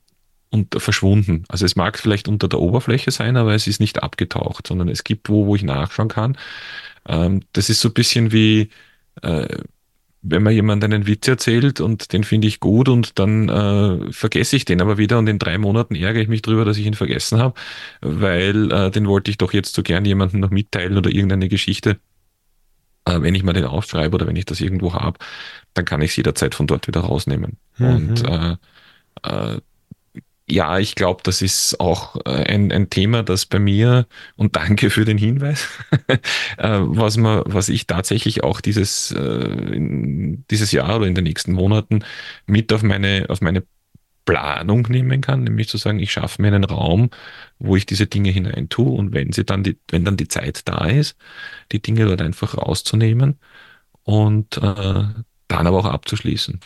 und 0.50 0.76
verschwunden. 0.82 1.43
Also 1.47 1.66
es 1.66 1.76
mag 1.76 1.97
vielleicht 2.00 2.28
unter 2.28 2.47
der 2.47 2.60
Oberfläche 2.60 3.12
sein, 3.12 3.38
aber 3.38 3.54
es 3.54 3.68
ist 3.68 3.80
nicht 3.80 4.02
abgetaucht, 4.02 4.68
sondern 4.68 4.89
es 4.89 5.04
gibt 5.04 5.30
wo, 5.30 5.45
wo 5.45 5.56
ich 5.56 5.64
nachschauen 5.64 6.08
kann. 6.08 6.38
Ähm, 7.08 7.41
das 7.54 7.70
ist 7.70 7.82
so 7.82 7.89
ein 7.89 7.93
bisschen 7.93 8.32
wie, 8.32 8.70
äh, 9.22 9.58
wenn 10.22 10.43
mir 10.43 10.52
jemand 10.52 10.84
einen 10.84 11.08
Witz 11.08 11.28
erzählt 11.28 11.80
und 11.80 12.12
den 12.12 12.24
finde 12.24 12.47
ich 12.47 12.60
gut 12.60 12.89
und 12.89 13.20
dann 13.20 13.47
äh, 13.47 14.12
vergesse 14.12 14.56
ich 14.56 14.66
den 14.66 14.82
aber 14.82 14.97
wieder 14.97 15.18
und 15.18 15.30
in 15.30 15.39
drei 15.39 15.58
Monaten 15.58 15.95
ärgere 15.95 16.24
ich 16.24 16.28
mich 16.28 16.41
drüber, 16.41 16.66
dass 16.66 16.78
ich 16.78 16.86
ihn 16.86 16.93
vergessen 16.93 17.39
habe, 17.39 17.54
weil 18.02 18.72
äh, 18.72 18.91
den 18.91 19.08
wollte 19.08 19.32
ich 19.32 19.38
doch 19.38 19.54
jetzt 19.54 19.76
so 19.76 19.84
gern 19.84 20.04
jemandem 20.04 20.39
noch 20.39 20.50
mitteilen 20.50 20.97
oder 20.97 21.10
irgendeine 21.10 21.47
Geschichte. 21.47 22.00
Äh, 23.06 23.22
wenn 23.22 23.36
ich 23.36 23.43
mal 23.43 23.54
den 23.54 23.66
aufschreibe 23.66 24.16
oder 24.16 24.28
wenn 24.28 24.36
ich 24.36 24.45
das 24.45 24.62
irgendwo 24.62 24.93
habe, 24.93 25.20
dann 25.74 25.86
kann 25.86 26.02
ich 26.02 26.12
es 26.12 26.18
jederzeit 26.18 26.56
von 26.56 26.68
dort 26.68 26.88
wieder 26.88 27.02
rausnehmen. 27.02 27.58
Mhm. 27.78 27.88
Und 27.88 28.28
äh, 28.28 28.56
äh, 29.24 29.62
ja, 30.52 30.80
ich 30.80 30.95
glaube, 30.95 31.22
das 31.24 31.41
ist 31.41 31.80
auch 31.80 32.16
äh, 32.26 32.30
ein, 32.30 32.72
ein 32.72 32.89
Thema, 32.89 33.24
das 33.24 33.45
bei 33.45 33.60
mir, 33.60 34.08
und 34.36 34.56
danke 34.56 34.89
für 34.89 35.06
den 35.06 35.18
Hinweis, 35.18 35.68
äh, 36.08 36.18
was, 36.58 37.18
man, 37.18 37.43
was 37.45 37.70
ich 37.70 37.88
tatsächlich 37.88 38.43
auch 38.43 38.62
dieses, 38.62 39.12
äh, 39.12 39.78
dieses 40.50 40.72
Jahr 40.72 40.97
oder 40.97 41.08
in 41.08 41.16
den 41.16 41.24
nächsten 41.26 41.54
Monaten 41.54 42.04
mit 42.47 42.74
auf 42.74 42.84
meine, 42.84 43.26
auf 43.30 43.41
meine 43.41 43.64
Planung 44.26 44.84
nehmen 44.89 45.22
kann, 45.22 45.43
nämlich 45.43 45.70
zu 45.70 45.78
sagen, 45.78 46.00
ich 46.00 46.12
schaffe 46.12 46.41
mir 46.41 46.50
einen 46.50 46.64
Raum, 46.64 47.10
wo 47.58 47.76
ich 47.76 47.86
diese 47.86 48.08
Dinge 48.08 48.30
hinein 48.30 48.70
tue 48.70 48.91
und 48.91 49.14
wenn 49.14 49.32
sie 49.32 49.43
dann 49.43 49.64
die, 49.64 49.80
wenn 49.89 50.06
dann 50.06 50.18
die 50.18 50.28
Zeit 50.28 50.68
da 50.68 50.86
ist, 50.86 51.18
die 51.72 51.82
Dinge 51.82 52.06
dort 52.06 52.22
einfach 52.22 52.58
rauszunehmen 52.58 53.39
und 54.04 54.58
äh, 54.58 55.06
dann 55.47 55.68
aber 55.68 55.80
auch 55.80 55.86
abzuschließen. 55.86 56.60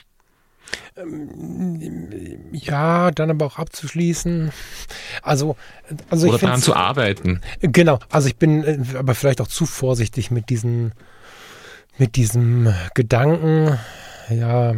Ähm, 0.95 2.49
ja, 2.51 3.11
dann 3.11 3.31
aber 3.31 3.45
auch 3.45 3.57
abzuschließen. 3.57 4.51
Also, 5.21 5.55
also 6.09 6.29
Oder 6.29 6.37
daran 6.37 6.61
zu 6.61 6.75
arbeiten. 6.75 7.41
Genau, 7.61 7.99
also 8.09 8.27
ich 8.27 8.37
bin 8.37 8.63
äh, 8.63 8.79
aber 8.97 9.15
vielleicht 9.15 9.41
auch 9.41 9.47
zu 9.47 9.65
vorsichtig 9.65 10.31
mit 10.31 10.49
diesen, 10.49 10.93
mit 11.97 12.15
diesem 12.15 12.73
Gedanken, 12.93 13.77
ja, 14.29 14.75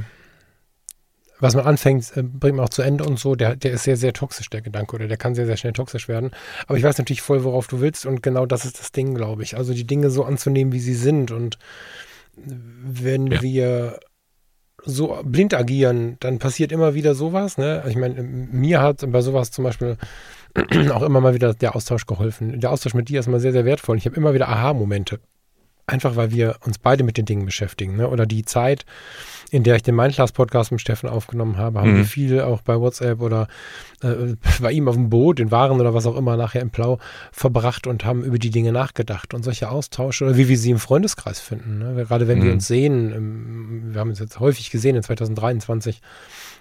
was 1.39 1.55
man 1.55 1.65
anfängt, 1.65 2.15
äh, 2.15 2.23
bringt 2.23 2.57
man 2.57 2.65
auch 2.65 2.69
zu 2.69 2.81
Ende 2.81 3.03
und 3.03 3.19
so, 3.19 3.35
der, 3.35 3.55
der 3.55 3.73
ist 3.73 3.83
sehr, 3.83 3.97
sehr 3.97 4.13
toxisch, 4.13 4.49
der 4.49 4.61
Gedanke, 4.61 4.95
oder 4.95 5.07
der 5.07 5.17
kann 5.17 5.35
sehr, 5.35 5.45
sehr 5.45 5.57
schnell 5.57 5.73
toxisch 5.73 6.07
werden. 6.07 6.31
Aber 6.67 6.77
ich 6.77 6.83
weiß 6.83 6.97
natürlich 6.97 7.21
voll, 7.21 7.43
worauf 7.43 7.67
du 7.67 7.81
willst 7.81 8.05
und 8.05 8.23
genau 8.23 8.45
das 8.45 8.65
ist 8.65 8.79
das 8.79 8.91
Ding, 8.91 9.15
glaube 9.15 9.43
ich. 9.43 9.57
Also 9.57 9.73
die 9.73 9.87
Dinge 9.87 10.09
so 10.09 10.23
anzunehmen, 10.23 10.71
wie 10.73 10.79
sie 10.79 10.95
sind 10.95 11.31
und 11.31 11.57
wenn 12.35 13.27
ja. 13.27 13.41
wir 13.41 13.99
so 14.85 15.19
blind 15.23 15.53
agieren, 15.53 16.17
dann 16.19 16.39
passiert 16.39 16.71
immer 16.71 16.93
wieder 16.93 17.15
sowas. 17.15 17.57
Ne? 17.57 17.83
Ich 17.87 17.95
meine, 17.95 18.21
mir 18.21 18.81
hat 18.81 19.03
bei 19.11 19.21
sowas 19.21 19.51
zum 19.51 19.63
Beispiel 19.63 19.97
auch 20.93 21.01
immer 21.01 21.21
mal 21.21 21.33
wieder 21.33 21.53
der 21.53 21.75
Austausch 21.75 22.05
geholfen. 22.05 22.59
Der 22.59 22.71
Austausch 22.71 22.93
mit 22.93 23.09
dir 23.09 23.19
ist 23.19 23.27
mal 23.27 23.39
sehr, 23.39 23.51
sehr 23.51 23.65
wertvoll. 23.65 23.97
Ich 23.97 24.05
habe 24.05 24.15
immer 24.15 24.33
wieder 24.33 24.49
Aha-Momente. 24.49 25.19
Einfach 25.87 26.15
weil 26.15 26.31
wir 26.31 26.55
uns 26.65 26.79
beide 26.79 27.03
mit 27.03 27.17
den 27.17 27.25
Dingen 27.25 27.45
beschäftigen. 27.45 27.97
Ne? 27.97 28.09
Oder 28.09 28.25
die 28.25 28.43
Zeit, 28.45 28.85
in 29.51 29.63
der 29.63 29.75
ich 29.75 29.83
den 29.83 29.95
Mindclass-Podcast 29.95 30.71
mit 30.71 30.81
Steffen 30.81 31.09
aufgenommen 31.09 31.57
habe, 31.57 31.79
haben 31.79 31.93
mhm. 31.93 31.97
wir 31.97 32.05
viel 32.05 32.41
auch 32.41 32.61
bei 32.61 32.79
WhatsApp 32.79 33.21
oder 33.21 33.47
äh, 34.01 34.35
bei 34.59 34.71
ihm 34.71 34.87
auf 34.87 34.95
dem 34.95 35.09
Boot, 35.09 35.39
in 35.39 35.51
Waren 35.51 35.79
oder 35.79 35.93
was 35.93 36.05
auch 36.05 36.17
immer 36.17 36.37
nachher 36.37 36.61
im 36.61 36.71
Plau 36.71 36.99
verbracht 37.31 37.87
und 37.87 38.05
haben 38.05 38.23
über 38.23 38.39
die 38.39 38.49
Dinge 38.49 38.71
nachgedacht 38.71 39.33
und 39.33 39.43
solche 39.43 39.69
Austausche 39.69 40.25
oder 40.25 40.37
wie 40.37 40.47
wir 40.47 40.57
sie 40.57 40.71
im 40.71 40.79
Freundeskreis 40.79 41.39
finden. 41.39 41.79
Ne? 41.79 42.05
Gerade 42.05 42.27
wenn 42.27 42.39
mhm. 42.39 42.43
wir 42.43 42.53
uns 42.53 42.67
sehen, 42.67 43.11
im, 43.11 43.93
wir 43.93 44.01
haben 44.01 44.09
uns 44.09 44.19
jetzt 44.19 44.39
häufig 44.39 44.71
gesehen 44.71 44.95
in 44.95 45.03
2023 45.03 46.01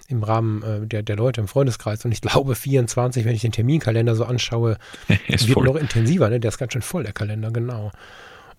im 0.07 0.23
Rahmen 0.23 0.61
äh, 0.61 0.85
der, 0.85 1.03
der 1.03 1.15
Leute 1.15 1.41
im 1.41 1.47
Freundeskreis. 1.47 2.05
Und 2.05 2.11
ich 2.11 2.21
glaube, 2.21 2.55
24, 2.55 3.25
wenn 3.25 3.35
ich 3.35 3.41
den 3.41 3.51
Terminkalender 3.51 4.15
so 4.15 4.25
anschaue, 4.25 4.77
wird 5.27 5.41
voll. 5.41 5.65
noch 5.65 5.75
intensiver. 5.75 6.29
Ne? 6.29 6.39
Der 6.39 6.49
ist 6.49 6.57
ganz 6.57 6.73
schön 6.73 6.81
voll, 6.81 7.03
der 7.03 7.13
Kalender, 7.13 7.51
genau. 7.51 7.91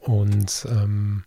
Und 0.01 0.67
ähm, 0.71 1.25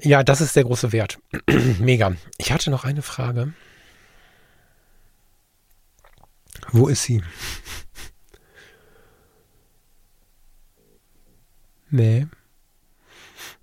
ja, 0.00 0.22
das 0.22 0.40
ist 0.40 0.56
der 0.56 0.64
große 0.64 0.92
Wert. 0.92 1.18
Mega. 1.78 2.14
Ich 2.38 2.52
hatte 2.52 2.70
noch 2.70 2.84
eine 2.84 3.02
Frage. 3.02 3.52
Wo 6.70 6.88
ist 6.88 7.04
sie? 7.04 7.22
Nee. 11.90 12.26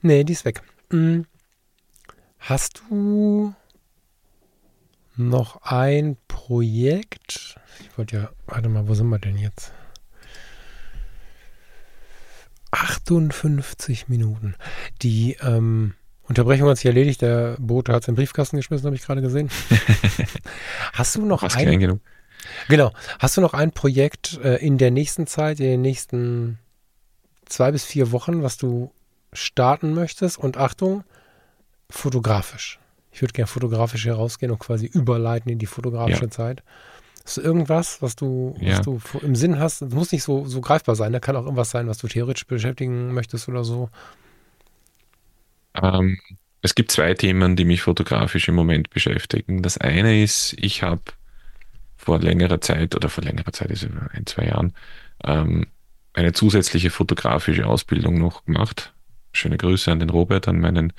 Nee, 0.01 0.23
die 0.23 0.33
ist 0.33 0.45
weg. 0.45 0.63
Hm. 0.89 1.27
Hast 2.39 2.81
du 2.89 3.53
noch 5.15 5.61
ein 5.61 6.17
Projekt? 6.27 7.55
Ich 7.79 7.97
wollte 7.97 8.17
ja, 8.17 8.29
warte 8.47 8.69
mal, 8.69 8.87
wo 8.87 8.93
sind 8.95 9.09
wir 9.09 9.19
denn 9.19 9.37
jetzt? 9.37 9.73
58 12.71 14.07
Minuten. 14.09 14.55
Die 15.01 15.37
ähm, 15.41 15.93
Unterbrechung 16.27 16.69
hat 16.69 16.77
sich 16.77 16.85
erledigt. 16.85 17.21
Der 17.21 17.55
Bote 17.59 17.93
hat 17.93 18.03
seinen 18.03 18.15
Briefkasten 18.15 18.57
geschmissen, 18.57 18.85
habe 18.85 18.95
ich 18.95 19.03
gerade 19.03 19.21
gesehen. 19.21 19.49
Hast 20.93 21.15
du 21.15 21.25
noch 21.25 21.41
Fast 21.41 21.57
ein, 21.57 21.79
genug. 21.79 21.99
Genau. 22.67 22.91
Hast 23.19 23.37
du 23.37 23.41
noch 23.41 23.53
ein 23.53 23.71
Projekt 23.71 24.39
äh, 24.43 24.55
in 24.57 24.77
der 24.77 24.91
nächsten 24.91 25.27
Zeit, 25.27 25.59
in 25.59 25.65
den 25.65 25.81
nächsten 25.81 26.59
zwei 27.45 27.71
bis 27.71 27.85
vier 27.85 28.11
Wochen, 28.11 28.43
was 28.43 28.57
du 28.57 28.91
starten 29.33 29.93
möchtest? 29.93 30.37
Und 30.37 30.57
Achtung, 30.57 31.03
fotografisch. 31.89 32.79
Ich 33.11 33.21
würde 33.21 33.33
gerne 33.33 33.47
fotografisch 33.47 34.05
herausgehen 34.05 34.51
und 34.51 34.59
quasi 34.59 34.87
überleiten 34.87 35.51
in 35.51 35.59
die 35.59 35.67
fotografische 35.67 36.25
ja. 36.25 36.31
Zeit. 36.31 36.63
Hast 37.23 37.37
du 37.37 37.41
irgendwas, 37.41 38.01
was 38.01 38.15
du, 38.15 38.55
ja. 38.59 38.77
was 38.77 38.85
du 38.85 38.99
im 39.21 39.35
Sinn 39.35 39.57
hast? 39.59 39.81
Es 39.81 39.93
muss 39.93 40.11
nicht 40.11 40.23
so, 40.23 40.45
so 40.45 40.61
greifbar 40.61 40.95
sein. 40.95 41.11
Da 41.11 41.19
kann 41.19 41.35
auch 41.35 41.43
irgendwas 41.43 41.71
sein, 41.71 41.87
was 41.87 41.97
du 41.97 42.07
theoretisch 42.07 42.45
beschäftigen 42.45 43.13
möchtest 43.13 43.47
oder 43.47 43.63
so. 43.63 43.89
Ähm, 45.81 46.19
es 46.61 46.73
gibt 46.73 46.91
zwei 46.91 47.13
Themen, 47.13 47.55
die 47.55 47.65
mich 47.65 47.81
fotografisch 47.81 48.47
im 48.47 48.55
Moment 48.55 48.89
beschäftigen. 48.89 49.61
Das 49.61 49.77
eine 49.77 50.23
ist, 50.23 50.53
ich 50.59 50.81
habe 50.81 51.01
vor 51.95 52.19
längerer 52.19 52.61
Zeit 52.61 52.95
oder 52.95 53.09
vor 53.09 53.23
längerer 53.23 53.53
Zeit 53.53 53.71
ist 53.71 53.83
über 53.83 54.09
ein, 54.13 54.25
zwei 54.25 54.45
Jahren 54.45 54.73
ähm, 55.23 55.67
eine 56.13 56.33
zusätzliche 56.33 56.89
fotografische 56.89 57.67
Ausbildung 57.67 58.17
noch 58.17 58.45
gemacht. 58.45 58.93
Schöne 59.33 59.57
Grüße 59.57 59.91
an 59.91 59.99
den 59.99 60.09
Robert, 60.09 60.47
an 60.47 60.59
meinen 60.59 60.93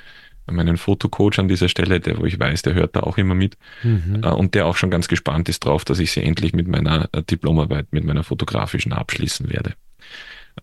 meinen 0.48 0.76
Fotocoach 0.76 1.38
an 1.38 1.48
dieser 1.48 1.68
Stelle, 1.68 2.00
der, 2.00 2.18
wo 2.18 2.24
ich 2.24 2.38
weiß, 2.38 2.62
der 2.62 2.74
hört 2.74 2.94
da 2.94 3.00
auch 3.00 3.18
immer 3.18 3.34
mit 3.34 3.56
mhm. 3.82 4.20
äh, 4.22 4.28
und 4.28 4.54
der 4.54 4.66
auch 4.66 4.76
schon 4.76 4.90
ganz 4.90 5.08
gespannt 5.08 5.48
ist 5.48 5.64
drauf, 5.64 5.84
dass 5.84 5.98
ich 5.98 6.12
sie 6.12 6.22
endlich 6.22 6.52
mit 6.52 6.68
meiner 6.68 7.08
äh, 7.12 7.22
Diplomarbeit, 7.22 7.92
mit 7.92 8.04
meiner 8.04 8.22
fotografischen 8.22 8.92
abschließen 8.92 9.50
werde. 9.50 9.74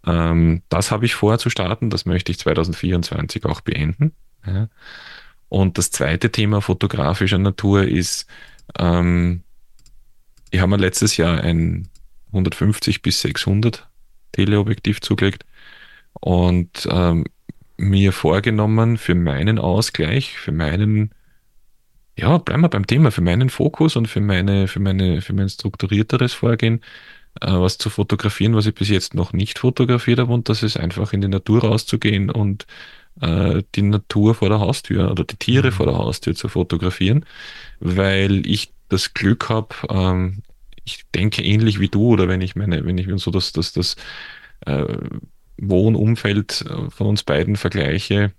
Ähm, 0.06 0.62
das 0.70 0.92
habe 0.92 1.06
ich 1.06 1.16
vor 1.16 1.38
zu 1.38 1.50
starten, 1.50 1.90
das 1.90 2.06
möchte 2.06 2.32
ich 2.32 2.40
2024 2.40 3.46
auch 3.46 3.62
beenden. 3.62 4.14
Ja. 4.46 4.70
Und 5.50 5.78
das 5.78 5.92
zweite 5.92 6.32
Thema 6.32 6.62
fotografischer 6.62 7.38
Natur 7.38 7.84
ist, 7.84 8.28
ähm, 8.78 9.44
ich 10.50 10.60
habe 10.60 10.72
mir 10.72 10.78
letztes 10.78 11.18
Jahr 11.18 11.42
ein 11.42 11.90
150 12.28 13.02
bis 13.02 13.22
600 13.22 13.88
Teleobjektiv 14.32 15.02
zugelegt 15.02 15.46
und 16.20 16.88
ähm, 16.92 17.26
mir 17.78 18.12
vorgenommen 18.14 18.98
für 18.98 19.16
meinen 19.16 19.60
Ausgleich, 19.60 20.38
für 20.38 20.52
meinen, 20.52 21.14
ja, 22.18 22.38
bleiben 22.38 22.62
wir 22.62 22.70
beim 22.70 22.88
Thema, 22.88 23.12
für 23.12 23.22
meinen 23.22 23.50
Fokus 23.50 23.96
und 23.96 24.08
für 24.08 24.22
meine, 24.22 24.68
für 24.68 24.80
meine, 24.80 25.22
für 25.22 25.34
mein 25.34 25.50
strukturierteres 25.50 26.34
Vorgehen, 26.34 26.82
äh, 27.42 27.52
was 27.52 27.78
zu 27.78 27.90
fotografieren, 27.90 28.56
was 28.56 28.66
ich 28.66 28.76
bis 28.76 28.90
jetzt 28.90 29.14
noch 29.14 29.34
nicht 29.34 29.60
fotografiert 29.60 30.20
habe 30.20 30.34
und 30.34 30.50
das 30.50 30.64
ist 30.64 30.78
einfach 30.78 31.14
in 31.14 31.22
die 31.22 31.28
Natur 31.28 31.64
rauszugehen 31.64 32.30
und 32.30 32.66
äh, 33.22 33.64
die 33.76 33.82
Natur 33.82 34.36
vor 34.36 34.50
der 34.50 34.60
Haustür 34.60 35.12
oder 35.12 35.24
die 35.24 35.38
Tiere 35.38 35.68
mhm. 35.68 35.74
vor 35.74 35.86
der 35.86 35.98
Haustür 35.98 36.36
zu 36.36 36.48
fotografieren, 36.48 37.26
weil 37.80 38.46
ich 38.48 38.72
das 38.90 39.14
Glück 39.14 39.50
habe, 39.50 39.76
ähm, 39.90 40.44
ich 40.86 41.04
denke 41.16 41.44
ähnlich 41.44 41.80
wie 41.80 41.88
du 41.88 42.08
oder 42.08 42.28
wenn 42.28 42.42
ich 42.42 42.56
meine, 42.56 42.86
wenn 42.86 42.98
ich 42.98 43.08
so 43.22 43.32
das, 43.32 43.54
das, 43.54 43.74
das 43.74 43.96
äh, 44.66 44.86
Wohnumfeld 45.58 46.62
äh, 46.62 46.90
von 46.90 47.08
uns 47.08 47.24
beiden 47.24 47.56
vergleiche, 47.56 48.32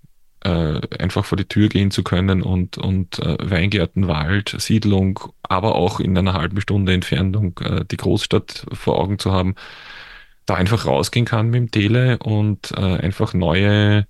äh, 0.45 0.81
einfach 0.99 1.25
vor 1.25 1.37
die 1.37 1.47
Tür 1.47 1.69
gehen 1.69 1.91
zu 1.91 2.03
können 2.03 2.43
und, 2.43 2.79
und 2.79 3.19
äh, 3.19 3.37
Weingärten, 3.41 4.09
Wald, 4.09 4.55
Siedlung, 4.59 5.19
aber 5.43 5.75
auch 5.75 6.01
in 6.01 6.17
einer 6.17 6.35
halben 6.35 6.61
Stunde 6.61 6.93
Entfernung 6.93 7.59
äh, 7.63 7.85
die 7.91 7.97
Großstadt 7.97 8.67
vor 8.73 8.99
Augen 8.99 9.19
zu 9.19 9.33
haben, 9.33 9.55
da 10.47 10.55
einfach 10.55 10.87
rausgehen 10.87 11.25
kann 11.27 11.49
mit 11.49 11.57
dem 11.57 11.71
Tele 11.71 12.19
und 12.19 12.73
äh, 12.73 12.81
einfach 12.81 13.33
neue 13.35 14.07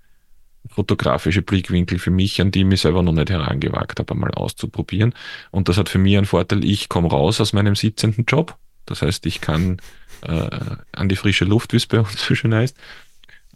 fotografische 0.66 1.42
Blickwinkel 1.42 1.98
für 1.98 2.10
mich, 2.10 2.40
an 2.40 2.50
die 2.50 2.60
ich 2.60 2.66
mich 2.66 2.80
selber 2.80 3.02
noch 3.02 3.12
nicht 3.12 3.30
herangewagt 3.30 3.98
habe, 3.98 4.12
einmal 4.12 4.30
auszuprobieren. 4.32 5.14
Und 5.50 5.68
das 5.68 5.76
hat 5.76 5.88
für 5.88 5.98
mich 5.98 6.16
einen 6.16 6.26
Vorteil, 6.26 6.64
ich 6.64 6.88
komme 6.88 7.10
raus 7.10 7.40
aus 7.40 7.52
meinem 7.52 7.76
sitzenden 7.76 8.24
Job. 8.24 8.56
Das 8.86 9.02
heißt, 9.02 9.24
ich 9.26 9.40
kann 9.40 9.78
äh, 10.22 10.48
an 10.92 11.08
die 11.08 11.16
frische 11.16 11.44
Luft, 11.44 11.72
wie 11.72 11.76
es 11.76 11.86
bei 11.86 12.00
uns 12.00 12.26
so 12.26 12.34
schön 12.34 12.54
heißt, 12.54 12.76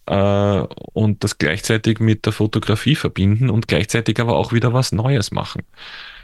äh, 0.09 0.67
und 0.93 1.23
das 1.23 1.39
gleichzeitig 1.39 2.01
mit 2.01 2.27
der 2.27 2.33
Fotografie 2.33 2.95
verbinden 2.95 3.51
und 3.51 3.69
gleichzeitig 3.69 4.21
aber 4.21 4.37
auch 4.37 4.53
wieder 4.53 4.73
was 4.73 4.93
Neues 4.93 5.31
machen. 5.31 5.63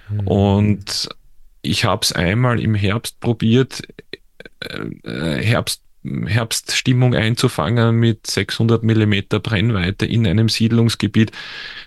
Mhm. 0.09 0.27
Und 0.27 1.09
ich 1.63 1.85
habe 1.85 2.03
es 2.03 2.13
einmal 2.13 2.61
im 2.61 2.75
Herbst 2.75 3.21
probiert, 3.21 3.83
äh, 4.61 4.79
äh 5.09 5.43
Herbst 5.43 5.83
Herbststimmung 6.27 7.15
einzufangen 7.15 7.97
mit 7.97 8.27
600 8.27 8.83
Millimeter 8.83 9.41
Brennweite 9.41 10.05
in 10.05 10.27
einem 10.27 10.51
Siedlungsgebiet, 10.51 11.33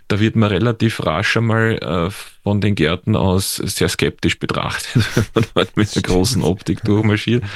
da 0.08 0.20
wird 0.20 0.36
man 0.36 0.50
relativ 0.50 1.06
rasch 1.06 1.38
einmal 1.38 1.78
äh, 1.78 2.10
von 2.42 2.60
den 2.60 2.74
Gärten 2.74 3.16
aus 3.16 3.58
sehr 3.58 3.90
skeptisch 3.90 4.40
betrachtet, 4.40 5.06
wenn 5.36 5.46
man 5.54 5.68
mit 5.76 5.96
der 5.96 6.02
großen 6.02 6.42
Optik 6.44 6.84
durchmarschiert. 6.84 7.44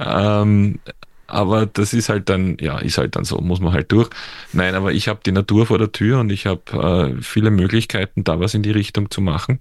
Ähm, 0.00 0.80
aber 1.26 1.66
das 1.66 1.92
ist 1.94 2.08
halt 2.08 2.28
dann, 2.28 2.56
ja, 2.60 2.78
ist 2.78 2.98
halt 2.98 3.16
dann 3.16 3.24
so, 3.24 3.38
muss 3.38 3.60
man 3.60 3.72
halt 3.72 3.90
durch. 3.92 4.10
Nein, 4.52 4.74
aber 4.74 4.92
ich 4.92 5.08
habe 5.08 5.20
die 5.24 5.32
Natur 5.32 5.66
vor 5.66 5.78
der 5.78 5.92
Tür 5.92 6.20
und 6.20 6.30
ich 6.30 6.46
habe 6.46 7.14
äh, 7.18 7.22
viele 7.22 7.50
Möglichkeiten, 7.50 8.24
da 8.24 8.40
was 8.40 8.54
in 8.54 8.62
die 8.62 8.70
Richtung 8.70 9.10
zu 9.10 9.20
machen. 9.20 9.60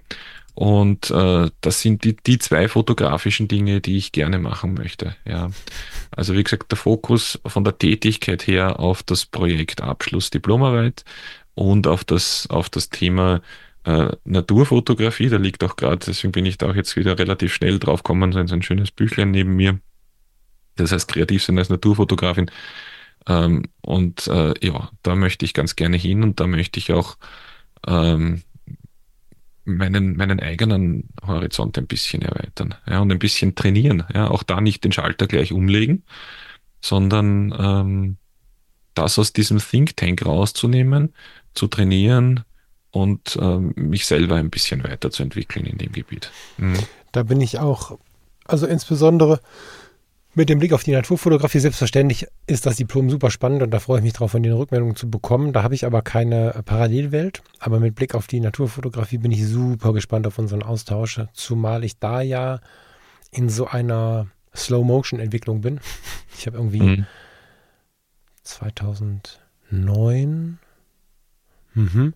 Und 0.56 1.10
äh, 1.10 1.50
das 1.62 1.82
sind 1.82 2.04
die, 2.04 2.16
die 2.16 2.38
zwei 2.38 2.68
fotografischen 2.68 3.48
Dinge, 3.48 3.82
die 3.82 3.98
ich 3.98 4.12
gerne 4.12 4.38
machen 4.38 4.76
möchte. 4.76 5.16
Ja. 5.26 5.50
Also 6.12 6.36
wie 6.36 6.44
gesagt, 6.44 6.72
der 6.72 6.78
Fokus 6.78 7.40
von 7.46 7.64
der 7.64 7.78
Tätigkeit 7.78 8.46
her 8.46 8.80
auf 8.80 9.02
das 9.02 9.26
Projekt 9.26 9.82
Abschluss 9.82 10.30
Diplomarbeit 10.30 11.06
und 11.56 11.88
auf 11.88 12.04
das, 12.04 12.48
auf 12.50 12.70
das 12.70 12.90
Thema 12.90 13.42
äh, 13.86 14.10
Naturfotografie. 14.26 15.30
Da 15.30 15.38
liegt 15.38 15.64
auch 15.64 15.76
gerade, 15.76 16.06
deswegen 16.06 16.32
bin 16.32 16.46
ich 16.46 16.58
da 16.58 16.70
auch 16.70 16.76
jetzt 16.76 16.96
wieder 16.96 17.18
relativ 17.18 17.54
schnell 17.54 17.80
drauf 17.80 18.04
gekommen, 18.04 18.32
so 18.32 18.40
ein 18.40 18.62
schönes 18.62 18.92
Büchlein 18.92 19.32
neben 19.32 19.56
mir. 19.56 19.80
Das 20.76 20.92
heißt, 20.92 21.08
kreativ 21.08 21.44
sein 21.44 21.58
als 21.58 21.70
Naturfotografin. 21.70 22.50
Ähm, 23.28 23.64
und 23.82 24.28
äh, 24.28 24.54
ja, 24.62 24.90
da 25.02 25.16
möchte 25.16 25.46
ich 25.46 25.54
ganz 25.54 25.76
gerne 25.76 25.98
hin 25.98 26.24
und 26.24 26.40
da 26.40 26.48
möchte 26.48 26.80
ich 26.80 26.92
auch 26.92 27.18
ähm, 27.88 28.42
meinen, 29.66 30.18
meinen 30.18 30.40
eigenen 30.40 31.10
Horizont 31.26 31.78
ein 31.78 31.88
bisschen 31.88 32.22
erweitern 32.22 32.76
ja, 32.88 33.00
und 33.00 33.12
ein 33.12 33.20
bisschen 33.20 33.56
trainieren. 33.56 34.04
Ja, 34.14 34.30
auch 34.30 34.44
da 34.44 34.62
nicht 34.62 34.84
den 34.84 34.92
Schalter 34.92 35.28
gleich 35.28 35.54
umlegen, 35.54 36.04
sondern 36.82 37.56
ähm, 37.58 38.18
das 38.94 39.18
aus 39.18 39.34
diesem 39.34 39.60
Think 39.60 39.96
Tank 39.98 40.26
rauszunehmen, 40.26 41.14
zu 41.54 41.68
trainieren 41.68 42.44
und 42.92 43.38
ähm, 43.42 43.74
mich 43.76 44.06
selber 44.06 44.36
ein 44.36 44.50
bisschen 44.50 44.84
weiterzuentwickeln 44.84 45.66
in 45.66 45.78
dem 45.78 45.92
Gebiet. 45.92 46.32
Mhm. 46.58 46.80
Da 47.12 47.24
bin 47.24 47.42
ich 47.42 47.60
auch, 47.60 47.98
also 48.46 48.68
insbesondere 48.68 49.40
mit 50.36 50.50
dem 50.50 50.60
Blick 50.60 50.74
auf 50.74 50.84
die 50.84 50.92
Naturfotografie 50.92 51.60
selbstverständlich 51.60 52.28
ist 52.48 52.66
das 52.66 52.78
Diplom 52.78 53.10
super 53.10 53.30
spannend 53.30 53.62
und 53.62 53.72
da 53.72 53.80
freue 53.80 54.00
ich 54.00 54.04
mich 54.04 54.14
drauf, 54.14 54.32
von 54.32 54.42
den 54.42 54.54
Rückmeldungen 54.54 54.96
zu 54.96 55.10
bekommen. 55.10 55.52
Da 55.54 55.64
habe 55.64 55.76
ich 55.76 55.86
aber 55.86 56.02
keine 56.02 56.62
Parallelwelt. 56.66 57.44
Aber 57.60 57.80
mit 57.80 57.96
Blick 57.96 58.16
auf 58.16 58.28
die 58.28 58.40
Naturfotografie 58.40 59.20
bin 59.20 59.32
ich 59.32 59.46
super 59.46 59.94
gespannt 59.94 60.26
auf 60.26 60.40
unseren 60.40 60.64
Austausch, 60.64 61.22
zumal 61.34 61.84
ich 61.84 62.00
da 62.00 62.22
ja 62.22 62.62
in 63.32 63.50
so 63.50 63.68
einer 63.68 64.28
Slow-Motion-Entwicklung 64.56 65.62
bin. 65.62 65.80
Ich 66.36 66.48
habe 66.48 66.58
irgendwie 66.58 66.82
mhm. 66.82 67.06
2009 68.42 70.58
mhm, 71.76 72.16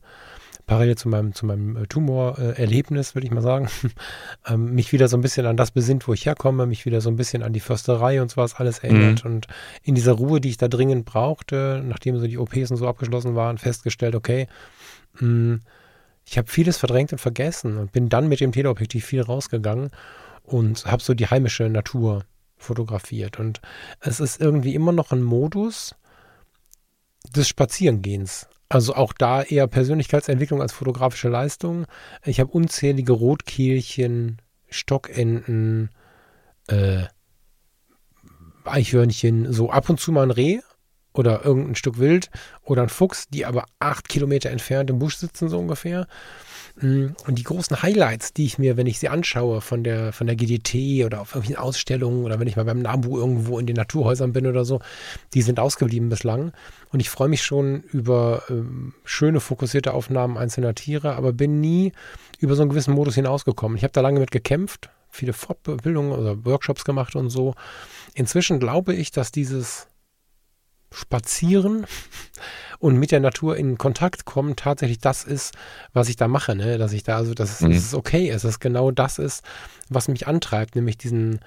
parallel 0.67 0.97
zu 0.97 1.09
meinem, 1.09 1.33
zu 1.33 1.45
meinem 1.45 1.77
äh, 1.77 1.87
Tumorerlebnis, 1.87 3.15
würde 3.15 3.25
ich 3.25 3.33
mal 3.33 3.41
sagen, 3.41 3.69
ähm, 4.47 4.75
mich 4.75 4.91
wieder 4.91 5.07
so 5.07 5.17
ein 5.17 5.21
bisschen 5.21 5.45
an 5.45 5.57
das 5.57 5.71
besinnt, 5.71 6.07
wo 6.07 6.13
ich 6.13 6.25
herkomme, 6.25 6.67
mich 6.67 6.85
wieder 6.85 7.01
so 7.01 7.09
ein 7.09 7.15
bisschen 7.15 7.41
an 7.41 7.53
die 7.53 7.61
Försterei 7.61 8.21
und 8.21 8.29
sowas 8.29 8.55
alles 8.55 8.79
erinnert 8.79 9.23
mhm. 9.23 9.31
und 9.31 9.47
in 9.81 9.95
dieser 9.95 10.11
Ruhe, 10.11 10.39
die 10.41 10.49
ich 10.49 10.57
da 10.57 10.67
dringend 10.67 11.05
brauchte, 11.05 11.81
nachdem 11.83 12.19
so 12.19 12.27
die 12.27 12.37
OPs 12.37 12.69
und 12.69 12.77
so 12.77 12.87
abgeschlossen 12.87 13.33
waren, 13.33 13.57
festgestellt, 13.57 14.13
okay, 14.13 14.47
mh, 15.13 15.21
hm, 15.21 15.61
ich 16.29 16.37
habe 16.37 16.49
vieles 16.49 16.77
verdrängt 16.77 17.13
und 17.13 17.19
vergessen 17.19 17.77
und 17.77 17.93
bin 17.93 18.09
dann 18.09 18.27
mit 18.27 18.41
dem 18.41 18.51
Teleobjektiv 18.51 19.05
viel 19.05 19.21
rausgegangen 19.21 19.91
und 20.43 20.85
habe 20.85 21.01
so 21.01 21.13
die 21.13 21.27
heimische 21.27 21.69
Natur 21.69 22.25
fotografiert. 22.57 23.39
Und 23.39 23.61
es 24.01 24.19
ist 24.19 24.41
irgendwie 24.41 24.75
immer 24.75 24.91
noch 24.91 25.13
ein 25.13 25.23
Modus 25.23 25.95
des 27.33 27.47
Spazierengehens. 27.47 28.49
Also 28.69 28.95
auch 28.95 29.13
da 29.13 29.43
eher 29.43 29.67
Persönlichkeitsentwicklung 29.67 30.61
als 30.61 30.73
fotografische 30.73 31.29
Leistung. 31.29 31.85
Ich 32.25 32.39
habe 32.39 32.51
unzählige 32.51 33.13
Rotkehlchen, 33.13 34.41
Stockenten, 34.69 35.89
äh, 36.67 37.03
Eichhörnchen, 38.65 39.53
so 39.53 39.69
ab 39.69 39.89
und 39.89 39.99
zu 39.99 40.11
mal 40.11 40.23
ein 40.23 40.31
Reh 40.31 40.59
oder 41.17 41.43
irgendein 41.45 41.75
Stück 41.75 41.99
Wild 41.99 42.29
oder 42.63 42.83
ein 42.83 42.89
Fuchs, 42.89 43.27
die 43.29 43.45
aber 43.45 43.65
acht 43.79 44.09
Kilometer 44.09 44.49
entfernt 44.49 44.89
im 44.89 44.99
Busch 44.99 45.17
sitzen, 45.17 45.49
so 45.49 45.57
ungefähr. 45.57 46.07
Mm, 46.79 47.07
und 47.25 47.39
die 47.39 47.43
großen 47.43 47.81
Highlights, 47.81 48.33
die 48.33 48.45
ich 48.45 48.59
mir, 48.59 48.77
wenn 48.77 48.85
ich 48.85 48.99
sie 48.99 49.09
anschaue, 49.09 49.61
von 49.61 49.83
der, 49.83 50.13
von 50.13 50.27
der 50.27 50.35
GDT 50.35 51.05
oder 51.05 51.21
auf 51.21 51.33
irgendwelchen 51.33 51.63
Ausstellungen 51.63 52.23
oder 52.23 52.39
wenn 52.39 52.47
ich 52.47 52.55
mal 52.55 52.65
beim 52.65 52.81
NABU 52.81 53.17
irgendwo 53.17 53.57
in 53.57 53.65
den 53.65 53.75
Naturhäusern 53.75 54.31
bin 54.31 54.45
oder 54.45 54.63
so, 54.63 54.79
die 55.33 55.41
sind 55.41 55.59
ausgeblieben 55.59 56.09
bislang. 56.09 56.51
Und 56.91 56.99
ich 56.99 57.09
freue 57.09 57.29
mich 57.29 57.43
schon 57.43 57.81
über 57.91 58.43
ähm, 58.49 58.93
schöne, 59.03 59.39
fokussierte 59.39 59.93
Aufnahmen 59.93 60.37
einzelner 60.37 60.75
Tiere, 60.75 61.15
aber 61.15 61.33
bin 61.33 61.59
nie 61.59 61.93
über 62.39 62.55
so 62.55 62.61
einen 62.61 62.69
gewissen 62.69 62.93
Modus 62.93 63.15
hinausgekommen. 63.15 63.77
Ich 63.77 63.83
habe 63.83 63.93
da 63.93 64.01
lange 64.01 64.19
mit 64.19 64.29
gekämpft, 64.29 64.89
viele 65.09 65.33
Fortbildungen 65.33 66.11
oder 66.11 66.45
Workshops 66.45 66.85
gemacht 66.85 67.15
und 67.15 67.29
so. 67.29 67.55
Inzwischen 68.13 68.59
glaube 68.59 68.93
ich, 68.93 69.11
dass 69.11 69.31
dieses 69.31 69.87
Spazieren 70.91 71.85
und 72.79 72.97
mit 72.97 73.11
der 73.11 73.19
Natur 73.19 73.57
in 73.57 73.77
Kontakt 73.77 74.25
kommen 74.25 74.55
tatsächlich 74.55 74.99
das 74.99 75.23
ist, 75.23 75.53
was 75.93 76.09
ich 76.09 76.15
da 76.15 76.27
mache, 76.27 76.55
ne? 76.55 76.77
Dass 76.77 76.93
ich 76.93 77.03
da, 77.03 77.17
also 77.17 77.33
dass 77.33 77.61
mhm. 77.61 77.71
es 77.71 77.93
okay 77.93 78.29
ist, 78.29 78.45
dass 78.45 78.59
genau 78.59 78.91
das 78.91 79.19
ist, 79.19 79.43
was 79.89 80.07
mich 80.07 80.27
antreibt, 80.27 80.75
nämlich 80.75 80.97
diesen, 80.97 81.39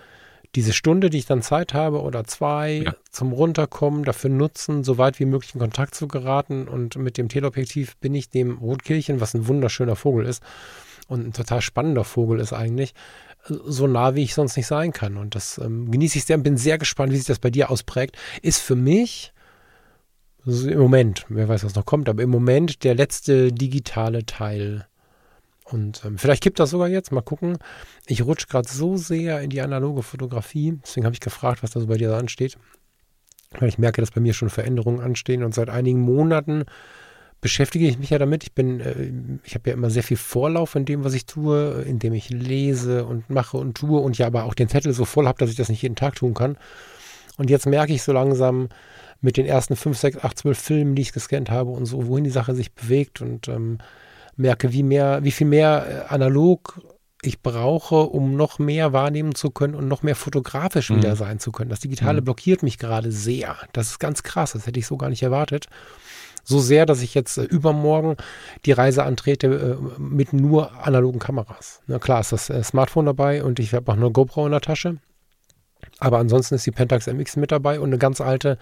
diese 0.54 0.72
Stunde, 0.72 1.10
die 1.10 1.18
ich 1.18 1.26
dann 1.26 1.42
Zeit 1.42 1.74
habe 1.74 2.02
oder 2.02 2.24
zwei 2.24 2.82
ja. 2.84 2.94
zum 3.10 3.32
Runterkommen, 3.32 4.04
dafür 4.04 4.30
nutzen, 4.30 4.84
so 4.84 4.98
weit 4.98 5.20
wie 5.20 5.24
möglich 5.24 5.54
in 5.54 5.60
Kontakt 5.60 5.94
zu 5.94 6.08
geraten. 6.08 6.68
Und 6.68 6.96
mit 6.96 7.16
dem 7.16 7.28
Teleobjektiv 7.28 7.96
bin 7.98 8.14
ich 8.14 8.28
dem 8.28 8.58
Rotkehlchen, 8.58 9.20
was 9.20 9.34
ein 9.34 9.46
wunderschöner 9.46 9.96
Vogel 9.96 10.26
ist 10.26 10.42
und 11.10 11.26
ein 11.26 11.32
total 11.32 11.60
spannender 11.60 12.04
Vogel 12.04 12.40
ist 12.40 12.52
eigentlich, 12.52 12.94
so 13.46 13.86
nah, 13.86 14.14
wie 14.14 14.22
ich 14.22 14.34
sonst 14.34 14.56
nicht 14.56 14.66
sein 14.66 14.92
kann. 14.92 15.16
Und 15.16 15.34
das 15.34 15.58
ähm, 15.58 15.90
genieße 15.90 16.18
ich 16.18 16.24
sehr 16.24 16.36
und 16.36 16.42
bin 16.42 16.56
sehr 16.56 16.78
gespannt, 16.78 17.12
wie 17.12 17.16
sich 17.16 17.26
das 17.26 17.38
bei 17.38 17.50
dir 17.50 17.70
ausprägt. 17.70 18.16
Ist 18.42 18.60
für 18.60 18.76
mich 18.76 19.32
im 20.46 20.78
Moment, 20.78 21.26
wer 21.28 21.48
weiß, 21.48 21.64
was 21.64 21.74
noch 21.74 21.84
kommt, 21.84 22.08
aber 22.08 22.22
im 22.22 22.30
Moment 22.30 22.84
der 22.84 22.94
letzte 22.94 23.52
digitale 23.52 24.24
Teil. 24.24 24.86
Und 25.64 26.02
ähm, 26.04 26.18
vielleicht 26.18 26.42
kippt 26.42 26.58
das 26.58 26.70
sogar 26.70 26.88
jetzt, 26.88 27.12
mal 27.12 27.20
gucken. 27.20 27.58
Ich 28.06 28.24
rutsche 28.24 28.46
gerade 28.46 28.68
so 28.68 28.96
sehr 28.96 29.40
in 29.40 29.50
die 29.50 29.60
analoge 29.60 30.02
Fotografie, 30.02 30.78
deswegen 30.82 31.04
habe 31.04 31.14
ich 31.14 31.20
gefragt, 31.20 31.62
was 31.62 31.70
da 31.70 31.80
so 31.80 31.86
bei 31.86 31.96
dir 31.96 32.14
ansteht. 32.14 32.56
Weil 33.58 33.68
ich 33.68 33.78
merke, 33.78 34.00
dass 34.00 34.12
bei 34.12 34.20
mir 34.20 34.32
schon 34.32 34.48
Veränderungen 34.48 35.00
anstehen 35.00 35.42
und 35.42 35.54
seit 35.54 35.68
einigen 35.68 36.00
Monaten 36.00 36.64
beschäftige 37.40 37.86
ich 37.86 37.98
mich 37.98 38.10
ja 38.10 38.18
damit. 38.18 38.44
Ich 38.44 38.52
bin, 38.52 38.80
äh, 38.80 39.10
ich 39.44 39.54
habe 39.54 39.70
ja 39.70 39.74
immer 39.74 39.90
sehr 39.90 40.02
viel 40.02 40.16
Vorlauf 40.16 40.74
in 40.74 40.84
dem, 40.84 41.04
was 41.04 41.14
ich 41.14 41.26
tue, 41.26 41.82
indem 41.82 42.12
ich 42.12 42.30
lese 42.30 43.04
und 43.04 43.30
mache 43.30 43.56
und 43.56 43.76
tue 43.76 44.00
und 44.00 44.18
ja 44.18 44.26
aber 44.26 44.44
auch 44.44 44.54
den 44.54 44.68
Zettel 44.68 44.92
so 44.92 45.04
voll 45.04 45.26
habe, 45.26 45.38
dass 45.38 45.50
ich 45.50 45.56
das 45.56 45.68
nicht 45.68 45.82
jeden 45.82 45.96
Tag 45.96 46.14
tun 46.14 46.34
kann. 46.34 46.56
Und 47.36 47.48
jetzt 47.48 47.66
merke 47.66 47.92
ich 47.92 48.02
so 48.02 48.12
langsam 48.12 48.68
mit 49.20 49.36
den 49.36 49.46
ersten 49.46 49.76
5, 49.76 49.98
6, 49.98 50.24
8, 50.24 50.38
12 50.38 50.58
Filmen, 50.58 50.94
die 50.94 51.02
ich 51.02 51.12
gescannt 51.12 51.50
habe 51.50 51.70
und 51.70 51.86
so, 51.86 52.06
wohin 52.06 52.24
die 52.24 52.30
Sache 52.30 52.54
sich 52.54 52.72
bewegt 52.72 53.20
und 53.20 53.48
ähm, 53.48 53.78
merke, 54.36 54.72
wie 54.72 54.82
mehr, 54.82 55.22
wie 55.22 55.30
viel 55.30 55.46
mehr 55.46 56.06
äh, 56.08 56.12
analog 56.12 56.80
ich 57.22 57.42
brauche, 57.42 57.96
um 57.96 58.34
noch 58.36 58.58
mehr 58.58 58.94
wahrnehmen 58.94 59.34
zu 59.34 59.50
können 59.50 59.74
und 59.74 59.88
noch 59.88 60.02
mehr 60.02 60.16
fotografisch 60.16 60.90
mhm. 60.90 60.96
wieder 60.96 61.16
sein 61.16 61.38
zu 61.38 61.52
können. 61.52 61.70
Das 61.70 61.80
Digitale 61.80 62.20
mhm. 62.20 62.24
blockiert 62.24 62.62
mich 62.62 62.78
gerade 62.78 63.12
sehr. 63.12 63.56
Das 63.72 63.88
ist 63.88 63.98
ganz 63.98 64.22
krass, 64.22 64.52
das 64.52 64.66
hätte 64.66 64.78
ich 64.78 64.86
so 64.86 64.96
gar 64.96 65.10
nicht 65.10 65.22
erwartet. 65.22 65.66
So 66.44 66.60
sehr, 66.60 66.86
dass 66.86 67.02
ich 67.02 67.14
jetzt 67.14 67.38
äh, 67.38 67.44
übermorgen 67.44 68.16
die 68.64 68.72
Reise 68.72 69.04
antrete 69.04 69.78
äh, 69.78 70.00
mit 70.00 70.32
nur 70.32 70.72
analogen 70.86 71.18
Kameras. 71.18 71.80
Na 71.86 71.98
klar 71.98 72.20
ist 72.20 72.32
das 72.32 72.50
äh, 72.50 72.62
Smartphone 72.62 73.06
dabei 73.06 73.44
und 73.44 73.58
ich 73.58 73.74
habe 73.74 73.90
auch 73.90 73.96
eine 73.96 74.10
GoPro 74.10 74.46
in 74.46 74.52
der 74.52 74.60
Tasche. 74.60 74.96
Aber 75.98 76.18
ansonsten 76.18 76.54
ist 76.54 76.66
die 76.66 76.70
Pentax 76.70 77.06
MX 77.06 77.36
mit 77.36 77.52
dabei 77.52 77.80
und 77.80 77.88
eine 77.88 77.98
ganz 77.98 78.20
alte 78.20 78.58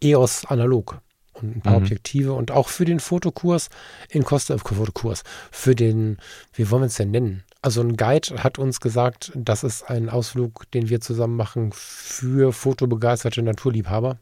EOS 0.00 0.46
analog 0.46 1.00
und 1.42 1.56
ein 1.56 1.60
paar 1.60 1.78
mhm. 1.78 1.84
Objektive 1.84 2.32
und 2.32 2.50
auch 2.50 2.68
für 2.68 2.84
den 2.84 3.00
Fotokurs 3.00 3.68
in 4.08 4.24
Costa 4.24 4.54
äh, 4.54 4.58
Fotokurs 4.58 5.22
für 5.50 5.74
den 5.74 6.18
wie 6.54 6.70
wollen 6.70 6.82
wir 6.82 6.86
es 6.86 6.96
denn 6.96 7.10
nennen? 7.10 7.42
Also 7.62 7.80
ein 7.80 7.96
Guide 7.96 8.42
hat 8.42 8.58
uns 8.58 8.80
gesagt, 8.80 9.32
das 9.34 9.64
ist 9.64 9.90
ein 9.90 10.08
Ausflug, 10.08 10.70
den 10.70 10.88
wir 10.88 11.00
zusammen 11.00 11.36
machen 11.36 11.72
für 11.72 12.52
fotobegeisterte 12.52 13.42
Naturliebhaber. 13.42 14.18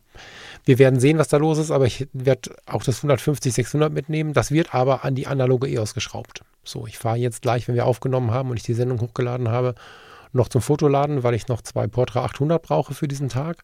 Wir 0.65 0.79
werden 0.79 0.99
sehen, 0.99 1.19
was 1.19 1.29
da 1.29 1.37
los 1.37 1.59
ist, 1.59 1.71
aber 1.71 1.87
ich 1.87 2.09
werde 2.13 2.57
auch 2.67 2.83
das 2.83 2.99
150 2.99 3.53
600 3.53 3.93
mitnehmen. 3.93 4.33
Das 4.33 4.51
wird 4.51 4.75
aber 4.75 5.05
an 5.05 5.15
die 5.15 5.27
analoge 5.27 5.69
EOS 5.69 5.95
geschraubt. 5.95 6.43
So, 6.65 6.87
ich 6.87 6.99
fahre 6.99 7.19
jetzt 7.19 7.43
gleich, 7.43 7.69
wenn 7.69 7.75
wir 7.75 7.87
aufgenommen 7.87 8.31
haben 8.31 8.51
und 8.51 8.57
ich 8.57 8.63
die 8.63 8.75
Sendung 8.75 9.01
hochgeladen 9.01 9.49
habe, 9.49 9.75
noch 10.33 10.49
zum 10.49 10.63
Fotoladen, 10.63 11.23
weil 11.23 11.35
ich 11.35 11.49
noch 11.49 11.63
zwei 11.63 11.87
Portra 11.87 12.25
800 12.25 12.63
brauche 12.63 12.95
für 12.95 13.09
diesen 13.09 13.29
Tag 13.29 13.63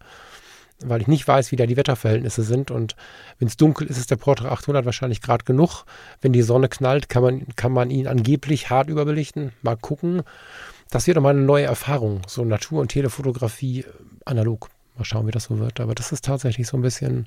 weil 0.85 1.01
ich 1.01 1.09
nicht 1.09 1.27
weiß, 1.27 1.53
wie 1.53 1.57
da 1.57 1.67
die 1.67 1.77
Wetterverhältnisse 1.77 2.43
sind. 2.43 2.71
Und 2.71 2.97
wenn 3.39 3.49
es 3.49 3.57
dunkel 3.57 3.87
ist, 3.87 3.99
ist 3.99 4.11
der 4.11 4.17
Portra 4.17 4.51
800 4.51 4.85
wahrscheinlich 4.85 5.21
gerade 5.21 5.45
genug. 5.45 5.85
Wenn 6.21 6.33
die 6.33 6.43
Sonne 6.43 6.69
knallt, 6.69 7.09
kann 7.09 7.23
man, 7.23 7.47
kann 7.57 7.73
man 7.73 7.91
ihn 7.91 8.07
angeblich 8.07 8.71
hart 8.71 8.89
überbelichten. 8.89 9.53
Mal 9.63 9.77
gucken. 9.77 10.23
Das 10.91 11.07
wird 11.07 11.17
nochmal 11.17 11.35
eine 11.35 11.45
neue 11.45 11.67
Erfahrung. 11.67 12.23
So 12.27 12.45
Natur- 12.45 12.81
und 12.81 12.89
Telefotografie 12.89 13.85
analog. 14.25 14.69
Mal 15.01 15.05
schauen, 15.05 15.27
wie 15.27 15.33
das 15.33 15.45
so 15.45 15.59
wird. 15.59 15.81
Aber 15.81 15.95
das 15.95 16.13
ist 16.13 16.25
tatsächlich 16.25 16.69
so 16.69 16.77
ein 16.77 16.83
bisschen 16.83 17.27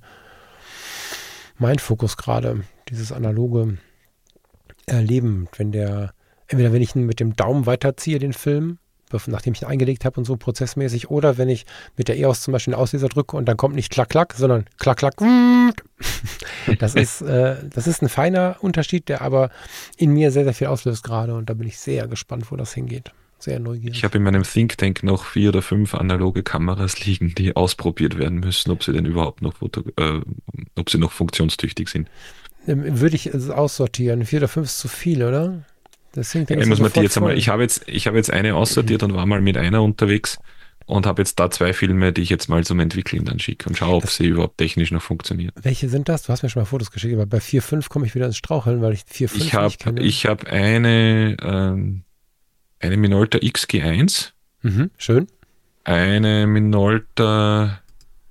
mein 1.58 1.80
Fokus 1.80 2.18
gerade. 2.18 2.64
Dieses 2.90 3.12
analoge 3.12 3.78
Erleben. 4.86 5.48
Wenn 5.58 5.72
der, 5.72 6.14
entweder 6.48 6.72
wenn 6.72 6.82
ich 6.82 6.96
ihn 6.96 7.06
mit 7.06 7.20
dem 7.20 7.36
Daumen 7.36 7.66
weiterziehe, 7.66 8.20
den 8.20 8.34
Film, 8.34 8.78
nachdem 9.28 9.54
ich 9.54 9.62
ihn 9.62 9.68
eingelegt 9.68 10.06
habe 10.06 10.20
und 10.20 10.26
so 10.26 10.38
prozessmäßig. 10.38 11.10
Oder 11.10 11.38
wenn 11.38 11.50
ich 11.50 11.66
mit 11.98 12.08
der 12.08 12.18
EOS 12.18 12.42
zum 12.42 12.52
Beispiel 12.52 12.74
den 12.74 12.80
Ausleser 12.80 13.10
drücke 13.10 13.36
und 13.38 13.46
dann 13.46 13.58
kommt 13.58 13.76
nicht 13.76 13.92
klack, 13.92 14.10
klack, 14.10 14.34
sondern 14.34 14.66
klack, 14.78 14.98
klack. 14.98 15.16
Das 16.80 16.96
ist, 16.96 17.22
äh, 17.22 17.58
das 17.70 17.88
ist 17.88 18.02
ein 18.02 18.10
feiner 18.10 18.58
Unterschied, 18.62 19.10
der 19.10 19.22
aber 19.22 19.50
in 19.98 20.12
mir 20.12 20.32
sehr, 20.32 20.44
sehr 20.44 20.54
viel 20.54 20.68
auslöst 20.68 21.04
gerade. 21.04 21.36
Und 21.36 21.50
da 21.50 21.54
bin 21.54 21.68
ich 21.68 21.78
sehr 21.78 22.08
gespannt, 22.08 22.52
wo 22.52 22.56
das 22.56 22.74
hingeht. 22.74 23.12
Sehr 23.44 23.60
neugierig. 23.60 23.98
Ich 23.98 24.06
habe 24.06 24.18
in 24.18 24.24
meinem 24.24 24.44
Think 24.44 24.78
Tank 24.78 25.04
noch 25.04 25.26
vier 25.26 25.50
oder 25.50 25.62
fünf 25.62 25.96
analoge 25.96 26.44
Kameras 26.44 27.06
liegen, 27.06 27.36
die 27.36 27.58
ausprobiert 27.58 28.18
werden 28.18 28.40
müssen, 28.40 28.72
ob 28.72 28.86
sie 28.86 28.94
denn 28.94 29.06
überhaupt 29.06 29.42
noch, 29.42 29.58
Foto, 29.58 29.84
äh, 29.98 30.22
ob 30.78 30.90
sie 30.90 30.98
noch 30.98 31.12
funktionstüchtig 31.12 31.90
sind. 31.90 32.08
Ähm, 32.70 33.02
würde 33.02 33.18
ich 33.18 33.26
es 33.26 33.50
aussortieren. 33.50 34.26
Vier 34.26 34.40
oder 34.40 34.48
fünf 34.48 34.68
ist 34.68 34.80
zu 34.80 34.88
viel, 34.88 35.24
oder? 35.24 35.62
Deswegen 36.16 36.58
ich 36.58 36.68
muss 36.68 36.80
man 36.80 36.94
die 36.94 37.02
jetzt 37.02 37.18
einmal, 37.18 37.38
ich 37.38 37.50
habe 37.50 37.64
jetzt, 37.64 37.84
ich 37.86 38.08
habe 38.08 38.16
jetzt 38.16 38.32
eine 38.32 38.56
aussortiert 38.56 39.04
und 39.04 39.14
war 39.14 39.26
mal 39.26 39.42
mit 39.42 39.58
einer 39.58 39.84
unterwegs 39.84 40.40
und 40.86 41.06
habe 41.06 41.22
jetzt 41.22 41.38
da 41.38 41.52
zwei 41.52 41.74
Filme, 41.74 42.14
die 42.14 42.22
ich 42.22 42.30
jetzt 42.30 42.48
mal 42.48 42.64
zum 42.64 42.80
Entwickeln 42.80 43.26
dann 43.26 43.40
schicke 43.40 43.68
und 43.68 43.76
schaue, 43.76 43.96
ob 43.96 44.04
das 44.04 44.16
sie 44.16 44.28
überhaupt 44.28 44.58
technisch 44.58 44.92
noch 44.92 45.02
funktionieren. 45.02 45.52
Welche 45.62 45.90
sind 45.90 46.08
das? 46.08 46.24
Du 46.24 46.30
hast 46.30 46.44
mir 46.44 46.50
schon 46.50 46.62
mal 46.62 46.66
Fotos 46.66 46.92
geschickt, 46.92 47.14
aber 47.14 47.26
bei 47.26 47.40
4.5 47.40 47.90
komme 47.90 48.06
ich 48.06 48.16
wieder 48.16 48.28
ins 48.28 48.38
Straucheln, 48.38 48.82
weil 48.82 48.94
ich 48.94 49.02
4.5 49.02 49.36
ich 49.36 49.54
hab, 49.54 49.66
nicht 49.66 49.80
kenne. 49.82 50.02
Ich 50.02 50.26
habe 50.28 50.48
eine, 50.48 51.36
ähm, 51.42 52.04
eine 52.84 52.98
Minolta 52.98 53.38
XG1. 53.40 54.32
Mhm, 54.62 54.92
schön. 54.98 55.28
Eine 55.86 56.48
Minolta 56.48 57.80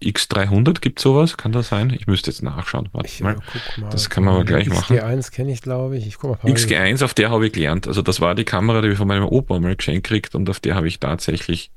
X300 0.02 0.80
gibt 0.80 0.98
sowas, 0.98 1.36
kann 1.36 1.52
das 1.52 1.68
sein? 1.68 1.90
Ich 1.90 2.06
müsste 2.06 2.30
jetzt 2.30 2.42
nachschauen. 2.42 2.88
Warte 2.92 3.08
ich, 3.08 3.20
mal. 3.20 3.36
mal. 3.76 3.90
Das 3.90 4.10
kann 4.10 4.24
man 4.24 4.34
aber 4.34 4.44
gleich 4.44 4.68
XG1 4.68 4.74
machen. 4.74 4.98
XG1 4.98 5.32
kenne 5.32 5.52
ich, 5.52 5.62
glaube 5.62 5.96
ich. 5.96 6.06
ich 6.06 6.16
XG1, 6.16 7.04
auf 7.04 7.14
der 7.14 7.30
habe 7.30 7.46
ich 7.46 7.52
gelernt. 7.52 7.86
Also 7.86 8.02
das 8.02 8.20
war 8.20 8.34
die 8.34 8.44
Kamera, 8.44 8.82
die 8.82 8.88
ich 8.88 8.98
von 8.98 9.08
meinem 9.08 9.24
Opa 9.24 9.58
mal 9.58 9.76
geschenkt 9.76 10.06
kriegt 10.06 10.34
und 10.34 10.48
auf 10.50 10.60
der 10.60 10.74
habe 10.74 10.88
ich 10.88 10.98
tatsächlich, 10.98 11.70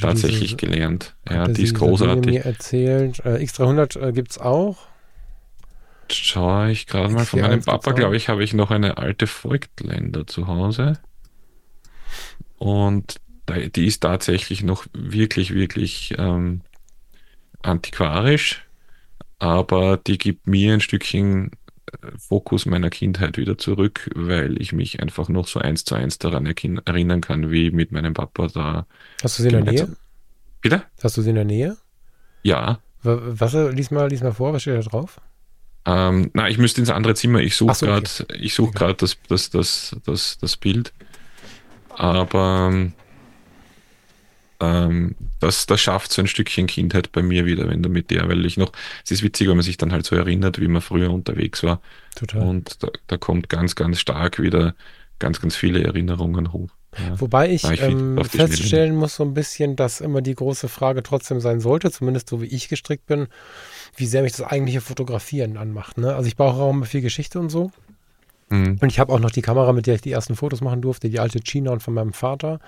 tatsächlich 0.00 0.56
diese, 0.56 0.70
gelernt. 0.70 1.14
Ja, 1.30 1.46
die 1.46 1.62
ist 1.62 1.74
großartig. 1.74 2.32
mir 2.32 2.44
erzählt. 2.44 3.20
Äh, 3.24 3.44
X300 3.44 4.08
äh, 4.08 4.12
gibt 4.12 4.32
es 4.32 4.38
auch. 4.38 4.78
Schaue 6.10 6.70
ich 6.70 6.86
gerade 6.86 7.12
mal. 7.12 7.26
Von 7.26 7.40
meinem 7.40 7.62
Papa, 7.62 7.92
glaube 7.92 8.16
ich, 8.16 8.28
habe 8.28 8.42
ich 8.42 8.54
noch 8.54 8.70
eine 8.70 8.96
alte 8.96 9.26
Voigtländer 9.26 10.26
zu 10.26 10.46
Hause. 10.46 10.98
Und 12.58 13.16
die 13.74 13.86
ist 13.86 14.00
tatsächlich 14.00 14.62
noch 14.62 14.86
wirklich, 14.92 15.54
wirklich 15.54 16.14
ähm, 16.18 16.60
antiquarisch, 17.62 18.64
aber 19.38 19.96
die 19.96 20.18
gibt 20.18 20.46
mir 20.46 20.74
ein 20.74 20.80
Stückchen 20.80 21.52
äh, 21.92 22.08
Fokus 22.18 22.66
meiner 22.66 22.90
Kindheit 22.90 23.38
wieder 23.38 23.56
zurück, 23.56 24.10
weil 24.14 24.60
ich 24.60 24.72
mich 24.72 25.00
einfach 25.00 25.28
noch 25.28 25.46
so 25.46 25.60
eins 25.60 25.84
zu 25.84 25.94
eins 25.94 26.18
daran 26.18 26.46
erinnern 26.46 27.20
kann, 27.20 27.50
wie 27.50 27.70
mit 27.70 27.92
meinem 27.92 28.14
Papa 28.14 28.48
da. 28.48 28.86
Hast 29.22 29.38
du 29.38 29.42
sie 29.42 29.48
in 29.48 29.64
der 29.64 29.72
Nähe? 29.72 29.96
Bitte? 30.60 30.82
Hast 31.02 31.16
du 31.16 31.22
sie 31.22 31.30
in 31.30 31.36
der 31.36 31.44
Nähe? 31.44 31.76
Ja. 32.42 32.80
Was, 33.02 33.52
lies 33.52 33.90
mal, 33.90 34.08
lies 34.08 34.22
mal 34.22 34.32
vor, 34.32 34.52
was 34.52 34.62
steht 34.62 34.76
da 34.76 34.80
drauf? 34.80 35.20
Ähm, 35.86 36.30
na, 36.34 36.48
ich 36.48 36.58
müsste 36.58 36.80
ins 36.80 36.90
andere 36.90 37.14
Zimmer. 37.14 37.40
Ich 37.40 37.56
suche 37.56 37.74
so, 37.74 37.86
gerade, 37.86 38.10
okay. 38.20 38.36
ich 38.40 38.54
suche 38.54 38.72
gerade 38.72 38.94
das, 38.94 39.16
das, 39.28 39.50
das, 39.50 39.96
das, 40.04 40.38
das 40.38 40.56
Bild. 40.56 40.92
Aber 41.98 42.90
ähm, 44.60 45.14
das, 45.40 45.66
das 45.66 45.80
schafft 45.80 46.12
so 46.12 46.22
ein 46.22 46.28
Stückchen 46.28 46.68
Kindheit 46.68 47.10
bei 47.10 47.22
mir 47.22 47.44
wieder, 47.44 47.68
wenn 47.68 47.82
du 47.82 47.88
mit 47.88 48.10
der, 48.10 48.28
weil 48.28 48.44
ich 48.46 48.56
noch, 48.56 48.72
es 49.04 49.10
ist 49.10 49.22
witzig, 49.22 49.48
wenn 49.48 49.56
man 49.56 49.64
sich 49.64 49.76
dann 49.76 49.92
halt 49.92 50.06
so 50.06 50.14
erinnert, 50.14 50.60
wie 50.60 50.68
man 50.68 50.80
früher 50.80 51.10
unterwegs 51.10 51.62
war. 51.64 51.80
Total. 52.14 52.42
Und 52.42 52.82
da, 52.82 52.88
da 53.08 53.16
kommt 53.16 53.48
ganz, 53.48 53.74
ganz 53.74 53.98
stark 53.98 54.40
wieder 54.40 54.74
ganz, 55.18 55.40
ganz 55.40 55.56
viele 55.56 55.82
Erinnerungen 55.82 56.52
hoch. 56.52 56.70
Ja. 56.96 57.20
Wobei 57.20 57.50
ich, 57.50 57.64
ich 57.64 57.82
ähm, 57.82 58.24
feststellen 58.24 58.94
muss 58.94 59.16
so 59.16 59.24
ein 59.24 59.34
bisschen, 59.34 59.74
dass 59.74 60.00
immer 60.00 60.22
die 60.22 60.34
große 60.34 60.68
Frage 60.68 61.02
trotzdem 61.02 61.40
sein 61.40 61.60
sollte, 61.60 61.90
zumindest 61.90 62.28
so 62.28 62.40
wie 62.40 62.46
ich 62.46 62.68
gestrickt 62.68 63.06
bin, 63.06 63.26
wie 63.96 64.06
sehr 64.06 64.22
mich 64.22 64.32
das 64.32 64.42
eigentliche 64.42 64.80
Fotografieren 64.80 65.56
anmacht. 65.56 65.98
Ne? 65.98 66.14
Also 66.14 66.28
ich 66.28 66.36
brauche 66.36 66.62
auch 66.62 66.70
immer 66.70 66.86
viel 66.86 67.02
Geschichte 67.02 67.40
und 67.40 67.50
so. 67.50 67.72
Mhm. 68.50 68.78
Und 68.80 68.90
ich 68.90 68.98
habe 68.98 69.12
auch 69.12 69.20
noch 69.20 69.30
die 69.30 69.42
Kamera, 69.42 69.72
mit 69.72 69.86
der 69.86 69.96
ich 69.96 70.00
die 70.00 70.12
ersten 70.12 70.36
Fotos 70.36 70.60
machen 70.60 70.82
durfte, 70.82 71.10
die 71.10 71.20
alte 71.20 71.40
China 71.40 71.78
von 71.78 71.94
meinem 71.94 72.12
Vater. 72.12 72.60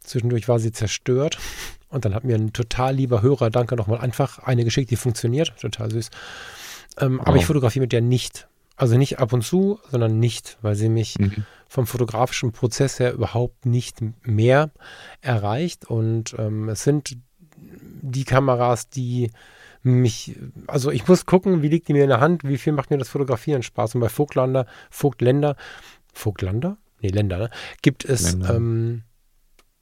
Zwischendurch 0.00 0.48
war 0.48 0.58
sie 0.58 0.72
zerstört. 0.72 1.38
Und 1.88 2.04
dann 2.04 2.14
hat 2.14 2.24
mir 2.24 2.34
ein 2.34 2.52
total 2.52 2.94
lieber 2.94 3.22
Hörer, 3.22 3.50
danke 3.50 3.76
nochmal, 3.76 4.00
einfach 4.00 4.40
eine 4.40 4.64
geschickt, 4.64 4.90
die 4.90 4.96
funktioniert. 4.96 5.54
Total 5.60 5.90
süß. 5.90 6.10
Ähm, 6.98 7.18
wow. 7.18 7.28
Aber 7.28 7.36
ich 7.36 7.46
fotografiere 7.46 7.84
mit 7.84 7.92
der 7.92 8.00
nicht. 8.00 8.48
Also 8.76 8.96
nicht 8.96 9.20
ab 9.20 9.32
und 9.32 9.42
zu, 9.42 9.78
sondern 9.90 10.18
nicht, 10.18 10.58
weil 10.60 10.74
sie 10.74 10.88
mich 10.88 11.16
mhm. 11.18 11.44
vom 11.68 11.86
fotografischen 11.86 12.50
Prozess 12.50 12.98
her 12.98 13.12
überhaupt 13.12 13.66
nicht 13.66 13.98
mehr 14.22 14.70
erreicht. 15.20 15.84
Und 15.84 16.34
ähm, 16.38 16.68
es 16.68 16.82
sind 16.82 17.16
die 17.56 18.24
Kameras, 18.24 18.88
die 18.88 19.30
mich, 19.84 20.38
also 20.66 20.90
ich 20.90 21.06
muss 21.06 21.26
gucken, 21.26 21.62
wie 21.62 21.68
liegt 21.68 21.88
die 21.88 21.92
mir 21.92 22.04
in 22.04 22.08
der 22.08 22.20
Hand, 22.20 22.42
wie 22.44 22.58
viel 22.58 22.72
macht 22.72 22.90
mir 22.90 22.98
das 22.98 23.08
Fotografieren 23.08 23.62
Spaß. 23.62 23.94
Und 23.94 24.00
bei 24.00 24.08
Vogtlander, 24.08 24.66
Vogtländer, 24.90 25.56
Vogtlander? 26.12 26.78
Nee, 27.00 27.08
Länder, 27.08 27.38
ne? 27.38 27.50
Gibt 27.82 28.04
es 28.04 28.34
ähm, 28.34 29.02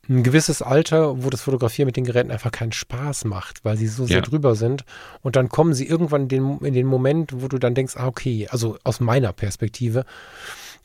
ein 0.08 0.24
gewisses 0.24 0.60
Alter, 0.60 1.22
wo 1.22 1.30
das 1.30 1.42
Fotografieren 1.42 1.86
mit 1.86 1.96
den 1.96 2.04
Geräten 2.04 2.32
einfach 2.32 2.50
keinen 2.50 2.72
Spaß 2.72 3.24
macht, 3.26 3.64
weil 3.64 3.76
sie 3.76 3.86
so 3.86 4.06
sehr 4.06 4.16
ja. 4.16 4.22
drüber 4.22 4.56
sind. 4.56 4.84
Und 5.20 5.36
dann 5.36 5.48
kommen 5.48 5.74
sie 5.74 5.86
irgendwann 5.86 6.22
in 6.22 6.28
den, 6.28 6.58
in 6.58 6.74
den 6.74 6.86
Moment, 6.86 7.40
wo 7.40 7.46
du 7.46 7.58
dann 7.58 7.74
denkst, 7.74 7.96
ah, 7.96 8.08
okay, 8.08 8.48
also 8.50 8.76
aus 8.82 8.98
meiner 8.98 9.32
Perspektive. 9.32 10.04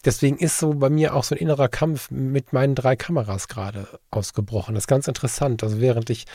Deswegen 0.05 0.37
ist 0.37 0.59
so 0.59 0.75
bei 0.75 0.89
mir 0.91 1.15
auch 1.15 1.23
so 1.23 1.33
ein 1.33 1.39
innerer 1.39 1.69
Kampf 1.69 2.11
mit 2.11 2.53
meinen 2.53 2.75
drei 2.75 2.95
Kameras 2.95 3.47
gerade 3.47 3.87
ausgebrochen. 4.11 4.75
Das 4.75 4.83
ist 4.83 4.87
ganz 4.87 5.07
interessant. 5.07 5.63
Also 5.63 5.81
während 5.81 6.11
ich 6.11 6.25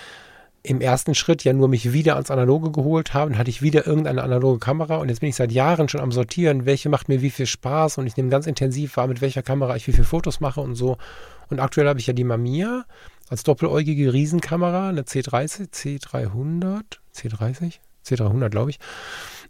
im 0.62 0.80
ersten 0.80 1.14
Schritt 1.14 1.42
ja 1.42 1.52
nur 1.52 1.68
mich 1.68 1.92
wieder 1.92 2.14
ans 2.14 2.30
Analoge 2.30 2.70
geholt 2.70 3.14
habe, 3.14 3.30
dann 3.30 3.38
hatte 3.38 3.50
ich 3.50 3.62
wieder 3.62 3.86
irgendeine 3.86 4.22
analoge 4.22 4.60
Kamera 4.60 4.96
und 4.96 5.08
jetzt 5.08 5.20
bin 5.20 5.28
ich 5.28 5.36
seit 5.36 5.50
Jahren 5.50 5.88
schon 5.88 6.00
am 6.00 6.12
Sortieren, 6.12 6.66
welche 6.66 6.88
macht 6.88 7.08
mir 7.08 7.20
wie 7.20 7.30
viel 7.30 7.46
Spaß 7.46 7.98
und 7.98 8.06
ich 8.06 8.16
nehme 8.16 8.28
ganz 8.28 8.46
intensiv 8.46 8.96
wahr, 8.96 9.08
mit 9.08 9.20
welcher 9.20 9.42
Kamera 9.42 9.74
ich 9.74 9.86
wie 9.88 9.92
viele 9.92 10.04
Fotos 10.04 10.40
mache 10.40 10.60
und 10.60 10.76
so. 10.76 10.98
Und 11.50 11.58
aktuell 11.58 11.88
habe 11.88 11.98
ich 11.98 12.06
ja 12.06 12.12
die 12.12 12.24
Mamiya 12.24 12.84
als 13.28 13.42
doppeläugige 13.42 14.12
Riesenkamera, 14.12 14.88
eine 14.88 15.02
C30, 15.02 15.72
C300, 15.72 16.82
C30, 17.14 17.78
C300 18.06 18.48
glaube 18.50 18.70
ich. 18.70 18.78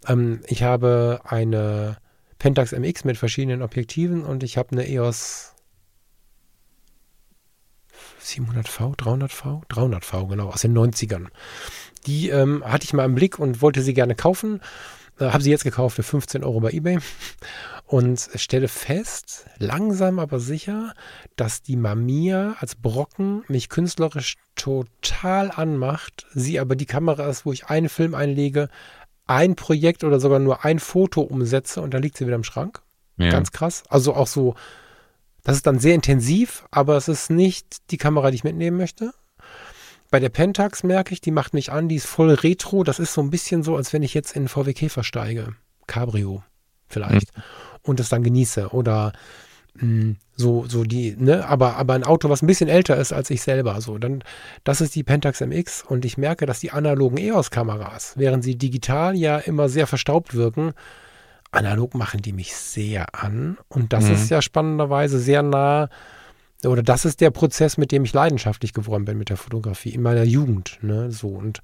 Ähm, 0.07 0.41
ich 0.47 0.63
habe 0.63 1.21
eine 1.25 1.97
Pentax 2.39 2.71
MX 2.71 3.03
mit 3.03 3.17
verschiedenen 3.17 3.61
Objektiven 3.61 4.23
und 4.23 4.41
ich 4.41 4.57
habe 4.57 4.71
eine 4.71 4.89
EOS 4.89 5.52
700V, 8.23 8.97
300V, 8.97 9.67
300V, 9.67 10.29
genau, 10.29 10.49
aus 10.49 10.61
den 10.61 10.77
90ern. 10.77 11.27
Die 12.05 12.29
ähm, 12.29 12.63
hatte 12.65 12.85
ich 12.85 12.93
mal 12.93 13.05
im 13.05 13.15
Blick 13.15 13.39
und 13.39 13.61
wollte 13.61 13.81
sie 13.81 13.93
gerne 13.93 14.15
kaufen. 14.15 14.61
Äh, 15.19 15.25
habe 15.25 15.43
sie 15.43 15.51
jetzt 15.51 15.63
gekauft 15.63 15.95
für 15.95 16.03
15 16.03 16.43
Euro 16.43 16.59
bei 16.59 16.71
eBay 16.71 16.99
und 17.85 18.29
stelle 18.35 18.67
fest, 18.67 19.45
langsam 19.59 20.19
aber 20.19 20.39
sicher, 20.39 20.93
dass 21.35 21.61
die 21.61 21.75
Mamiya 21.75 22.55
als 22.59 22.75
Brocken 22.75 23.43
mich 23.47 23.69
künstlerisch 23.69 24.37
total 24.55 25.51
anmacht. 25.51 26.25
Sie 26.33 26.59
aber 26.59 26.75
die 26.75 26.85
Kamera 26.85 27.27
ist, 27.27 27.45
wo 27.45 27.53
ich 27.53 27.67
einen 27.67 27.89
Film 27.89 28.15
einlege, 28.15 28.69
ein 29.25 29.55
Projekt 29.55 30.03
oder 30.03 30.19
sogar 30.19 30.39
nur 30.39 30.65
ein 30.65 30.79
Foto 30.79 31.21
umsetze 31.21 31.81
und 31.81 31.93
dann 31.93 32.01
liegt 32.01 32.17
sie 32.17 32.25
wieder 32.25 32.35
im 32.35 32.43
Schrank. 32.43 32.81
Ja. 33.17 33.29
Ganz 33.29 33.51
krass. 33.51 33.83
Also 33.89 34.15
auch 34.15 34.27
so, 34.27 34.55
das 35.43 35.57
ist 35.57 35.67
dann 35.67 35.79
sehr 35.79 35.95
intensiv, 35.95 36.65
aber 36.71 36.95
es 36.97 37.07
ist 37.07 37.29
nicht 37.29 37.91
die 37.91 37.97
Kamera, 37.97 38.31
die 38.31 38.35
ich 38.35 38.43
mitnehmen 38.43 38.77
möchte. 38.77 39.13
Bei 40.09 40.19
der 40.19 40.29
Pentax 40.29 40.83
merke 40.83 41.13
ich, 41.13 41.21
die 41.21 41.31
macht 41.31 41.53
mich 41.53 41.71
an, 41.71 41.89
die 41.89 41.95
ist 41.95 42.05
voll 42.05 42.33
retro. 42.33 42.83
Das 42.83 42.99
ist 42.99 43.13
so 43.13 43.21
ein 43.21 43.29
bisschen 43.29 43.63
so, 43.63 43.75
als 43.75 43.93
wenn 43.93 44.03
ich 44.03 44.13
jetzt 44.13 44.35
in 44.35 44.47
VW 44.47 44.73
Käfer 44.73 45.03
steige. 45.03 45.55
Cabrio 45.87 46.43
vielleicht. 46.87 47.35
Mhm. 47.35 47.43
Und 47.81 47.99
es 47.99 48.09
dann 48.09 48.23
genieße. 48.23 48.69
Oder 48.69 49.11
mh, 49.73 50.15
so, 50.35 50.65
so 50.67 50.83
die, 50.83 51.15
ne, 51.17 51.45
aber, 51.47 51.75
aber 51.75 51.95
ein 51.95 52.03
Auto, 52.03 52.29
was 52.29 52.41
ein 52.41 52.47
bisschen 52.47 52.69
älter 52.69 52.95
ist 52.97 53.11
als 53.11 53.29
ich 53.29 53.41
selber. 53.41 53.81
So, 53.81 53.97
dann, 53.97 54.23
das 54.63 54.81
ist 54.81 54.95
die 54.95 55.03
Pentax 55.03 55.41
MX 55.41 55.83
und 55.83 56.05
ich 56.05 56.17
merke, 56.17 56.45
dass 56.45 56.59
die 56.59 56.71
analogen 56.71 57.17
EOS-Kameras, 57.17 58.13
während 58.15 58.43
sie 58.43 58.55
digital 58.55 59.15
ja 59.15 59.37
immer 59.37 59.67
sehr 59.67 59.87
verstaubt 59.87 60.35
wirken, 60.35 60.73
analog 61.53 61.93
machen 61.95 62.21
die 62.21 62.33
mich 62.33 62.55
sehr 62.55 63.07
an. 63.13 63.57
Und 63.69 63.93
das 63.93 64.05
mhm. 64.05 64.13
ist 64.13 64.29
ja 64.29 64.41
spannenderweise 64.41 65.19
sehr 65.19 65.43
nah, 65.43 65.89
oder 66.65 66.83
das 66.83 67.05
ist 67.05 67.21
der 67.21 67.31
Prozess, 67.31 67.77
mit 67.77 67.91
dem 67.91 68.05
ich 68.05 68.13
leidenschaftlich 68.13 68.73
geworden 68.73 69.05
bin 69.05 69.17
mit 69.17 69.29
der 69.29 69.37
Fotografie 69.37 69.89
in 69.89 70.01
meiner 70.01 70.23
Jugend. 70.23 70.79
Ne, 70.81 71.11
so 71.11 71.29
und 71.29 71.61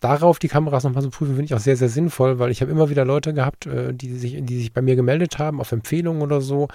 darauf 0.00 0.38
die 0.38 0.48
Kameras 0.48 0.84
nochmal 0.84 1.02
zu 1.02 1.10
prüfen, 1.10 1.34
finde 1.34 1.44
ich 1.44 1.54
auch 1.54 1.60
sehr, 1.60 1.76
sehr 1.76 1.88
sinnvoll, 1.88 2.38
weil 2.38 2.50
ich 2.50 2.62
habe 2.62 2.70
immer 2.70 2.88
wieder 2.88 3.04
Leute 3.04 3.34
gehabt, 3.34 3.66
äh, 3.66 3.92
die 3.92 4.16
sich, 4.16 4.38
die 4.40 4.58
sich 4.58 4.72
bei 4.72 4.82
mir 4.82 4.96
gemeldet 4.96 5.38
haben, 5.38 5.60
auf 5.60 5.72
Empfehlungen 5.72 6.22
oder 6.22 6.40
so, 6.40 6.68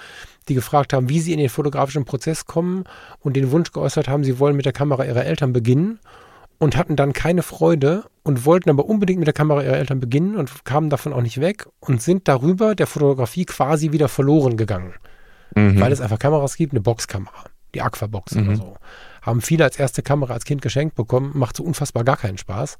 die 0.48 0.54
gefragt 0.54 0.94
haben, 0.94 1.10
wie 1.10 1.20
sie 1.20 1.34
in 1.34 1.40
den 1.40 1.50
fotografischen 1.50 2.06
Prozess 2.06 2.46
kommen 2.46 2.84
und 3.20 3.36
den 3.36 3.52
Wunsch 3.52 3.72
geäußert 3.72 4.08
haben, 4.08 4.24
sie 4.24 4.40
wollen 4.40 4.56
mit 4.56 4.66
der 4.66 4.74
Kamera 4.74 5.06
ihrer 5.06 5.26
Eltern 5.26 5.54
beginnen 5.54 6.00
und 6.58 6.78
hatten 6.78 6.96
dann 6.96 7.14
keine 7.14 7.44
Freude 7.44 8.06
und 8.24 8.46
wollten 8.46 8.70
aber 8.70 8.86
unbedingt 8.86 9.20
mit 9.20 9.28
der 9.28 9.34
Kamera 9.34 9.64
ihrer 9.64 9.78
Eltern 9.78 10.00
beginnen 10.00 10.36
und 10.36 10.66
kamen 10.66 10.90
davon 10.90 11.14
auch 11.14 11.22
nicht 11.22 11.40
weg 11.40 11.68
und 11.80 12.02
sind 12.02 12.28
darüber 12.28 12.76
der 12.76 12.88
Fotografie 12.88 13.46
quasi 13.46 13.92
wieder 13.92 14.08
verloren 14.08 14.58
gegangen. 14.58 14.94
Mhm. 15.56 15.80
Weil 15.80 15.92
es 15.92 16.02
einfach 16.02 16.20
Kameras 16.20 16.58
gibt, 16.58 16.74
eine 16.74 16.82
Boxkamera, 16.82 17.46
die 17.74 17.82
Aquabox 17.82 18.36
mhm. 18.36 18.48
oder 18.48 18.56
so 18.56 18.78
haben 19.26 19.42
viele 19.42 19.64
als 19.64 19.78
erste 19.78 20.04
Kamera 20.04 20.34
als 20.34 20.46
Kind 20.46 20.62
geschenkt 20.62 20.96
bekommen, 20.96 21.32
macht 21.34 21.58
so 21.58 21.64
unfassbar 21.64 22.04
gar 22.04 22.18
keinen 22.18 22.38
Spaß, 22.38 22.78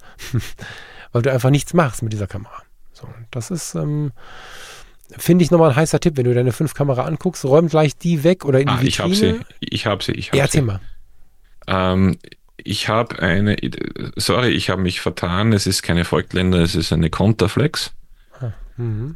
weil 1.12 1.22
du 1.24 1.32
einfach 1.32 1.50
nichts 1.50 1.74
machst 1.74 2.04
mit 2.04 2.14
dieser 2.14 2.28
Kamera. 2.28 2.62
So, 2.94 3.08
das 3.32 3.52
ist, 3.52 3.76
ähm, 3.76 4.12
finde 5.10 5.44
ich 5.44 5.52
nochmal 5.52 5.72
ein 5.72 5.76
heißer 5.76 6.00
Tipp, 6.00 6.18
wenn 6.18 6.26
du 6.26 6.34
deine 6.34 6.52
fünf 6.52 6.76
Kamera 6.76 7.06
anguckst, 7.06 7.44
räum 7.46 7.68
gleich 7.68 7.98
die 7.98 8.24
weg 8.24 8.46
oder 8.46 8.60
in 8.60 8.68
die 8.68 8.74
ah, 8.74 8.82
Vitrine. 8.82 8.86
Ich 8.90 9.00
habe 9.00 9.16
sie, 9.16 9.44
ich 9.60 9.86
habe 9.86 10.04
sie, 10.04 10.12
ich 10.12 10.30
habe 10.30 10.38
ja, 10.38 10.48
sie. 10.48 10.62
Mal. 10.62 10.80
Ähm, 11.68 12.18
ich 12.66 12.90
habe 12.90 13.20
eine, 13.20 13.56
sorry, 14.18 14.50
ich 14.50 14.70
habe 14.70 14.82
mich 14.82 15.00
vertan, 15.00 15.54
es 15.54 15.68
ist 15.68 15.82
keine 15.82 16.04
Volkländer, 16.04 16.60
es 16.60 16.76
ist 16.76 16.92
eine 16.92 17.10
Counterflex. 17.10 17.94
Ah, 18.42 18.52
mhm. 18.76 19.16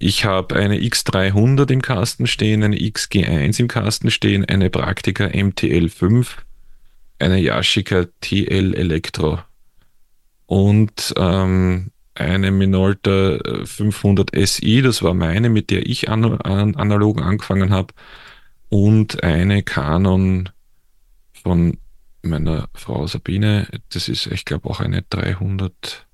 Ich 0.00 0.24
habe 0.24 0.56
eine 0.56 0.76
X300 0.76 1.70
im 1.70 1.82
Kasten 1.82 2.26
stehen, 2.26 2.62
eine 2.62 2.76
XG1 2.76 3.60
im 3.60 3.68
Kasten 3.68 4.10
stehen, 4.10 4.44
eine 4.44 4.70
Praktika 4.70 5.26
MTL5 5.26 6.26
eine 7.18 7.38
Yashica 7.38 8.06
TL 8.20 8.74
Elektro 8.74 9.40
und 10.46 11.12
ähm, 11.16 11.90
eine 12.14 12.50
Minolta 12.50 13.38
500 13.64 14.30
SI, 14.46 14.82
das 14.82 15.02
war 15.02 15.14
meine, 15.14 15.48
mit 15.50 15.70
der 15.70 15.86
ich 15.86 16.08
an, 16.08 16.24
an, 16.24 16.74
analog 16.74 17.20
angefangen 17.20 17.70
habe, 17.70 17.94
und 18.70 19.22
eine 19.22 19.62
Canon 19.62 20.48
von 21.42 21.78
meiner 22.22 22.68
Frau 22.74 23.06
Sabine, 23.06 23.68
das 23.90 24.08
ist, 24.08 24.26
ich 24.26 24.44
glaube, 24.44 24.68
auch 24.68 24.80
eine 24.80 25.02
300 25.02 26.06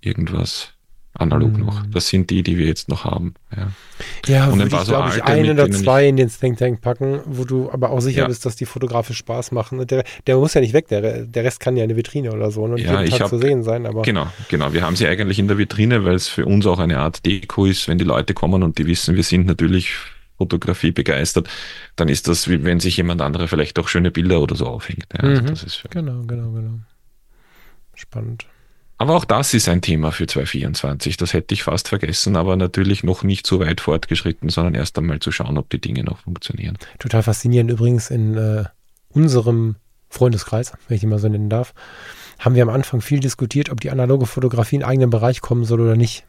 irgendwas 0.00 0.72
analog 1.14 1.52
mhm. 1.52 1.66
noch. 1.66 1.86
Das 1.86 2.08
sind 2.08 2.30
die, 2.30 2.42
die 2.42 2.56
wir 2.58 2.66
jetzt 2.66 2.88
noch 2.88 3.04
haben. 3.04 3.34
Ja, 3.56 3.72
ja 4.26 4.48
und 4.48 4.58
dann 4.58 4.70
war 4.70 4.84
so 4.84 4.92
glaube 4.92 5.10
ich, 5.16 5.22
ein 5.22 5.50
oder 5.50 5.70
zwei 5.70 6.06
in 6.06 6.16
den 6.16 6.28
Think 6.28 6.58
Tank 6.58 6.80
packen, 6.80 7.20
wo 7.24 7.44
du 7.44 7.70
aber 7.70 7.90
auch 7.90 8.00
sicher 8.00 8.22
ja. 8.22 8.28
bist, 8.28 8.46
dass 8.46 8.56
die 8.56 8.66
fotografisch 8.66 9.18
Spaß 9.18 9.52
machen. 9.52 9.84
Der, 9.86 10.04
der 10.26 10.36
muss 10.36 10.54
ja 10.54 10.60
nicht 10.60 10.74
weg, 10.74 10.88
der, 10.88 11.24
der 11.24 11.44
Rest 11.44 11.60
kann 11.60 11.76
ja 11.76 11.82
in 11.82 11.88
der 11.88 11.96
Vitrine 11.96 12.32
oder 12.32 12.50
so 12.50 12.62
und 12.62 12.78
ja, 12.78 13.00
jeden 13.00 13.10
Tag 13.10 13.22
hab, 13.22 13.28
zu 13.28 13.38
sehen 13.38 13.62
sein. 13.62 13.86
Aber 13.86 14.02
genau, 14.02 14.28
genau. 14.48 14.72
Wir 14.72 14.82
haben 14.82 14.96
sie 14.96 15.06
eigentlich 15.06 15.38
in 15.38 15.48
der 15.48 15.58
Vitrine, 15.58 16.04
weil 16.04 16.14
es 16.14 16.28
für 16.28 16.46
uns 16.46 16.66
auch 16.66 16.78
eine 16.78 16.98
Art 16.98 17.26
Deko 17.26 17.66
ist, 17.66 17.88
wenn 17.88 17.98
die 17.98 18.04
Leute 18.04 18.34
kommen 18.34 18.62
und 18.62 18.78
die 18.78 18.86
wissen, 18.86 19.16
wir 19.16 19.24
sind 19.24 19.46
natürlich 19.46 19.90
Fotografie 20.38 20.92
begeistert, 20.92 21.48
dann 21.96 22.08
ist 22.08 22.28
das, 22.28 22.48
wie 22.48 22.64
wenn 22.64 22.80
sich 22.80 22.96
jemand 22.96 23.20
andere 23.20 23.48
vielleicht 23.48 23.78
auch 23.78 23.88
schöne 23.88 24.10
Bilder 24.10 24.40
oder 24.40 24.56
so 24.56 24.66
aufhängt. 24.66 25.06
Ja, 25.12 25.20
also 25.20 25.42
mhm. 25.42 25.46
das 25.46 25.62
ist 25.64 25.82
genau, 25.90 26.22
genau, 26.22 26.50
genau. 26.52 26.78
Spannend. 27.94 28.46
Aber 29.00 29.14
auch 29.14 29.24
das 29.24 29.54
ist 29.54 29.68
ein 29.68 29.80
Thema 29.80 30.10
für 30.10 30.26
2024. 30.26 31.16
Das 31.16 31.32
hätte 31.32 31.54
ich 31.54 31.62
fast 31.62 31.88
vergessen, 31.88 32.34
aber 32.36 32.56
natürlich 32.56 33.04
noch 33.04 33.22
nicht 33.22 33.46
so 33.46 33.60
weit 33.60 33.80
fortgeschritten, 33.80 34.48
sondern 34.48 34.74
erst 34.74 34.98
einmal 34.98 35.20
zu 35.20 35.30
schauen, 35.30 35.56
ob 35.56 35.70
die 35.70 35.80
Dinge 35.80 36.02
noch 36.02 36.18
funktionieren. 36.18 36.76
Total 36.98 37.22
faszinierend 37.22 37.70
übrigens 37.70 38.10
in 38.10 38.36
äh, 38.36 38.64
unserem 39.10 39.76
Freundeskreis, 40.08 40.72
wenn 40.88 40.96
ich 40.96 41.02
ihn 41.04 41.10
mal 41.10 41.20
so 41.20 41.28
nennen 41.28 41.48
darf, 41.48 41.74
haben 42.40 42.56
wir 42.56 42.62
am 42.62 42.70
Anfang 42.70 43.00
viel 43.00 43.20
diskutiert, 43.20 43.70
ob 43.70 43.80
die 43.80 43.90
analoge 43.90 44.26
Fotografie 44.26 44.76
in 44.76 44.84
eigenen 44.84 45.10
Bereich 45.10 45.40
kommen 45.40 45.64
soll 45.64 45.80
oder 45.80 45.96
nicht. 45.96 46.24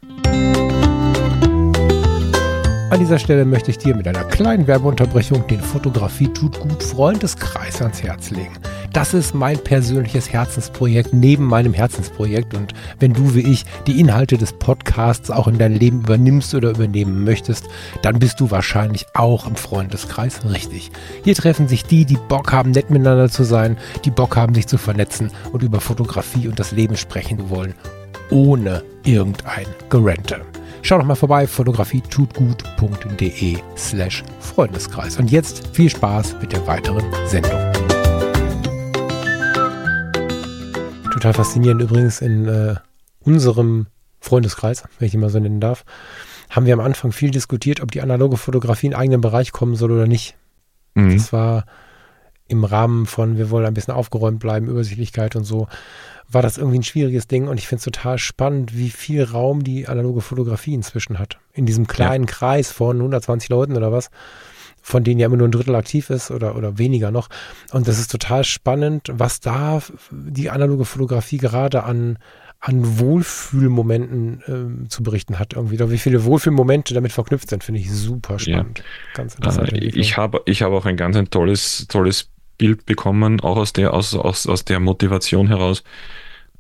An 2.92 3.00
dieser 3.00 3.20
Stelle 3.20 3.46
möchte 3.46 3.70
ich 3.70 3.78
dir 3.78 3.96
mit 3.96 4.08
einer 4.08 4.24
kleinen 4.24 4.66
Werbeunterbrechung 4.66 5.46
den 5.46 5.62
Fotografie 5.62 6.28
tut 6.30 6.60
gut 6.60 6.82
Freundeskreis 6.82 7.84
ans 7.84 8.02
Herz 8.02 8.32
legen. 8.32 8.58
Das 8.94 9.14
ist 9.14 9.36
mein 9.36 9.60
persönliches 9.60 10.34
Herzensprojekt 10.34 11.14
neben 11.14 11.46
meinem 11.46 11.76
Herzensprojekt 11.76 12.56
und 12.56 12.74
wenn 13.00 13.14
du 13.14 13.36
wie 13.36 13.42
ich 13.42 13.64
die 13.86 14.00
Inhalte 14.00 14.40
des 14.40 14.54
Podcasts 14.54 15.30
auch 15.30 15.48
in 15.48 15.60
dein 15.60 15.76
Leben 15.76 16.00
übernimmst 16.00 16.56
oder 16.56 16.72
übernehmen 16.72 17.24
möchtest, 17.24 17.66
dann 18.02 18.18
bist 18.18 18.40
du 18.40 18.50
wahrscheinlich 18.50 19.06
auch 19.14 19.46
im 19.46 19.56
Freundeskreis 19.56 20.40
richtig. 20.50 20.90
Hier 21.24 21.36
treffen 21.36 21.68
sich 21.68 21.84
die, 21.84 22.06
die 22.06 22.18
Bock 22.18 22.52
haben, 22.52 22.72
nett 22.72 22.90
miteinander 22.90 23.30
zu 23.30 23.44
sein, 23.44 23.78
die 24.04 24.12
Bock 24.12 24.36
haben, 24.36 24.56
sich 24.56 24.66
zu 24.66 24.80
vernetzen 24.80 25.30
und 25.52 25.62
über 25.62 25.80
Fotografie 25.80 26.48
und 26.48 26.60
das 26.60 26.72
Leben 26.72 26.98
sprechen 26.98 27.52
wollen, 27.52 27.76
ohne 28.32 28.82
irgendein 29.04 29.68
Gerente. 29.92 30.42
Schau 30.82 30.98
doch 30.98 31.06
mal 31.06 31.16
vorbei, 31.16 31.46
fotografietutgut.de 31.46 33.58
slash 33.78 34.24
Freundeskreis. 34.40 35.18
Und 35.18 35.30
jetzt 35.30 35.76
viel 35.76 35.90
Spaß 35.90 36.38
mit 36.42 36.54
der 36.54 36.66
weiteren 36.66 37.04
Sendung. 37.28 37.60
Total 41.12 41.34
faszinierend 41.34 41.82
übrigens 41.82 42.22
in 42.22 42.48
äh, 42.48 42.76
unserem 43.20 43.88
Freundeskreis, 44.22 44.84
wenn 44.98 45.08
ich 45.08 45.14
ihn 45.14 45.20
mal 45.20 45.30
so 45.30 45.40
nennen 45.40 45.60
darf, 45.60 45.84
haben 46.50 46.66
wir 46.66 46.74
am 46.74 46.80
Anfang 46.80 47.12
viel 47.12 47.32
diskutiert, 47.32 47.82
ob 47.82 47.92
die 47.92 48.02
analoge 48.02 48.38
Fotografie 48.38 48.88
in 48.88 48.96
eigenen 48.96 49.22
Bereich 49.22 49.52
kommen 49.52 49.76
soll 49.76 49.92
oder 49.92 50.08
nicht. 50.08 50.36
Mhm. 50.96 51.14
Das 51.14 51.34
war 51.34 51.66
im 52.48 52.64
Rahmen 52.64 53.06
von, 53.06 53.38
wir 53.38 53.52
wollen 53.52 53.66
ein 53.66 53.74
bisschen 53.74 53.94
aufgeräumt 53.94 54.40
bleiben, 54.40 54.68
Übersichtlichkeit 54.68 55.36
und 55.36 55.44
so 55.44 55.68
war 56.32 56.42
das 56.42 56.58
irgendwie 56.58 56.80
ein 56.80 56.84
schwieriges 56.84 57.28
Ding 57.28 57.48
und 57.48 57.58
ich 57.58 57.68
finde 57.68 57.80
es 57.80 57.86
total 57.86 58.18
spannend, 58.20 58.78
wie 58.78 58.90
viel 58.90 59.24
Raum 59.24 59.64
die 59.64 59.88
analoge 59.88 60.22
Fotografie 60.22 60.76
inzwischen 60.76 61.18
hat. 61.18 61.40
In 61.54 61.66
diesem 61.66 61.88
kleinen 61.88 62.26
ja. 62.26 62.32
Kreis 62.32 62.72
von 62.72 62.98
120 62.98 63.50
Leuten 63.50 63.76
oder 63.76 63.92
was, 63.92 64.10
von 64.82 65.04
denen 65.04 65.20
ja 65.20 65.26
immer 65.26 65.38
nur 65.38 65.48
ein 65.48 65.52
Drittel 65.52 65.76
aktiv 65.76 66.10
ist 66.10 66.30
oder, 66.30 66.56
oder 66.56 66.78
weniger 66.78 67.12
noch. 67.12 67.30
Und 67.72 67.88
das 67.88 68.00
ist 68.00 68.12
total 68.12 68.44
spannend, 68.44 69.10
was 69.12 69.40
da 69.40 69.82
die 70.12 70.52
analoge 70.52 70.86
Fotografie 70.86 71.38
gerade 71.38 71.84
an, 71.84 72.20
an 72.60 73.00
Wohlfühlmomenten 73.00 74.84
äh, 74.86 74.88
zu 74.88 75.02
berichten 75.02 75.40
hat 75.40 75.54
irgendwie. 75.54 75.76
Oder 75.76 75.92
wie 75.92 75.98
viele 75.98 76.26
Wohlfühlmomente 76.26 76.94
damit 76.94 77.12
verknüpft 77.12 77.50
sind, 77.50 77.64
finde 77.64 77.80
ich 77.80 77.92
super 77.92 78.38
spannend. 78.38 78.80
Ja. 78.80 78.86
Ganz 79.16 79.36
interessant. 79.36 79.74
Äh, 79.74 79.78
ich 79.78 80.18
habe 80.18 80.42
ich 80.46 80.62
hab 80.62 80.72
auch 80.74 80.86
ein 80.86 80.98
ganz 80.98 81.16
ein 81.16 81.30
tolles, 81.30 81.88
tolles 81.88 82.30
Bild 82.60 82.86
bekommen, 82.86 83.40
auch 83.40 83.58
aus 83.58 83.74
der, 83.74 83.94
aus, 83.96 84.14
aus, 84.14 84.46
aus 84.46 84.66
der 84.66 84.80
Motivation 84.80 85.48
heraus, 85.48 85.84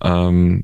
ähm, 0.02 0.64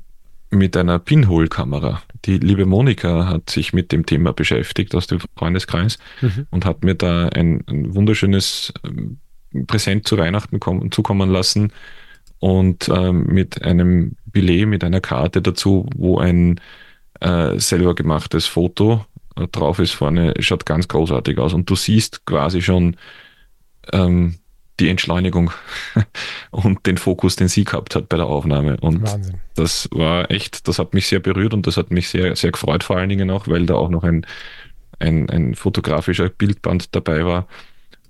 mit 0.50 0.76
einer 0.78 0.98
Pinhole-Kamera. 0.98 2.02
Die 2.26 2.38
liebe 2.38 2.66
Monika 2.66 3.28
hat 3.28 3.50
sich 3.50 3.74
mit 3.74 3.92
dem 3.92 4.06
Thema 4.06 4.34
beschäftigt 4.34 4.96
aus 4.96 5.06
dem 5.06 5.20
Freundeskreis 5.38 6.00
mhm. 6.22 6.48
und 6.50 6.66
hat 6.66 6.84
mir 6.84 6.96
da 6.96 7.28
ein, 7.30 7.64
ein 7.68 7.94
wunderschönes 7.94 8.74
ähm, 8.84 9.20
Präsent 9.68 10.08
zu 10.08 10.18
Weihnachten 10.18 10.60
kommen, 10.60 10.92
zukommen 10.92 11.30
lassen 11.30 11.72
und 12.40 12.90
ähm, 12.90 13.28
mit 13.28 13.62
einem 13.64 14.16
Billet, 14.26 14.66
mit 14.66 14.84
einer 14.84 15.02
Karte 15.02 15.42
dazu, 15.42 15.88
wo 15.96 16.20
ein 16.20 16.60
äh, 17.22 17.60
selber 17.60 17.96
gemachtes 17.96 18.46
Foto 18.46 19.06
äh, 19.36 19.48
drauf 19.48 19.80
ist 19.80 19.92
vorne, 19.92 20.34
schaut 20.40 20.66
ganz 20.66 20.88
großartig 20.88 21.38
aus. 21.38 21.54
Und 21.54 21.70
du 21.70 21.76
siehst 21.76 22.26
quasi 22.26 22.62
schon 22.62 22.98
ähm, 23.92 24.36
die 24.80 24.90
Entschleunigung 24.90 25.52
und 26.52 26.86
den 26.86 26.98
Fokus, 26.98 27.36
den 27.36 27.48
sie 27.48 27.64
gehabt 27.64 27.96
hat 27.96 28.10
bei 28.10 28.18
der 28.18 28.26
Aufnahme. 28.26 28.78
Und 28.82 29.04
Wahnsinn. 29.04 29.40
das 29.56 29.88
war 29.92 30.30
echt, 30.32 30.68
das 30.68 30.80
hat 30.80 30.94
mich 30.94 31.08
sehr 31.08 31.20
berührt 31.20 31.54
und 31.54 31.68
das 31.68 31.78
hat 31.78 31.92
mich 31.92 32.10
sehr, 32.10 32.36
sehr 32.36 32.52
gefreut, 32.52 32.84
vor 32.84 32.98
allen 32.98 33.10
Dingen 33.10 33.30
auch, 33.32 33.48
weil 33.48 33.66
da 33.66 33.76
auch 33.76 33.90
noch 33.90 34.04
ein, 34.04 34.26
ein, 35.00 35.30
ein 35.30 35.56
fotografischer 35.56 36.30
Bildband 36.30 36.96
dabei 36.96 37.26
war. 37.26 37.48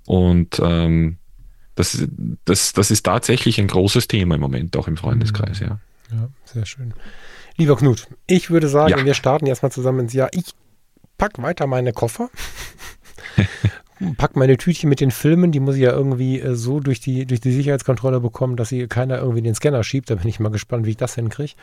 Und 0.06 0.60
ähm, 0.62 1.18
das, 1.74 2.06
das, 2.44 2.72
das 2.72 2.90
ist 2.90 3.04
tatsächlich 3.04 3.60
ein 3.60 3.68
großes 3.68 4.08
Thema 4.08 4.36
im 4.36 4.40
Moment, 4.40 4.76
auch 4.76 4.88
im 4.88 4.96
Freundeskreis, 4.96 5.60
ja. 5.60 5.78
Ja, 6.10 6.28
sehr 6.44 6.66
schön. 6.66 6.94
Lieber 7.56 7.76
Knut, 7.76 8.06
ich 8.26 8.50
würde 8.50 8.68
sagen, 8.68 8.98
ja. 8.98 9.04
wir 9.04 9.14
starten 9.14 9.46
erstmal 9.46 9.72
zusammen 9.72 10.00
ins 10.00 10.12
Jahr. 10.12 10.28
Ich 10.32 10.54
packe 11.18 11.42
weiter 11.42 11.66
meine 11.66 11.92
Koffer. 11.92 12.30
pack 14.16 14.36
meine 14.36 14.56
Tütchen 14.56 14.88
mit 14.88 15.00
den 15.00 15.10
Filmen, 15.10 15.52
die 15.52 15.60
muss 15.60 15.76
ich 15.76 15.82
ja 15.82 15.92
irgendwie 15.92 16.40
äh, 16.40 16.54
so 16.54 16.80
durch 16.80 17.00
die, 17.00 17.26
durch 17.26 17.40
die 17.40 17.52
Sicherheitskontrolle 17.52 18.20
bekommen, 18.20 18.56
dass 18.56 18.68
sie 18.68 18.86
keiner 18.86 19.18
irgendwie 19.18 19.42
den 19.42 19.54
Scanner 19.54 19.84
schiebt. 19.84 20.10
Da 20.10 20.16
bin 20.16 20.28
ich 20.28 20.40
mal 20.40 20.50
gespannt, 20.50 20.86
wie 20.86 20.90
ich 20.90 20.96
das 20.96 21.14
hinkriege. 21.14 21.54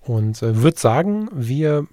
Und 0.00 0.42
äh, 0.42 0.62
würde 0.62 0.78
sagen, 0.78 1.28
wir 1.32 1.86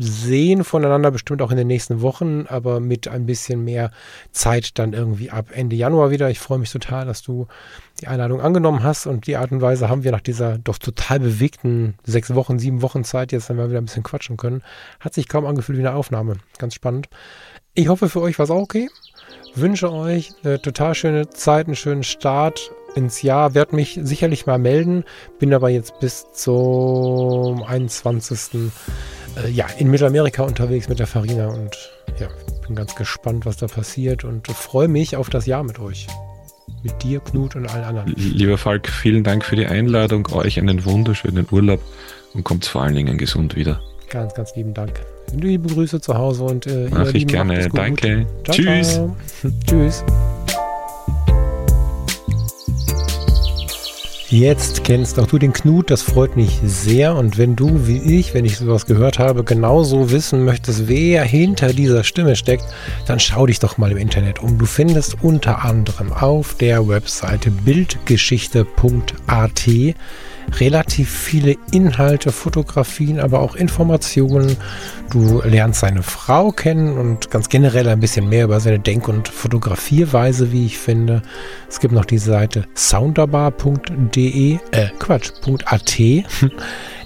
sehen 0.00 0.62
voneinander 0.62 1.10
bestimmt 1.10 1.42
auch 1.42 1.50
in 1.50 1.56
den 1.56 1.66
nächsten 1.66 2.00
Wochen, 2.02 2.46
aber 2.48 2.78
mit 2.78 3.08
ein 3.08 3.26
bisschen 3.26 3.64
mehr 3.64 3.90
Zeit 4.30 4.78
dann 4.78 4.92
irgendwie 4.92 5.30
ab 5.30 5.46
Ende 5.52 5.74
Januar 5.74 6.10
wieder. 6.10 6.30
Ich 6.30 6.38
freue 6.38 6.58
mich 6.58 6.70
total, 6.70 7.04
dass 7.04 7.22
du 7.22 7.48
die 8.00 8.06
Einladung 8.06 8.40
angenommen 8.40 8.84
hast 8.84 9.08
und 9.08 9.26
die 9.26 9.36
Art 9.36 9.50
und 9.50 9.60
Weise 9.60 9.88
haben 9.88 10.04
wir 10.04 10.12
nach 10.12 10.20
dieser 10.20 10.56
doch 10.58 10.78
total 10.78 11.18
bewegten 11.18 11.94
sechs 12.04 12.32
Wochen, 12.34 12.60
sieben 12.60 12.80
Wochen 12.80 13.02
Zeit 13.02 13.32
jetzt 13.32 13.50
mal 13.50 13.68
wieder 13.68 13.80
ein 13.80 13.86
bisschen 13.86 14.04
quatschen 14.04 14.36
können. 14.36 14.62
Hat 15.00 15.14
sich 15.14 15.28
kaum 15.28 15.46
angefühlt 15.46 15.78
wie 15.78 15.86
eine 15.86 15.96
Aufnahme. 15.96 16.36
Ganz 16.58 16.74
spannend. 16.74 17.08
Ich 17.74 17.88
hoffe, 17.88 18.08
für 18.08 18.20
euch 18.20 18.38
war 18.38 18.44
es 18.44 18.50
auch 18.50 18.60
okay. 18.60 18.88
Wünsche 19.54 19.92
euch 19.92 20.32
eine 20.44 20.60
total 20.60 20.94
schöne 20.94 21.30
Zeit, 21.30 21.66
einen 21.66 21.76
schönen 21.76 22.02
Start 22.02 22.70
ins 22.94 23.22
Jahr. 23.22 23.54
Werde 23.54 23.76
mich 23.76 23.98
sicherlich 24.02 24.46
mal 24.46 24.58
melden. 24.58 25.04
Bin 25.38 25.54
aber 25.54 25.68
jetzt 25.68 25.98
bis 26.00 26.26
zum 26.32 27.62
21 27.62 28.72
äh, 29.44 29.50
ja, 29.50 29.66
in 29.78 29.90
Mittelamerika 29.90 30.42
unterwegs 30.42 30.88
mit 30.88 30.98
der 30.98 31.06
Farina 31.06 31.48
und 31.48 31.76
ja, 32.18 32.28
bin 32.66 32.76
ganz 32.76 32.94
gespannt, 32.94 33.46
was 33.46 33.56
da 33.56 33.66
passiert 33.66 34.24
und 34.24 34.46
freue 34.48 34.88
mich 34.88 35.16
auf 35.16 35.30
das 35.30 35.46
Jahr 35.46 35.62
mit 35.62 35.78
euch. 35.78 36.06
Mit 36.82 37.02
dir, 37.02 37.20
Knut 37.20 37.56
und 37.56 37.66
allen 37.66 37.84
anderen. 37.84 38.14
Lieber 38.16 38.58
Falk, 38.58 38.88
vielen 38.88 39.24
Dank 39.24 39.44
für 39.44 39.56
die 39.56 39.66
Einladung. 39.66 40.28
Euch 40.32 40.58
einen 40.58 40.84
wunderschönen 40.84 41.46
Urlaub 41.50 41.80
und 42.34 42.44
kommt 42.44 42.66
vor 42.66 42.82
allen 42.82 42.94
Dingen 42.94 43.18
gesund 43.18 43.56
wieder. 43.56 43.80
Ganz, 44.10 44.32
ganz 44.32 44.56
lieben 44.56 44.72
Dank. 44.72 45.00
Liebe 45.32 45.68
Grüße 45.68 46.00
zu 46.00 46.14
Hause 46.14 46.44
und 46.44 46.66
äh, 46.66 46.88
Mach 46.90 47.12
ich 47.12 47.26
gerne. 47.26 47.68
Danke. 47.68 48.26
Ciao, 48.44 48.56
Tschüss. 48.56 48.94
Ciao. 48.94 49.16
Tschüss. 49.66 50.04
Jetzt 54.30 54.84
kennst 54.84 55.18
auch 55.18 55.26
du 55.26 55.38
den 55.38 55.54
Knut, 55.54 55.90
das 55.90 56.02
freut 56.02 56.36
mich 56.36 56.60
sehr. 56.62 57.16
Und 57.16 57.38
wenn 57.38 57.56
du, 57.56 57.86
wie 57.86 58.18
ich, 58.18 58.34
wenn 58.34 58.44
ich 58.44 58.58
sowas 58.58 58.84
gehört 58.84 59.18
habe, 59.18 59.42
genauso 59.42 60.10
wissen 60.10 60.44
möchtest, 60.44 60.86
wer 60.86 61.24
hinter 61.24 61.72
dieser 61.72 62.04
Stimme 62.04 62.36
steckt, 62.36 62.64
dann 63.06 63.20
schau 63.20 63.46
dich 63.46 63.58
doch 63.58 63.78
mal 63.78 63.90
im 63.90 63.96
Internet 63.96 64.42
um. 64.42 64.58
Du 64.58 64.66
findest 64.66 65.16
unter 65.22 65.64
anderem 65.64 66.12
auf 66.12 66.54
der 66.54 66.88
Webseite 66.88 67.50
bildgeschichte.at 67.50 69.68
relativ 70.58 71.10
viele 71.10 71.56
Inhalte, 71.70 72.32
Fotografien, 72.32 73.20
aber 73.20 73.40
auch 73.40 73.56
Informationen. 73.56 74.56
Du 75.10 75.40
lernst 75.42 75.80
seine 75.80 76.02
Frau 76.02 76.50
kennen 76.50 76.98
und 76.98 77.30
ganz 77.30 77.48
generell 77.48 77.88
ein 77.88 78.00
bisschen 78.00 78.28
mehr 78.28 78.44
über 78.44 78.60
seine 78.60 78.78
Denk- 78.78 79.08
und 79.08 79.28
Fotografierweise, 79.28 80.52
wie 80.52 80.66
ich 80.66 80.78
finde. 80.78 81.22
Es 81.68 81.80
gibt 81.80 81.94
noch 81.94 82.04
die 82.04 82.18
Seite 82.18 82.66
sounderbar.de, 82.74 84.58
äh, 84.72 84.88
Quatsch, 84.98 85.30
.at. 85.64 85.98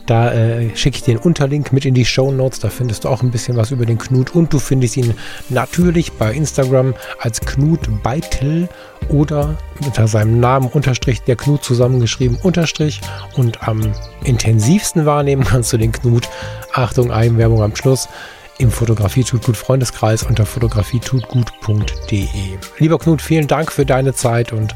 Da 0.07 0.33
äh, 0.33 0.75
schicke 0.75 0.97
ich 0.97 1.03
dir 1.03 1.15
den 1.15 1.23
Unterlink 1.23 1.73
mit 1.73 1.85
in 1.85 1.95
die 1.95 2.05
Show 2.05 2.31
Notes. 2.31 2.61
Da 2.61 2.69
findest 2.69 3.05
du 3.05 3.09
auch 3.09 3.23
ein 3.23 3.31
bisschen 3.31 3.57
was 3.57 3.71
über 3.71 3.87
den 3.87 3.99
Knut. 3.99 4.35
Und 4.35 4.53
du 4.53 4.59
findest 4.59 4.97
ihn 4.97 5.15
natürlich 5.49 6.13
bei 6.13 6.33
Instagram 6.33 6.95
als 7.21 7.41
Knut 7.41 7.81
Beitel 8.03 8.69
oder 9.09 9.57
unter 9.85 10.09
seinem 10.09 10.41
Namen 10.41 10.69
Unterstrich 10.69 11.23
der 11.23 11.37
Knut 11.37 11.65
zusammengeschrieben 11.65 12.39
Unterstrich. 12.43 13.01
Und 13.37 13.67
am 13.67 13.93
intensivsten 14.25 15.07
wahrnehmen 15.07 15.45
kannst 15.45 15.73
du 15.73 15.77
den 15.77 15.93
Knut. 15.93 16.29
Achtung, 16.73 17.11
Eigenwerbung 17.11 17.63
am 17.63 17.77
Schluss 17.77 18.09
im 18.63 18.71
Fotografie 18.71 19.25
tut 19.25 19.45
gut 19.45 19.57
Freundeskreis 19.57 20.23
unter 20.23 20.47
fotografietutgut.de. 20.47 22.29
Lieber 22.79 22.99
Knut, 22.99 23.21
vielen 23.21 23.49
Dank 23.49 23.73
für 23.73 23.85
deine 23.85 24.15
Zeit 24.15 24.53
und 24.53 24.75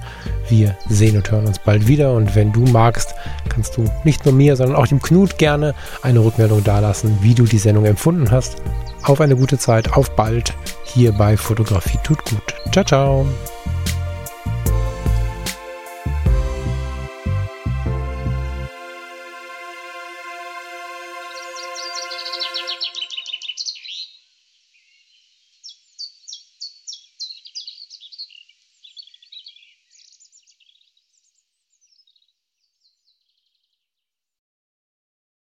wir 0.49 0.77
sehen 0.89 1.17
und 1.17 1.31
hören 1.31 1.47
uns 1.47 1.59
bald 1.59 1.87
wieder. 1.87 2.13
Und 2.13 2.35
wenn 2.35 2.53
du 2.53 2.61
magst, 2.61 3.15
kannst 3.49 3.77
du 3.77 3.85
nicht 4.05 4.25
nur 4.25 4.35
mir, 4.35 4.57
sondern 4.57 4.77
auch 4.77 4.87
dem 4.87 5.01
Knut 5.01 5.39
gerne 5.39 5.75
eine 6.03 6.21
Rückmeldung 6.21 6.65
dalassen, 6.65 7.19
wie 7.23 7.35
du 7.35 7.45
die 7.45 7.59
Sendung 7.59 7.85
empfunden 7.85 8.31
hast. 8.31 8.57
Auf 9.03 9.21
eine 9.21 9.37
gute 9.37 9.59
Zeit, 9.59 9.93
auf 9.93 10.11
bald 10.17 10.53
hier 10.85 11.13
bei 11.13 11.37
Fotografie 11.37 11.99
tut 12.03 12.25
gut. 12.25 12.55
Ciao, 12.73 12.85
ciao. 12.85 13.27